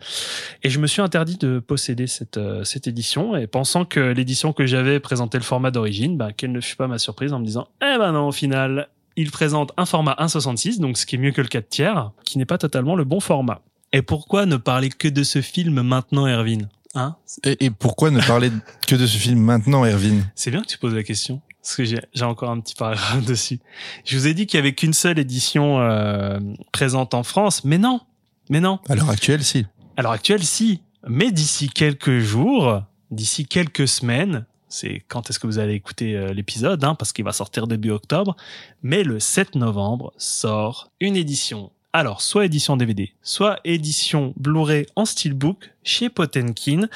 Et 0.63 0.69
je 0.69 0.79
me 0.79 0.87
suis 0.87 1.01
interdit 1.01 1.37
de 1.37 1.59
posséder 1.59 2.07
cette, 2.07 2.37
euh, 2.37 2.63
cette 2.63 2.87
édition. 2.87 3.35
Et 3.35 3.47
pensant 3.47 3.85
que 3.85 3.99
l'édition 3.99 4.53
que 4.53 4.65
j'avais 4.65 4.99
présentait 4.99 5.37
le 5.37 5.43
format 5.43 5.71
d'origine, 5.71 6.17
bah, 6.17 6.31
quelle 6.31 6.51
ne 6.51 6.61
fut 6.61 6.77
pas 6.77 6.87
ma 6.87 6.97
surprise 6.97 7.33
en 7.33 7.39
me 7.39 7.45
disant, 7.45 7.67
eh 7.81 7.97
ben 7.97 8.13
non, 8.13 8.27
au 8.29 8.31
final, 8.31 8.87
il 9.15 9.29
présente 9.29 9.73
un 9.77 9.85
format 9.85 10.15
1.66, 10.19 10.79
donc 10.79 10.97
ce 10.97 11.05
qui 11.05 11.15
est 11.15 11.19
mieux 11.19 11.31
que 11.31 11.41
le 11.41 11.47
4 11.47 11.67
tiers, 11.67 12.11
qui 12.23 12.37
n'est 12.37 12.45
pas 12.45 12.57
totalement 12.57 12.95
le 12.95 13.03
bon 13.03 13.19
format. 13.19 13.61
Et 13.91 14.01
pourquoi 14.01 14.45
ne 14.45 14.55
parler 14.55 14.89
que 14.89 15.07
de 15.07 15.23
ce 15.23 15.41
film 15.41 15.81
maintenant, 15.81 16.27
Erwin? 16.27 16.69
Hein? 16.95 17.15
Et, 17.43 17.65
et 17.65 17.69
pourquoi 17.69 18.09
ne 18.09 18.21
parler 18.21 18.51
que 18.87 18.95
de 18.95 19.05
ce 19.05 19.17
film 19.17 19.39
maintenant, 19.39 19.85
Erwin? 19.85 20.23
C'est 20.35 20.49
bien 20.49 20.61
que 20.61 20.67
tu 20.67 20.77
poses 20.77 20.95
la 20.95 21.03
question, 21.03 21.41
parce 21.63 21.77
que 21.77 21.85
j'ai 21.85 22.25
encore 22.25 22.49
un 22.49 22.59
petit 22.59 22.75
paragraphe 22.75 23.25
dessus. 23.25 23.59
Je 24.03 24.17
vous 24.17 24.27
ai 24.27 24.33
dit 24.33 24.45
qu'il 24.45 24.57
y 24.57 24.59
avait 24.59 24.73
qu'une 24.73 24.93
seule 24.93 25.17
édition 25.17 25.79
euh, 25.79 26.39
présente 26.73 27.13
en 27.13 27.23
France, 27.23 27.63
mais 27.63 27.77
non, 27.77 28.01
mais 28.49 28.59
non. 28.59 28.79
À 28.89 28.95
l'heure 28.95 29.09
actuelle, 29.09 29.43
si. 29.43 29.65
À 29.95 30.01
l'heure 30.01 30.11
actuelle, 30.11 30.43
si. 30.43 30.81
Mais 31.07 31.31
d'ici 31.31 31.69
quelques 31.69 32.19
jours, 32.19 32.83
d'ici 33.11 33.45
quelques 33.45 33.87
semaines, 33.87 34.45
c'est 34.67 35.03
quand 35.07 35.29
est-ce 35.29 35.39
que 35.39 35.47
vous 35.47 35.57
allez 35.57 35.73
écouter 35.73 36.17
euh, 36.17 36.33
l'épisode, 36.33 36.83
hein, 36.83 36.95
parce 36.95 37.13
qu'il 37.13 37.23
va 37.23 37.31
sortir 37.31 37.65
début 37.65 37.91
octobre, 37.91 38.35
mais 38.81 39.03
le 39.03 39.21
7 39.21 39.55
novembre 39.55 40.11
sort 40.17 40.91
une 40.99 41.15
édition. 41.15 41.71
Alors, 41.93 42.21
soit 42.21 42.45
édition 42.45 42.75
DVD, 42.75 43.13
soit 43.21 43.59
édition 43.63 44.33
Blu-ray 44.35 44.85
en 44.97 45.05
steelbook 45.05 45.71
chez 45.83 46.09
Potenkin, 46.09 46.89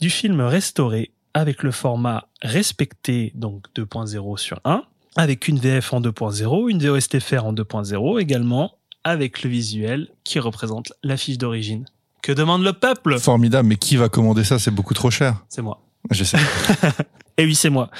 du 0.00 0.10
film 0.10 0.42
restauré 0.42 1.10
avec 1.34 1.62
le 1.62 1.70
format 1.70 2.28
respecté, 2.42 3.32
donc 3.34 3.66
2.0 3.76 4.38
sur 4.38 4.60
1, 4.64 4.84
avec 5.16 5.48
une 5.48 5.58
VF 5.58 5.92
en 5.92 6.00
2.0, 6.00 6.70
une 6.70 6.78
VOSTFR 6.78 7.44
en 7.44 7.52
2.0 7.52 8.20
également, 8.20 8.78
avec 9.04 9.42
le 9.42 9.50
visuel 9.50 10.08
qui 10.24 10.38
représente 10.38 10.92
l'affiche 11.02 11.38
d'origine. 11.38 11.84
Que 12.22 12.32
demande 12.32 12.64
le 12.64 12.72
peuple? 12.72 13.18
Formidable, 13.18 13.68
mais 13.68 13.76
qui 13.76 13.96
va 13.96 14.08
commander 14.08 14.44
ça? 14.44 14.58
C'est 14.58 14.70
beaucoup 14.70 14.94
trop 14.94 15.10
cher. 15.10 15.44
C'est 15.50 15.60
moi. 15.60 15.82
Je 16.10 16.24
sais. 16.24 16.38
Et 17.36 17.44
oui, 17.44 17.54
c'est 17.54 17.70
moi. 17.70 17.90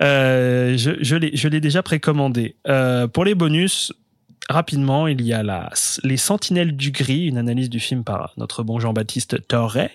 Euh, 0.00 0.76
je 0.76 0.92
je 1.00 1.16
l'ai 1.16 1.36
je 1.36 1.48
l'ai 1.48 1.60
déjà 1.60 1.82
précommandé. 1.82 2.56
Euh, 2.68 3.08
pour 3.08 3.24
les 3.24 3.34
bonus, 3.34 3.92
rapidement, 4.48 5.06
il 5.06 5.22
y 5.22 5.32
a 5.32 5.42
la, 5.42 5.70
les 6.02 6.16
Sentinelles 6.16 6.76
du 6.76 6.90
Gris, 6.90 7.26
une 7.26 7.38
analyse 7.38 7.70
du 7.70 7.80
film 7.80 8.04
par 8.04 8.32
notre 8.36 8.62
bon 8.62 8.78
Jean-Baptiste 8.78 9.46
Torret. 9.48 9.90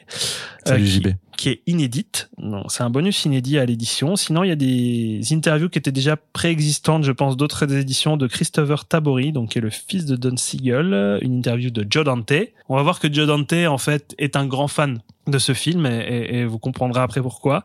Salut 0.65 0.83
qui, 0.85 0.89
JB. 0.91 1.07
qui 1.37 1.49
est 1.49 1.61
inédite. 1.67 2.29
Non, 2.37 2.67
c'est 2.67 2.83
un 2.83 2.89
bonus 2.89 3.25
inédit 3.25 3.57
à 3.59 3.65
l'édition. 3.65 4.15
Sinon, 4.15 4.43
il 4.43 4.49
y 4.49 4.51
a 4.51 4.55
des 4.55 5.21
interviews 5.31 5.69
qui 5.69 5.77
étaient 5.79 5.91
déjà 5.91 6.15
préexistantes, 6.17 7.03
je 7.03 7.11
pense, 7.11 7.37
d'autres 7.37 7.71
éditions 7.73 8.17
de 8.17 8.27
Christopher 8.27 8.85
Tabori, 8.85 9.31
donc 9.31 9.49
qui 9.49 9.57
est 9.59 9.61
le 9.61 9.69
fils 9.69 10.05
de 10.05 10.15
Don 10.15 10.35
Siegel, 10.37 11.19
une 11.21 11.37
interview 11.37 11.69
de 11.69 11.85
Joe 11.89 12.03
Dante. 12.03 12.33
On 12.69 12.75
va 12.75 12.83
voir 12.83 12.99
que 12.99 13.11
Joe 13.11 13.27
Dante, 13.27 13.53
en 13.53 13.77
fait, 13.77 14.15
est 14.17 14.35
un 14.35 14.45
grand 14.47 14.67
fan 14.67 14.99
de 15.27 15.37
ce 15.37 15.53
film 15.53 15.85
et, 15.85 15.89
et- 15.99 16.35
et 16.39 16.45
vous 16.45 16.59
comprendrez 16.59 17.01
après 17.01 17.21
pourquoi. 17.21 17.63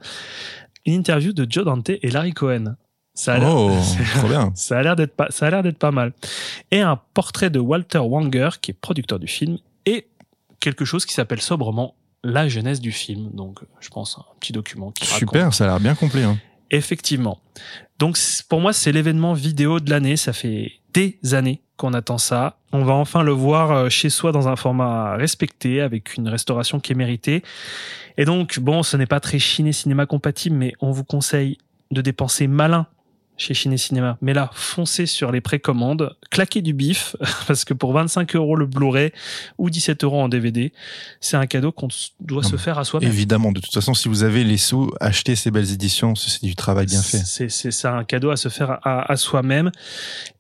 Une 0.87 0.93
interview 0.95 1.33
de 1.33 1.47
Joe 1.49 1.65
Dante 1.65 1.89
et 1.91 2.11
Larry 2.11 2.33
Cohen. 2.35 2.77
Ça 3.15 3.35
a 3.35 3.39
l'air, 3.39 3.49
Oh, 3.57 3.71
trop 4.19 4.29
bien. 4.29 4.53
ça 4.55 4.79
a 4.79 4.83
l'air 4.83 4.97
d'être 4.97 5.15
pas, 5.15 5.29
ça 5.31 5.47
a 5.47 5.51
l'air 5.51 5.63
d'être 5.63 5.79
pas 5.79 5.93
mal. 5.93 6.13
Et 6.71 6.81
un 6.81 7.01
portrait 7.15 7.51
de 7.51 7.59
Walter 7.61 7.99
Wanger, 8.01 8.51
qui 8.61 8.73
est 8.73 8.75
producteur 8.75 9.19
du 9.19 9.29
film, 9.29 9.59
et 9.87 10.09
quelque 10.61 10.85
chose 10.85 11.07
qui 11.07 11.15
s'appelle 11.15 11.41
sobrement 11.41 11.95
la 12.25 12.49
jeunesse 12.49 12.81
du 12.81 12.91
film. 12.91 13.31
Donc, 13.33 13.61
je 13.81 13.89
pense 13.91 14.19
un 14.19 14.25
petit 14.41 14.53
document 14.53 14.91
qui 14.91 15.05
raconte 15.05 15.19
Super, 15.19 15.55
ça 15.55 15.65
a 15.65 15.67
l'air 15.69 15.81
bien 15.81 15.95
complet. 15.95 16.25
Hein. 16.25 16.39
Effectivement. 16.71 17.39
Donc 17.99 18.19
pour 18.49 18.61
moi, 18.61 18.73
c'est 18.73 18.91
l'événement 18.91 19.33
vidéo 19.35 19.79
de 19.79 19.91
l'année. 19.91 20.17
Ça 20.17 20.33
fait 20.33 20.73
des 20.93 21.19
années 21.33 21.63
qu'on 21.77 21.93
attend 21.93 22.19
ça. 22.19 22.59
On 22.73 22.85
va 22.85 22.95
enfin 22.95 23.23
le 23.23 23.33
voir 23.33 23.71
euh, 23.71 23.89
chez 23.89 24.11
soi 24.11 24.33
dans 24.33 24.49
un 24.49 24.57
format 24.57 25.15
respecté, 25.17 25.81
avec 25.81 26.17
une 26.17 26.29
restauration 26.29 26.81
qui 26.81 26.93
est 26.93 26.97
méritée. 26.97 27.43
Et 28.17 28.25
donc, 28.25 28.59
bon, 28.59 28.83
ce 28.83 28.97
n'est 28.97 29.07
pas 29.07 29.21
très 29.21 29.39
Ciné 29.39 29.73
Cinéma 29.73 30.07
compatible, 30.07 30.57
mais 30.57 30.73
on 30.81 30.91
vous 30.91 31.05
conseille 31.05 31.59
de 31.91 32.01
dépenser 32.01 32.47
malin 32.47 32.87
chez 33.37 33.55
Ciné 33.55 33.77
Cinéma. 33.77 34.17
Mais 34.21 34.33
là, 34.33 34.51
foncez 34.55 35.07
sur 35.07 35.33
les 35.33 35.41
précommandes, 35.41 36.17
claquez 36.31 36.63
du 36.63 36.73
bif, 36.73 37.17
parce 37.47 37.65
que 37.65 37.75
pour 37.75 37.93
25 37.93 38.37
euros 38.37 38.57
le 38.57 38.67
Blu-ray 38.67 39.13
ou 39.59 39.71
17 39.71 40.05
euros 40.05 40.21
en 40.21 40.29
DVD, 40.29 40.73
c'est 41.21 41.37
un 41.37 41.47
cadeau 41.47 41.73
qu'on 41.73 41.89
doit 42.21 42.43
Non, 42.43 42.49
se 42.49 42.57
mais 42.57 42.63
faire 42.63 42.79
à 42.79 42.85
soi-même. 42.85 43.09
Évidemment, 43.09 43.53
de 43.53 43.61
toute 43.61 43.73
façon, 43.73 43.95
si 43.95 44.09
vous 44.09 44.23
avez 44.23 44.45
les 44.45 44.59
sous, 44.59 44.93
achetez 45.01 45.37
ces 45.37 45.51
belles 45.51 45.73
éditions. 45.73 46.15
C'est 46.15 46.45
du 46.45 46.55
travail 46.55 46.87
bien 46.87 47.03
fait. 47.03 47.19
C'est 47.25 47.49
c'est 47.49 47.89
un 47.89 48.05
cadeau 48.05 48.31
à 48.31 48.37
se 48.37 48.49
faire 48.49 48.79
à, 48.83 49.11
à 49.11 49.17
soi-même 49.17 49.71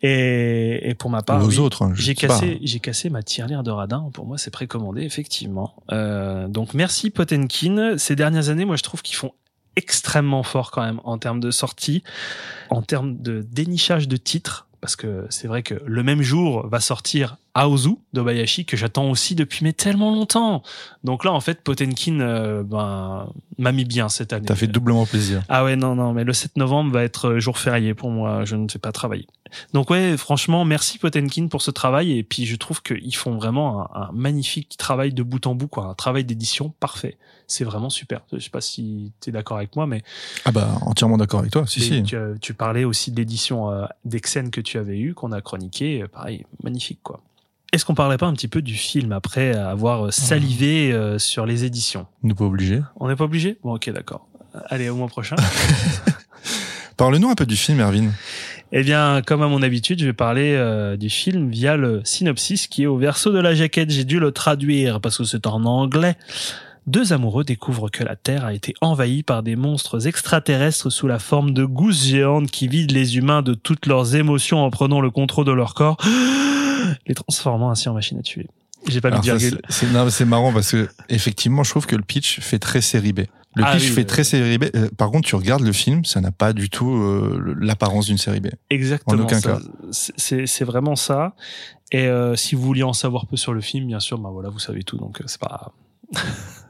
et, 0.02 0.90
et 0.90 0.94
pour 0.94 1.10
ma 1.10 1.22
part 1.22 1.44
oui, 1.44 1.58
autres, 1.58 1.82
hein, 1.82 1.92
j'ai 1.94 2.14
cassé 2.14 2.58
j'ai 2.62 2.80
cassé 2.80 3.10
ma 3.10 3.22
tirelire 3.22 3.62
de 3.62 3.70
radin 3.70 4.08
pour 4.12 4.26
moi 4.26 4.38
c'est 4.38 4.50
précommandé 4.50 5.02
effectivement 5.02 5.74
euh, 5.92 6.48
donc 6.48 6.74
merci 6.74 7.10
Potenkin 7.10 7.96
ces 7.98 8.16
dernières 8.16 8.48
années 8.48 8.64
moi 8.64 8.76
je 8.76 8.82
trouve 8.82 9.02
qu'ils 9.02 9.16
font 9.16 9.32
extrêmement 9.76 10.42
fort 10.42 10.70
quand 10.70 10.82
même 10.82 11.00
en 11.04 11.18
termes 11.18 11.40
de 11.40 11.50
sortie 11.50 12.02
en 12.70 12.82
termes 12.82 13.20
de 13.20 13.42
dénichage 13.42 14.08
de 14.08 14.16
titres 14.16 14.66
parce 14.80 14.96
que 14.96 15.26
c'est 15.30 15.48
vrai 15.48 15.62
que 15.62 15.80
le 15.86 16.02
même 16.02 16.22
jour 16.22 16.66
va 16.68 16.80
sortir 16.80 17.36
Aozu 17.54 17.96
d'Obayashi 18.12 18.64
que 18.64 18.76
j'attends 18.76 19.08
aussi 19.10 19.34
depuis 19.36 19.64
mais 19.64 19.72
tellement 19.72 20.10
longtemps. 20.12 20.62
Donc 21.04 21.24
là 21.24 21.32
en 21.32 21.40
fait 21.40 21.62
Potenkin 21.62 22.18
euh, 22.20 22.62
ben 22.64 23.28
m'a 23.58 23.70
mis 23.70 23.84
bien 23.84 24.08
cette 24.08 24.32
année. 24.32 24.46
T'as 24.46 24.56
fait 24.56 24.66
doublement 24.66 25.06
plaisir. 25.06 25.42
Ah 25.48 25.62
ouais, 25.64 25.76
non, 25.76 25.94
non, 25.94 26.12
mais 26.12 26.24
le 26.24 26.32
7 26.32 26.56
novembre 26.56 26.92
va 26.92 27.04
être 27.04 27.28
euh, 27.30 27.38
jour 27.40 27.58
férié 27.58 27.94
pour 27.94 28.10
moi. 28.10 28.44
Je 28.44 28.56
ne 28.56 28.66
vais 28.66 28.78
pas 28.80 28.90
travailler. 28.90 29.26
Donc 29.72 29.90
ouais, 29.90 30.16
franchement, 30.16 30.64
merci 30.64 30.98
Potenkin 30.98 31.46
pour 31.46 31.62
ce 31.62 31.70
travail. 31.70 32.18
Et 32.18 32.24
puis 32.24 32.44
je 32.46 32.56
trouve 32.56 32.82
qu'ils 32.82 33.14
font 33.14 33.36
vraiment 33.36 33.82
un, 33.94 34.02
un 34.08 34.10
magnifique 34.12 34.76
travail 34.76 35.12
de 35.12 35.22
bout 35.22 35.46
en 35.46 35.54
bout, 35.54 35.68
quoi. 35.68 35.84
Un 35.86 35.94
travail 35.94 36.24
d'édition 36.24 36.70
parfait. 36.80 37.18
C'est 37.46 37.62
vraiment 37.64 37.90
super. 37.90 38.22
Je 38.32 38.38
sais 38.40 38.50
pas 38.50 38.60
si 38.62 39.12
tu 39.20 39.28
es 39.30 39.32
d'accord 39.32 39.58
avec 39.58 39.76
moi, 39.76 39.86
mais 39.86 40.02
Ah 40.44 40.50
bah, 40.50 40.66
entièrement 40.80 41.18
d'accord 41.18 41.40
avec 41.40 41.52
toi. 41.52 41.66
Si, 41.68 41.80
si. 41.80 42.02
Tu, 42.02 42.16
as- 42.16 42.36
tu 42.40 42.54
parlais 42.54 42.84
aussi 42.84 43.12
de 43.12 43.16
l'édition 43.16 43.70
euh, 43.70 43.84
d'Exen 44.04 44.50
que 44.50 44.60
tu 44.62 44.78
avais 44.78 44.98
eu, 44.98 45.14
qu'on 45.14 45.30
a 45.30 45.40
chroniqué. 45.40 46.02
Euh, 46.02 46.08
Pareil, 46.08 46.44
magnifique, 46.64 47.00
quoi. 47.02 47.20
Est-ce 47.74 47.84
qu'on 47.84 47.96
parlerait 47.96 48.18
pas 48.18 48.26
un 48.26 48.34
petit 48.34 48.46
peu 48.46 48.62
du 48.62 48.74
film 48.74 49.10
après 49.10 49.52
avoir 49.52 50.12
salivé 50.12 50.92
euh, 50.92 51.18
sur 51.18 51.44
les 51.44 51.64
éditions? 51.64 52.06
Nous 52.22 52.36
pas 52.36 52.44
obligés. 52.44 52.80
On 53.00 53.08
n'est 53.08 53.16
pas 53.16 53.24
obligé? 53.24 53.58
Bon, 53.64 53.74
ok, 53.74 53.90
d'accord. 53.90 54.28
Allez, 54.68 54.88
au 54.88 54.94
mois 54.94 55.08
prochain. 55.08 55.34
Parle-nous 56.96 57.28
un 57.28 57.34
peu 57.34 57.46
du 57.46 57.56
film, 57.56 57.80
Erwin. 57.80 58.12
Eh 58.70 58.84
bien, 58.84 59.22
comme 59.26 59.42
à 59.42 59.48
mon 59.48 59.60
habitude, 59.60 59.98
je 59.98 60.04
vais 60.04 60.12
parler 60.12 60.54
euh, 60.54 60.96
du 60.96 61.10
film 61.10 61.50
via 61.50 61.76
le 61.76 62.00
synopsis 62.04 62.68
qui 62.68 62.84
est 62.84 62.86
au 62.86 62.96
verso 62.96 63.32
de 63.32 63.40
la 63.40 63.56
jaquette. 63.56 63.90
J'ai 63.90 64.04
dû 64.04 64.20
le 64.20 64.30
traduire 64.30 65.00
parce 65.00 65.18
que 65.18 65.24
c'est 65.24 65.48
en 65.48 65.64
anglais. 65.64 66.14
Deux 66.86 67.12
amoureux 67.12 67.42
découvrent 67.42 67.90
que 67.90 68.04
la 68.04 68.14
Terre 68.14 68.44
a 68.44 68.54
été 68.54 68.74
envahie 68.82 69.24
par 69.24 69.42
des 69.42 69.56
monstres 69.56 70.06
extraterrestres 70.06 70.92
sous 70.92 71.08
la 71.08 71.18
forme 71.18 71.52
de 71.52 71.64
gousses 71.64 72.04
géantes 72.04 72.52
qui 72.52 72.68
vident 72.68 72.94
les 72.94 73.16
humains 73.16 73.42
de 73.42 73.54
toutes 73.54 73.86
leurs 73.86 74.14
émotions 74.14 74.62
en 74.64 74.70
prenant 74.70 75.00
le 75.00 75.10
contrôle 75.10 75.46
de 75.46 75.50
leur 75.50 75.74
corps, 75.74 75.96
les 77.06 77.14
transformant 77.14 77.70
ainsi 77.70 77.88
en 77.88 77.94
machines 77.94 78.18
à 78.18 78.22
tuer. 78.22 78.46
J'ai 78.86 79.00
pas 79.00 79.10
mis 79.10 79.16
de 79.18 79.22
virgule. 79.22 79.60
c'est- 79.68 80.24
marrant 80.26 80.52
parce 80.52 80.70
que 80.72 80.88
effectivement, 81.08 81.62
je 81.64 81.70
trouve 81.70 81.86
que 81.86 81.96
le 81.96 82.02
pitch 82.02 82.40
fait 82.40 82.58
très 82.58 82.80
série 82.82 83.12
B. 83.14 83.20
Le 83.56 83.62
Ah 83.64 83.72
pitch 83.76 83.84
oui, 83.84 83.94
fait 83.94 84.04
très 84.04 84.24
série 84.24 84.58
B. 84.58 84.64
Euh, 84.74 84.88
Par 84.98 85.10
contre, 85.10 85.28
tu 85.28 85.36
regardes 85.36 85.62
le 85.62 85.72
film, 85.72 86.04
ça 86.04 86.20
n'a 86.20 86.32
pas 86.32 86.52
du 86.52 86.68
tout 86.68 86.90
euh, 86.92 87.54
l'apparence 87.60 88.06
d'une 88.06 88.18
série 88.18 88.40
B. 88.40 88.48
Exactement. 88.68 89.16
En 89.18 89.24
aucun 89.24 89.40
ça. 89.40 89.52
cas. 89.52 89.58
C'est- 89.92 90.64
vraiment 90.64 90.96
ça. 90.96 91.34
Et 91.92 92.06
euh, 92.08 92.34
si 92.36 92.56
vous 92.56 92.62
vouliez 92.62 92.82
en 92.82 92.92
savoir 92.92 93.26
peu 93.26 93.36
sur 93.36 93.54
le 93.54 93.60
film, 93.60 93.86
bien 93.86 94.00
sûr, 94.00 94.18
bah 94.18 94.30
voilà, 94.32 94.48
vous 94.50 94.58
savez 94.58 94.82
tout, 94.82 94.96
donc 94.98 95.22
c'est 95.26 95.40
pas. 95.40 95.72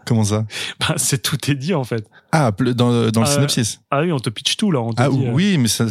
Comment 0.06 0.24
ça? 0.24 0.44
Bah, 0.80 0.94
c'est 0.98 1.22
tout 1.22 1.50
est 1.50 1.54
dit 1.54 1.72
en 1.74 1.84
fait. 1.84 2.06
Ah, 2.32 2.52
dans, 2.52 2.74
dans 2.74 2.90
le 2.90 3.08
Euh, 3.20 3.24
synopsis. 3.24 3.80
Ah 3.90 4.02
oui, 4.02 4.12
on 4.12 4.18
te 4.18 4.28
pitch 4.30 4.56
tout 4.56 4.70
là. 4.70 4.80
On 4.80 4.92
te 4.92 5.00
Ah 5.02 5.08
dit, 5.08 5.26
oui, 5.32 5.56
mais 5.58 5.68
ça, 5.68 5.86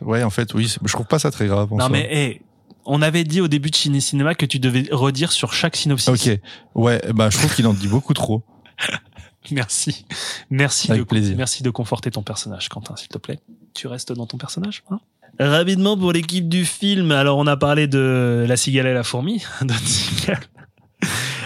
ouais, 0.00 0.22
en 0.22 0.30
fait, 0.30 0.54
oui, 0.54 0.74
je 0.82 0.92
trouve 0.92 1.06
pas 1.06 1.18
ça 1.18 1.30
très 1.30 1.46
grave. 1.46 1.70
en 1.72 1.76
Non 1.76 1.86
soi. 1.86 1.90
mais 1.90 2.08
hey, 2.10 2.40
on 2.84 3.02
avait 3.02 3.24
dit 3.24 3.40
au 3.40 3.48
début 3.48 3.70
de 3.70 3.76
Ciné 3.76 4.00
Cinéma 4.00 4.34
que 4.34 4.46
tu 4.46 4.58
devais 4.58 4.84
redire 4.90 5.32
sur 5.32 5.52
chaque 5.52 5.76
synopsis. 5.76 6.08
Ok, 6.08 6.40
ouais, 6.74 7.00
bah 7.14 7.30
je 7.30 7.38
trouve 7.38 7.54
qu'il 7.54 7.66
en 7.66 7.74
dit 7.74 7.88
beaucoup 7.88 8.14
trop. 8.14 8.42
Merci. 9.50 10.06
Merci 10.50 10.90
Avec 10.90 11.02
de, 11.02 11.08
plaisir. 11.08 11.36
merci 11.36 11.64
de 11.64 11.70
conforter 11.70 12.12
ton 12.12 12.22
personnage, 12.22 12.68
Quentin, 12.68 12.94
s'il 12.94 13.08
te 13.08 13.18
plaît. 13.18 13.40
Tu 13.74 13.88
restes 13.88 14.12
dans 14.12 14.26
ton 14.26 14.38
personnage, 14.38 14.84
hein? 14.90 15.00
Rapidement 15.40 15.96
pour 15.96 16.12
l'équipe 16.12 16.48
du 16.48 16.64
film. 16.64 17.10
Alors, 17.10 17.38
on 17.38 17.46
a 17.46 17.56
parlé 17.56 17.86
de 17.88 18.44
La 18.46 18.56
cigale 18.56 18.86
et 18.86 18.94
la 18.94 19.02
fourmi, 19.02 19.42
Siegel, 19.84 20.38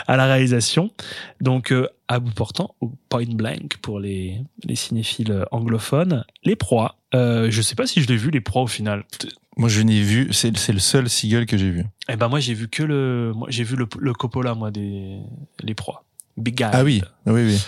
à 0.07 0.17
la 0.17 0.27
réalisation. 0.27 0.91
Donc, 1.41 1.73
euh, 1.73 1.89
à 2.09 2.19
bout 2.19 2.33
portant, 2.33 2.75
ou 2.83 2.93
point 3.09 3.25
blank 3.27 3.79
pour 3.81 3.99
les, 4.01 4.43
les 4.65 4.77
cinéphiles 4.77 5.47
anglophones. 5.51 6.25
Les 6.45 6.57
proies. 6.57 6.97
Euh, 7.15 7.47
je 7.51 7.63
sais 7.63 7.77
pas 7.77 7.87
si 7.87 8.03
je 8.03 8.09
l'ai 8.09 8.17
vu, 8.17 8.31
les 8.31 8.41
proies, 8.41 8.63
au 8.63 8.67
final. 8.67 9.05
Moi, 9.57 9.69
je 9.69 9.81
n'ai 9.81 10.03
vu, 10.03 10.33
c'est 10.33 10.57
c'est 10.59 10.73
le 10.73 10.79
seul 10.79 11.09
Seagull 11.09 11.47
que 11.47 11.57
j'ai 11.57 11.71
vu. 11.71 11.85
Eh 12.09 12.17
ben, 12.17 12.29
moi, 12.29 12.41
j'ai 12.41 12.53
vu 12.53 12.69
que 12.69 12.83
le, 12.83 13.33
moi, 13.35 13.49
j'ai 13.51 13.65
vu 13.65 13.77
le, 13.77 13.87
le 13.99 14.13
Coppola, 14.13 14.55
moi, 14.55 14.71
des, 14.71 15.19
les 15.63 15.75
proies. 15.75 16.05
Big 16.37 16.55
Guy. 16.57 16.65
Ah 16.65 16.85
oui, 16.85 17.03
oui, 17.25 17.43
oui. 17.47 17.63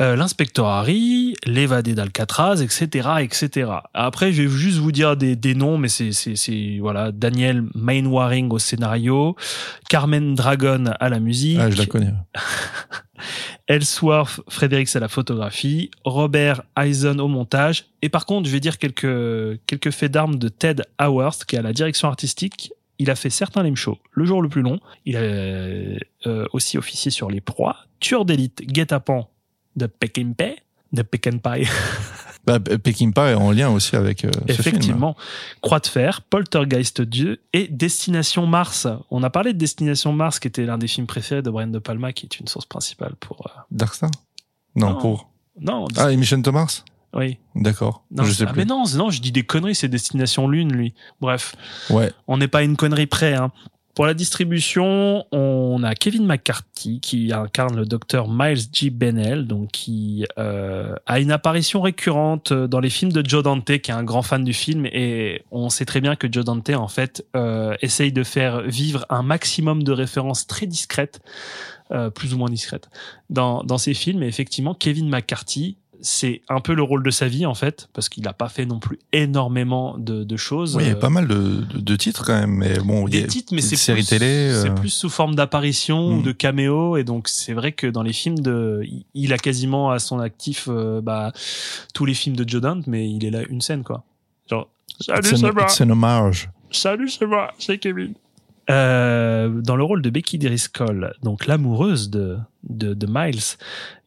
Euh, 0.00 0.16
l'inspecteur 0.16 0.66
Harry, 0.66 1.34
l'évadé 1.44 1.94
d'Alcatraz, 1.94 2.62
etc., 2.62 3.08
etc. 3.20 3.70
Après, 3.92 4.32
je 4.32 4.42
vais 4.42 4.48
juste 4.48 4.78
vous 4.78 4.92
dire 4.92 5.16
des, 5.16 5.36
des 5.36 5.54
noms, 5.54 5.76
mais 5.76 5.88
c'est, 5.88 6.12
c'est, 6.12 6.78
voilà, 6.80 7.12
Daniel 7.12 7.64
Mainwaring 7.74 8.50
au 8.50 8.58
scénario, 8.58 9.36
Carmen 9.90 10.34
Dragon 10.34 10.84
à 10.98 11.08
la 11.10 11.20
musique, 11.20 11.58
Ah, 11.60 11.70
je 11.70 11.76
la 11.76 11.86
connais. 11.86 12.12
Ellsworth 13.68 14.40
Fredericks 14.48 14.96
à 14.96 15.00
la 15.00 15.08
photographie, 15.08 15.90
Robert 16.04 16.62
Eisen 16.78 17.20
au 17.20 17.28
montage, 17.28 17.86
et 18.00 18.08
par 18.08 18.24
contre, 18.24 18.48
je 18.48 18.52
vais 18.52 18.60
dire 18.60 18.78
quelques, 18.78 19.60
quelques 19.66 19.90
faits 19.90 20.10
d'armes 20.10 20.36
de 20.36 20.48
Ted 20.48 20.82
Howarth, 21.00 21.44
qui 21.44 21.56
est 21.56 21.58
à 21.58 21.62
la 21.62 21.72
direction 21.72 22.08
artistique. 22.08 22.72
Il 22.98 23.10
a 23.10 23.14
fait 23.14 23.30
certains 23.30 23.62
lame 23.62 23.76
shows. 23.76 23.98
Le 24.12 24.24
jour 24.24 24.42
le 24.42 24.48
plus 24.48 24.62
long, 24.62 24.78
il 25.06 25.16
a 25.16 25.20
euh, 25.20 25.98
aussi 26.52 26.78
officié 26.78 27.10
sur 27.10 27.30
Les 27.30 27.40
Proies, 27.40 27.76
Tueur 28.00 28.24
d'élite, 28.24 28.62
Guet-apens 28.66 29.28
de 29.76 29.86
Peckinpah, 29.86 30.54
de 30.92 31.02
Peckinpah, 31.02 31.56
Bah, 32.44 32.58
Peckinpah 32.58 33.30
est 33.30 33.34
en 33.34 33.52
lien 33.52 33.70
aussi 33.70 33.94
avec 33.94 34.24
euh, 34.24 34.30
ce 34.32 34.52
film. 34.54 34.58
effectivement, 34.58 35.16
Croix 35.60 35.78
de 35.78 35.86
fer, 35.86 36.22
Poltergeist 36.22 37.00
2 37.00 37.40
et 37.52 37.68
Destination 37.68 38.46
Mars. 38.48 38.88
On 39.12 39.22
a 39.22 39.30
parlé 39.30 39.52
de 39.52 39.58
Destination 39.58 40.12
Mars, 40.12 40.40
qui 40.40 40.48
était 40.48 40.66
l'un 40.66 40.76
des 40.76 40.88
films 40.88 41.06
préférés 41.06 41.42
de 41.42 41.50
Brian 41.50 41.68
De 41.68 41.78
Palma, 41.78 42.12
qui 42.12 42.26
est 42.26 42.40
une 42.40 42.48
source 42.48 42.66
principale 42.66 43.14
pour. 43.20 43.46
euh, 43.46 43.60
Dark 43.70 43.94
Star 43.94 44.10
Non, 44.74 44.90
Non. 44.90 44.98
pour. 45.00 45.30
Non, 45.60 45.86
Ah, 45.96 46.10
Emission 46.10 46.42
Thomas 46.42 46.82
oui. 47.14 47.36
D'accord. 47.54 48.06
Non, 48.10 48.24
je 48.24 48.32
sais 48.32 48.44
ah, 48.48 48.52
plus. 48.52 48.60
mais 48.60 48.64
non, 48.64 48.84
non, 48.96 49.10
je 49.10 49.20
dis 49.20 49.32
des 49.32 49.42
conneries, 49.42 49.74
c'est 49.74 49.86
Destination 49.86 50.48
Lune, 50.48 50.72
lui. 50.72 50.94
Bref, 51.20 51.54
Ouais. 51.90 52.10
on 52.26 52.38
n'est 52.38 52.48
pas 52.48 52.60
à 52.60 52.62
une 52.62 52.74
connerie 52.74 53.06
près. 53.06 53.34
Hein. 53.34 53.52
Pour 53.94 54.06
la 54.06 54.14
distribution, 54.14 55.26
on 55.32 55.82
a 55.82 55.94
Kevin 55.94 56.24
McCarthy 56.24 56.98
qui 57.00 57.30
incarne 57.30 57.76
le 57.76 57.84
docteur 57.84 58.26
Miles 58.26 58.62
G. 58.72 58.88
Bennell, 58.88 59.46
donc 59.46 59.70
qui 59.72 60.24
euh, 60.38 60.94
a 61.04 61.20
une 61.20 61.30
apparition 61.30 61.82
récurrente 61.82 62.54
dans 62.54 62.80
les 62.80 62.88
films 62.88 63.12
de 63.12 63.22
Joe 63.28 63.42
Dante, 63.42 63.66
qui 63.66 63.90
est 63.90 63.94
un 63.94 64.02
grand 64.02 64.22
fan 64.22 64.44
du 64.44 64.54
film, 64.54 64.86
et 64.86 65.44
on 65.50 65.68
sait 65.68 65.84
très 65.84 66.00
bien 66.00 66.16
que 66.16 66.26
Joe 66.30 66.42
Dante 66.42 66.70
en 66.70 66.88
fait 66.88 67.26
euh, 67.36 67.76
essaye 67.82 68.12
de 68.12 68.24
faire 68.24 68.62
vivre 68.62 69.04
un 69.10 69.22
maximum 69.22 69.82
de 69.82 69.92
références 69.92 70.46
très 70.46 70.66
discrètes, 70.66 71.20
euh, 71.90 72.08
plus 72.08 72.32
ou 72.32 72.38
moins 72.38 72.48
discrètes, 72.48 72.88
dans 73.28 73.62
dans 73.62 73.78
ses 73.78 73.92
films. 73.92 74.22
Et 74.22 74.26
effectivement, 74.26 74.72
Kevin 74.72 75.10
McCarthy 75.10 75.76
c'est 76.04 76.42
un 76.48 76.60
peu 76.60 76.74
le 76.74 76.82
rôle 76.82 77.02
de 77.04 77.10
sa 77.10 77.28
vie 77.28 77.46
en 77.46 77.54
fait, 77.54 77.88
parce 77.92 78.08
qu'il 78.08 78.24
n'a 78.24 78.32
pas 78.32 78.48
fait 78.48 78.66
non 78.66 78.80
plus 78.80 78.98
énormément 79.12 79.96
de, 79.96 80.24
de 80.24 80.36
choses. 80.36 80.76
Oui, 80.76 80.82
il 80.82 80.88
y 80.88 80.90
a 80.90 80.94
Euh, 80.96 80.98
pas 80.98 81.10
mal 81.10 81.28
de, 81.28 81.34
de, 81.62 81.78
de 81.80 81.96
titres 81.96 82.24
quand 82.26 82.38
même, 82.38 82.50
mais 82.56 82.78
bon, 82.80 83.06
il 83.06 83.14
y 83.14 83.18
des 83.20 83.24
a 83.24 83.28
titres, 83.28 83.54
mais 83.54 83.60
des 83.62 83.66
c'est 83.68 83.76
séries 83.76 84.00
plus, 84.02 84.08
télé. 84.08 84.50
c'est 84.52 84.70
euh, 84.70 84.74
plus 84.74 84.88
sous 84.88 85.08
forme 85.08 85.34
d'apparition 85.36 86.08
ou 86.08 86.16
Mm. 86.20 86.22
de 86.24 86.32
caméo, 86.32 86.96
et 86.96 87.04
donc 87.04 87.28
c'est 87.28 87.52
vrai 87.54 87.70
que 87.72 87.86
dans 87.86 88.02
les 88.02 88.12
films 88.12 88.40
de, 88.40 88.82
il- 89.14 89.32
a 89.32 89.38
quasiment 89.38 89.90
à 89.92 89.98
son 90.00 90.18
actif 90.18 90.66
euh, 90.68 91.00
bah, 91.00 91.32
tous 91.94 92.04
les 92.04 92.14
films 92.14 92.34
de 92.36 92.46
Joe 92.48 92.60
Dante, 92.60 92.86
mais 92.88 93.08
il 93.08 93.24
est 93.24 93.30
là 93.30 93.42
une 93.48 93.60
scène 93.60 93.84
quoi. 93.84 94.02
Genre 94.50 94.68
salut 95.00 95.22
c'est 95.36 95.52
moi, 95.52 95.62
it's 95.62 95.80
an 95.80 95.88
hommage. 95.90 96.50
salut 96.72 97.08
c'est 97.08 97.26
moi, 97.26 97.52
c'est 97.58 97.78
Kevin. 97.78 98.14
Euh, 98.70 99.60
dans 99.60 99.74
le 99.76 99.82
rôle 99.82 100.02
de 100.02 100.10
Becky 100.10 100.38
Driscoll, 100.38 101.12
donc 101.22 101.46
l'amoureuse 101.46 102.10
de, 102.10 102.38
de, 102.68 102.94
de 102.94 103.06
Miles, 103.10 103.40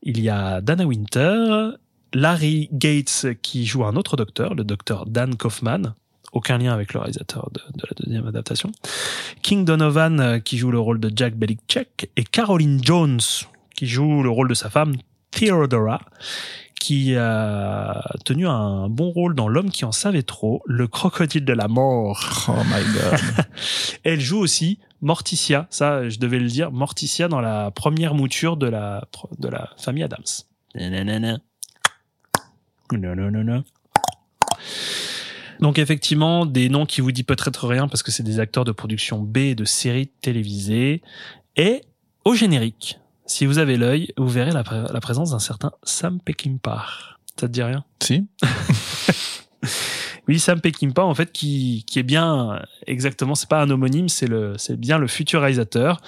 il 0.04 0.20
y 0.22 0.30
a 0.30 0.62
Dana 0.62 0.86
Winter, 0.86 1.72
Larry 2.16 2.70
Gates 2.72 3.28
qui 3.41 3.66
joue 3.66 3.84
un 3.84 3.97
autre 3.97 4.16
docteur, 4.16 4.55
le 4.55 4.63
docteur 4.63 5.05
Dan 5.05 5.36
Kaufman, 5.36 5.95
aucun 6.32 6.57
lien 6.57 6.74
avec 6.74 6.93
le 6.93 7.01
réalisateur 7.01 7.49
de, 7.51 7.59
de 7.74 7.84
la 7.84 7.95
deuxième 8.05 8.26
adaptation. 8.26 8.72
King 9.41 9.66
Donovan 9.66 10.41
qui 10.41 10.57
joue 10.57 10.72
le 10.72 10.80
rôle 10.80 11.01
de 11.01 11.11
Jack 11.13 11.36
Belichick 11.36 12.09
et 12.16 12.24
Caroline 12.24 12.82
Jones 12.82 13.20
qui 13.76 13.86
joue 13.86 14.24
le 14.24 14.30
rôle 14.30 14.47
de 14.47 14.53
sa 14.53 14.70
femme 14.70 14.95
Theodora 15.32 15.99
qui 16.80 17.16
a 17.16 18.01
tenu 18.24 18.47
un 18.47 18.88
bon 18.88 19.09
rôle 19.09 19.36
dans 19.36 19.49
L'homme 19.49 19.70
qui 19.70 19.84
en 19.84 19.91
savait 19.91 20.24
trop, 20.24 20.61
le 20.66 20.88
crocodile 20.88 21.43
de 21.43 21.53
la 21.53 21.68
mort. 21.68 22.45
Oh 22.47 22.63
my 22.66 22.93
god. 22.93 23.20
Elle 24.05 24.22
joue 24.22 24.39
aussi 24.39 24.80
Morticia, 25.01 25.68
ça 25.70 26.07
je 26.07 26.18
devais 26.20 26.39
le 26.39 26.47
dire, 26.47 26.72
Morticia 26.72 27.28
dans 27.28 27.41
la 27.41 27.72
première 27.72 28.13
mouture 28.13 28.55
de 28.55 28.68
la, 28.68 29.05
de 29.38 29.49
la 29.49 29.72
famille 29.78 30.03
Adams. 30.03 30.24
Nanana. 30.76 31.39
Donc 35.60 35.80
effectivement, 35.80 36.46
des 36.46 36.70
noms 36.70 36.86
qui 36.86 37.02
vous 37.02 37.12
disent 37.12 37.24
peut-être 37.26 37.68
rien 37.68 37.88
parce 37.88 38.04
que 38.04 38.12
c'est 38.12 38.24
des 38.24 38.40
acteurs 38.40 38.66
de 38.66 38.72
production 38.72 39.20
B 39.20 39.38
et 39.38 39.56
de 39.56 39.66
séries 39.66 40.08
télévisées. 40.22 41.02
Et 41.56 41.82
au 42.26 42.36
générique, 42.36 43.00
si 43.26 43.46
vous 43.46 43.58
avez 43.58 43.78
l'œil, 43.78 44.12
vous 44.18 44.28
verrez 44.28 44.52
la 44.52 44.64
présence 45.02 45.32
d'un 45.32 45.40
certain 45.40 45.72
Sam 45.84 46.20
Peckinpah. 46.20 46.86
Ça 47.40 47.48
te 47.48 47.52
dit 47.52 47.64
rien? 47.64 47.84
Si 48.02 48.28
Oui, 50.28 50.40
Sam 50.40 50.60
Peckinpah, 50.60 51.04
en 51.04 51.14
fait, 51.14 51.32
qui, 51.32 51.84
qui 51.86 52.00
est 52.00 52.04
bien 52.04 52.60
exactement, 52.88 53.36
c'est 53.36 53.50
pas 53.50 53.62
un 53.62 53.70
homonyme, 53.70 54.10
c'est 54.10 54.28
le, 54.28 54.56
c'est 54.58 54.76
bien 54.80 54.98
le 54.98 55.08
futur 55.08 55.42
réalisateur 55.42 56.02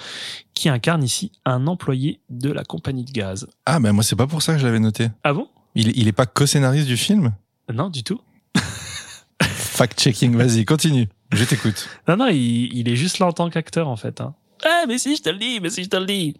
qui 0.54 0.68
incarne 0.68 1.04
ici 1.04 1.30
un 1.44 1.68
employé 1.68 2.20
de 2.28 2.50
la 2.50 2.64
compagnie 2.64 3.04
de 3.04 3.12
gaz. 3.12 3.46
Ah, 3.64 3.78
ben 3.78 3.92
moi, 3.92 4.02
c'est 4.02 4.16
pas 4.16 4.26
pour 4.26 4.42
ça 4.42 4.54
que 4.54 4.58
je 4.58 4.66
l'avais 4.66 4.80
noté. 4.80 5.08
Ah 5.22 5.32
bon? 5.32 5.48
Il, 5.74 5.96
il 5.96 6.08
est 6.08 6.12
pas 6.12 6.26
co-scénariste 6.26 6.86
du 6.86 6.96
film 6.96 7.32
Non, 7.72 7.88
du 7.90 8.02
tout. 8.02 8.20
Fact-checking, 9.42 10.34
vas-y, 10.36 10.64
continue. 10.64 11.08
Je 11.32 11.44
t'écoute. 11.44 11.88
Non, 12.08 12.16
non, 12.16 12.28
il, 12.28 12.70
il 12.76 12.88
est 12.88 12.96
juste 12.96 13.18
là 13.18 13.26
en 13.26 13.32
tant 13.32 13.48
qu'acteur, 13.50 13.88
en 13.88 13.96
fait. 13.96 14.20
Hein. 14.20 14.34
Ah, 14.64 14.84
mais 14.88 14.98
si, 14.98 15.14
je 15.16 15.22
te 15.22 15.28
le 15.30 15.38
dis, 15.38 15.60
mais 15.60 15.70
si, 15.70 15.84
je 15.84 15.88
te 15.88 15.96
le 15.96 16.06
dis. 16.06 16.36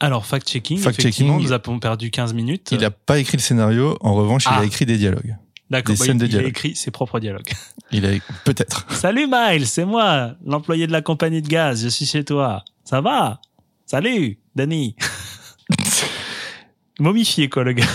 Alors, 0.00 0.26
fact-checking, 0.26 0.78
Fact-checking. 0.78 1.00
effectivement, 1.08 1.38
nous 1.40 1.52
avons 1.52 1.78
perdu 1.78 2.10
15 2.10 2.34
minutes. 2.34 2.68
Il 2.72 2.84
a 2.84 2.90
pas 2.90 3.18
écrit 3.18 3.38
le 3.38 3.42
scénario, 3.42 3.96
en 4.00 4.14
revanche, 4.14 4.44
il 4.44 4.50
Ah. 4.52 4.58
a 4.60 4.64
écrit 4.64 4.84
des 4.84 4.98
dialogues. 4.98 5.36
D'accord, 5.70 5.94
des 5.94 5.98
bah, 5.98 6.04
scènes 6.04 6.16
il, 6.16 6.20
de 6.20 6.24
il 6.26 6.28
a 6.28 6.32
dialogue. 6.32 6.48
écrit 6.50 6.76
ses 6.76 6.90
propres 6.90 7.18
dialogues. 7.18 7.50
Il 7.92 8.04
a 8.06 8.10
peut-être. 8.44 8.86
Salut 8.92 9.26
Miles, 9.30 9.66
c'est 9.66 9.84
moi, 9.84 10.34
l'employé 10.44 10.86
de 10.86 10.92
la 10.92 11.02
compagnie 11.02 11.40
de 11.42 11.48
gaz, 11.48 11.82
je 11.82 11.88
suis 11.88 12.04
chez 12.06 12.24
toi. 12.24 12.64
Ça 12.84 13.00
va? 13.00 13.40
Salut, 13.86 14.38
Danny. 14.54 14.96
Momifié, 16.98 17.48
quoi, 17.48 17.64
le 17.64 17.72
gars. 17.72 17.86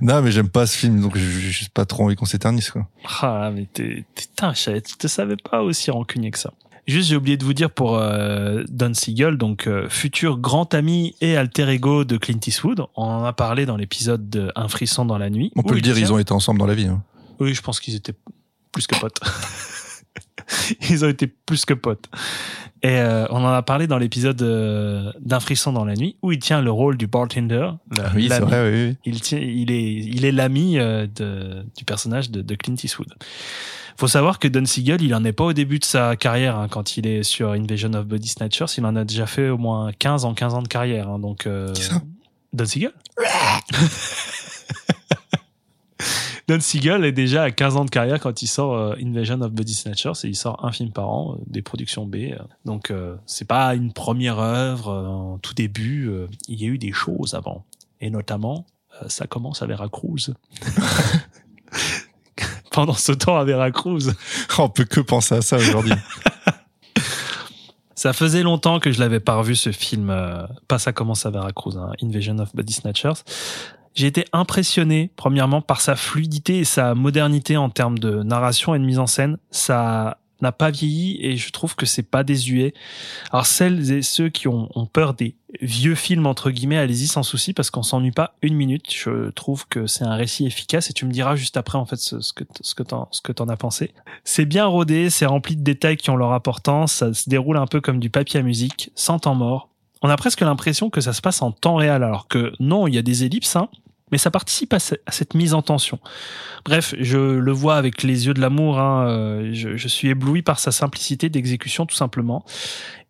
Non, 0.00 0.22
mais 0.22 0.30
j'aime 0.30 0.48
pas 0.48 0.66
ce 0.66 0.76
film, 0.76 1.00
donc 1.00 1.16
j'ai 1.16 1.24
juste 1.30 1.70
pas 1.72 1.84
trop 1.84 2.04
envie 2.04 2.16
qu'on 2.16 2.24
s'éternise, 2.24 2.70
quoi. 2.70 2.88
Ah, 3.20 3.50
mais 3.54 3.66
t'es, 3.72 4.04
t'es- 4.14 4.22
putain, 4.28 4.52
je 4.54 4.78
te 4.96 5.06
savais 5.08 5.36
pas 5.36 5.62
aussi 5.62 5.90
rancunier 5.90 6.30
que 6.30 6.38
ça. 6.38 6.52
Juste, 6.86 7.08
j'ai 7.10 7.16
oublié 7.16 7.36
de 7.36 7.44
vous 7.44 7.52
dire 7.52 7.70
pour 7.70 7.96
euh, 7.98 8.64
Don 8.68 8.94
Siegel, 8.94 9.36
donc 9.36 9.66
euh, 9.66 9.88
futur 9.88 10.38
grand 10.38 10.72
ami 10.74 11.14
et 11.20 11.36
alter 11.36 11.68
ego 11.68 12.04
de 12.04 12.16
Clint 12.16 12.40
Eastwood. 12.44 12.80
On 12.96 13.04
en 13.04 13.24
a 13.24 13.32
parlé 13.32 13.66
dans 13.66 13.76
l'épisode 13.76 14.28
de 14.30 14.50
Un 14.56 14.66
frisson 14.68 15.04
dans 15.04 15.18
la 15.18 15.30
nuit. 15.30 15.52
On 15.56 15.62
peut 15.62 15.74
le 15.74 15.82
dire, 15.82 15.96
ils 15.98 16.12
ont 16.12 16.18
été 16.18 16.32
ensemble 16.32 16.58
dans 16.58 16.66
la 16.66 16.74
vie. 16.74 16.86
hein. 16.86 17.02
Oui, 17.38 17.54
je 17.54 17.60
pense 17.62 17.78
qu'ils 17.80 17.94
étaient 17.94 18.14
plus 18.72 18.86
que 18.86 18.98
potes. 18.98 19.20
ils 20.90 21.04
ont 21.04 21.08
été 21.08 21.26
plus 21.26 21.64
que 21.64 21.74
potes. 21.74 22.08
Et 22.82 22.88
euh, 22.98 23.26
on 23.30 23.44
en 23.44 23.48
a 23.52 23.60
parlé 23.62 23.86
dans 23.86 23.98
l'épisode 23.98 24.40
euh, 24.40 25.12
d'un 25.20 25.38
frisson 25.40 25.70
dans 25.72 25.84
la 25.84 25.94
nuit 25.94 26.16
où 26.22 26.32
il 26.32 26.38
tient 26.38 26.62
le 26.62 26.70
rôle 26.70 26.96
du 26.96 27.06
bartender. 27.06 27.68
le- 27.90 28.02
Ah 28.02 28.10
oui, 28.14 28.28
c'est 28.30 28.40
vrai, 28.40 28.70
oui, 28.70 28.88
oui. 28.90 28.96
Il, 29.04 29.20
tient, 29.20 29.38
il 29.38 29.70
est, 29.70 29.92
il 29.92 30.24
est 30.24 30.32
l'ami 30.32 30.78
euh, 30.78 31.06
de, 31.14 31.64
du 31.76 31.84
personnage 31.84 32.30
de, 32.30 32.40
de 32.40 32.54
Clint 32.54 32.76
Eastwood. 32.82 33.12
Faut 33.98 34.08
savoir 34.08 34.38
que 34.38 34.48
Don 34.48 34.64
Siegel, 34.64 35.02
il 35.02 35.14
en 35.14 35.22
est 35.26 35.32
pas 35.34 35.44
au 35.44 35.52
début 35.52 35.78
de 35.78 35.84
sa 35.84 36.16
carrière 36.16 36.56
hein, 36.56 36.68
quand 36.70 36.96
il 36.96 37.06
est 37.06 37.22
sur 37.22 37.50
Invasion 37.52 37.92
of 37.92 38.06
Body 38.06 38.28
Snatchers. 38.28 38.64
Il 38.78 38.86
en 38.86 38.96
a 38.96 39.04
déjà 39.04 39.26
fait 39.26 39.50
au 39.50 39.58
moins 39.58 39.92
15 39.98 40.24
en 40.24 40.32
15 40.32 40.54
ans 40.54 40.62
de 40.62 40.68
carrière. 40.68 41.08
hein, 41.10 41.18
donc, 41.18 41.46
euh, 41.46 41.72
Qui 41.74 41.82
ça? 41.82 42.00
Don 42.54 42.64
Siegel? 42.64 42.92
Don 46.50 46.58
Siegel 46.58 47.04
est 47.04 47.12
déjà 47.12 47.44
à 47.44 47.52
15 47.52 47.76
ans 47.76 47.84
de 47.84 47.90
carrière 47.90 48.18
quand 48.18 48.42
il 48.42 48.48
sort 48.48 48.74
euh, 48.74 48.96
Invasion 49.00 49.40
of 49.40 49.52
Body 49.52 49.72
Snatchers 49.72 50.24
et 50.24 50.26
il 50.26 50.34
sort 50.34 50.64
un 50.64 50.72
film 50.72 50.90
par 50.90 51.08
an, 51.08 51.34
euh, 51.34 51.44
des 51.46 51.62
productions 51.62 52.06
B. 52.06 52.16
euh. 52.16 52.38
Donc 52.64 52.92
c'est 53.24 53.46
pas 53.46 53.76
une 53.76 53.92
première 53.92 54.40
œuvre 54.40 54.92
en 54.92 55.38
tout 55.38 55.54
début. 55.54 56.10
il 56.48 56.60
y 56.60 56.64
a 56.64 56.68
eu 56.68 56.76
des 56.76 56.90
choses 56.90 57.34
avant. 57.34 57.64
Et 58.00 58.10
notamment, 58.10 58.66
ça 59.06 59.28
commence 59.28 59.62
à 59.62 59.66
Veracruz. 59.66 60.34
Pendant 62.72 62.94
ce 62.94 63.12
temps 63.12 63.36
à 63.36 63.44
Veracruz. 63.44 64.12
On 64.58 64.68
peut 64.68 64.84
que 64.84 65.00
penser 65.00 65.36
à 65.36 65.42
ça 65.42 65.56
aujourd'hui. 65.56 65.94
Ça 68.00 68.14
faisait 68.14 68.42
longtemps 68.42 68.80
que 68.80 68.92
je 68.92 68.98
l'avais 68.98 69.20
pas 69.20 69.34
revu 69.34 69.54
ce 69.54 69.72
film. 69.72 70.08
euh, 70.08 70.46
pas 70.68 70.78
ça 70.78 70.90
commence 70.90 71.26
à 71.26 71.30
Veracruz, 71.30 71.76
hein, 71.76 71.92
Invasion 72.02 72.38
of 72.38 72.56
Body 72.56 72.72
Snatchers. 72.72 73.22
J'ai 73.94 74.06
été 74.06 74.24
impressionné, 74.32 75.10
premièrement, 75.16 75.62
par 75.62 75.80
sa 75.80 75.96
fluidité 75.96 76.58
et 76.58 76.64
sa 76.64 76.94
modernité 76.94 77.56
en 77.56 77.70
termes 77.70 77.98
de 77.98 78.22
narration 78.22 78.74
et 78.74 78.78
de 78.78 78.84
mise 78.84 78.98
en 78.98 79.06
scène. 79.06 79.36
Ça 79.50 80.18
n'a 80.42 80.52
pas 80.52 80.70
vieilli 80.70 81.18
et 81.20 81.36
je 81.36 81.50
trouve 81.50 81.76
que 81.76 81.86
c'est 81.86 82.02
pas 82.02 82.24
désuet. 82.24 82.74
Alors 83.30 83.46
celles 83.46 83.90
et 83.92 84.02
ceux 84.02 84.28
qui 84.28 84.48
ont, 84.48 84.68
peur 84.92 85.14
des 85.14 85.36
vieux 85.60 85.94
films 85.94 86.26
entre 86.26 86.50
guillemets, 86.50 86.78
allez-y 86.78 87.06
sans 87.06 87.22
souci 87.22 87.52
parce 87.52 87.70
qu'on 87.70 87.82
s'ennuie 87.82 88.12
pas 88.12 88.34
une 88.42 88.54
minute. 88.54 88.92
Je 88.92 89.30
trouve 89.30 89.66
que 89.68 89.86
c'est 89.86 90.04
un 90.04 90.14
récit 90.14 90.46
efficace 90.46 90.90
et 90.90 90.92
tu 90.92 91.04
me 91.04 91.12
diras 91.12 91.36
juste 91.36 91.56
après 91.56 91.78
en 91.78 91.84
fait 91.84 91.96
ce, 91.96 92.16
que 92.32 92.44
ce 92.60 92.74
que 92.74 93.32
t'en 93.32 93.48
as 93.48 93.56
pensé. 93.56 93.92
C'est 94.24 94.46
bien 94.46 94.66
rodé, 94.66 95.10
c'est 95.10 95.26
rempli 95.26 95.56
de 95.56 95.62
détails 95.62 95.96
qui 95.96 96.10
ont 96.10 96.16
leur 96.16 96.32
importance, 96.32 96.92
ça 96.92 97.12
se 97.12 97.28
déroule 97.28 97.56
un 97.56 97.66
peu 97.66 97.80
comme 97.80 98.00
du 98.00 98.10
papier 98.10 98.40
à 98.40 98.42
musique, 98.42 98.90
sans 98.94 99.18
temps 99.18 99.34
mort. 99.34 99.69
On 100.02 100.08
a 100.08 100.16
presque 100.16 100.40
l'impression 100.40 100.90
que 100.90 101.00
ça 101.00 101.12
se 101.12 101.20
passe 101.20 101.42
en 101.42 101.52
temps 101.52 101.76
réel, 101.76 102.02
alors 102.02 102.26
que 102.28 102.52
non, 102.58 102.86
il 102.86 102.94
y 102.94 102.98
a 102.98 103.02
des 103.02 103.24
ellipses, 103.24 103.56
hein, 103.56 103.68
mais 104.12 104.18
ça 104.18 104.30
participe 104.30 104.72
à, 104.72 104.78
ce- 104.80 104.94
à 105.06 105.12
cette 105.12 105.34
mise 105.34 105.54
en 105.54 105.62
tension. 105.62 105.98
Bref, 106.64 106.94
je 106.98 107.18
le 107.18 107.52
vois 107.52 107.76
avec 107.76 108.02
les 108.02 108.26
yeux 108.26 108.34
de 108.34 108.40
l'amour, 108.40 108.78
hein, 108.80 109.06
euh, 109.08 109.50
je, 109.52 109.76
je 109.76 109.88
suis 109.88 110.08
ébloui 110.08 110.42
par 110.42 110.58
sa 110.58 110.72
simplicité 110.72 111.28
d'exécution 111.28 111.86
tout 111.86 111.94
simplement. 111.94 112.44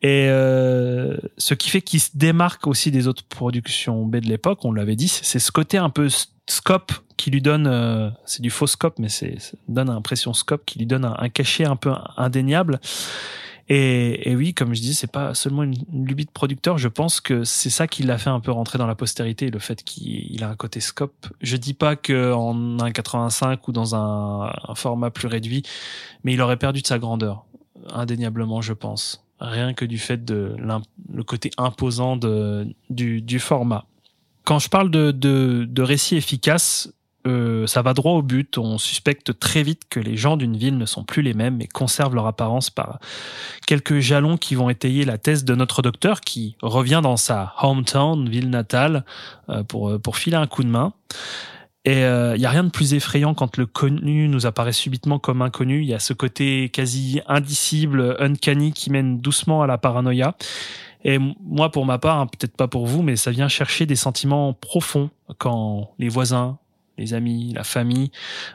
Et 0.03 0.27
euh, 0.29 1.17
ce 1.39 1.55
qui 1.55 1.71
fait 1.71 1.81
qu'il 1.83 2.01
se 2.01 2.11
démarque 2.15 2.67
aussi 2.67 2.91
des 2.91 3.07
autres 3.07 3.25
productions 3.25 4.05
B 4.05 4.17
de 4.17 4.29
l'époque, 4.29 4.65
on 4.65 4.73
l'avait 4.73 4.97
dit, 4.97 5.09
c'est 5.09 5.39
ce 5.39 5.53
côté 5.53 5.79
un 5.79 5.91
peu 5.91 6.09
scope 6.49 6.93
qui 7.17 7.31
lui 7.31 7.43
donne, 7.43 7.67
euh, 7.67 8.11
c'est 8.27 8.43
du 8.43 8.51
faux 8.51 8.67
scope, 8.67 8.99
mais 8.99 9.09
c'est 9.09 9.37
donne 9.69 9.89
l'impression 9.89 10.33
scope 10.35 10.65
qui 10.67 10.79
lui 10.79 10.87
donne 10.87 11.05
un, 11.05 11.15
un 11.19 11.29
cachet 11.29 11.67
un 11.67 11.77
peu 11.77 11.93
indéniable. 12.17 12.81
Et, 13.73 14.35
oui, 14.35 14.53
comme 14.53 14.75
je 14.75 14.81
dis, 14.81 14.95
c'est 14.95 15.11
pas 15.11 15.33
seulement 15.33 15.63
une, 15.63 15.77
lubie 15.93 16.25
de 16.25 16.31
producteur. 16.31 16.77
Je 16.77 16.89
pense 16.89 17.21
que 17.21 17.45
c'est 17.45 17.71
ça 17.71 17.87
qui 17.87 18.03
l'a 18.03 18.19
fait 18.19 18.29
un 18.29 18.41
peu 18.41 18.51
rentrer 18.51 18.79
dans 18.79 18.87
la 18.89 18.97
postérité, 18.97 19.49
le 19.49 19.61
fait 19.61 19.85
qu'il 19.85 20.27
il 20.29 20.43
a 20.43 20.49
un 20.49 20.57
côté 20.57 20.81
scope. 20.81 21.29
Je 21.41 21.57
dis 21.57 21.73
pas 21.73 21.95
que 21.95 22.33
en 22.33 22.53
1.85 22.79 23.59
ou 23.69 23.73
dans 23.73 23.95
un, 23.95 24.53
format 24.75 25.13
plus 25.13 25.29
réduit, 25.29 25.63
mais 26.25 26.33
il 26.33 26.41
aurait 26.41 26.57
perdu 26.57 26.83
de 26.83 26.87
sa 26.87 26.99
grandeur, 26.99 27.45
indéniablement, 27.93 28.61
je 28.61 28.73
pense. 28.73 29.25
Rien 29.39 29.73
que 29.73 29.85
du 29.85 29.99
fait 29.99 30.25
de 30.25 30.57
le 31.13 31.23
côté 31.23 31.53
imposant 31.57 32.19
du 32.91 33.39
format. 33.39 33.87
Quand 34.43 34.59
je 34.59 34.69
parle 34.69 34.91
de, 34.91 35.13
de, 35.13 35.65
de 35.65 35.83
récit 35.83 36.17
efficace, 36.17 36.93
euh, 37.27 37.67
ça 37.67 37.83
va 37.83 37.95
droit 37.95 38.13
au 38.13 38.23
but. 38.23 38.59
On 38.59 38.79
suspecte 38.79 39.39
très 39.39 39.63
vite 39.63 39.83
que 39.89 40.01
les 40.01 40.17
gens 40.17 40.37
d'une 40.37 40.57
ville 40.57 40.79
ne 40.79 40.87
sont 40.87 41.05
plus 41.05 41.23
les 41.23 41.35
mêmes 41.35 41.61
et 41.61 41.67
conservent 41.67 42.15
leur 42.15 42.27
apparence 42.27 42.71
par 42.71 42.99
quelques 43.67 44.01
jalons 44.01 44.37
qui 44.37 44.55
vont 44.55 44.71
étayer 44.71 45.05
la 45.05 45.19
thèse 45.19 45.45
de 45.45 45.55
notre 45.55 45.83
docteur 45.83 46.21
qui 46.21 46.57
revient 46.63 47.01
dans 47.03 47.17
sa 47.17 47.55
hometown, 47.63 48.29
ville 48.29 48.51
natale, 48.51 49.05
euh, 49.49 49.63
pour, 49.63 50.01
pour 50.01 50.17
filer 50.17 50.37
un 50.37 50.47
coup 50.47 50.63
de 50.65 50.71
main. 50.71 50.93
Et 51.87 52.03
il 52.03 52.41
y 52.41 52.45
a 52.45 52.51
rien 52.51 52.65
de 52.65 52.69
plus 52.69 52.93
effrayant 52.93 53.33
quand 53.33 53.57
le 53.57 53.65
connu 53.65 54.29
nous 54.29 54.45
apparaît 54.45 54.71
subitement 54.71 55.19
comme 55.19 55.41
inconnu. 55.41 55.81
Il 55.81 55.89
y 55.89 55.95
a 55.95 55.99
ce 55.99 56.13
côté 56.13 56.69
quasi 56.69 57.23
indicible, 57.27 58.17
uncanny 58.21 58.75
qui 58.75 58.91
mène 58.91 59.19
doucement 59.19 59.63
à 59.63 59.67
la 59.67 59.79
paranoïa. 59.79 60.37
Et 61.05 61.19
moi, 61.19 61.71
pour 61.71 61.87
ma 61.87 61.99
part, 61.99 62.19
hein, 62.19 62.27
peut-être 62.27 62.57
pas 62.57 62.69
pour 62.69 62.87
vous, 62.87 63.03
mais 63.03 63.17
ça 63.17 63.31
vient 63.31 63.49
chercher 63.49 63.87
des 63.87 63.97
sentiments 63.97 64.53
profonds 64.53 65.11
quand 65.39 65.93
les 65.99 66.09
voisins, 66.09 66.59
les 67.01 67.15
amis, 67.15 67.53
la 67.55 67.65
famille 67.65 68.11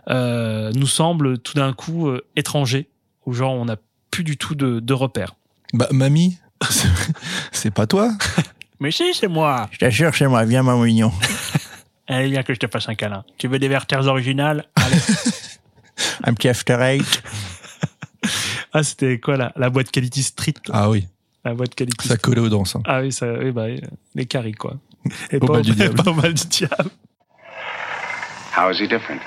euh, 0.09 0.71
nous 0.73 0.87
semblent 0.87 1.39
tout 1.39 1.53
d'un 1.55 1.73
coup 1.73 2.07
euh, 2.07 2.25
étrangers, 2.35 2.87
ou 3.25 3.33
genre 3.33 3.53
on 3.53 3.65
n'a 3.65 3.77
plus 4.11 4.23
du 4.23 4.37
tout 4.37 4.55
de, 4.55 4.79
de 4.79 4.93
repères. 4.93 5.35
Bah, 5.73 5.87
mamie, 5.91 6.37
c'est- 7.51 7.71
pas 7.71 7.87
toi 7.87 8.11
Mais 8.79 8.91
si, 8.91 9.13
c'est 9.13 9.27
moi. 9.27 9.67
Je 9.71 9.77
t'assure, 9.79 10.13
c'est 10.13 10.27
moi. 10.27 10.43
Viens, 10.45 10.61
mon 10.63 10.81
mignon. 10.83 11.11
Allez, 12.07 12.29
viens 12.29 12.43
que 12.43 12.53
je 12.53 12.59
te 12.59 12.67
fasse 12.67 12.87
un 12.87 12.93
câlin. 12.95 13.23
Tu 13.37 13.47
veux 13.47 13.57
des 13.57 13.67
vertères 13.69 14.05
originales? 14.05 14.65
Allez. 14.75 14.97
Un 16.23 16.33
petit 16.33 16.49
after 16.49 16.77
eight. 16.81 17.23
ah, 18.73 18.83
c'était 18.83 19.19
quoi 19.19 19.37
la, 19.37 19.53
la 19.55 19.69
boîte 19.69 19.89
Quality 19.91 20.21
Street? 20.23 20.53
Là 20.67 20.73
Ah 20.83 20.89
oui, 20.89 21.07
La 21.45 21.53
boîte 21.53 21.73
Quality 21.73 22.07
ça 22.07 22.15
Street. 22.15 22.21
collait 22.21 22.41
aux 22.41 22.49
danses. 22.49 22.75
hein. 22.75 22.81
Ah 22.85 23.01
oui, 23.01 23.11
ça, 23.11 23.31
oui, 23.33 23.51
bah, 23.51 23.67
les 24.13 24.25
caries, 24.25 24.51
quoi. 24.53 24.77
Et 25.31 25.37
Au 25.37 25.39
pas 25.47 25.53
bal 25.53 25.61
du 25.63 25.71
diable. 25.73 25.95
pas 26.03 26.11
au 26.11 26.13
bal 26.13 26.33
du 26.33 26.45
diable. 26.47 26.89
How 28.55 28.69
is 28.69 28.79
he 28.79 28.87
different? 28.87 29.21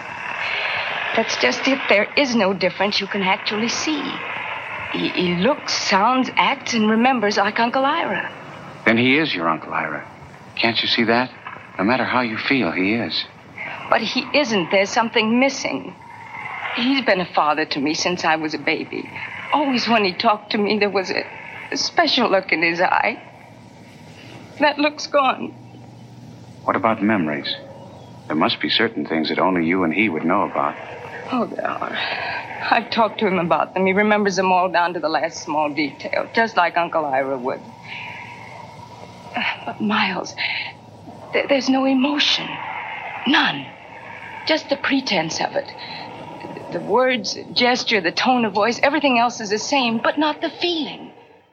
That's 1.14 1.36
just 1.36 1.68
it. 1.68 1.78
There 1.90 2.08
is 2.16 2.34
no 2.34 2.54
difference 2.54 2.98
you 2.98 3.06
can 3.06 3.20
actually 3.20 3.68
see. 3.68 4.00
He, 4.94 5.08
he 5.10 5.34
looks, 5.34 5.74
sounds, 5.74 6.30
acts, 6.36 6.72
and 6.72 6.88
remembers 6.88 7.36
like 7.36 7.60
Uncle 7.60 7.84
Ira. 7.84 8.32
Then 8.86 8.96
he 8.96 9.18
is 9.18 9.34
your 9.34 9.46
Uncle 9.46 9.74
Ira. 9.74 10.10
Can't 10.56 10.80
you 10.80 10.88
see 10.88 11.04
that? 11.04 11.30
No 11.76 11.84
matter 11.84 12.04
how 12.04 12.22
you 12.22 12.38
feel, 12.38 12.72
he 12.72 12.94
is. 12.94 13.26
But 13.90 14.00
he 14.00 14.24
isn't. 14.32 14.70
There's 14.70 14.88
something 14.88 15.38
missing. 15.38 15.94
He's 16.76 17.04
been 17.04 17.20
a 17.20 17.30
father 17.34 17.66
to 17.66 17.80
me 17.80 17.92
since 17.92 18.24
I 18.24 18.36
was 18.36 18.54
a 18.54 18.58
baby. 18.58 19.10
Always 19.52 19.86
when 19.86 20.04
he 20.04 20.14
talked 20.14 20.52
to 20.52 20.58
me, 20.58 20.78
there 20.78 20.88
was 20.88 21.10
a, 21.10 21.22
a 21.70 21.76
special 21.76 22.30
look 22.30 22.50
in 22.50 22.62
his 22.62 22.80
eye. 22.80 23.22
That 24.60 24.78
look's 24.78 25.06
gone. 25.06 25.48
What 26.64 26.76
about 26.76 27.02
memories? 27.02 27.54
There 28.28 28.36
must 28.36 28.60
be 28.60 28.68
certain 28.68 29.06
things 29.06 29.30
that 29.30 29.38
only 29.38 29.66
you 29.66 29.84
and 29.84 29.92
he 29.92 30.08
would 30.08 30.24
know 30.24 30.42
about. 30.42 30.76
Oh, 31.32 31.46
there 31.46 31.66
are. 31.66 31.98
I've 32.70 32.90
talked 32.90 33.20
to 33.20 33.26
him 33.26 33.38
about 33.38 33.74
them. 33.74 33.86
He 33.86 33.92
remembers 33.92 34.36
them 34.36 34.52
all 34.52 34.70
down 34.70 34.94
to 34.94 35.00
the 35.00 35.08
last 35.08 35.42
small 35.42 35.72
detail, 35.72 36.28
just 36.34 36.56
like 36.56 36.76
Uncle 36.76 37.06
Ira 37.06 37.38
would. 37.38 37.60
But, 39.66 39.80
Miles, 39.80 40.34
there, 41.32 41.46
there's 41.48 41.68
no 41.68 41.84
emotion. 41.86 42.48
None. 43.26 43.66
Just 44.46 44.68
the 44.68 44.76
pretense 44.76 45.40
of 45.40 45.56
it. 45.56 45.70
The 46.72 46.80
words, 46.80 47.38
gesture, 47.52 48.00
the 48.00 48.12
tone 48.12 48.44
of 48.44 48.52
voice, 48.52 48.78
everything 48.82 49.18
else 49.18 49.40
is 49.40 49.50
the 49.50 49.58
same, 49.58 49.98
but 49.98 50.18
not 50.18 50.40
the 50.40 50.50
feeling. 50.50 51.07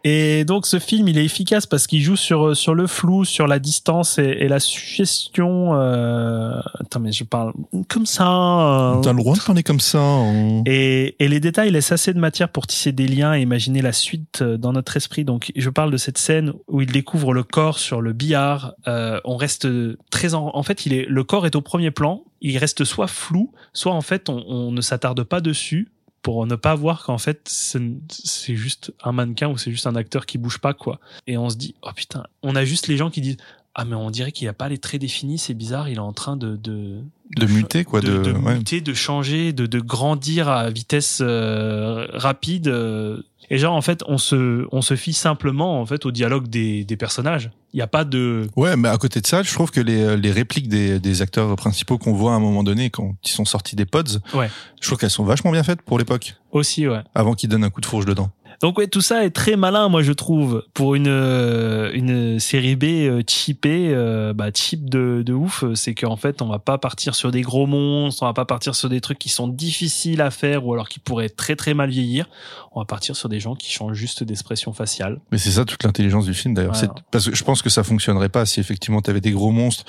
Et 0.08 0.46
donc 0.46 0.68
ce 0.68 0.78
film, 0.78 1.08
il 1.08 1.18
est 1.18 1.26
efficace 1.26 1.66
parce 1.66 1.88
qu'il 1.88 2.00
joue 2.00 2.16
sur 2.16 2.56
sur 2.56 2.76
le 2.76 2.86
flou, 2.86 3.26
sur 3.26 3.48
la 3.48 3.58
distance 3.58 4.20
et, 4.20 4.38
et 4.40 4.48
la 4.48 4.60
suggestion. 4.60 5.72
Euh... 5.74 6.60
Attends, 6.80 7.00
mais 7.00 7.12
je 7.12 7.24
parle 7.24 7.54
comme 7.90 8.06
ça. 8.06 8.28
euh, 8.28 9.02
T'as 9.02 9.14
le 9.14 9.18
droit 9.18 9.36
de 9.36 9.42
parler 9.42 9.64
comme 9.64 9.80
ça. 9.80 9.98
hein. 10.00 10.62
Et, 10.68 11.16
et 11.18 11.28
les 11.28 11.40
détails 11.40 11.72
laissent 11.72 11.92
assez 11.92 12.14
de 12.14 12.20
matière 12.20 12.50
pour 12.50 12.68
tisser 12.68 12.92
des 12.92 13.08
liens 13.08 13.34
et 13.34 13.42
imaginer 13.42 13.82
la 13.82 13.94
suite 13.94 14.44
euh, 14.44 14.58
dans 14.58 14.74
notre 14.74 14.96
esprit. 14.96 15.26
Donc, 15.26 15.52
je 15.56 15.70
parle 15.72 15.90
de 15.92 15.98
cette 15.98 16.20
scène 16.20 16.54
où 16.68 16.82
il 16.82 16.92
découvre 16.92 17.34
le 17.34 17.42
corps 17.42 17.80
sur 17.80 18.00
le 18.00 18.14
billard. 18.14 18.74
Euh, 18.88 19.20
on 19.26 19.38
reste 19.38 19.68
très 20.12 20.36
en, 20.36 20.52
en 20.54 20.62
fait, 20.62 20.86
il 20.86 20.94
est, 20.94 21.08
le 21.10 21.24
corps 21.24 21.48
est 21.48 21.56
au 21.56 21.62
premier 21.62 21.90
plan. 21.90 22.24
Il 22.42 22.60
reste 22.60 22.84
soit 22.84 23.08
flou, 23.08 23.52
soit 23.74 23.94
en 23.94 24.02
fait, 24.02 24.30
on, 24.30 24.44
on 24.48 24.72
ne 24.72 24.82
s'attarde 24.82 25.24
pas 25.24 25.42
dessus 25.42 25.90
pour 26.26 26.48
ne 26.48 26.56
pas 26.56 26.74
voir 26.74 27.04
qu'en 27.04 27.20
fait, 27.20 27.48
c'est 27.48 28.56
juste 28.56 28.92
un 29.04 29.12
mannequin 29.12 29.48
ou 29.48 29.60
c'est 29.60 29.70
juste 29.70 29.86
un 29.86 29.96
acteur 29.96 30.26
qui 30.26 30.40
bouge 30.40 30.58
pas, 30.58 30.74
quoi. 30.74 31.00
Et 31.28 31.38
on 31.38 31.52
se 31.52 31.56
dit, 31.56 31.76
oh 31.84 31.92
putain, 31.96 32.26
on 32.42 32.56
a 32.56 32.66
juste 32.66 32.88
les 32.88 32.98
gens 32.98 33.12
qui 33.12 33.22
disent, 33.22 33.38
ah, 33.76 33.86
mais 33.86 33.94
on 33.94 34.10
dirait 34.10 34.32
qu'il 34.32 34.48
a 34.48 34.54
pas 34.54 34.68
les 34.68 34.80
traits 34.80 35.02
définis, 35.02 35.38
c'est 35.38 35.54
bizarre, 35.54 35.88
il 35.88 35.98
est 35.98 36.00
en 36.00 36.14
train 36.14 36.36
de, 36.36 36.56
de, 36.56 36.98
De 37.38 37.46
muter, 37.48 37.84
quoi. 37.84 38.02
de, 38.02 38.18
De, 38.20 38.24
de 38.24 38.32
ouais. 38.34 38.56
muter, 38.58 38.82
de 38.82 38.94
changer, 38.94 39.52
de, 39.54 39.66
de 39.66 39.80
grandir 39.80 40.48
à 40.50 40.70
vitesse 40.70 41.20
euh, 41.22 42.08
rapide. 42.14 42.68
euh. 42.68 43.18
Et 43.52 43.58
genre, 43.60 43.76
en 43.76 43.82
fait, 43.82 44.02
on 44.08 44.18
se, 44.18 44.66
on 44.72 44.82
se 44.82 44.96
fie 44.96 45.14
simplement 45.14 45.80
en 45.80 45.86
fait 45.86 46.06
au 46.08 46.12
dialogue 46.12 46.48
des, 46.48 46.84
des 46.84 46.98
personnages. 46.98 47.52
Il 47.74 47.78
n'y 47.78 47.82
a 47.84 47.88
pas 47.88 48.04
de. 48.04 48.48
Ouais, 48.56 48.76
mais 48.76 48.88
à 48.90 48.98
côté 48.98 49.22
de 49.22 49.28
ça, 49.28 49.44
je 49.44 49.54
trouve 49.54 49.70
que 49.70 49.82
les, 49.82 50.18
les 50.18 50.32
répliques 50.32 50.68
des, 50.68 51.00
des 51.00 51.22
acteurs 51.22 51.56
principaux 51.56 51.98
qu'on 52.00 52.14
voit 52.14 52.32
à 52.34 52.36
un 52.36 52.40
moment 52.40 52.64
donné 52.64 52.90
quand 52.90 53.16
ils 53.24 53.30
sont 53.30 53.46
sortis 53.46 53.76
des 53.76 53.86
pods, 53.86 54.20
Ouais. 54.34 54.50
je 54.82 54.88
trouve 54.88 54.98
qu'elles 54.98 55.10
sont 55.12 55.26
vachement 55.26 55.52
bien 55.52 55.62
faites 55.62 55.82
pour 55.84 56.00
l'époque, 56.00 56.36
Aussi, 56.52 56.88
ouais. 56.88 57.02
avant 57.14 57.34
qu'ils 57.34 57.50
donnent 57.50 57.64
un 57.66 57.70
coup 57.70 57.82
de 57.82 57.86
fourche 57.86 58.06
dedans. 58.06 58.32
Donc 58.66 58.80
ouais, 58.80 58.88
tout 58.88 59.02
ça 59.02 59.24
est 59.24 59.30
très 59.30 59.58
malin, 59.58 59.90
moi 59.90 60.02
je 60.02 60.12
trouve, 60.12 60.66
pour 60.74 60.96
une 60.96 61.08
euh, 61.08 61.92
une 61.94 62.40
série 62.40 62.76
B 62.76 62.86
euh, 62.86 63.22
cheapée, 63.28 63.90
euh, 63.94 64.34
bah 64.34 64.48
cheap 64.52 64.90
de, 64.90 65.22
de 65.24 65.34
ouf. 65.34 65.64
C'est 65.76 65.94
qu'en 65.94 66.16
fait, 66.16 66.42
on 66.42 66.48
va 66.48 66.58
pas 66.58 66.80
partir 66.80 67.14
sur 67.14 67.30
des 67.30 67.42
gros 67.42 67.68
monstres, 67.68 68.24
on 68.24 68.26
va 68.26 68.34
pas 68.34 68.46
partir 68.46 68.74
sur 68.74 68.90
des 68.90 69.02
trucs 69.02 69.20
qui 69.20 69.30
sont 69.30 69.48
difficiles 69.48 70.20
à 70.20 70.32
faire 70.32 70.66
ou 70.66 70.74
alors 70.74 70.90
qui 70.90 70.98
pourraient 70.98 71.30
très 71.30 71.56
très 71.56 71.76
mal 71.76 71.92
vieillir. 71.92 72.28
On 72.72 72.80
va 72.80 72.88
partir 72.88 73.16
sur 73.16 73.30
des 73.30 73.40
gens 73.40 73.54
qui 73.54 73.72
changent 73.72 73.98
juste 73.98 74.24
d'expression 74.24 74.74
faciale. 74.74 75.22
Mais 75.32 75.38
c'est 75.38 75.52
ça 75.52 75.64
toute 75.64 75.84
l'intelligence 75.84 76.26
du 76.26 76.34
film 76.34 76.56
d'ailleurs. 76.56 76.74
Parce 77.12 77.30
que 77.30 77.36
je 77.36 77.44
pense 77.44 77.62
que 77.62 77.70
ça 77.70 77.84
fonctionnerait 77.84 78.30
pas 78.30 78.48
si 78.48 78.60
effectivement 78.60 79.04
tu 79.04 79.12
avais 79.12 79.22
des 79.22 79.30
gros 79.30 79.52
monstres 79.52 79.86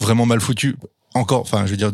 vraiment 0.00 0.24
mal 0.24 0.40
foutus. 0.40 0.76
Encore, 1.12 1.42
enfin, 1.42 1.66
je 1.66 1.72
veux 1.72 1.76
dire, 1.76 1.92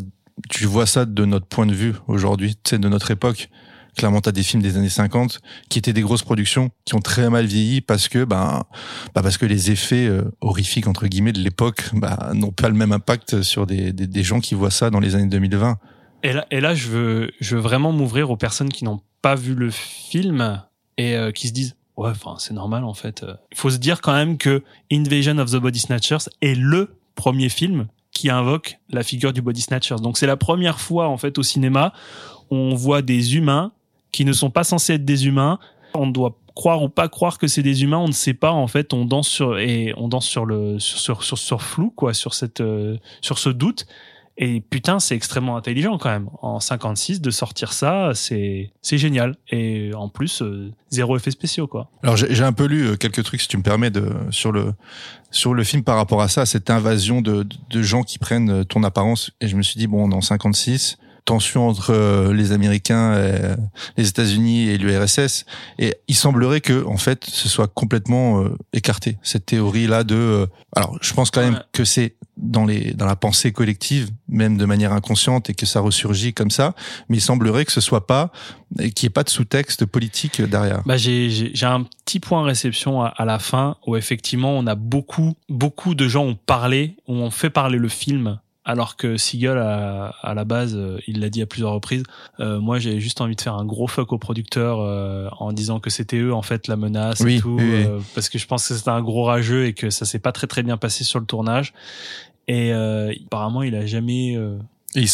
tu 0.50 0.66
vois 0.66 0.86
ça 0.86 1.04
de 1.04 1.24
notre 1.24 1.46
point 1.46 1.66
de 1.66 1.74
vue 1.74 1.94
aujourd'hui, 2.06 2.54
tu 2.54 2.70
sais, 2.70 2.78
de 2.78 2.88
notre 2.88 3.10
époque. 3.10 3.48
Clairement, 3.96 4.20
t'as 4.22 4.32
des 4.32 4.42
films 4.42 4.62
des 4.62 4.76
années 4.76 4.88
50 4.88 5.40
qui 5.68 5.78
étaient 5.78 5.92
des 5.92 6.00
grosses 6.00 6.22
productions 6.22 6.70
qui 6.86 6.94
ont 6.94 7.00
très 7.00 7.28
mal 7.28 7.44
vieilli 7.44 7.82
parce 7.82 8.08
que, 8.08 8.24
ben, 8.24 8.64
bah 9.14 9.22
parce 9.22 9.36
que 9.36 9.44
les 9.44 9.70
effets 9.70 10.06
euh, 10.06 10.22
horrifiques 10.40 10.86
entre 10.86 11.06
guillemets 11.06 11.32
de 11.32 11.40
l'époque, 11.40 11.90
bah, 11.92 12.30
n'ont 12.32 12.52
pas 12.52 12.68
le 12.68 12.74
même 12.74 12.92
impact 12.92 13.42
sur 13.42 13.66
des, 13.66 13.92
des, 13.92 14.06
des 14.06 14.22
gens 14.22 14.40
qui 14.40 14.54
voient 14.54 14.70
ça 14.70 14.88
dans 14.88 15.00
les 15.00 15.14
années 15.14 15.26
2020. 15.26 15.78
Et 16.22 16.32
là, 16.32 16.46
et 16.50 16.60
là 16.60 16.74
je 16.74 16.88
veux 16.88 17.30
je 17.40 17.56
veux 17.56 17.62
vraiment 17.62 17.92
m'ouvrir 17.92 18.30
aux 18.30 18.36
personnes 18.36 18.70
qui 18.70 18.84
n'ont 18.84 19.00
pas 19.20 19.34
vu 19.34 19.54
le 19.54 19.70
film 19.70 20.62
et 20.96 21.16
euh, 21.16 21.30
qui 21.30 21.48
se 21.48 21.52
disent 21.52 21.76
ouais, 21.96 22.10
enfin, 22.10 22.36
c'est 22.38 22.54
normal 22.54 22.84
en 22.84 22.94
fait. 22.94 23.26
Il 23.50 23.58
faut 23.58 23.70
se 23.70 23.78
dire 23.78 24.00
quand 24.00 24.14
même 24.14 24.38
que 24.38 24.62
Invasion 24.90 25.36
of 25.38 25.50
the 25.50 25.56
Body 25.56 25.80
Snatchers 25.80 26.30
est 26.40 26.54
le 26.54 26.96
premier 27.14 27.50
film 27.50 27.88
qui 28.10 28.30
invoque 28.30 28.78
la 28.90 29.02
figure 29.02 29.32
du 29.32 29.42
Body 29.42 29.60
Snatchers. 29.60 29.96
Donc 29.96 30.16
c'est 30.16 30.26
la 30.26 30.36
première 30.36 30.80
fois 30.80 31.08
en 31.08 31.18
fait 31.18 31.36
au 31.38 31.42
cinéma 31.42 31.92
on 32.50 32.74
voit 32.74 33.00
des 33.00 33.36
humains 33.36 33.72
qui 34.12 34.24
ne 34.24 34.32
sont 34.32 34.50
pas 34.50 34.64
censés 34.64 34.94
être 34.94 35.04
des 35.04 35.26
humains. 35.26 35.58
On 35.94 36.06
doit 36.06 36.38
croire 36.54 36.82
ou 36.82 36.88
pas 36.88 37.08
croire 37.08 37.38
que 37.38 37.46
c'est 37.46 37.62
des 37.62 37.82
humains, 37.82 37.98
on 37.98 38.08
ne 38.08 38.12
sait 38.12 38.34
pas 38.34 38.52
en 38.52 38.66
fait. 38.66 38.92
On 38.92 39.04
danse 39.04 39.28
sur 39.28 39.58
et 39.58 39.92
on 39.96 40.08
danse 40.08 40.26
sur 40.26 40.44
le 40.44 40.78
sur 40.78 41.22
sur 41.22 41.38
sur, 41.38 41.62
flou 41.62 41.90
quoi, 41.90 42.14
sur 42.14 42.34
cette 42.34 42.60
euh, 42.60 42.98
sur 43.20 43.38
ce 43.38 43.48
doute. 43.48 43.86
Et 44.38 44.62
putain, 44.62 44.98
c'est 44.98 45.14
extrêmement 45.14 45.56
intelligent 45.56 45.98
quand 45.98 46.08
même. 46.08 46.30
En 46.40 46.58
56, 46.58 47.20
de 47.20 47.30
sortir 47.30 47.72
ça, 47.72 48.12
c'est 48.14 48.72
c'est 48.80 48.96
génial. 48.96 49.36
Et 49.50 49.90
en 49.94 50.08
plus, 50.08 50.40
euh, 50.40 50.72
zéro 50.90 51.16
effet 51.16 51.30
spéciaux 51.30 51.66
quoi. 51.66 51.90
Alors 52.02 52.16
j'ai 52.16 52.42
un 52.42 52.52
peu 52.52 52.64
lu 52.64 52.86
euh, 52.86 52.96
quelques 52.96 53.22
trucs, 53.24 53.42
si 53.42 53.48
tu 53.48 53.58
me 53.58 53.62
permets, 53.62 53.90
de 53.90 54.10
sur 54.30 54.50
le 54.50 54.72
sur 55.30 55.52
le 55.52 55.64
film 55.64 55.84
par 55.84 55.96
rapport 55.96 56.22
à 56.22 56.28
ça, 56.28 56.42
à 56.42 56.46
cette 56.46 56.70
invasion 56.70 57.20
de, 57.20 57.46
de, 57.70 57.82
gens 57.82 58.02
qui 58.02 58.18
prennent 58.18 58.50
euh, 58.50 58.64
ton 58.64 58.82
apparence. 58.84 59.32
Et 59.42 59.48
je 59.48 59.56
me 59.56 59.62
suis 59.62 59.76
dit 59.76 59.86
bon, 59.86 60.08
on 60.10 60.12
en 60.12 60.22
56, 60.22 60.96
tension 61.24 61.68
entre 61.68 61.90
euh, 61.90 62.32
les 62.32 62.52
Américains, 62.52 63.14
et 63.14 63.56
les 63.96 64.08
États-Unis 64.08 64.68
et 64.68 64.78
l'URSS. 64.78 65.44
Et 65.78 65.94
il 66.08 66.14
semblerait 66.14 66.60
que 66.60 66.84
en 66.84 66.96
fait, 66.96 67.24
ce 67.24 67.48
soit 67.48 67.68
complètement 67.68 68.42
euh, 68.42 68.56
écarté 68.72 69.18
cette 69.22 69.46
théorie 69.46 69.86
là 69.86 70.04
de. 70.04 70.14
euh, 70.14 70.46
alors, 70.74 70.98
je 71.00 71.12
pense 71.12 71.30
quand 71.30 71.42
même 71.42 71.62
que 71.72 71.84
c'est 71.84 72.16
dans 72.36 72.64
les 72.64 72.92
dans 72.94 73.06
la 73.06 73.16
pensée 73.16 73.52
collective, 73.52 74.10
même 74.28 74.56
de 74.56 74.64
manière 74.64 74.92
inconsciente, 74.92 75.50
et 75.50 75.54
que 75.54 75.66
ça 75.66 75.80
ressurgit 75.80 76.32
comme 76.34 76.50
ça. 76.50 76.74
Mais 77.08 77.18
il 77.18 77.20
semblerait 77.20 77.64
que 77.64 77.72
ce 77.72 77.80
soit 77.80 78.06
pas 78.06 78.32
et 78.78 78.90
qu'il 78.90 79.06
n'y 79.06 79.10
ait 79.10 79.14
pas 79.14 79.22
de 79.22 79.28
sous-texte 79.28 79.84
politique 79.84 80.40
derrière. 80.40 80.82
Bah 80.86 80.96
j'ai 80.96 81.52
un 81.62 81.84
petit 82.04 82.20
point 82.20 82.42
réception 82.42 83.02
à, 83.02 83.08
à 83.08 83.24
la 83.24 83.38
fin 83.38 83.76
où 83.86 83.96
effectivement 83.96 84.56
on 84.56 84.66
a 84.66 84.74
beaucoup 84.74 85.34
beaucoup 85.48 85.94
de 85.94 86.08
gens 86.08 86.24
ont 86.24 86.38
parlé, 86.46 86.96
où 87.06 87.14
on 87.14 87.30
fait 87.30 87.50
parler 87.50 87.78
le 87.78 87.88
film. 87.88 88.38
Alors 88.64 88.96
que 88.96 89.16
Seagull, 89.16 89.58
à, 89.58 90.14
à 90.22 90.34
la 90.34 90.44
base, 90.44 90.74
euh, 90.76 90.98
il 91.08 91.18
l'a 91.20 91.30
dit 91.30 91.42
à 91.42 91.46
plusieurs 91.46 91.72
reprises. 91.72 92.04
euh, 92.38 92.60
moi, 92.60 92.78
j'ai 92.78 93.00
juste 93.00 93.20
envie 93.20 93.34
de 93.34 93.40
faire 93.40 93.54
un 93.54 93.64
gros 93.64 93.88
fuck 93.88 94.12
aux 94.12 94.18
producteurs 94.18 94.78
euh, 94.80 95.28
en 95.40 95.52
disant 95.52 95.80
que 95.80 95.90
c'était 95.90 96.18
eux 96.18 96.32
en 96.32 96.42
fait 96.42 96.68
la 96.68 96.76
menace 96.76 97.20
Oui, 97.20 97.36
et 97.36 97.40
tout, 97.40 97.56
oui, 97.58 97.64
oui. 97.64 97.84
euh, 97.86 97.98
parce 98.14 98.28
que 98.28 98.38
je 98.38 98.46
pense 98.46 98.68
que 98.68 98.74
c'était 98.74 98.90
un 98.90 99.02
gros 99.02 99.24
rageux 99.24 99.66
et 99.66 99.72
que 99.72 99.90
ça 99.90 100.04
s'est 100.04 100.20
pas 100.20 100.30
très 100.30 100.46
très 100.46 100.62
bien 100.62 100.76
passé 100.76 101.02
sur 101.02 101.18
le 101.18 101.26
tournage. 101.26 101.72
Et 102.46 102.72
euh, 102.72 103.12
apparemment, 103.26 103.62
il 103.62 103.74
a 103.74 103.84
jamais 103.86 104.36
euh, 104.36 104.58
il 104.94 105.08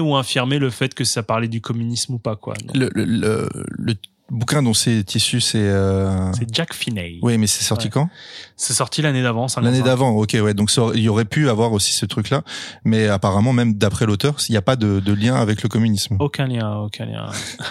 ou 0.00 0.14
infirmé 0.16 0.58
le 0.58 0.70
fait 0.70 0.94
que 0.94 1.04
ça 1.04 1.22
parlait 1.22 1.48
du 1.48 1.60
communisme 1.60 2.14
ou 2.14 2.18
pas 2.18 2.36
quoi. 2.36 2.54
Le, 2.74 2.88
le, 2.94 3.48
le 3.68 3.94
bouquin 4.32 4.62
dont 4.62 4.74
c'est 4.74 5.14
issu, 5.14 5.40
c'est. 5.40 5.58
Euh... 5.58 6.32
C'est 6.32 6.52
Jack 6.52 6.74
Finney. 6.74 7.20
Oui, 7.22 7.38
mais 7.38 7.46
c'est 7.46 7.62
sorti 7.62 7.86
Ouais. 7.86 7.90
quand? 7.90 8.10
C'est 8.56 8.72
sorti 8.72 9.02
l'année 9.02 9.22
d'avant. 9.22 9.46
55. 9.46 9.70
L'année 9.70 9.84
d'avant, 9.84 10.10
ok, 10.10 10.36
ouais. 10.42 10.54
Donc 10.54 10.70
il 10.94 11.00
y 11.02 11.08
aurait 11.08 11.24
pu 11.24 11.48
avoir 11.48 11.72
aussi 11.72 11.92
ce 11.92 12.06
truc-là, 12.06 12.42
mais 12.84 13.06
apparemment, 13.06 13.52
même 13.52 13.74
d'après 13.74 14.06
l'auteur, 14.06 14.36
il 14.48 14.52
n'y 14.52 14.58
a 14.58 14.62
pas 14.62 14.76
de, 14.76 14.98
de 14.98 15.12
lien 15.12 15.36
avec 15.36 15.62
le 15.62 15.68
communisme. 15.68 16.16
Aucun 16.18 16.46
lien, 16.46 16.78
aucun 16.78 17.04
lien. 17.06 17.30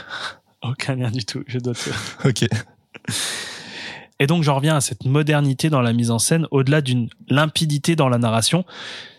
aucun 0.61 0.95
lien 0.95 1.11
du 1.11 1.25
tout, 1.25 1.43
je 1.47 1.59
dois 1.59 1.73
te 1.73 1.83
dire. 1.83 1.95
Ok. 2.25 2.47
Et 4.19 4.27
donc 4.27 4.43
j'en 4.43 4.55
reviens 4.55 4.75
à 4.75 4.81
cette 4.81 5.05
modernité 5.05 5.71
dans 5.71 5.81
la 5.81 5.93
mise 5.93 6.11
en 6.11 6.19
scène, 6.19 6.45
au-delà 6.51 6.81
d'une 6.81 7.09
limpidité 7.27 7.95
dans 7.95 8.07
la 8.07 8.19
narration. 8.19 8.65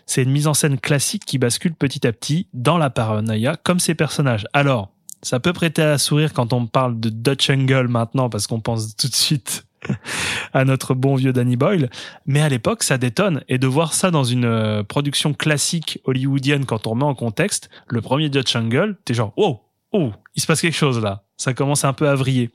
C'est 0.05 0.23
une 0.23 0.31
mise 0.31 0.47
en 0.47 0.53
scène 0.53 0.79
classique 0.79 1.25
qui 1.25 1.37
bascule 1.37 1.73
petit 1.73 2.07
à 2.07 2.13
petit 2.13 2.47
dans 2.53 2.77
la 2.77 2.89
paranoïa, 2.89 3.57
comme 3.57 3.79
ces 3.79 3.95
personnages. 3.95 4.45
Alors, 4.53 4.92
ça 5.23 5.39
peut 5.39 5.53
prêter 5.53 5.81
à 5.81 5.97
sourire 5.97 6.33
quand 6.33 6.53
on 6.53 6.67
parle 6.67 6.99
de 6.99 7.09
Dutch 7.09 7.49
Angle 7.49 7.87
maintenant, 7.87 8.29
parce 8.29 8.45
qu'on 8.45 8.59
pense 8.59 8.95
tout 8.95 9.07
de 9.07 9.15
suite 9.15 9.65
à 10.53 10.65
notre 10.65 10.93
bon 10.93 11.15
vieux 11.15 11.33
Danny 11.33 11.55
Boyle. 11.55 11.89
Mais 12.25 12.41
à 12.41 12.49
l'époque, 12.49 12.83
ça 12.83 12.97
détonne. 12.97 13.43
Et 13.47 13.57
de 13.57 13.67
voir 13.67 13.93
ça 13.93 14.11
dans 14.11 14.23
une 14.23 14.45
euh, 14.45 14.83
production 14.83 15.33
classique 15.33 15.99
hollywoodienne, 16.05 16.65
quand 16.65 16.87
on 16.87 16.91
remet 16.91 17.03
en 17.03 17.15
contexte, 17.15 17.69
le 17.87 18.01
premier 18.01 18.29
Dutch 18.29 18.55
Angle, 18.55 18.97
t'es 19.05 19.13
genre, 19.13 19.33
oh, 19.37 19.61
oh, 19.91 20.11
il 20.35 20.41
se 20.41 20.47
passe 20.47 20.61
quelque 20.61 20.75
chose 20.75 21.01
là. 21.01 21.23
Ça 21.37 21.53
commence 21.53 21.83
un 21.83 21.93
peu 21.93 22.07
à 22.07 22.15
vriller. 22.15 22.51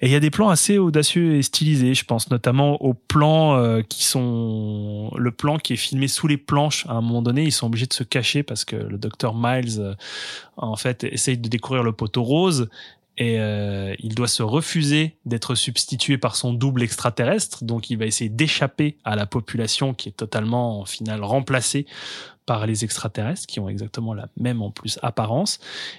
Et 0.00 0.06
il 0.06 0.12
y 0.12 0.16
a 0.16 0.20
des 0.20 0.30
plans 0.30 0.48
assez 0.48 0.78
audacieux 0.78 1.36
et 1.36 1.42
stylisés, 1.42 1.94
je 1.94 2.04
pense 2.04 2.30
notamment 2.30 2.82
aux 2.82 2.94
plans 2.94 3.56
euh, 3.56 3.82
qui 3.82 4.04
sont 4.04 5.10
le 5.16 5.30
plan 5.30 5.58
qui 5.58 5.72
est 5.72 5.76
filmé 5.76 6.08
sous 6.08 6.26
les 6.26 6.36
planches. 6.36 6.86
À 6.86 6.92
un 6.92 7.00
moment 7.00 7.22
donné, 7.22 7.44
ils 7.44 7.52
sont 7.52 7.66
obligés 7.66 7.86
de 7.86 7.94
se 7.94 8.04
cacher 8.04 8.42
parce 8.42 8.64
que 8.64 8.76
le 8.76 8.98
docteur 8.98 9.34
Miles, 9.34 9.78
euh, 9.78 9.94
en 10.56 10.76
fait, 10.76 11.04
essaye 11.04 11.38
de 11.38 11.48
découvrir 11.48 11.82
le 11.82 11.92
poteau 11.92 12.22
rose 12.22 12.68
et 13.18 13.40
euh, 13.40 13.94
il 14.00 14.14
doit 14.14 14.28
se 14.28 14.42
refuser 14.42 15.16
d'être 15.24 15.54
substitué 15.54 16.18
par 16.18 16.36
son 16.36 16.52
double 16.52 16.82
extraterrestre. 16.82 17.64
Donc, 17.64 17.88
il 17.88 17.96
va 17.96 18.04
essayer 18.04 18.28
d'échapper 18.28 18.98
à 19.04 19.16
la 19.16 19.24
population 19.24 19.94
qui 19.94 20.10
est 20.10 20.16
totalement, 20.16 20.80
en 20.80 20.84
final, 20.84 21.24
remplacée 21.24 21.86
par 22.44 22.66
les 22.66 22.84
extraterrestres 22.84 23.46
qui 23.46 23.58
ont 23.58 23.68
exactement 23.68 24.14
la 24.14 24.28
même 24.36 24.62
en 24.62 24.70
plus 24.70 24.98
apparence 25.02 25.58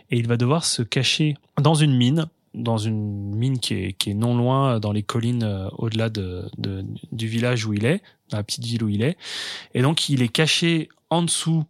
et 0.09 0.17
il 0.17 0.27
va 0.27 0.37
devoir 0.37 0.63
se 0.63 0.81
cacher 0.81 1.35
dans 1.61 1.75
une 1.75 1.95
mine 1.95 2.27
dans 2.57 2.77
une 2.77 3.35
mine 3.35 3.59
qui 3.59 3.73
est, 3.75 3.93
qui 3.93 4.09
est 4.11 4.13
non 4.13 4.35
loin 4.37 4.79
dans 4.79 4.91
les 4.91 5.03
collines 5.03 5.43
euh, 5.43 5.69
au-delà 5.77 6.09
de, 6.09 6.45
de- 6.57 6.85
du 7.11 7.27
village 7.27 7.65
où 7.65 7.73
il 7.73 7.85
est, 7.85 8.01
dans 8.29 8.37
la 8.37 8.43
petite 8.43 8.65
ville 8.65 8.83
où 8.83 8.89
il 8.89 9.01
est. 9.03 9.17
Et 9.73 9.81
donc 9.81 10.09
il 10.09 10.21
est 10.21 10.27
caché 10.27 10.89
en 11.09 11.21
dessous 11.21 11.63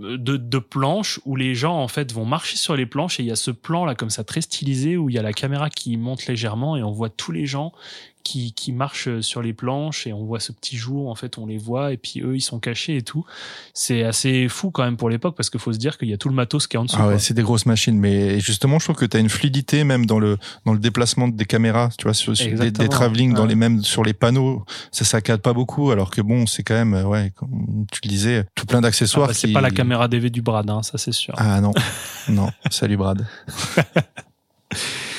euh, 0.00 0.16
de, 0.18 0.36
de 0.36 0.58
planches 0.58 1.20
où 1.24 1.36
les 1.36 1.54
gens 1.54 1.78
en 1.78 1.88
fait 1.88 2.12
vont 2.12 2.24
marcher 2.24 2.56
sur 2.56 2.74
les 2.76 2.86
planches 2.86 3.20
et 3.20 3.22
il 3.22 3.26
y 3.26 3.32
a 3.32 3.36
ce 3.36 3.50
plan 3.50 3.84
là 3.84 3.94
comme 3.94 4.10
ça 4.10 4.24
très 4.24 4.40
stylisé 4.40 4.96
où 4.96 5.08
il 5.10 5.14
y 5.14 5.18
a 5.18 5.22
la 5.22 5.32
caméra 5.32 5.70
qui 5.70 5.96
monte 5.96 6.26
légèrement 6.26 6.76
et 6.76 6.82
on 6.82 6.90
voit 6.92 7.10
tous 7.10 7.30
les 7.32 7.46
gens 7.46 7.72
qui, 8.22 8.52
qui 8.52 8.72
marchent 8.72 9.20
sur 9.20 9.42
les 9.42 9.52
planches 9.52 10.06
et 10.06 10.12
on 10.12 10.24
voit 10.24 10.40
ce 10.40 10.52
petit 10.52 10.76
jour 10.76 11.10
en 11.10 11.14
fait 11.14 11.38
on 11.38 11.46
les 11.46 11.58
voit 11.58 11.92
et 11.92 11.96
puis 11.96 12.20
eux 12.20 12.36
ils 12.36 12.40
sont 12.40 12.58
cachés 12.60 12.96
et 12.96 13.02
tout 13.02 13.24
c'est 13.74 14.02
assez 14.04 14.48
fou 14.48 14.70
quand 14.70 14.84
même 14.84 14.96
pour 14.96 15.10
l'époque 15.10 15.34
parce 15.36 15.50
qu'il 15.50 15.60
faut 15.60 15.72
se 15.72 15.78
dire 15.78 15.98
qu'il 15.98 16.08
y 16.08 16.12
a 16.12 16.18
tout 16.18 16.28
le 16.28 16.34
matos 16.34 16.66
qui 16.66 16.76
est 16.76 16.78
en 16.78 16.84
dessous 16.84 16.96
Ah 16.98 17.08
ouais, 17.08 17.18
c'est 17.18 17.34
des 17.34 17.42
grosses 17.42 17.66
machines, 17.66 17.98
mais 17.98 18.38
justement, 18.40 18.78
je 18.78 18.84
trouve 18.86 18.96
que 18.96 19.04
tu 19.06 19.16
as 19.16 19.20
une 19.20 19.28
fluidité 19.28 19.84
même 19.84 20.06
dans 20.06 20.18
le 20.18 20.38
dans 20.64 20.72
le 20.72 20.78
déplacement 20.78 21.28
des 21.28 21.44
caméras, 21.44 21.90
tu 21.98 22.04
vois, 22.04 22.14
sur, 22.14 22.36
sur 22.36 22.56
des, 22.58 22.70
des 22.70 22.88
travelling 22.88 23.34
dans 23.34 23.46
les 23.46 23.54
mêmes 23.54 23.82
sur 23.82 24.02
les 24.04 24.12
panneaux, 24.12 24.64
ça 24.90 25.04
saccade 25.04 25.40
pas 25.40 25.52
beaucoup, 25.52 25.90
alors 25.90 26.10
que 26.10 26.20
bon, 26.20 26.46
c'est 26.46 26.62
quand 26.62 26.74
même, 26.74 26.94
euh, 26.94 27.04
ouais, 27.04 27.32
comme 27.36 27.86
tu 27.90 28.00
le 28.04 28.08
disais, 28.08 28.44
tout 28.54 28.66
plein 28.66 28.78
Ah 28.78 28.82
d'accessoires. 28.82 29.28
bah, 29.28 29.34
c'est 29.34 29.48
qui- 29.48 29.52
pas 29.52 29.60
la 29.60 29.70
caméra 29.70 30.08
DV 30.08 30.30
du 30.30 30.42
Brad, 30.42 30.68
hein, 30.70 30.82
ça 30.82 30.98
c'est 30.98 31.12
sûr. 31.12 31.34
Ah 31.36 31.60
non, 31.60 31.72
non. 32.28 32.50
Salut 32.70 32.96
Brad. 32.96 33.26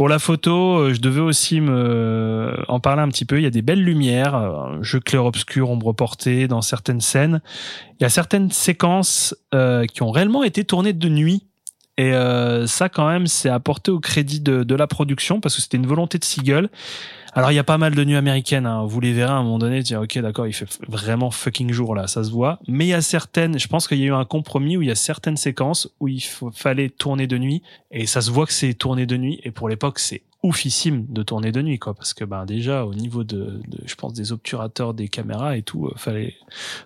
Pour 0.00 0.08
la 0.08 0.18
photo, 0.18 0.78
euh, 0.78 0.94
je 0.94 1.00
devais 1.02 1.20
aussi 1.20 1.60
me 1.60 2.56
en 2.68 2.80
parler 2.80 3.02
un 3.02 3.08
petit 3.10 3.26
peu. 3.26 3.36
Il 3.36 3.42
y 3.42 3.46
a 3.46 3.50
des 3.50 3.60
belles 3.60 3.84
lumières, 3.84 4.34
euh, 4.34 4.82
jeu 4.82 4.98
clair-obscur, 4.98 5.68
ombre 5.68 5.92
portée 5.92 6.48
dans 6.48 6.62
certaines 6.62 7.02
scènes. 7.02 7.42
Il 7.98 8.04
y 8.04 8.06
a 8.06 8.08
certaines 8.08 8.50
séquences 8.50 9.36
euh, 9.52 9.84
qui 9.84 10.02
ont 10.02 10.10
réellement 10.10 10.42
été 10.42 10.64
tournées 10.64 10.94
de 10.94 11.08
nuit. 11.10 11.44
Et 11.98 12.14
euh, 12.14 12.66
ça, 12.66 12.88
quand 12.88 13.06
même, 13.06 13.26
c'est 13.26 13.50
apporté 13.50 13.90
au 13.90 14.00
crédit 14.00 14.40
de, 14.40 14.62
de 14.62 14.74
la 14.74 14.86
production 14.86 15.38
parce 15.38 15.56
que 15.56 15.60
c'était 15.60 15.76
une 15.76 15.86
volonté 15.86 16.16
de 16.16 16.24
Seagull. 16.24 16.70
Alors, 17.32 17.52
il 17.52 17.54
y 17.54 17.58
a 17.58 17.64
pas 17.64 17.78
mal 17.78 17.94
de 17.94 18.04
nuits 18.04 18.16
américaines. 18.16 18.66
Hein. 18.66 18.84
Vous 18.86 19.00
les 19.00 19.12
verrez 19.12 19.32
à 19.32 19.36
un 19.36 19.42
moment 19.42 19.58
donné. 19.58 19.82
Dire, 19.82 20.00
ok, 20.00 20.18
d'accord, 20.18 20.46
il 20.46 20.52
fait 20.52 20.66
vraiment 20.88 21.30
fucking 21.30 21.72
jour 21.72 21.94
là, 21.94 22.06
ça 22.06 22.24
se 22.24 22.30
voit. 22.30 22.58
Mais 22.66 22.86
il 22.86 22.88
y 22.88 22.94
a 22.94 23.02
certaines. 23.02 23.58
Je 23.58 23.68
pense 23.68 23.86
qu'il 23.86 23.98
y 23.98 24.02
a 24.02 24.06
eu 24.06 24.12
un 24.12 24.24
compromis 24.24 24.76
où 24.76 24.82
il 24.82 24.88
y 24.88 24.90
a 24.90 24.96
certaines 24.96 25.36
séquences 25.36 25.88
où 26.00 26.08
il 26.08 26.22
fallait 26.52 26.88
tourner 26.88 27.26
de 27.26 27.38
nuit 27.38 27.62
et 27.90 28.06
ça 28.06 28.20
se 28.20 28.30
voit 28.30 28.46
que 28.46 28.52
c'est 28.52 28.74
tourné 28.74 29.06
de 29.06 29.16
nuit. 29.16 29.40
Et 29.44 29.50
pour 29.50 29.68
l'époque, 29.68 29.98
c'est 29.98 30.22
oufissime 30.42 31.06
de 31.08 31.22
tourner 31.22 31.52
de 31.52 31.62
nuit, 31.62 31.78
quoi, 31.78 31.94
parce 31.94 32.14
que 32.14 32.24
ben 32.24 32.46
déjà 32.46 32.84
au 32.86 32.94
niveau 32.94 33.24
de, 33.24 33.60
de 33.68 33.78
je 33.84 33.94
pense 33.94 34.14
des 34.14 34.32
obturateurs 34.32 34.94
des 34.94 35.08
caméras 35.08 35.56
et 35.56 35.62
tout, 35.62 35.86
euh, 35.86 35.92
fallait 35.96 36.34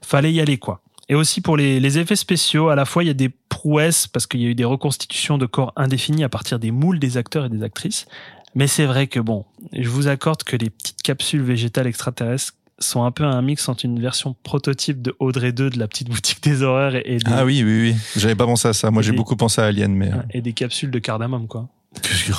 fallait 0.03 0.33
y 0.33 0.41
aller, 0.41 0.59
quoi. 0.59 0.81
Et 1.09 1.15
aussi 1.15 1.41
pour 1.41 1.57
les, 1.57 1.81
les 1.81 1.99
effets 1.99 2.17
spéciaux, 2.17 2.69
à 2.69 2.75
la 2.75 2.85
fois 2.85 3.05
il 3.05 3.07
y 3.07 3.11
a 3.11 3.15
des 3.15 3.29
prouesses 3.29 4.07
parce 4.07 4.27
qu'il 4.27 4.41
y 4.41 4.47
a 4.47 4.49
eu 4.49 4.55
des 4.55 4.65
reconstitutions 4.65 5.39
de 5.39 5.47
corps 5.47 5.73
indéfinis 5.77 6.25
à 6.25 6.29
partir 6.29 6.59
des 6.59 6.71
moules 6.71 6.99
des 6.99 7.17
acteurs 7.17 7.45
et 7.45 7.49
des 7.49 7.63
actrices. 7.63 8.07
Mais 8.55 8.67
c'est 8.67 8.87
vrai 8.87 9.07
que 9.07 9.21
bon, 9.21 9.45
je 9.73 9.89
vous 9.89 10.09
accorde 10.09 10.43
que 10.45 10.57
les 10.57 10.71
petites 10.71 11.03
capsules 11.03 11.43
végétales 11.43 11.87
extraterrestres 11.87 12.55
sont 12.79 13.05
un 13.05 13.11
peu 13.13 13.25
un 13.25 13.41
mix 13.43 13.69
entre 13.69 13.85
une 13.85 14.01
version 14.01 14.35
prototype 14.43 15.01
de 15.03 15.15
Audrey 15.21 15.53
2 15.53 15.71
de 15.71 15.79
la 15.79 15.87
petite 15.89 16.09
boutique 16.11 16.43
des 16.43 16.63
horreurs 16.63 16.95
et, 16.97 17.19
des, 17.19 17.23
Ah 17.27 17.45
oui, 17.45 17.63
oui, 17.65 17.91
oui. 17.93 17.97
J'avais 18.17 18.35
pas 18.35 18.47
pensé 18.47 18.69
à 18.69 18.73
ça. 18.73 18.91
Moi, 18.91 19.03
j'ai 19.03 19.11
des- 19.13 19.17
beaucoup 19.17 19.37
pensé 19.37 19.61
à 19.61 19.65
Alien, 19.67 19.93
mais. 19.95 20.13
euh, 20.13 20.17
et 20.31 20.41
des 20.41 20.53
capsules 20.53 20.91
de 20.91 20.99
cardamome, 20.99 21.47
quoi. 21.49 21.69
que- 22.03 22.33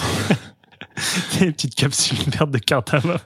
des 1.40 1.52
petites 1.52 1.76
capsules 1.76 2.18
vertes 2.28 2.52
de 2.52 2.58
cardamome 2.58 3.18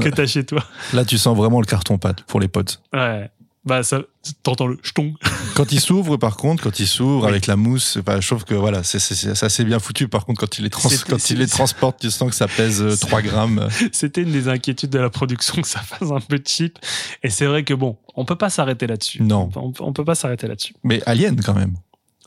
que 0.00 0.08
t'as 0.08 0.26
chez 0.26 0.44
toi. 0.44 0.64
Là, 0.94 1.04
tu 1.04 1.18
sens 1.18 1.36
vraiment 1.36 1.60
le 1.60 1.66
carton 1.66 1.98
pâte 1.98 2.22
pour 2.22 2.40
les 2.40 2.48
potes. 2.48 2.82
Ouais. 2.92 3.30
Bah, 3.66 3.82
ça, 3.82 4.00
t'entends 4.42 4.66
le 4.68 4.78
jeton. 4.82 5.12
Quand 5.54 5.70
il 5.70 5.80
s'ouvre, 5.80 6.16
par 6.16 6.38
contre, 6.38 6.62
quand 6.62 6.80
il 6.80 6.86
s'ouvre 6.86 7.26
avec 7.26 7.46
la 7.46 7.56
mousse, 7.56 7.98
enfin, 8.00 8.18
je 8.18 8.26
trouve 8.26 8.44
que 8.46 8.54
voilà, 8.54 8.82
c'est 8.82 8.98
c'est- 8.98 9.14
c'est 9.14 9.44
assez 9.44 9.64
bien 9.64 9.78
foutu. 9.78 10.08
Par 10.08 10.24
contre, 10.24 10.40
quand 10.40 10.58
il 10.58 10.64
les, 10.64 10.70
trans 10.70 10.88
quand 11.08 11.28
il 11.30 11.36
les 11.38 11.46
transporte, 11.46 12.00
tu 12.00 12.10
sens 12.10 12.30
que 12.30 12.34
ça 12.34 12.48
pèse 12.48 12.80
euh, 12.80 12.96
3 12.96 13.20
grammes. 13.20 13.68
C'était 13.92 14.22
une 14.22 14.32
des 14.32 14.48
inquiétudes 14.48 14.88
de 14.88 14.98
la 14.98 15.10
production 15.10 15.54
que 15.62 15.68
ça 15.68 15.80
fasse 15.80 16.10
un 16.10 16.20
peu 16.20 16.40
cheap. 16.44 16.78
Et 17.22 17.28
c'est 17.28 17.44
vrai 17.44 17.62
que 17.64 17.74
bon, 17.74 17.98
on 18.14 18.24
peut 18.24 18.36
pas 18.36 18.48
s'arrêter 18.48 18.86
là-dessus. 18.86 19.22
Non. 19.22 19.50
On, 19.54 19.72
peut- 19.72 19.82
on 19.84 19.92
peut 19.92 20.04
pas 20.06 20.14
s'arrêter 20.14 20.48
là-dessus. 20.48 20.74
Mais 20.82 21.02
Alien, 21.04 21.38
quand 21.42 21.54
même. 21.54 21.74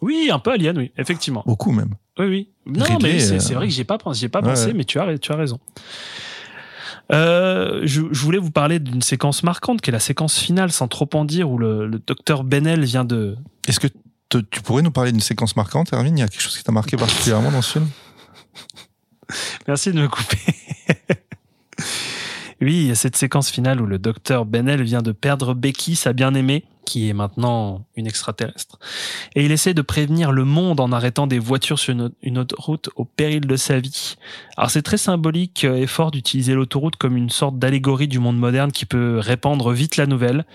Oui, 0.03 0.29
un 0.31 0.37
peu 0.39 0.51
Alien, 0.51 0.77
oui, 0.77 0.91
effectivement. 0.97 1.41
Beaucoup 1.47 1.71
même. 1.71 1.95
Oui, 2.19 2.25
oui. 2.27 2.49
Non, 2.67 2.83
Ridley, 2.85 3.13
mais 3.13 3.19
c'est 3.19 3.33
euh, 3.35 3.39
c'est 3.39 3.53
vrai 3.55 3.67
que 3.67 3.73
j'y 3.73 3.81
ai 3.81 3.85
pas 3.85 3.97
pas 3.97 4.11
Ouais, 4.11 4.21
pensé 4.21 4.65
ouais. 4.67 4.73
mais 4.73 4.83
tu 4.85 4.99
as, 4.99 5.17
tu 5.17 5.31
as 5.31 5.35
raison. 5.35 5.59
Euh, 7.11 7.81
je, 7.83 8.01
je 8.11 8.19
voulais 8.21 8.37
vous 8.37 8.51
parler 8.51 8.79
d'une 8.79 9.01
séquence 9.01 9.43
marquante, 9.43 9.81
qui 9.81 9.89
est 9.89 9.93
la 9.93 9.99
séquence 9.99 10.37
finale, 10.39 10.71
sans 10.71 10.87
trop 10.87 11.09
en 11.13 11.25
dire, 11.25 11.49
où 11.51 11.57
le, 11.57 11.85
le 11.87 11.99
docteur 11.99 12.43
Benel 12.43 12.83
vient 12.85 13.05
de. 13.05 13.35
Est-ce 13.67 13.79
que 13.79 13.87
te- 14.29 14.37
tu 14.37 14.61
pourrais 14.61 14.81
nous 14.81 14.91
parler 14.91 15.11
d'une 15.11 15.21
séquence 15.21 15.55
marquante, 15.55 15.91
Erwin 15.93 16.15
Il 16.17 16.19
y 16.19 16.23
a 16.23 16.27
quelque 16.27 16.41
chose 16.41 16.57
qui 16.57 16.63
t'a 16.63 16.71
marqué 16.71 16.95
particulièrement 16.97 17.51
dans 17.51 17.61
ce 17.61 17.73
film? 17.73 17.89
Merci 19.67 19.91
de 19.91 20.01
me 20.01 20.07
couper. 20.07 20.37
Oui, 22.63 22.73
il 22.75 22.87
y 22.87 22.91
a 22.91 22.95
cette 22.95 23.15
séquence 23.15 23.49
finale 23.49 23.81
où 23.81 23.85
le 23.85 23.99
docteur 23.99 24.45
Benel 24.45 24.83
vient 24.83 25.01
de 25.01 25.11
perdre 25.11 25.53
Becky, 25.53 25.95
sa 25.95 26.13
bien-aimée, 26.13 26.65
qui 26.85 27.09
est 27.09 27.13
maintenant 27.13 27.85
une 27.95 28.07
extraterrestre. 28.07 28.77
Et 29.35 29.45
il 29.45 29.51
essaie 29.51 29.73
de 29.73 29.81
prévenir 29.81 30.31
le 30.31 30.43
monde 30.43 30.79
en 30.79 30.91
arrêtant 30.91 31.27
des 31.27 31.39
voitures 31.39 31.79
sur 31.79 31.93
une, 31.93 32.11
une 32.21 32.37
autoroute 32.37 32.89
au 32.95 33.05
péril 33.05 33.41
de 33.41 33.55
sa 33.55 33.79
vie. 33.79 34.15
Alors 34.57 34.69
c'est 34.69 34.81
très 34.81 34.97
symbolique 34.97 35.63
euh, 35.63 35.75
et 35.75 35.87
fort 35.87 36.11
d'utiliser 36.11 36.53
l'autoroute 36.53 36.97
comme 36.97 37.17
une 37.17 37.29
sorte 37.29 37.57
d'allégorie 37.57 38.07
du 38.07 38.19
monde 38.19 38.37
moderne 38.37 38.71
qui 38.71 38.85
peut 38.85 39.17
répandre 39.19 39.71
vite 39.71 39.97
la 39.97 40.05
nouvelle. 40.05 40.45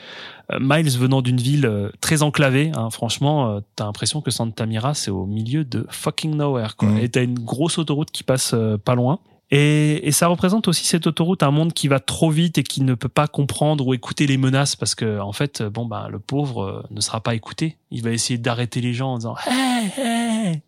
Euh, 0.52 0.58
Miles 0.60 0.98
venant 0.98 1.22
d'une 1.22 1.38
ville 1.38 1.66
euh, 1.66 1.90
très 2.00 2.22
enclavée, 2.22 2.72
hein, 2.74 2.90
franchement, 2.90 3.50
euh, 3.50 3.60
t'as 3.76 3.84
l'impression 3.84 4.20
que 4.20 4.30
Santa 4.30 4.66
Mira 4.66 4.94
c'est 4.94 5.10
au 5.10 5.26
milieu 5.26 5.64
de 5.64 5.86
fucking 5.90 6.36
nowhere. 6.36 6.76
Quoi. 6.76 6.88
Mhm. 6.88 6.98
Et 6.98 7.08
t'as 7.08 7.22
une 7.22 7.38
grosse 7.38 7.78
autoroute 7.78 8.10
qui 8.10 8.22
passe 8.22 8.52
euh, 8.54 8.76
pas 8.76 8.94
loin. 8.94 9.20
Et, 9.50 10.06
et 10.06 10.12
ça 10.12 10.26
représente 10.26 10.68
aussi 10.68 10.84
cette 10.84 11.06
autoroute 11.06 11.42
un 11.42 11.50
monde 11.50 11.72
qui 11.72 11.88
va 11.88 12.00
trop 12.00 12.30
vite 12.30 12.58
et 12.58 12.62
qui 12.62 12.82
ne 12.82 12.94
peut 12.94 13.08
pas 13.08 13.26
comprendre 13.26 13.86
ou 13.86 13.94
écouter 13.94 14.26
les 14.26 14.36
menaces 14.36 14.76
parce 14.76 14.94
que 14.94 15.20
en 15.20 15.32
fait 15.32 15.62
bon 15.62 15.86
bah 15.86 16.08
le 16.10 16.18
pauvre 16.18 16.62
euh, 16.62 16.82
ne 16.90 17.00
sera 17.00 17.22
pas 17.22 17.34
écouté. 17.34 17.78
Il 17.90 18.02
va 18.02 18.10
essayer 18.10 18.38
d'arrêter 18.38 18.82
les 18.82 18.92
gens 18.92 19.14
en 19.14 19.18
disant 19.18 19.36
hey 19.46 19.90
hey 19.96 20.62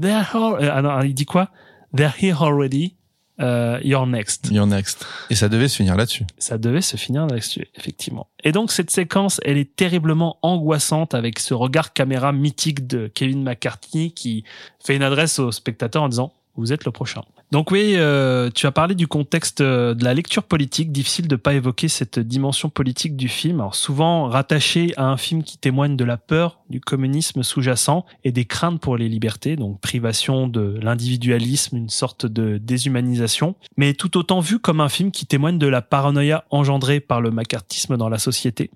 they're 0.00 0.34
all... 0.34 0.62
euh, 0.62 0.70
ah 0.72 0.80
non, 0.80 1.02
il 1.02 1.12
dit 1.12 1.26
quoi? 1.26 1.50
They're 1.94 2.14
here 2.18 2.42
already 2.42 2.94
uh, 3.38 3.78
you're 3.82 4.06
next. 4.06 4.48
You're 4.50 4.66
next. 4.66 5.06
Et 5.30 5.34
ça 5.34 5.48
devait 5.48 5.68
se 5.68 5.76
finir 5.76 5.96
là-dessus. 5.96 6.24
Ça 6.38 6.58
devait 6.58 6.80
se 6.80 6.96
finir 6.96 7.26
là-dessus, 7.26 7.66
effectivement. 7.74 8.28
Et 8.44 8.52
donc 8.52 8.72
cette 8.72 8.90
séquence, 8.90 9.40
elle 9.44 9.58
est 9.58 9.76
terriblement 9.76 10.38
angoissante 10.42 11.14
avec 11.14 11.38
ce 11.38 11.54
regard 11.54 11.92
caméra 11.92 12.32
mythique 12.32 12.86
de 12.86 13.10
Kevin 13.14 13.42
McCarthy 13.42 14.12
qui 14.12 14.44
fait 14.80 14.96
une 14.96 15.02
adresse 15.02 15.38
au 15.38 15.52
spectateur 15.52 16.02
en 16.02 16.08
disant 16.08 16.32
vous 16.56 16.72
êtes 16.72 16.84
le 16.84 16.92
prochain. 16.92 17.22
Donc 17.52 17.70
oui, 17.70 17.94
euh, 17.94 18.50
tu 18.52 18.66
as 18.66 18.72
parlé 18.72 18.94
du 18.96 19.06
contexte 19.06 19.60
euh, 19.60 19.94
de 19.94 20.02
la 20.04 20.14
lecture 20.14 20.42
politique. 20.42 20.90
Difficile 20.90 21.28
de 21.28 21.36
pas 21.36 21.54
évoquer 21.54 21.86
cette 21.88 22.18
dimension 22.18 22.68
politique 22.68 23.16
du 23.16 23.28
film. 23.28 23.60
Alors 23.60 23.76
souvent 23.76 24.28
rattaché 24.28 24.92
à 24.96 25.04
un 25.04 25.16
film 25.16 25.44
qui 25.44 25.56
témoigne 25.56 25.96
de 25.96 26.04
la 26.04 26.16
peur 26.16 26.58
du 26.70 26.80
communisme 26.80 27.44
sous-jacent 27.44 28.04
et 28.24 28.32
des 28.32 28.44
craintes 28.44 28.80
pour 28.80 28.96
les 28.96 29.08
libertés, 29.08 29.54
donc 29.54 29.80
privation 29.80 30.48
de 30.48 30.78
l'individualisme, 30.82 31.76
une 31.76 31.88
sorte 31.88 32.26
de 32.26 32.58
déshumanisation, 32.58 33.54
mais 33.76 33.94
tout 33.94 34.16
autant 34.16 34.40
vu 34.40 34.58
comme 34.58 34.80
un 34.80 34.88
film 34.88 35.12
qui 35.12 35.26
témoigne 35.26 35.58
de 35.58 35.68
la 35.68 35.82
paranoïa 35.82 36.44
engendrée 36.50 36.98
par 36.98 37.20
le 37.20 37.30
macartisme 37.30 37.96
dans 37.96 38.08
la 38.08 38.18
société. 38.18 38.70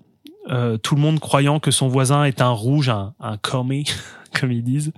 Euh, 0.48 0.78
tout 0.78 0.94
le 0.94 1.00
monde 1.00 1.20
croyant 1.20 1.60
que 1.60 1.70
son 1.70 1.88
voisin 1.88 2.24
est 2.24 2.40
un 2.40 2.50
rouge, 2.50 2.88
un, 2.88 3.14
un 3.20 3.36
commie, 3.36 3.84
comme 4.40 4.52
ils 4.52 4.64
disent. 4.64 4.92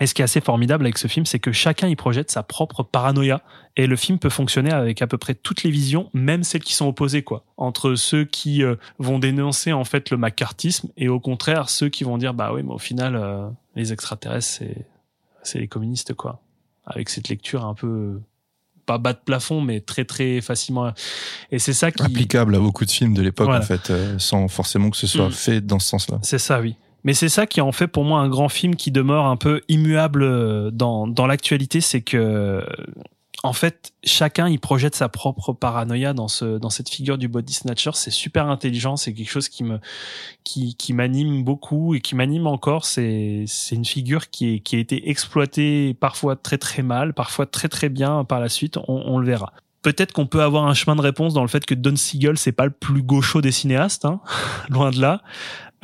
Et 0.00 0.06
ce 0.06 0.14
qui 0.14 0.20
est 0.20 0.24
assez 0.24 0.40
formidable 0.40 0.84
avec 0.84 0.98
ce 0.98 1.08
film, 1.08 1.24
c'est 1.24 1.38
que 1.38 1.52
chacun 1.52 1.88
y 1.88 1.96
projette 1.96 2.30
sa 2.30 2.42
propre 2.42 2.82
paranoïa. 2.82 3.40
Et 3.76 3.86
le 3.86 3.96
film 3.96 4.18
peut 4.18 4.28
fonctionner 4.30 4.70
avec 4.72 5.00
à 5.02 5.06
peu 5.06 5.16
près 5.18 5.34
toutes 5.34 5.62
les 5.62 5.70
visions, 5.70 6.10
même 6.12 6.44
celles 6.44 6.62
qui 6.62 6.74
sont 6.74 6.86
opposées, 6.86 7.22
quoi. 7.22 7.44
Entre 7.56 7.94
ceux 7.94 8.24
qui 8.24 8.62
euh, 8.62 8.76
vont 8.98 9.18
dénoncer 9.18 9.72
en 9.72 9.84
fait 9.84 10.10
le 10.10 10.16
macartisme 10.16 10.88
et 10.96 11.08
au 11.08 11.20
contraire 11.20 11.68
ceux 11.70 11.88
qui 11.88 12.04
vont 12.04 12.18
dire 12.18 12.34
bah 12.34 12.52
oui, 12.52 12.62
mais 12.62 12.72
au 12.72 12.78
final 12.78 13.16
euh, 13.16 13.48
les 13.74 13.92
extraterrestres 13.92 14.46
c'est 14.46 14.86
c'est 15.42 15.58
les 15.60 15.68
communistes 15.68 16.12
quoi. 16.14 16.40
Avec 16.86 17.08
cette 17.08 17.28
lecture 17.28 17.64
un 17.64 17.74
peu 17.74 18.20
pas 18.86 18.98
bas 18.98 19.12
de 19.14 19.18
plafond, 19.24 19.60
mais 19.60 19.80
très 19.80 20.04
très 20.04 20.40
facilement. 20.40 20.92
Et 21.50 21.58
c'est 21.58 21.72
ça 21.72 21.90
qui 21.90 22.02
Applicable 22.04 22.54
à 22.54 22.60
beaucoup 22.60 22.84
de 22.84 22.90
films 22.90 23.14
de 23.14 23.22
l'époque, 23.22 23.46
Voilà. 23.46 23.60
en 23.60 23.66
fait, 23.66 23.90
euh, 23.90 24.16
sans 24.18 24.46
forcément 24.48 24.90
que 24.90 24.96
ce 24.96 25.06
soit 25.08 25.28
Mm. 25.28 25.32
fait 25.32 25.60
dans 25.60 25.80
ce 25.80 25.88
sens-là. 25.88 26.18
C'est 26.22 26.38
ça, 26.38 26.60
oui. 26.60 26.76
Mais 27.06 27.14
c'est 27.14 27.28
ça 27.28 27.46
qui 27.46 27.60
en 27.60 27.70
fait 27.70 27.86
pour 27.86 28.04
moi 28.04 28.18
un 28.18 28.28
grand 28.28 28.48
film 28.48 28.74
qui 28.74 28.90
demeure 28.90 29.26
un 29.26 29.36
peu 29.36 29.62
immuable 29.68 30.24
euh, 30.24 30.72
dans, 30.72 31.06
dans 31.06 31.28
l'actualité, 31.28 31.80
c'est 31.80 32.02
que 32.02 32.66
en 33.44 33.52
fait 33.52 33.92
chacun 34.02 34.48
il 34.48 34.58
projette 34.58 34.96
sa 34.96 35.08
propre 35.08 35.52
paranoïa 35.52 36.14
dans 36.14 36.26
ce 36.26 36.58
dans 36.58 36.68
cette 36.68 36.88
figure 36.88 37.16
du 37.16 37.28
body 37.28 37.52
snatcher. 37.52 37.92
C'est 37.94 38.10
super 38.10 38.48
intelligent, 38.48 38.96
c'est 38.96 39.14
quelque 39.14 39.30
chose 39.30 39.48
qui 39.48 39.62
me 39.62 39.78
qui, 40.42 40.74
qui 40.74 40.92
m'anime 40.94 41.44
beaucoup 41.44 41.94
et 41.94 42.00
qui 42.00 42.16
m'anime 42.16 42.48
encore. 42.48 42.84
C'est 42.84 43.44
c'est 43.46 43.76
une 43.76 43.84
figure 43.84 44.28
qui 44.28 44.54
est 44.54 44.58
qui 44.58 44.74
a 44.74 44.80
été 44.80 45.08
exploitée 45.08 45.94
parfois 45.94 46.34
très 46.34 46.58
très 46.58 46.82
mal, 46.82 47.14
parfois 47.14 47.46
très 47.46 47.68
très 47.68 47.88
bien 47.88 48.24
par 48.24 48.40
la 48.40 48.48
suite. 48.48 48.78
On, 48.88 49.04
on 49.06 49.18
le 49.18 49.26
verra. 49.26 49.52
Peut-être 49.82 50.10
qu'on 50.12 50.26
peut 50.26 50.42
avoir 50.42 50.66
un 50.66 50.74
chemin 50.74 50.96
de 50.96 51.02
réponse 51.02 51.32
dans 51.34 51.42
le 51.42 51.48
fait 51.48 51.64
que 51.64 51.74
Don 51.74 51.94
Siegel 51.94 52.36
c'est 52.36 52.50
pas 52.50 52.64
le 52.64 52.72
plus 52.72 53.04
gaucho 53.04 53.40
des 53.40 53.52
cinéastes, 53.52 54.04
hein, 54.04 54.18
loin 54.70 54.90
de 54.90 55.00
là. 55.00 55.22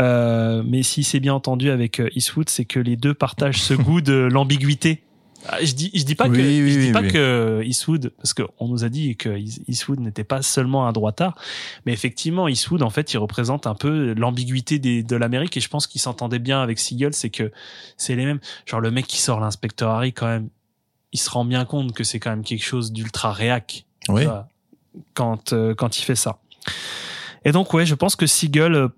Euh, 0.00 0.62
mais 0.64 0.82
si 0.82 1.04
c'est 1.04 1.20
bien 1.20 1.34
entendu 1.34 1.70
avec 1.70 2.00
euh, 2.00 2.08
Eastwood, 2.14 2.48
c'est 2.48 2.64
que 2.64 2.80
les 2.80 2.96
deux 2.96 3.14
partagent 3.14 3.60
ce 3.60 3.74
goût 3.74 4.00
de 4.00 4.14
l'ambiguïté. 4.30 5.02
Ah, 5.48 5.58
Je 5.62 5.72
dis, 5.74 5.90
je 5.92 6.04
dis 6.04 6.14
pas 6.14 6.28
que, 6.28 6.34
Oui, 6.34 6.70
je 6.70 6.78
dis 6.78 6.86
oui, 6.86 6.92
pas 6.92 7.02
que 7.02 7.62
Eastwood, 7.64 8.12
parce 8.16 8.32
qu'on 8.32 8.68
nous 8.68 8.84
a 8.84 8.88
dit 8.88 9.16
que 9.16 9.36
Eastwood 9.68 9.98
n'était 10.00 10.24
pas 10.24 10.40
seulement 10.40 10.86
un 10.86 10.92
droitard, 10.92 11.36
mais 11.84 11.92
effectivement, 11.92 12.46
Eastwood, 12.46 12.82
en 12.82 12.90
fait, 12.90 13.12
il 13.12 13.18
représente 13.18 13.66
un 13.66 13.74
peu 13.74 14.14
l'ambiguïté 14.14 14.78
de 14.78 15.16
l'Amérique, 15.16 15.56
et 15.56 15.60
je 15.60 15.68
pense 15.68 15.88
qu'il 15.88 16.00
s'entendait 16.00 16.38
bien 16.38 16.62
avec 16.62 16.78
Siegel, 16.78 17.12
c'est 17.12 17.30
que 17.30 17.50
c'est 17.96 18.14
les 18.14 18.24
mêmes. 18.24 18.38
Genre, 18.66 18.80
le 18.80 18.92
mec 18.92 19.06
qui 19.06 19.20
sort 19.20 19.40
l'inspecteur 19.40 19.90
Harry, 19.90 20.12
quand 20.12 20.28
même, 20.28 20.48
il 21.12 21.18
se 21.18 21.28
rend 21.28 21.44
bien 21.44 21.64
compte 21.64 21.92
que 21.92 22.04
c'est 22.04 22.20
quand 22.20 22.30
même 22.30 22.44
quelque 22.44 22.64
chose 22.64 22.92
d'ultra 22.92 23.32
réac. 23.32 23.84
Oui. 24.08 24.24
vois, 24.24 24.48
Quand, 25.14 25.52
euh, 25.52 25.74
quand 25.74 25.98
il 25.98 26.02
fait 26.02 26.14
ça. 26.16 26.38
Et 27.44 27.50
donc, 27.50 27.74
ouais, 27.74 27.84
je 27.84 27.96
pense 27.96 28.14
que 28.14 28.26
Siegel, 28.26 28.74
euh, 28.74 28.88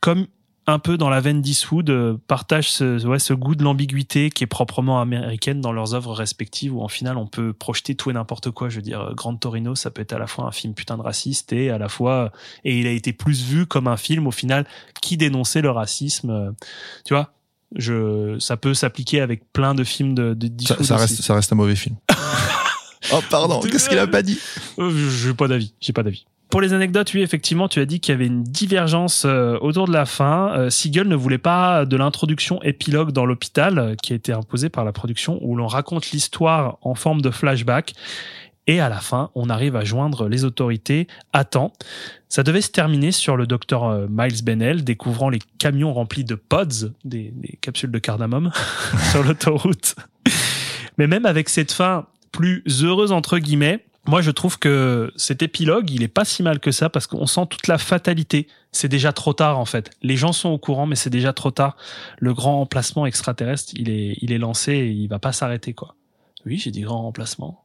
comme 0.00 0.26
un 0.66 0.78
peu 0.78 0.96
dans 0.96 1.10
la 1.10 1.20
veine 1.20 1.42
d'Eastwood, 1.42 1.90
euh, 1.90 2.16
partage 2.26 2.70
ce, 2.70 3.06
ouais, 3.06 3.18
ce 3.18 3.34
goût 3.34 3.54
de 3.54 3.62
l'ambiguïté 3.62 4.30
qui 4.30 4.44
est 4.44 4.46
proprement 4.46 5.00
américaine 5.00 5.60
dans 5.60 5.72
leurs 5.72 5.94
œuvres 5.94 6.14
respectives, 6.14 6.74
où 6.74 6.80
en 6.82 6.88
final 6.88 7.18
on 7.18 7.26
peut 7.26 7.52
projeter 7.52 7.94
tout 7.94 8.10
et 8.10 8.14
n'importe 8.14 8.50
quoi. 8.50 8.68
Je 8.70 8.76
veux 8.76 8.82
dire, 8.82 9.00
euh, 9.00 9.12
Grand 9.14 9.36
Torino, 9.36 9.74
ça 9.74 9.90
peut 9.90 10.00
être 10.02 10.14
à 10.14 10.18
la 10.18 10.26
fois 10.26 10.46
un 10.46 10.52
film 10.52 10.72
putain 10.74 10.96
de 10.96 11.02
raciste 11.02 11.52
et 11.52 11.70
à 11.70 11.76
la 11.78 11.88
fois, 11.88 12.32
et 12.64 12.78
il 12.80 12.86
a 12.86 12.90
été 12.90 13.12
plus 13.12 13.42
vu 13.44 13.66
comme 13.66 13.88
un 13.88 13.96
film 13.98 14.26
au 14.26 14.30
final 14.30 14.66
qui 15.02 15.16
dénonçait 15.16 15.60
le 15.60 15.70
racisme. 15.70 16.30
euh, 16.30 16.50
Tu 17.04 17.12
vois, 17.14 17.32
je, 17.76 18.38
ça 18.38 18.56
peut 18.56 18.72
s'appliquer 18.72 19.20
avec 19.20 19.52
plein 19.52 19.74
de 19.74 19.84
films 19.84 20.14
de, 20.14 20.32
de 20.32 20.50
Ça, 20.64 20.82
ça 20.82 20.96
reste, 20.96 21.20
ça 21.22 21.34
reste 21.34 21.52
un 21.52 21.56
mauvais 21.56 21.76
film. 21.76 21.96
oh, 23.12 23.20
pardon, 23.30 23.60
qu'est-ce 23.60 23.88
qu'il 23.88 23.98
a 23.98 24.06
pas 24.06 24.22
dit? 24.22 24.38
Euh, 24.78 25.10
J'ai 25.10 25.34
pas 25.34 25.48
d'avis. 25.48 25.74
J'ai 25.80 25.92
pas 25.92 26.02
d'avis. 26.02 26.24
Pour 26.50 26.60
les 26.60 26.72
anecdotes, 26.72 27.12
oui, 27.14 27.22
effectivement, 27.22 27.68
tu 27.68 27.80
as 27.80 27.86
dit 27.86 27.98
qu'il 27.98 28.12
y 28.12 28.14
avait 28.14 28.26
une 28.26 28.44
divergence 28.44 29.24
euh, 29.24 29.58
autour 29.60 29.88
de 29.88 29.92
la 29.92 30.06
fin. 30.06 30.52
Euh, 30.56 30.70
Siegel 30.70 31.08
ne 31.08 31.16
voulait 31.16 31.38
pas 31.38 31.84
de 31.84 31.96
l'introduction 31.96 32.62
épilogue 32.62 33.10
dans 33.10 33.26
l'hôpital 33.26 33.78
euh, 33.78 33.94
qui 33.96 34.12
a 34.12 34.16
été 34.16 34.32
imposée 34.32 34.68
par 34.68 34.84
la 34.84 34.92
production 34.92 35.38
où 35.42 35.56
l'on 35.56 35.66
raconte 35.66 36.12
l'histoire 36.12 36.78
en 36.82 36.94
forme 36.94 37.22
de 37.22 37.30
flashback. 37.30 37.94
Et 38.66 38.80
à 38.80 38.88
la 38.88 39.00
fin, 39.00 39.30
on 39.34 39.50
arrive 39.50 39.76
à 39.76 39.84
joindre 39.84 40.28
les 40.28 40.44
autorités 40.44 41.06
à 41.32 41.44
temps. 41.44 41.72
Ça 42.28 42.42
devait 42.42 42.62
se 42.62 42.70
terminer 42.70 43.12
sur 43.12 43.36
le 43.36 43.46
docteur 43.46 43.84
euh, 43.84 44.06
Miles 44.08 44.42
Bennell 44.42 44.84
découvrant 44.84 45.28
les 45.28 45.40
camions 45.58 45.92
remplis 45.92 46.24
de 46.24 46.34
pods, 46.34 46.92
des, 47.04 47.30
des 47.34 47.58
capsules 47.60 47.90
de 47.90 47.98
cardamome, 47.98 48.50
sur 49.10 49.22
l'autoroute. 49.22 49.96
Mais 50.96 51.06
même 51.06 51.26
avec 51.26 51.48
cette 51.48 51.72
fin 51.72 52.06
plus 52.32 52.62
heureuse 52.82 53.12
entre 53.12 53.38
guillemets, 53.38 53.84
moi 54.06 54.20
je 54.22 54.30
trouve 54.30 54.58
que 54.58 55.12
cet 55.16 55.42
épilogue, 55.42 55.90
il 55.90 56.02
est 56.02 56.08
pas 56.08 56.24
si 56.24 56.42
mal 56.42 56.60
que 56.60 56.70
ça 56.70 56.88
parce 56.90 57.06
qu'on 57.06 57.26
sent 57.26 57.46
toute 57.50 57.66
la 57.68 57.78
fatalité. 57.78 58.48
C'est 58.72 58.88
déjà 58.88 59.12
trop 59.12 59.32
tard 59.32 59.58
en 59.58 59.64
fait. 59.64 59.90
Les 60.02 60.16
gens 60.16 60.32
sont 60.32 60.48
au 60.50 60.58
courant, 60.58 60.86
mais 60.86 60.96
c'est 60.96 61.10
déjà 61.10 61.32
trop 61.32 61.50
tard. 61.50 61.76
Le 62.18 62.34
grand 62.34 62.60
emplacement 62.60 63.06
extraterrestre, 63.06 63.72
il 63.76 63.88
est, 63.88 64.16
il 64.20 64.32
est 64.32 64.38
lancé 64.38 64.72
et 64.72 64.88
il 64.88 65.06
va 65.08 65.18
pas 65.18 65.32
s'arrêter 65.32 65.72
quoi. 65.74 65.94
Oui, 66.46 66.58
j'ai 66.58 66.70
dit 66.70 66.82
grand 66.82 67.02
remplacement. 67.02 67.60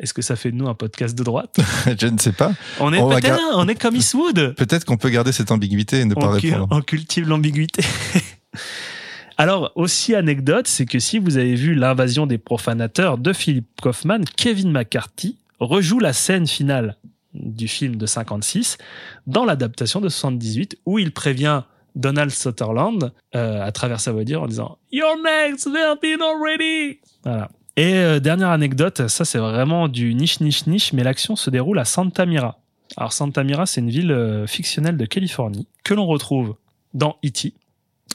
Est-ce 0.00 0.12
que 0.14 0.22
ça 0.22 0.34
fait 0.34 0.50
de 0.50 0.56
nous 0.56 0.66
un 0.68 0.74
podcast 0.74 1.16
de 1.16 1.22
droite? 1.22 1.56
Je 2.00 2.06
ne 2.08 2.18
sais 2.18 2.32
pas. 2.32 2.52
On 2.80 2.92
est 2.92 2.98
On 3.00 3.16
gar- 3.20 3.38
on 3.54 3.68
est 3.68 3.76
comme 3.80 3.94
Eastwood. 3.94 4.54
Peut-être 4.56 4.84
qu'on 4.84 4.96
peut 4.96 5.10
garder 5.10 5.30
cette 5.30 5.52
ambiguïté 5.52 6.00
et 6.00 6.04
ne 6.04 6.14
pas 6.14 6.26
on, 6.26 6.30
répondre. 6.30 6.66
on 6.70 6.80
cultive 6.80 7.28
l'ambiguïté. 7.28 7.84
Alors, 9.36 9.72
aussi 9.74 10.14
anecdote, 10.14 10.66
c'est 10.68 10.86
que 10.86 10.98
si 10.98 11.18
vous 11.18 11.36
avez 11.36 11.54
vu 11.56 11.74
L'invasion 11.74 12.26
des 12.26 12.38
profanateurs 12.38 13.18
de 13.18 13.32
Philip 13.32 13.66
Kaufman, 13.82 14.20
Kevin 14.36 14.70
McCarthy 14.70 15.36
rejoue 15.60 15.98
la 15.98 16.12
scène 16.12 16.46
finale 16.46 16.96
du 17.34 17.68
film 17.68 17.96
de 17.96 18.06
56 18.06 18.78
dans 19.26 19.44
l'adaptation 19.44 20.00
de 20.00 20.08
78 20.08 20.78
où 20.86 20.98
il 20.98 21.12
prévient 21.12 21.62
Donald 21.94 22.30
Sutherland 22.30 23.12
euh, 23.34 23.62
à 23.62 23.72
travers 23.72 24.00
sa 24.00 24.12
voiture 24.12 24.42
en 24.42 24.46
disant 24.46 24.78
You're 24.90 25.16
next, 25.22 25.64
they've 25.64 26.00
been 26.00 26.22
already. 26.22 27.00
Voilà. 27.22 27.50
Et 27.76 27.94
euh, 27.94 28.20
dernière 28.20 28.50
anecdote, 28.50 29.08
ça 29.08 29.24
c'est 29.24 29.38
vraiment 29.38 29.88
du 29.88 30.14
niche 30.14 30.40
niche 30.40 30.66
niche, 30.66 30.92
mais 30.92 31.02
l'action 31.02 31.36
se 31.36 31.50
déroule 31.50 31.78
à 31.78 31.84
Santa 31.84 32.26
Mira. 32.26 32.58
Alors 32.96 33.12
Santa 33.12 33.42
Mira, 33.42 33.66
c'est 33.66 33.80
une 33.80 33.90
ville 33.90 34.12
euh, 34.12 34.46
fictionnelle 34.46 34.96
de 34.96 35.06
Californie 35.06 35.66
que 35.82 35.94
l'on 35.94 36.06
retrouve 36.06 36.56
dans 36.92 37.16
E.T. 37.24 37.54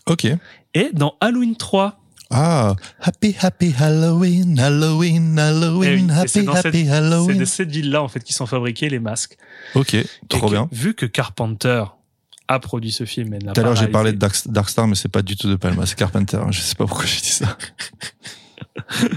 Ok. 0.05 0.27
et 0.73 0.89
dans 0.93 1.15
Halloween 1.19 1.55
3. 1.55 1.99
Ah, 2.31 2.75
Happy 3.01 3.35
Happy 3.41 3.73
Halloween, 3.79 4.59
Halloween, 4.59 5.33
Eh 5.35 5.41
oui, 5.41 5.41
Halloween, 5.41 6.07
c'est 6.09 6.19
Happy 6.19 6.29
cette- 6.29 6.65
Happy 6.65 6.85
C'est 6.85 6.91
Halloween. 6.91 7.37
de 7.39 7.45
cette 7.45 7.71
ville-là, 7.71 8.03
en 8.03 8.07
fait, 8.07 8.23
qui 8.23 8.33
sont 8.33 8.45
fabriqués 8.45 8.87
les 8.89 8.99
masques. 8.99 9.35
Ok, 9.75 9.95
trop 10.27 10.37
Et 10.37 10.41
que- 10.41 10.51
bien. 10.51 10.67
Vu 10.71 10.93
que 10.93 11.05
Carpenter 11.07 11.83
a 12.47 12.59
produit 12.59 12.91
ce 12.91 13.05
film 13.05 13.33
et 13.33 13.39
Tout 13.39 13.59
à 13.59 13.63
l'heure, 13.63 13.75
j'ai 13.75 13.87
parlé 13.87 14.11
de 14.11 14.17
Dark, 14.17 14.35
Darkstar, 14.47 14.87
mais 14.87 14.95
c'est 14.95 15.09
pas 15.09 15.21
du 15.23 15.35
tout 15.37 15.49
de 15.49 15.55
Palma, 15.55 15.85
c'est 15.87 15.97
Carpenter. 15.97 16.37
hein. 16.37 16.51
Je 16.51 16.61
sais 16.61 16.75
pas 16.75 16.85
pourquoi 16.85 17.05
j'ai 17.05 17.21
dit 17.21 17.27
ça. 17.29 17.57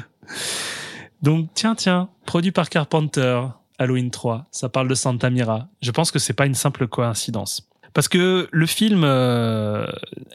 Donc, 1.22 1.50
tiens, 1.54 1.74
tiens, 1.74 2.08
produit 2.26 2.50
par 2.52 2.68
Carpenter, 2.68 3.42
Halloween 3.78 4.10
3, 4.10 4.46
ça 4.50 4.68
parle 4.68 4.88
de 4.88 4.94
Santa 4.94 5.30
Mira. 5.30 5.68
Je 5.80 5.90
pense 5.90 6.10
que 6.10 6.18
c'est 6.18 6.32
pas 6.32 6.46
une 6.46 6.54
simple 6.54 6.88
coïncidence. 6.88 7.68
Parce 7.94 8.08
que 8.08 8.48
le 8.50 8.66
film 8.66 9.02
euh, 9.04 9.86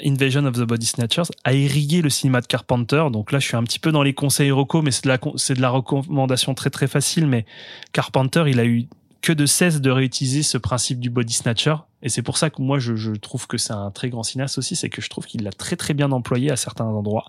Invasion 0.06 0.46
of 0.46 0.54
the 0.54 0.64
Body 0.64 0.86
Snatchers 0.86 1.30
a 1.44 1.54
irrigué 1.54 2.02
le 2.02 2.10
cinéma 2.10 2.42
de 2.42 2.48
Carpenter. 2.48 3.06
Donc 3.12 3.32
là, 3.32 3.40
je 3.40 3.48
suis 3.48 3.58
un 3.58 3.64
petit 3.64 3.80
peu 3.80 3.92
dans 3.92 4.04
les 4.04 4.14
conseils 4.14 4.52
recos, 4.52 4.84
mais 4.84 4.92
c'est 4.92 5.06
de 5.06 5.10
la, 5.10 5.18
de 5.18 5.62
la 5.62 5.70
recommandation 5.70 6.54
très 6.54 6.70
très 6.70 6.88
facile. 6.88 7.28
Mais 7.28 7.46
Carpenter, 7.94 8.44
il 8.48 8.60
a 8.60 8.66
eu 8.66 8.88
que 9.22 9.34
de 9.34 9.46
cesse 9.46 9.82
de 9.82 9.90
réutiliser 9.90 10.44
ce 10.44 10.58
principe 10.58 11.00
du 11.00 11.10
body 11.10 11.34
snatcher. 11.34 11.76
Et 12.04 12.10
c'est 12.10 12.22
pour 12.22 12.38
ça 12.38 12.50
que 12.50 12.62
moi, 12.62 12.80
je, 12.80 12.96
je 12.96 13.12
trouve 13.12 13.48
que 13.48 13.58
c'est 13.58 13.74
un 13.74 13.92
très 13.92 14.10
grand 14.10 14.24
cinéaste 14.24 14.58
aussi. 14.58 14.76
C'est 14.76 14.90
que 14.90 15.02
je 15.02 15.10
trouve 15.10 15.26
qu'il 15.26 15.44
l'a 15.44 15.52
très 15.52 15.76
très 15.76 15.94
bien 15.94 16.12
employé 16.12 16.52
à 16.52 16.56
certains 16.56 16.86
endroits 16.86 17.26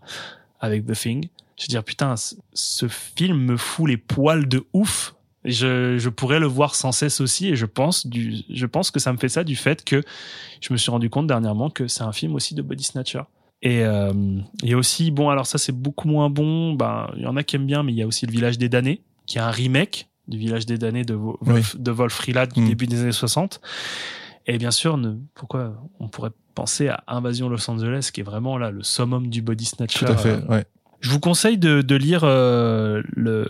avec 0.60 0.86
The 0.86 0.92
Thing. 0.92 1.28
Je 1.56 1.64
veux 1.64 1.68
dire, 1.68 1.82
putain, 1.82 2.14
ce 2.52 2.88
film 2.88 3.38
me 3.38 3.56
fout 3.56 3.88
les 3.88 3.96
poils 3.96 4.46
de 4.46 4.64
ouf. 4.72 5.14
Je, 5.50 5.96
je 5.98 6.08
pourrais 6.08 6.38
le 6.40 6.46
voir 6.46 6.74
sans 6.74 6.92
cesse 6.92 7.20
aussi, 7.20 7.48
et 7.48 7.56
je 7.56 7.66
pense, 7.66 8.06
du, 8.06 8.36
je 8.50 8.66
pense 8.66 8.90
que 8.90 9.00
ça 9.00 9.12
me 9.12 9.18
fait 9.18 9.28
ça 9.28 9.44
du 9.44 9.56
fait 9.56 9.84
que 9.84 10.02
je 10.60 10.72
me 10.72 10.78
suis 10.78 10.90
rendu 10.90 11.08
compte 11.10 11.26
dernièrement 11.26 11.70
que 11.70 11.88
c'est 11.88 12.02
un 12.02 12.12
film 12.12 12.34
aussi 12.34 12.54
de 12.54 12.62
body 12.62 12.84
snatcher. 12.84 13.22
Et 13.62 13.82
euh, 13.84 14.12
il 14.62 14.68
y 14.68 14.74
a 14.74 14.76
aussi, 14.76 15.10
bon, 15.10 15.30
alors 15.30 15.46
ça 15.46 15.58
c'est 15.58 15.72
beaucoup 15.72 16.06
moins 16.06 16.30
bon, 16.30 16.74
ben, 16.74 17.10
il 17.16 17.22
y 17.22 17.26
en 17.26 17.36
a 17.36 17.42
qui 17.42 17.56
aiment 17.56 17.66
bien, 17.66 17.82
mais 17.82 17.92
il 17.92 17.98
y 17.98 18.02
a 18.02 18.06
aussi 18.06 18.26
Le 18.26 18.32
Village 18.32 18.58
des 18.58 18.68
damnés, 18.68 19.02
qui 19.26 19.38
est 19.38 19.40
un 19.40 19.50
remake 19.50 20.08
du 20.28 20.36
Village 20.38 20.66
des 20.66 20.76
damnés 20.78 21.04
de, 21.04 21.14
Wo- 21.14 21.38
Wolf, 21.40 21.76
de 21.76 21.90
Wolf 21.90 22.12
Freeland 22.12 22.46
du 22.54 22.60
Mm. 22.60 22.68
début 22.68 22.86
des 22.86 23.00
années 23.00 23.12
60. 23.12 23.60
Et 24.46 24.58
bien 24.58 24.70
sûr, 24.70 24.96
ne, 24.98 25.14
pourquoi 25.34 25.74
on 26.00 26.08
pourrait 26.08 26.30
penser 26.54 26.88
à 26.88 27.02
Invasion 27.08 27.48
Los 27.48 27.68
Angeles, 27.70 28.10
qui 28.12 28.20
est 28.20 28.24
vraiment 28.24 28.58
là 28.58 28.70
le 28.70 28.82
summum 28.82 29.28
du 29.28 29.42
body 29.42 29.64
snatcher. 29.64 30.06
Tout 30.06 30.12
à 30.12 30.16
fait, 30.16 30.28
euh, 30.30 30.46
ouais. 30.48 30.64
je 31.00 31.10
vous 31.10 31.20
conseille 31.20 31.58
de, 31.58 31.80
de 31.82 31.94
lire 31.96 32.20
euh, 32.24 33.02
le, 33.14 33.46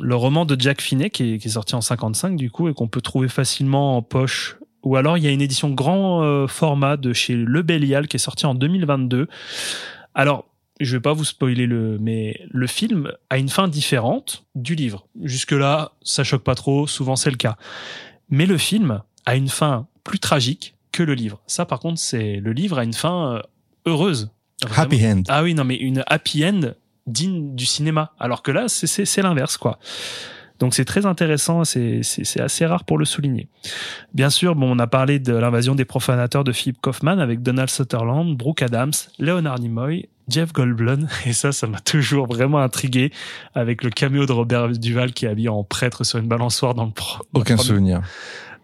le 0.00 0.14
roman 0.14 0.44
de 0.44 0.58
Jack 0.60 0.80
Finney 0.80 1.10
qui 1.10 1.34
est, 1.34 1.38
qui 1.38 1.48
est 1.48 1.52
sorti 1.52 1.74
en 1.74 1.80
55 1.80 2.36
du 2.36 2.50
coup 2.50 2.68
et 2.68 2.74
qu'on 2.74 2.88
peut 2.88 3.00
trouver 3.00 3.28
facilement 3.28 3.96
en 3.96 4.02
poche. 4.02 4.56
Ou 4.82 4.96
alors 4.96 5.18
il 5.18 5.24
y 5.24 5.26
a 5.26 5.30
une 5.30 5.42
édition 5.42 5.70
grand 5.70 6.22
euh, 6.22 6.46
format 6.46 6.96
de 6.96 7.12
chez 7.12 7.34
Le 7.34 7.62
Bélial 7.62 8.08
qui 8.08 8.16
est 8.16 8.20
sorti 8.20 8.46
en 8.46 8.54
2022. 8.54 9.28
Alors 10.14 10.46
je 10.80 10.96
vais 10.96 11.00
pas 11.00 11.12
vous 11.12 11.24
spoiler 11.24 11.66
le, 11.66 11.98
mais 12.00 12.40
le 12.48 12.66
film 12.68 13.12
a 13.30 13.38
une 13.38 13.48
fin 13.48 13.66
différente 13.66 14.44
du 14.54 14.76
livre. 14.76 15.08
Jusque 15.22 15.52
là, 15.52 15.92
ça 16.02 16.22
choque 16.22 16.44
pas 16.44 16.54
trop. 16.54 16.86
Souvent 16.86 17.16
c'est 17.16 17.30
le 17.30 17.36
cas. 17.36 17.56
Mais 18.30 18.46
le 18.46 18.58
film 18.58 19.02
a 19.26 19.34
une 19.34 19.48
fin 19.48 19.86
plus 20.04 20.20
tragique 20.20 20.74
que 20.92 21.02
le 21.02 21.14
livre. 21.14 21.40
Ça 21.46 21.66
par 21.66 21.80
contre, 21.80 21.98
c'est 21.98 22.36
le 22.36 22.52
livre 22.52 22.78
a 22.78 22.84
une 22.84 22.92
fin 22.92 23.34
euh, 23.34 23.42
heureuse. 23.86 24.30
Vraiment. 24.62 24.82
Happy 24.82 25.06
end. 25.06 25.22
Ah 25.28 25.42
oui, 25.42 25.54
non, 25.54 25.64
mais 25.64 25.76
une 25.76 26.02
happy 26.06 26.44
end 26.44 26.72
digne 27.08 27.54
du 27.54 27.66
cinéma. 27.66 28.12
Alors 28.18 28.42
que 28.42 28.50
là, 28.50 28.68
c'est- 28.68 28.86
c'est 28.86 29.04
c'est 29.04 29.22
l'inverse, 29.22 29.56
quoi. 29.56 29.78
Donc 30.60 30.74
c'est 30.74 30.84
très 30.84 31.06
intéressant, 31.06 31.64
c'est 31.64 32.02
c'est- 32.02 32.24
c'est 32.24 32.40
assez 32.40 32.66
rare 32.66 32.84
pour 32.84 32.98
le 32.98 33.04
souligner. 33.04 33.48
Bien 34.14 34.28
sûr, 34.30 34.54
bon, 34.56 34.74
on 34.74 34.78
a 34.80 34.86
parlé 34.88 35.18
de 35.20 35.32
l'invasion 35.32 35.74
des 35.74 35.84
profanateurs 35.84 36.42
de 36.44 36.50
Philip 36.52 36.80
Kaufman 36.80 37.20
avec 37.20 37.42
Donald 37.42 37.70
Sutherland, 37.70 38.36
Brooke 38.36 38.62
Adams, 38.62 38.92
Leonard 39.20 39.60
Nimoy, 39.60 40.08
Jeff 40.28 40.52
Goldblum, 40.52 41.06
et 41.26 41.32
ça, 41.32 41.52
ça 41.52 41.66
m'a 41.68 41.78
toujours 41.80 42.26
vraiment 42.26 42.58
intrigué 42.58 43.12
avec 43.54 43.84
le 43.84 43.90
caméo 43.90 44.26
de 44.26 44.32
Robert 44.32 44.68
Duval 44.70 45.12
qui 45.12 45.26
est 45.26 45.28
habillé 45.28 45.48
en 45.48 45.62
prêtre 45.62 46.02
sur 46.04 46.18
une 46.18 46.26
balançoire 46.28 46.74
dans 46.74 46.86
le 46.86 46.90
pro. 46.92 47.24
le 47.34 47.40
Aucun 47.40 47.56
souvenir. 47.56 48.02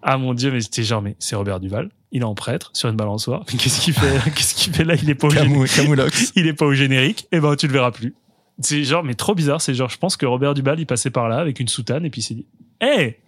ah 0.03 0.19
mon 0.19 0.35
dieu, 0.35 0.51
mais 0.51 0.61
c'était 0.63 0.83
genre, 0.83 1.01
mais 1.01 1.15
c'est 1.21 1.37
Robert 1.37 1.61
Duval. 1.61 1.91
Il 2.11 2.23
est 2.23 2.25
en 2.25 2.35
prêtre 2.35 2.71
sur 2.75 2.89
une 2.89 2.97
balançoire. 2.97 3.45
Qu'est-ce 3.59 3.81
qu'il 3.81 3.95
fait? 3.95 4.19
Qu'est-ce 4.35 4.55
qu'il 4.57 4.73
fait 4.75 4.85
là? 4.85 4.95
Il 5.01 5.09
est 5.11 5.15
pas 5.15 5.29
au 5.29 5.31
Camou- 5.31 5.65
générique. 5.67 6.33
Il 6.35 6.47
est 6.49 6.53
pas 6.55 6.67
au 6.67 6.75
générique. 6.75 7.27
Et 7.33 7.39
ben 7.41 7.55
tu 7.57 7.67
le 7.69 7.73
verras 7.73 7.93
plus. 7.93 8.15
C'est 8.61 8.85
genre, 8.85 9.03
mais 9.03 9.15
trop 9.15 9.35
bizarre. 9.35 9.61
C'est 9.61 9.75
genre, 9.75 9.91
je 9.91 9.99
pense 9.99 10.17
que 10.17 10.27
Robert 10.27 10.55
Duval 10.55 10.79
il 10.81 10.87
passait 10.87 11.11
par 11.11 11.29
là 11.29 11.39
avec 11.39 11.61
une 11.61 11.69
soutane 11.69 12.05
et 12.05 12.11
puis 12.11 12.21
il 12.21 12.25
s'est 12.25 12.35
dit, 12.35 12.47
hé, 12.81 13.19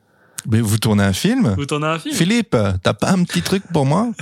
Mais 0.48 0.60
vous 0.60 0.78
tournez 0.78 1.02
un 1.02 1.12
film? 1.12 1.54
Vous 1.56 1.66
tournez 1.66 1.86
un 1.86 1.98
film? 1.98 2.14
Philippe, 2.14 2.56
t'as 2.82 2.94
pas 2.94 3.10
un 3.10 3.24
petit 3.24 3.42
truc 3.42 3.62
pour 3.72 3.86
moi? 3.86 4.12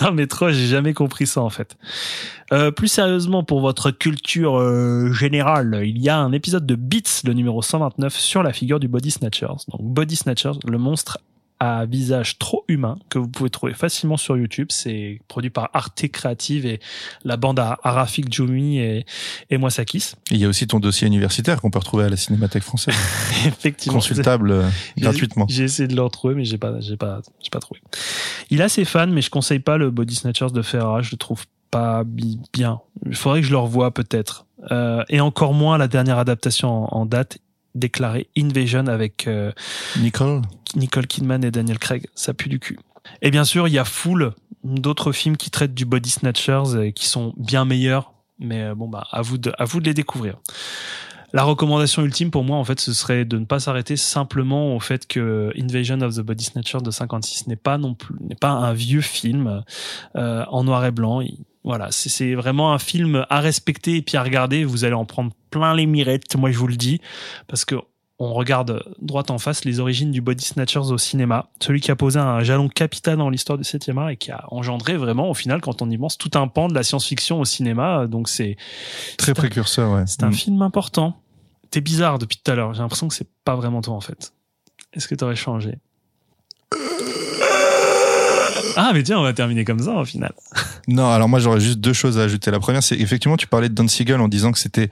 Non 0.00 0.10
mais 0.10 0.26
trop, 0.26 0.50
j'ai 0.50 0.66
jamais 0.66 0.94
compris 0.94 1.28
ça 1.28 1.42
en 1.42 1.50
fait. 1.50 1.76
Euh, 2.52 2.70
plus 2.72 2.88
sérieusement, 2.88 3.44
pour 3.44 3.60
votre 3.60 3.90
culture 3.92 4.58
euh, 4.58 5.12
générale, 5.12 5.82
il 5.84 5.98
y 5.98 6.08
a 6.08 6.18
un 6.18 6.32
épisode 6.32 6.66
de 6.66 6.74
Beats, 6.74 7.22
le 7.24 7.34
numéro 7.34 7.62
129, 7.62 8.12
sur 8.14 8.42
la 8.42 8.52
figure 8.52 8.80
du 8.80 8.88
Body 8.88 9.12
Snatchers. 9.12 9.46
Donc 9.68 9.80
Body 9.82 10.16
Snatchers, 10.16 10.58
le 10.66 10.78
monstre 10.78 11.18
à 11.64 11.86
visage 11.86 12.38
trop 12.40 12.64
humain 12.66 12.96
que 13.08 13.20
vous 13.20 13.28
pouvez 13.28 13.48
trouver 13.48 13.72
facilement 13.72 14.16
sur 14.16 14.36
YouTube. 14.36 14.66
C'est 14.70 15.20
produit 15.28 15.50
par 15.50 15.70
Arte 15.74 16.08
Creative 16.08 16.66
et 16.66 16.80
la 17.22 17.36
bande 17.36 17.60
à 17.60 17.78
Arafik 17.84 18.32
Djoumi 18.32 18.78
et, 18.78 19.06
et 19.48 19.58
moi 19.58 19.70
Sakis. 19.70 20.14
Il 20.32 20.38
y 20.38 20.44
a 20.44 20.48
aussi 20.48 20.66
ton 20.66 20.80
dossier 20.80 21.06
universitaire 21.06 21.60
qu'on 21.60 21.70
peut 21.70 21.78
retrouver 21.78 22.02
à 22.04 22.08
la 22.08 22.16
Cinémathèque 22.16 22.64
française. 22.64 22.96
Effectivement. 23.46 23.98
Consultable 23.98 24.50
euh, 24.50 24.68
gratuitement. 24.98 25.46
J'ai 25.48 25.62
essayé 25.62 25.86
de 25.86 25.94
le 25.94 26.02
retrouver, 26.02 26.34
mais 26.34 26.44
j'ai 26.44 26.58
pas, 26.58 26.80
j'ai 26.80 26.96
pas, 26.96 27.20
j'ai 27.40 27.50
pas 27.50 27.60
trouvé. 27.60 27.80
Il 28.50 28.60
a 28.60 28.68
ses 28.68 28.84
fans, 28.84 29.06
mais 29.06 29.22
je 29.22 29.30
conseille 29.30 29.60
pas 29.60 29.76
le 29.76 29.92
Body 29.92 30.16
Snatchers 30.16 30.50
de 30.52 30.62
Ferrara. 30.62 31.00
Je 31.02 31.12
le 31.12 31.16
trouve 31.16 31.44
pas 31.70 32.02
bi- 32.02 32.40
bien. 32.52 32.80
Il 33.06 33.14
faudrait 33.14 33.40
que 33.40 33.46
je 33.46 33.52
le 33.52 33.58
revoie 33.58 33.92
peut-être. 33.94 34.46
Euh, 34.72 35.04
et 35.08 35.20
encore 35.20 35.54
moins 35.54 35.78
la 35.78 35.86
dernière 35.86 36.18
adaptation 36.18 36.92
en, 36.92 37.02
en 37.02 37.06
date 37.06 37.38
déclarée 37.74 38.28
Invasion 38.36 38.86
avec 38.86 39.26
euh, 39.26 39.52
Nicole 40.00 40.42
Nicole 40.76 41.06
Kidman 41.06 41.44
et 41.44 41.50
Daniel 41.50 41.78
Craig. 41.78 42.06
Ça 42.14 42.34
pue 42.34 42.48
du 42.48 42.58
cul. 42.58 42.78
Et 43.20 43.30
bien 43.30 43.44
sûr, 43.44 43.68
il 43.68 43.74
y 43.74 43.78
a 43.78 43.84
Fool, 43.84 44.32
d'autres 44.64 45.12
films 45.12 45.36
qui 45.36 45.50
traitent 45.50 45.74
du 45.74 45.84
Body 45.84 46.10
Snatchers 46.10 46.80
et 46.82 46.92
qui 46.92 47.06
sont 47.06 47.34
bien 47.36 47.64
meilleurs. 47.64 48.12
Mais 48.38 48.62
euh, 48.62 48.74
bon, 48.74 48.88
bah, 48.88 49.06
à 49.10 49.22
vous 49.22 49.38
de, 49.38 49.52
à 49.58 49.64
vous 49.64 49.80
de 49.80 49.86
les 49.86 49.94
découvrir. 49.94 50.38
La 51.34 51.44
recommandation 51.44 52.02
ultime 52.04 52.30
pour 52.30 52.44
moi, 52.44 52.58
en 52.58 52.64
fait, 52.64 52.78
ce 52.78 52.92
serait 52.92 53.24
de 53.24 53.38
ne 53.38 53.46
pas 53.46 53.58
s'arrêter 53.58 53.96
simplement 53.96 54.76
au 54.76 54.80
fait 54.80 55.06
que 55.06 55.50
Invasion 55.58 56.00
of 56.02 56.16
the 56.16 56.20
Body 56.20 56.44
Snatchers 56.44 56.82
de 56.82 56.90
56 56.90 57.46
n'est 57.46 57.56
pas 57.56 57.78
non 57.78 57.94
plus, 57.94 58.16
n'est 58.20 58.34
pas 58.34 58.50
un 58.50 58.74
vieux 58.74 59.00
film 59.00 59.62
euh, 60.16 60.44
en 60.48 60.64
noir 60.64 60.84
et 60.84 60.90
blanc. 60.90 61.22
Il- 61.22 61.38
voilà, 61.64 61.88
c'est- 61.90 62.34
vraiment 62.34 62.72
un 62.72 62.78
film 62.78 63.24
à 63.30 63.40
respecter 63.40 63.96
et 63.96 64.02
puis 64.02 64.16
à 64.16 64.22
regarder. 64.22 64.64
Vous 64.64 64.84
allez 64.84 64.94
en 64.94 65.04
prendre 65.04 65.32
plein 65.50 65.74
les 65.74 65.86
mirettes, 65.86 66.34
moi 66.36 66.50
je 66.50 66.58
vous 66.58 66.66
le 66.66 66.76
dis, 66.76 67.00
parce 67.46 67.64
que 67.64 67.76
on 68.18 68.34
regarde 68.34 68.84
droit 69.00 69.24
en 69.30 69.38
face 69.38 69.64
les 69.64 69.80
origines 69.80 70.12
du 70.12 70.20
Body 70.20 70.44
Snatchers 70.44 70.92
au 70.92 70.98
cinéma, 70.98 71.48
celui 71.60 71.80
qui 71.80 71.90
a 71.90 71.96
posé 71.96 72.20
un 72.20 72.40
jalon 72.44 72.68
capital 72.68 73.16
dans 73.16 73.28
l'histoire 73.30 73.58
du 73.58 73.64
7e 73.64 73.98
art 73.98 74.10
et 74.10 74.16
qui 74.16 74.30
a 74.30 74.44
engendré 74.52 74.96
vraiment, 74.96 75.28
au 75.28 75.34
final, 75.34 75.60
quand 75.60 75.82
on 75.82 75.90
y 75.90 75.98
pense, 75.98 76.18
tout 76.18 76.30
un 76.34 76.46
pan 76.46 76.68
de 76.68 76.74
la 76.74 76.84
science-fiction 76.84 77.40
au 77.40 77.44
cinéma. 77.44 78.06
Donc 78.06 78.28
c'est 78.28 78.56
Très 79.18 79.34
précurseur, 79.34 79.92
ouais. 79.92 80.04
c'est 80.06 80.22
un 80.22 80.28
Mm. 80.28 80.34
film 80.34 80.62
important. 80.62 81.16
T'es 81.70 81.80
bizarre 81.80 82.18
depuis 82.20 82.38
tout 82.42 82.48
à 82.50 82.54
l'heure. 82.54 82.74
J'ai 82.74 82.82
l'impression 82.82 83.08
que 83.08 83.14
c'est 83.14 83.28
pas 83.44 83.56
vraiment 83.56 83.80
toi 83.80 83.94
en 83.94 84.00
fait. 84.00 84.32
Est-ce 84.92 85.08
que 85.08 85.14
t'aurais 85.16 85.34
changé? 85.36 85.78
Ah 88.76 88.92
mais 88.94 89.02
tiens, 89.02 89.18
on 89.18 89.22
va 89.22 89.32
terminer 89.32 89.64
comme 89.64 89.80
ça 89.80 89.92
au 89.92 90.04
final. 90.04 90.32
Non, 90.88 91.08
alors 91.08 91.28
moi 91.28 91.38
j'aurais 91.38 91.60
juste 91.60 91.78
deux 91.78 91.92
choses 91.92 92.18
à 92.18 92.22
ajouter. 92.22 92.50
La 92.50 92.58
première, 92.58 92.82
c'est 92.82 92.98
effectivement 92.98 93.36
tu 93.36 93.46
parlais 93.46 93.68
de 93.68 93.74
Don 93.74 93.86
Siegel 93.86 94.20
en 94.20 94.28
disant 94.28 94.50
que 94.50 94.58
c'était 94.58 94.88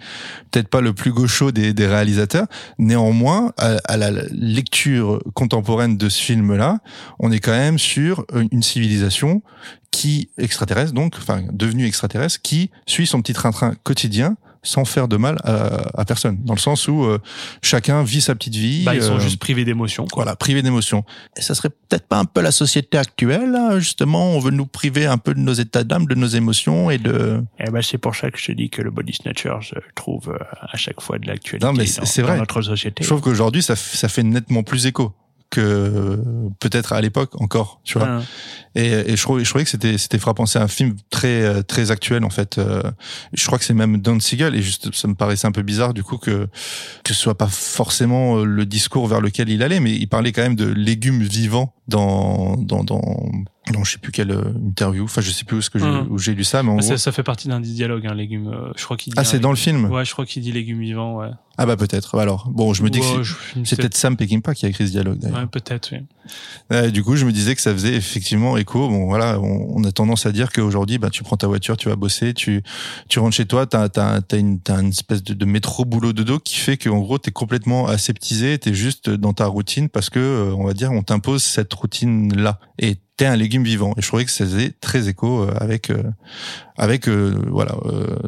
peut-être 0.50 0.68
pas 0.68 0.80
le 0.80 0.92
plus 0.92 1.12
gaucho 1.12 1.50
des, 1.50 1.86
réalisateurs. 1.86 2.46
Néanmoins, 2.78 3.52
à, 3.58 3.76
à 3.84 3.96
la 3.96 4.10
lecture 4.30 5.20
contemporaine 5.34 5.96
de 5.96 6.08
ce 6.08 6.22
film-là, 6.22 6.78
on 7.18 7.32
est 7.32 7.40
quand 7.40 7.50
même 7.50 7.78
sur 7.78 8.24
une 8.52 8.62
civilisation 8.62 9.42
qui 9.90 10.30
extraterrestre, 10.38 10.92
donc 10.92 11.14
enfin 11.18 11.42
devenue 11.52 11.86
extraterrestre, 11.86 12.40
qui 12.42 12.70
suit 12.86 13.06
son 13.06 13.20
petit 13.20 13.32
train-train 13.32 13.74
quotidien 13.82 14.36
sans 14.62 14.84
faire 14.84 15.08
de 15.08 15.16
mal 15.16 15.36
à, 15.44 16.00
à 16.00 16.04
personne, 16.04 16.38
dans 16.44 16.54
le 16.54 16.58
sens 16.60 16.86
où 16.88 17.04
euh, 17.04 17.18
chacun 17.62 18.02
vit 18.02 18.20
sa 18.20 18.34
petite 18.34 18.54
vie. 18.56 18.84
Bah, 18.84 18.94
ils 18.94 19.02
sont 19.02 19.16
euh, 19.16 19.20
juste 19.20 19.38
privés 19.38 19.64
d'émotions. 19.64 20.06
voilà, 20.14 20.36
privé 20.36 20.62
d'émotion. 20.62 21.04
Et 21.36 21.40
ça 21.40 21.54
serait 21.54 21.70
peut-être 21.70 22.06
pas 22.06 22.18
un 22.18 22.24
peu 22.24 22.40
la 22.42 22.52
société 22.52 22.98
actuelle, 22.98 23.50
là, 23.52 23.78
justement, 23.78 24.32
on 24.32 24.38
veut 24.38 24.50
nous 24.50 24.66
priver 24.66 25.06
un 25.06 25.18
peu 25.18 25.34
de 25.34 25.40
nos 25.40 25.52
états 25.54 25.84
d'âme, 25.84 26.06
de 26.06 26.14
nos 26.14 26.26
émotions 26.26 26.90
et 26.90 26.98
de... 26.98 27.42
Eh 27.58 27.70
ben 27.70 27.82
c'est 27.82 27.98
pour 27.98 28.14
ça 28.14 28.30
que 28.30 28.38
je 28.38 28.46
te 28.46 28.52
dis 28.52 28.68
que 28.70 28.82
le 28.82 28.90
Body 28.90 29.14
Snatcher, 29.14 29.54
je 29.60 29.74
trouve 29.94 30.30
euh, 30.30 30.44
à 30.60 30.76
chaque 30.76 31.00
fois 31.00 31.18
de 31.18 31.26
l'actualité 31.26 31.66
Non, 31.66 31.72
mais 31.72 31.86
c'est 31.86 32.00
dans, 32.00 32.06
c'est 32.06 32.22
dans 32.22 32.28
vrai. 32.28 32.38
notre 32.38 32.60
société. 32.62 33.02
Je 33.02 33.08
trouve 33.08 33.20
qu'aujourd'hui, 33.20 33.62
ça, 33.62 33.76
ça 33.76 34.08
fait 34.08 34.22
nettement 34.22 34.62
plus 34.62 34.86
écho 34.86 35.14
que 35.50 36.22
peut-être 36.60 36.92
à 36.92 37.00
l'époque 37.00 37.40
encore, 37.40 37.80
tu 37.84 37.98
vois. 37.98 38.08
Ah. 38.08 38.22
Et, 38.76 38.86
et 38.86 39.16
je, 39.16 39.22
trouvais, 39.22 39.44
je 39.44 39.50
trouvais 39.50 39.64
que 39.64 39.70
c'était 39.70 39.98
c'était 39.98 40.18
frappant. 40.18 40.46
C'est 40.46 40.60
un 40.60 40.68
film 40.68 40.94
très 41.10 41.42
euh, 41.42 41.62
très 41.62 41.90
actuel 41.90 42.24
en 42.24 42.30
fait. 42.30 42.58
Euh, 42.58 42.82
Je 43.32 43.44
crois 43.46 43.58
que 43.58 43.64
c'est 43.64 43.74
même 43.74 43.98
Don 43.98 44.20
Siegel 44.20 44.54
et 44.54 44.62
juste 44.62 44.94
ça 44.94 45.08
me 45.08 45.14
paraissait 45.14 45.48
un 45.48 45.52
peu 45.52 45.62
bizarre 45.62 45.92
du 45.92 46.04
coup 46.04 46.18
que 46.18 46.48
que 47.02 47.12
ce 47.12 47.20
soit 47.20 47.36
pas 47.36 47.48
forcément 47.48 48.38
euh, 48.38 48.44
le 48.44 48.64
discours 48.64 49.08
vers 49.08 49.20
lequel 49.20 49.48
il 49.48 49.62
allait, 49.62 49.80
mais 49.80 49.92
il 49.92 50.06
parlait 50.06 50.32
quand 50.32 50.42
même 50.42 50.56
de 50.56 50.66
légumes 50.66 51.22
vivants 51.22 51.74
dans 51.90 52.56
dans 52.56 52.82
dans 52.84 53.00
non, 53.74 53.84
je 53.84 53.92
sais 53.92 53.98
plus 53.98 54.10
quelle 54.10 54.32
euh, 54.32 54.52
interview. 54.66 55.04
Enfin, 55.04 55.20
je 55.20 55.30
sais 55.30 55.44
plus 55.44 55.58
où, 55.58 55.60
ce 55.62 55.70
que 55.70 55.78
j'ai- 55.78 55.84
Mhm. 55.84 56.06
où 56.10 56.18
j'ai 56.18 56.34
lu 56.34 56.42
ça, 56.42 56.62
mais 56.62 56.70
en 56.70 56.76
Bah, 56.76 56.82
gros- 56.82 56.96
ça, 56.96 57.12
fait 57.12 57.22
partie 57.22 57.46
d'un 57.46 57.60
des 57.60 57.68
dialogues, 57.68 58.06
un 58.06 58.14
légume. 58.14 58.48
euh, 58.48 58.72
je 58.76 58.84
crois 58.84 58.96
qu'il. 58.96 59.12
Ah, 59.16 59.22
c'est 59.22 59.38
dans 59.38 59.50
le 59.50 59.56
film 59.56 59.84
Ouais, 59.92 60.04
je 60.04 60.12
crois 60.12 60.26
qu'il 60.26 60.42
dit 60.42 60.50
légumes 60.50 60.80
vivants. 60.80 61.18
Ouais. 61.18 61.28
Ah 61.58 61.66
bah 61.66 61.76
peut-être. 61.76 62.18
Alors 62.18 62.48
bon, 62.50 62.72
je 62.72 62.82
me 62.82 62.88
dis 62.88 63.00
que 63.00 63.06
c'est- 63.64 63.76
peut-être 63.76 63.94
Sam 63.96 64.16
Peckinpah 64.16 64.54
qui 64.54 64.64
a 64.64 64.70
écrit 64.70 64.86
ce 64.86 64.92
dialogue. 64.92 65.18
d'ailleurs. 65.18 65.40
Ouais, 65.40 65.46
peut-être. 65.46 65.90
Oui. 65.92 65.98
Euh, 66.72 66.90
du 66.90 67.02
coup, 67.04 67.16
je 67.16 67.26
me 67.26 67.32
disais 67.32 67.54
que 67.54 67.60
ça 67.60 67.72
faisait 67.72 67.94
effectivement 67.94 68.56
écho. 68.56 68.88
Bon, 68.88 69.06
voilà, 69.06 69.38
on, 69.38 69.76
on 69.76 69.84
a 69.84 69.92
tendance 69.92 70.24
à 70.26 70.32
dire 70.32 70.50
qu'aujourd'hui, 70.52 70.96
bah, 70.98 71.10
tu 71.10 71.22
prends 71.22 71.36
ta 71.36 71.46
voiture, 71.46 71.76
tu 71.76 71.88
vas 71.90 71.96
bosser, 71.96 72.32
tu, 72.34 72.62
tu 73.08 73.18
rentres 73.18 73.36
chez 73.36 73.44
toi, 73.46 73.66
t'as, 73.66 73.88
t'as, 73.90 74.20
t'as 74.22 74.38
une, 74.38 74.58
t'as 74.60 74.80
une 74.80 74.88
espèce 74.88 75.22
de, 75.22 75.34
de 75.34 75.44
métro 75.44 75.84
boulot 75.84 76.12
dodo 76.14 76.38
qui 76.38 76.56
fait 76.56 76.76
qu'en 76.78 76.98
gros, 77.00 77.18
t'es 77.18 77.30
complètement 77.30 77.86
aseptisé, 77.88 78.58
t'es 78.58 78.72
juste 78.74 79.10
dans 79.10 79.34
ta 79.34 79.46
routine 79.46 79.88
parce 79.90 80.08
que, 80.08 80.52
on 80.56 80.64
va 80.64 80.72
dire, 80.72 80.92
on 80.92 81.02
t'impose 81.02 81.42
cette 81.42 81.68
routine-là. 81.80 82.58
Et 82.78 82.96
t'es 83.16 83.26
un 83.26 83.36
légume 83.36 83.64
vivant. 83.64 83.92
Et 83.96 84.02
je 84.02 84.06
trouvais 84.06 84.24
que 84.24 84.30
ça 84.30 84.44
faisait 84.44 84.72
très 84.80 85.08
écho 85.08 85.42
euh, 85.42 85.52
avec, 85.60 85.90
euh, 85.90 86.02
avec, 86.76 87.08
euh, 87.08 87.34
voilà, 87.48 87.76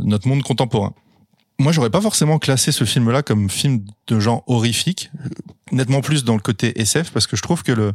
notre 0.02 0.28
monde 0.28 0.42
contemporain. 0.42 0.92
Moi, 1.58 1.72
j'aurais 1.72 1.90
pas 1.90 2.00
forcément 2.00 2.38
classé 2.38 2.72
ce 2.72 2.84
film-là 2.84 3.22
comme 3.22 3.48
film 3.48 3.84
de 4.08 4.20
genre 4.20 4.42
horrifique, 4.46 5.10
nettement 5.72 6.00
plus 6.00 6.24
dans 6.24 6.34
le 6.34 6.40
côté 6.40 6.80
SF, 6.80 7.10
parce 7.10 7.26
que 7.26 7.36
je 7.36 7.42
trouve 7.42 7.62
que 7.62 7.72
le, 7.72 7.92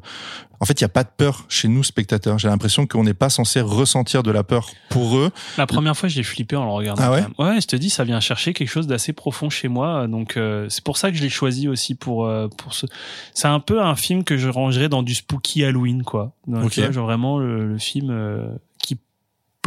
en 0.59 0.65
fait, 0.65 0.79
il 0.81 0.83
y 0.83 0.85
a 0.85 0.89
pas 0.89 1.03
de 1.03 1.09
peur 1.15 1.45
chez 1.47 1.67
nous 1.67 1.83
spectateurs. 1.83 2.39
J'ai 2.39 2.47
l'impression 2.47 2.87
qu'on 2.87 3.03
n'est 3.03 3.13
pas 3.13 3.29
censé 3.29 3.61
ressentir 3.61 4.23
de 4.23 4.31
la 4.31 4.43
peur 4.43 4.69
pour 4.89 5.17
eux. 5.17 5.31
La 5.57 5.67
première 5.67 5.95
fois, 5.95 6.09
j'ai 6.09 6.23
flippé 6.23 6.55
en 6.55 6.65
le 6.65 6.71
regardant. 6.71 7.03
Ah 7.03 7.11
ouais. 7.11 7.23
Ouais, 7.37 7.61
je 7.61 7.67
te 7.67 7.75
dis, 7.75 7.89
ça 7.89 8.03
vient 8.03 8.19
chercher 8.19 8.53
quelque 8.53 8.69
chose 8.69 8.87
d'assez 8.87 9.13
profond 9.13 9.49
chez 9.49 9.67
moi. 9.67 10.07
Donc, 10.07 10.35
euh, 10.37 10.67
c'est 10.69 10.83
pour 10.83 10.97
ça 10.97 11.11
que 11.11 11.17
je 11.17 11.21
l'ai 11.21 11.29
choisi 11.29 11.67
aussi 11.67 11.95
pour 11.95 12.25
euh, 12.25 12.47
pour 12.47 12.73
ce. 12.73 12.87
C'est 13.33 13.47
un 13.47 13.59
peu 13.59 13.81
un 13.81 13.95
film 13.95 14.23
que 14.23 14.37
je 14.37 14.49
rangerais 14.49 14.89
dans 14.89 15.03
du 15.03 15.13
spooky 15.15 15.63
Halloween, 15.63 16.03
quoi. 16.03 16.33
Donc, 16.47 16.65
Ok. 16.65 16.71
tu 16.71 16.81
vois, 16.81 16.91
genre 16.91 17.05
vraiment 17.05 17.37
le, 17.37 17.67
le 17.67 17.77
film 17.77 18.09
euh, 18.09 18.47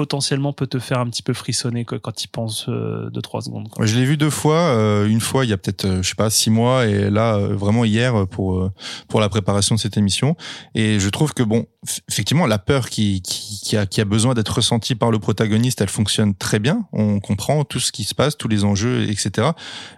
potentiellement 0.01 0.55
peut 0.55 0.67
te 0.67 0.79
faire 0.79 0.99
un 0.99 1.11
petit 1.11 1.23
peu 1.23 1.35
frissonner 1.35 1.85
quoi, 1.85 1.99
quand 1.99 2.15
tu 2.15 2.27
penses 2.27 2.65
euh, 2.71 3.11
deux 3.11 3.21
trois 3.21 3.43
secondes. 3.43 3.69
Quoi. 3.69 3.85
Je 3.85 3.95
l'ai 3.99 4.07
vu 4.07 4.17
deux 4.17 4.31
fois. 4.31 4.57
euh, 4.57 5.07
une 5.07 5.21
fois, 5.21 5.45
il 5.45 5.51
y 5.51 5.53
a 5.53 5.59
peut-être, 5.59 5.85
euh, 5.85 6.03
je 6.03 6.09
sais 6.09 6.15
pas, 6.15 6.31
six 6.31 6.49
mois, 6.49 6.87
et 6.87 7.11
là, 7.11 7.35
euh, 7.35 7.55
vraiment 7.55 7.85
hier 7.85 8.15
euh, 8.21 8.25
pour 8.25 8.71
pour 9.09 9.21
la 9.21 9.29
préparation 9.29 9.75
de 9.75 9.81
cette 9.81 9.99
émission. 9.99 10.37
Et 10.75 10.99
je 10.99 11.09
trouve 11.11 11.35
que 11.35 11.43
bon, 11.43 11.67
effectivement, 12.09 12.47
la 12.47 12.57
peur 12.59 12.89
qui 12.89 13.21
qui, 13.21 13.61
qui 13.63 13.77
a 13.77 13.85
qui 13.85 14.01
a 14.01 14.07
besoin 14.07 14.33
d'être 14.33 14.55
ressentie 14.57 14.95
par 14.95 15.11
le 15.11 15.19
protagoniste, 15.19 15.83
elle 15.83 15.91
fonctionne 15.91 16.35
très 16.35 16.61
bien. 16.61 16.87
On 16.93 17.21
comprend 17.21 17.65
tout 17.65 17.81
ce 17.81 17.93
qui 17.93 18.05
se 18.05 18.15
passe, 18.15 18.39
tous 18.39 18.49
les 18.49 18.65
enjeux, 18.65 19.03
etc. 19.11 19.51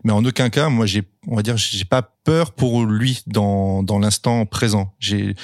Mais 0.02 0.12
en 0.12 0.24
aucun 0.24 0.50
cas, 0.50 0.68
moi, 0.68 0.86
j'ai, 0.86 1.04
on 1.28 1.36
va 1.36 1.42
dire, 1.42 1.56
j'ai 1.56 1.84
pas 1.84 2.02
peur 2.24 2.50
pour 2.50 2.84
lui 2.84 3.22
dans 3.28 3.84
dans 3.84 4.00
l'instant 4.00 4.46
présent. 4.46 4.94
J'ai, 4.98 5.36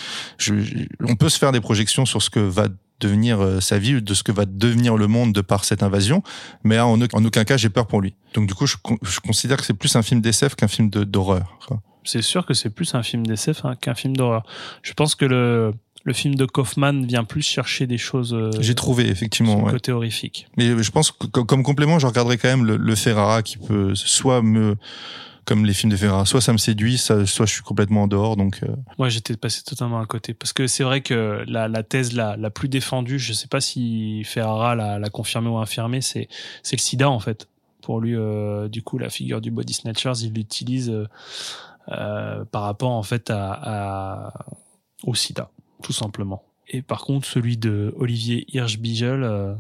on 1.07 1.15
peut 1.15 1.29
se 1.29 1.39
faire 1.39 1.53
des 1.53 1.61
projections 1.61 2.07
sur 2.07 2.23
ce 2.23 2.31
que 2.31 2.41
va 2.41 2.67
devenir 3.01 3.41
euh, 3.41 3.61
sa 3.61 3.79
vie, 3.79 4.01
de 4.03 4.15
ce 4.15 4.23
que 4.23 4.33
va 4.33 4.45
devenir 4.45 4.97
le 4.97 5.07
monde 5.07 5.33
de 5.33 5.41
par 5.41 5.65
cette 5.65 5.83
invasion, 5.83 6.23
mais 6.65 6.79
en, 6.81 7.01
au- 7.01 7.07
en 7.13 7.25
aucun 7.25 7.45
cas 7.45 7.57
j'ai 7.57 7.69
peur 7.69 7.87
pour 7.87 8.01
lui. 8.01 8.15
Donc 8.35 8.47
du 8.49 8.55
coup, 8.55 8.67
je, 8.67 8.77
je 9.03 9.21
considère 9.21 9.57
que 9.59 9.65
c'est 9.65 9.75
plus 9.75 9.95
un 9.97 10.03
film 10.03 10.21
d'SF 10.21 10.55
qu'un 10.55 10.69
film 10.69 10.91
d'horreur. 10.91 11.59
C'est 12.05 12.23
sûr 12.23 12.47
que 12.47 12.55
c'est 12.55 12.71
plus 12.71 12.95
un 12.95 13.03
film 13.03 13.27
d'SF 13.27 13.65
hein, 13.65 13.75
qu'un 13.81 13.95
film 13.95 14.17
d'horreur. 14.17 14.45
Je 14.83 14.93
pense 14.95 15.15
que 15.15 15.25
le 15.25 15.73
le 16.05 16.15
film 16.15 16.37
de 16.37 16.47
Kaufman 16.47 17.03
vient 17.05 17.25
plus 17.25 17.43
chercher 17.43 17.87
des 17.87 17.99
choses. 17.99 18.33
euh, 18.33 18.51
J'ai 18.61 18.75
trouvé 18.75 19.09
effectivement. 19.09 19.63
ouais. 19.65 19.73
côté 19.73 19.93
horrifique. 19.93 20.47
Mais 20.57 20.83
je 20.83 20.91
pense 20.91 21.11
que 21.11 21.27
co- 21.27 21.45
comme 21.45 21.63
complément, 21.63 21.99
je 21.99 22.07
regarderai 22.07 22.39
quand 22.39 22.49
même 22.49 22.65
le, 22.65 22.77
le 22.79 22.95
Ferrara 22.95 23.43
qui 23.43 23.59
peut 23.59 23.95
soit 23.95 24.41
me 24.41 24.77
comme 25.49 25.65
les 25.65 25.73
films 25.73 25.91
de 25.91 25.97
Ferrara, 25.97 26.27
soit 26.27 26.43
ça 26.43 26.53
me 26.53 26.59
séduit, 26.59 26.99
soit 26.99 27.25
je 27.25 27.45
suis 27.47 27.63
complètement 27.63 28.03
en 28.03 28.07
dehors. 28.07 28.37
Donc 28.37 28.61
euh, 28.63 28.77
Moi, 28.99 29.09
j'étais 29.09 29.35
passé 29.35 29.63
totalement 29.63 29.99
à 29.99 30.05
côté. 30.05 30.35
Parce 30.35 30.53
que 30.53 30.67
c'est 30.67 30.85
vrai 30.85 31.01
que 31.01 31.43
la, 31.49 31.83
thèse 31.83 32.13
la, 32.13 32.37
la 32.37 32.51
plus 32.51 32.69
défendue, 32.69 33.19
je 33.19 33.33
sais 33.33 33.49
pas 33.49 33.63
si 33.63 34.25
Ferrara 34.25 34.75
l'a 34.75 34.99
l'a 34.99 35.09
confirmé 35.09 35.49
ou 35.49 35.57
infirmé, 35.57 36.03
c'est 36.03 36.29
le 36.71 36.77
sida, 36.77 37.09
en 37.09 37.19
fait. 37.19 37.49
Pour 37.81 38.03
lui, 38.03 38.15
euh, 38.15 38.69
du 38.69 38.83
coup, 38.83 38.99
la 38.99 39.09
figure 39.09 39.41
du 39.41 39.51
body 39.51 39.73
snatchers, 39.73 40.21
il 40.21 40.35
l'utilise 40.35 40.91
euh, 40.91 41.07
euh, 41.89 42.45
par 42.45 42.65
rapport, 42.65 42.91
en 42.91 43.03
fait, 43.03 43.31
à, 43.31 44.35
au 45.05 45.15
sida, 45.15 45.51
tout 45.83 45.95
simplement. 45.95 46.43
Et 46.69 46.83
par 46.83 47.01
contre, 47.01 47.27
celui 47.27 47.57
de 47.57 47.95
Olivier 47.97 48.45
Hirschbiegel... 48.55 49.57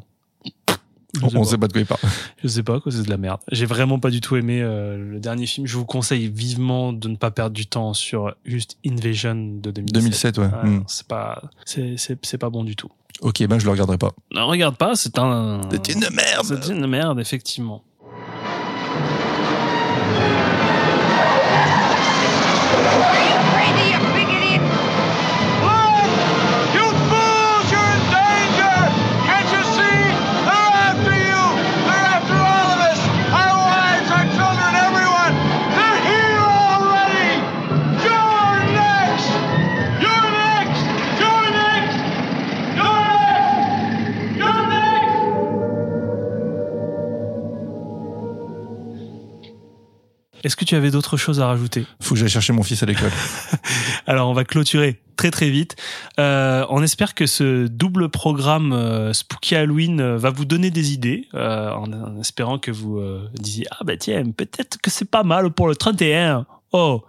on, 1.22 1.30
pas. 1.30 1.44
sait 1.44 1.58
pas 1.58 1.68
de 1.68 1.72
quoi 1.72 1.80
il 1.80 1.86
parle. 1.86 2.00
Je 2.42 2.48
sais 2.48 2.62
pas, 2.62 2.80
quoi, 2.80 2.92
c'est 2.92 3.02
de 3.02 3.10
la 3.10 3.16
merde. 3.16 3.40
J'ai 3.50 3.66
vraiment 3.66 3.98
pas 3.98 4.10
du 4.10 4.20
tout 4.20 4.36
aimé 4.36 4.60
euh, 4.62 4.96
le 4.96 5.20
dernier 5.20 5.46
film. 5.46 5.66
Je 5.66 5.76
vous 5.76 5.84
conseille 5.84 6.28
vivement 6.28 6.92
de 6.92 7.08
ne 7.08 7.16
pas 7.16 7.30
perdre 7.30 7.54
du 7.54 7.66
temps 7.66 7.94
sur 7.94 8.34
juste 8.44 8.78
Invasion 8.86 9.34
de 9.34 9.70
2007. 9.70 9.92
2007, 9.92 10.38
ouais. 10.38 10.46
Hmm. 10.46 10.82
C'est 10.86 11.06
pas, 11.06 11.42
c'est, 11.64 11.94
c'est, 11.96 12.18
c'est 12.24 12.38
pas 12.38 12.50
bon 12.50 12.64
du 12.64 12.76
tout. 12.76 12.90
Ok, 13.20 13.44
ben 13.46 13.58
je 13.58 13.64
le 13.64 13.72
regarderai 13.72 13.98
pas. 13.98 14.12
Ne 14.32 14.40
regarde 14.40 14.76
pas, 14.76 14.94
c'est 14.94 15.18
un. 15.18 15.60
C'est 15.70 15.88
une 15.88 16.08
merde. 16.12 16.46
C'est 16.46 16.72
une 16.72 16.86
merde, 16.86 17.18
effectivement. 17.18 17.82
Est-ce 50.48 50.56
que 50.56 50.64
tu 50.64 50.76
avais 50.76 50.90
d'autres 50.90 51.18
choses 51.18 51.40
à 51.40 51.46
rajouter? 51.46 51.84
Faut 52.00 52.14
que 52.14 52.20
j'aille 52.20 52.30
chercher 52.30 52.54
mon 52.54 52.62
fils 52.62 52.82
à 52.82 52.86
l'école. 52.86 53.10
Alors, 54.06 54.30
on 54.30 54.32
va 54.32 54.44
clôturer 54.44 54.98
très 55.14 55.30
très 55.30 55.50
vite. 55.50 55.76
Euh, 56.18 56.64
on 56.70 56.82
espère 56.82 57.14
que 57.14 57.26
ce 57.26 57.66
double 57.66 58.08
programme 58.08 58.72
euh, 58.72 59.12
Spooky 59.12 59.56
Halloween 59.56 60.00
euh, 60.00 60.16
va 60.16 60.30
vous 60.30 60.46
donner 60.46 60.70
des 60.70 60.94
idées, 60.94 61.28
en, 61.34 61.92
en 61.92 62.18
espérant 62.18 62.58
que 62.58 62.70
vous 62.70 62.98
disiez 63.34 63.66
ah 63.70 63.84
bah 63.84 63.98
tiens 63.98 64.22
peut-être 64.34 64.78
que 64.80 64.88
c'est 64.90 65.04
pas 65.10 65.22
mal 65.22 65.50
pour 65.50 65.68
le 65.68 65.76
31. 65.76 66.46
Oh, 66.72 67.02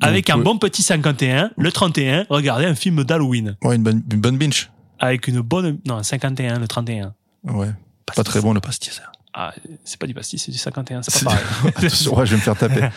avec 0.00 0.28
Donc, 0.28 0.36
un 0.38 0.42
bon 0.42 0.56
petit 0.56 0.82
51, 0.82 1.50
le 1.58 1.70
31, 1.72 2.24
regardez 2.30 2.64
un 2.64 2.74
film 2.74 3.04
d'Halloween 3.04 3.58
Ouais, 3.62 3.76
une 3.76 3.82
bonne, 3.82 4.02
une 4.10 4.20
bonne 4.22 4.38
binge. 4.38 4.70
avec 4.98 5.28
une 5.28 5.42
bonne 5.42 5.80
non 5.86 5.96
un 5.96 6.02
51, 6.02 6.58
le 6.58 6.66
31. 6.66 7.12
Ouais. 7.44 7.68
Pas 8.06 8.24
très 8.24 8.40
bon 8.40 8.54
le 8.54 8.60
pastis. 8.60 9.02
Ah, 9.32 9.54
c'est 9.84 9.98
pas 9.98 10.06
du 10.08 10.14
pastis, 10.14 10.42
c'est 10.42 10.50
du 10.50 10.58
51, 10.58 11.02
c'est 11.02 11.22
pas 11.24 11.30
pareil. 11.30 11.44
Attention, 11.76 12.16
ouais, 12.18 12.26
je 12.26 12.30
vais 12.32 12.36
me 12.38 12.42
faire 12.42 12.56
taper. 12.58 12.88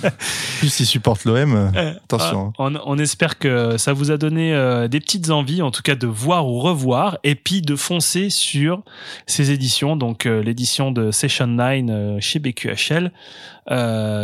Plus 0.58 0.68
s'il 0.68 0.84
supporte 0.86 1.24
l'OM, 1.24 1.54
euh, 1.74 1.94
attention. 2.04 2.48
hein. 2.48 2.52
On, 2.58 2.74
on 2.84 2.98
espère 2.98 3.38
que 3.38 3.78
ça 3.78 3.94
vous 3.94 4.10
a 4.10 4.18
donné 4.18 4.52
euh, 4.52 4.88
des 4.88 5.00
petites 5.00 5.30
envies, 5.30 5.62
en 5.62 5.70
tout 5.70 5.80
cas 5.80 5.94
de 5.94 6.06
voir 6.06 6.46
ou 6.46 6.58
revoir, 6.60 7.18
et 7.24 7.34
puis 7.34 7.62
de 7.62 7.76
foncer 7.76 8.28
sur 8.28 8.82
ces 9.26 9.52
éditions, 9.52 9.96
donc 9.96 10.26
euh, 10.26 10.42
l'édition 10.42 10.90
de 10.90 11.10
Session 11.10 11.46
9 11.46 11.84
euh, 11.88 12.16
chez 12.20 12.38
BQHL. 12.40 13.10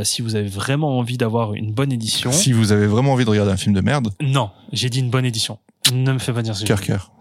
Si 0.05 0.23
vous 0.23 0.35
avez 0.35 0.49
vraiment 0.49 0.99
envie 0.99 1.17
d'avoir 1.17 1.55
une 1.55 1.73
bonne 1.73 1.93
édition. 1.93 2.33
Si 2.33 2.53
vous 2.53 2.73
avez 2.73 2.87
vraiment 2.87 3.13
envie 3.13 3.25
de 3.25 3.31
regarder 3.31 3.53
un 3.53 3.57
film 3.57 3.75
de 3.75 3.81
merde, 3.81 4.11
Non, 4.21 4.51
j'ai 4.73 4.91
dit 4.91 4.99
une 5.01 5.11
bonne 5.11 5.25
édition. 5.25 5.59
Ne 5.93 6.13
me 6.13 6.19
fais 6.19 6.33
pas 6.33 6.43
dire 6.43 6.55
ce 6.57 6.63
que 6.63 6.67
cœur 6.67 6.81
cœur. 6.81 7.13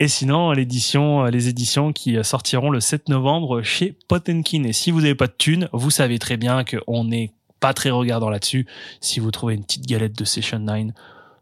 Et 0.00 0.08
sinon, 0.08 0.50
l'édition, 0.52 1.24
les 1.24 1.48
éditions 1.48 1.92
qui 1.92 2.16
sortiront 2.24 2.70
le 2.70 2.80
7 2.80 3.08
novembre 3.08 3.62
chez 3.62 3.96
Potenkin. 4.08 4.64
Et 4.64 4.72
si 4.72 4.90
vous 4.90 5.00
n'avez 5.00 5.14
pas 5.14 5.28
de 5.28 5.34
thunes, 5.38 5.68
vous 5.72 5.90
savez 5.90 6.18
très 6.18 6.36
bien 6.36 6.64
qu'on 6.64 7.04
n'est 7.04 7.32
pas 7.60 7.72
très 7.74 7.90
regardant 7.90 8.28
là-dessus. 8.28 8.66
Si 9.00 9.20
vous 9.20 9.30
trouvez 9.30 9.54
une 9.54 9.62
petite 9.64 9.86
galette 9.86 10.18
de 10.18 10.24
Session 10.24 10.58
9, 10.58 10.88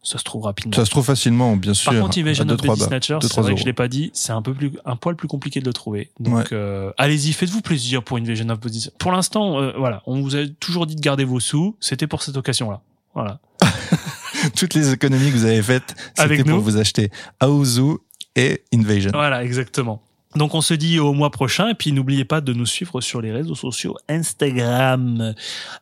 ça 0.02 0.18
se 0.18 0.24
trouve 0.24 0.42
rapidement. 0.44 0.74
Ça 0.74 0.84
se 0.84 0.90
trouve 0.90 1.04
facilement, 1.04 1.56
bien 1.56 1.74
sûr. 1.74 1.92
Par 1.92 2.00
contre, 2.02 2.18
Invasion 2.18 2.46
of 2.48 2.60
Snatchers, 2.78 3.18
deux, 3.20 3.28
c'est 3.28 3.40
vrai 3.40 3.54
que 3.54 3.60
je 3.60 3.64
l'ai 3.64 3.72
pas 3.72 3.88
dit, 3.88 4.10
c'est 4.12 4.32
un 4.32 4.42
peu 4.42 4.52
plus, 4.52 4.72
un 4.84 4.96
poil 4.96 5.16
plus 5.16 5.28
compliqué 5.28 5.60
de 5.60 5.64
le 5.64 5.72
trouver. 5.72 6.10
Donc, 6.20 6.34
Ouais. 6.34 6.44
euh, 6.52 6.92
allez-y, 6.98 7.32
faites-vous 7.32 7.62
plaisir 7.62 8.02
pour 8.02 8.18
Invasion 8.18 8.48
of 8.50 8.58
Snatchers. 8.60 8.90
Pour 8.98 9.12
l'instant, 9.12 9.60
euh, 9.60 9.72
voilà, 9.78 10.02
on 10.06 10.20
vous 10.20 10.36
a 10.36 10.46
toujours 10.60 10.86
dit 10.86 10.96
de 10.96 11.00
garder 11.00 11.24
vos 11.24 11.40
sous. 11.40 11.76
C'était 11.80 12.06
pour 12.06 12.22
cette 12.22 12.36
occasion-là. 12.36 12.82
Voilà. 13.14 13.40
Toutes 14.56 14.74
les 14.74 14.92
économies 14.92 15.30
que 15.30 15.36
vous 15.36 15.44
avez 15.44 15.62
faites, 15.62 15.94
c'était 16.16 16.44
pour 16.44 16.58
vous 16.60 16.76
acheter 16.76 17.10
Aozu 17.40 17.98
et 18.36 18.62
Invasion. 18.72 19.10
Voilà, 19.12 19.44
exactement. 19.44 20.02
Donc 20.36 20.54
on 20.54 20.62
se 20.62 20.74
dit 20.74 20.98
au 20.98 21.12
mois 21.12 21.30
prochain 21.30 21.68
et 21.68 21.74
puis 21.74 21.92
n'oubliez 21.92 22.24
pas 22.24 22.40
de 22.40 22.54
nous 22.54 22.66
suivre 22.66 23.00
sur 23.00 23.20
les 23.20 23.32
réseaux 23.32 23.54
sociaux 23.54 23.96
Instagram 24.08 25.34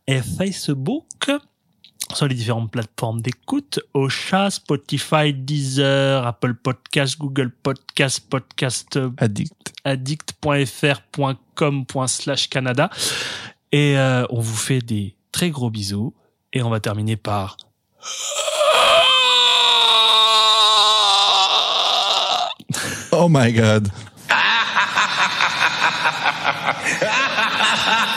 et 0.09 0.21
Facebook 0.21 1.31
sur 2.15 2.27
les 2.27 2.35
différentes 2.35 2.73
plateformes 2.73 3.21
d'écoute 3.21 3.79
Ocha, 3.95 4.51
Spotify, 4.51 5.33
Deezer, 5.33 6.27
Apple 6.27 6.55
Podcast, 6.55 7.17
Google 7.19 7.51
Podcast, 7.51 8.29
Podcast 8.29 8.99
Addict. 9.19 9.73
addict.fr.com 9.85 11.85
slash 12.09 12.49
Canada 12.49 12.91
et 13.71 13.97
euh, 13.97 14.27
on 14.31 14.41
vous 14.41 14.57
fait 14.57 14.81
des 14.81 15.15
très 15.31 15.51
gros 15.51 15.71
bisous 15.71 16.13
et 16.53 16.63
on 16.63 16.71
va 16.71 16.81
terminer 16.81 17.17
par 17.17 17.57
Oh 23.23 23.29
my 23.29 23.51
god. 23.51 23.93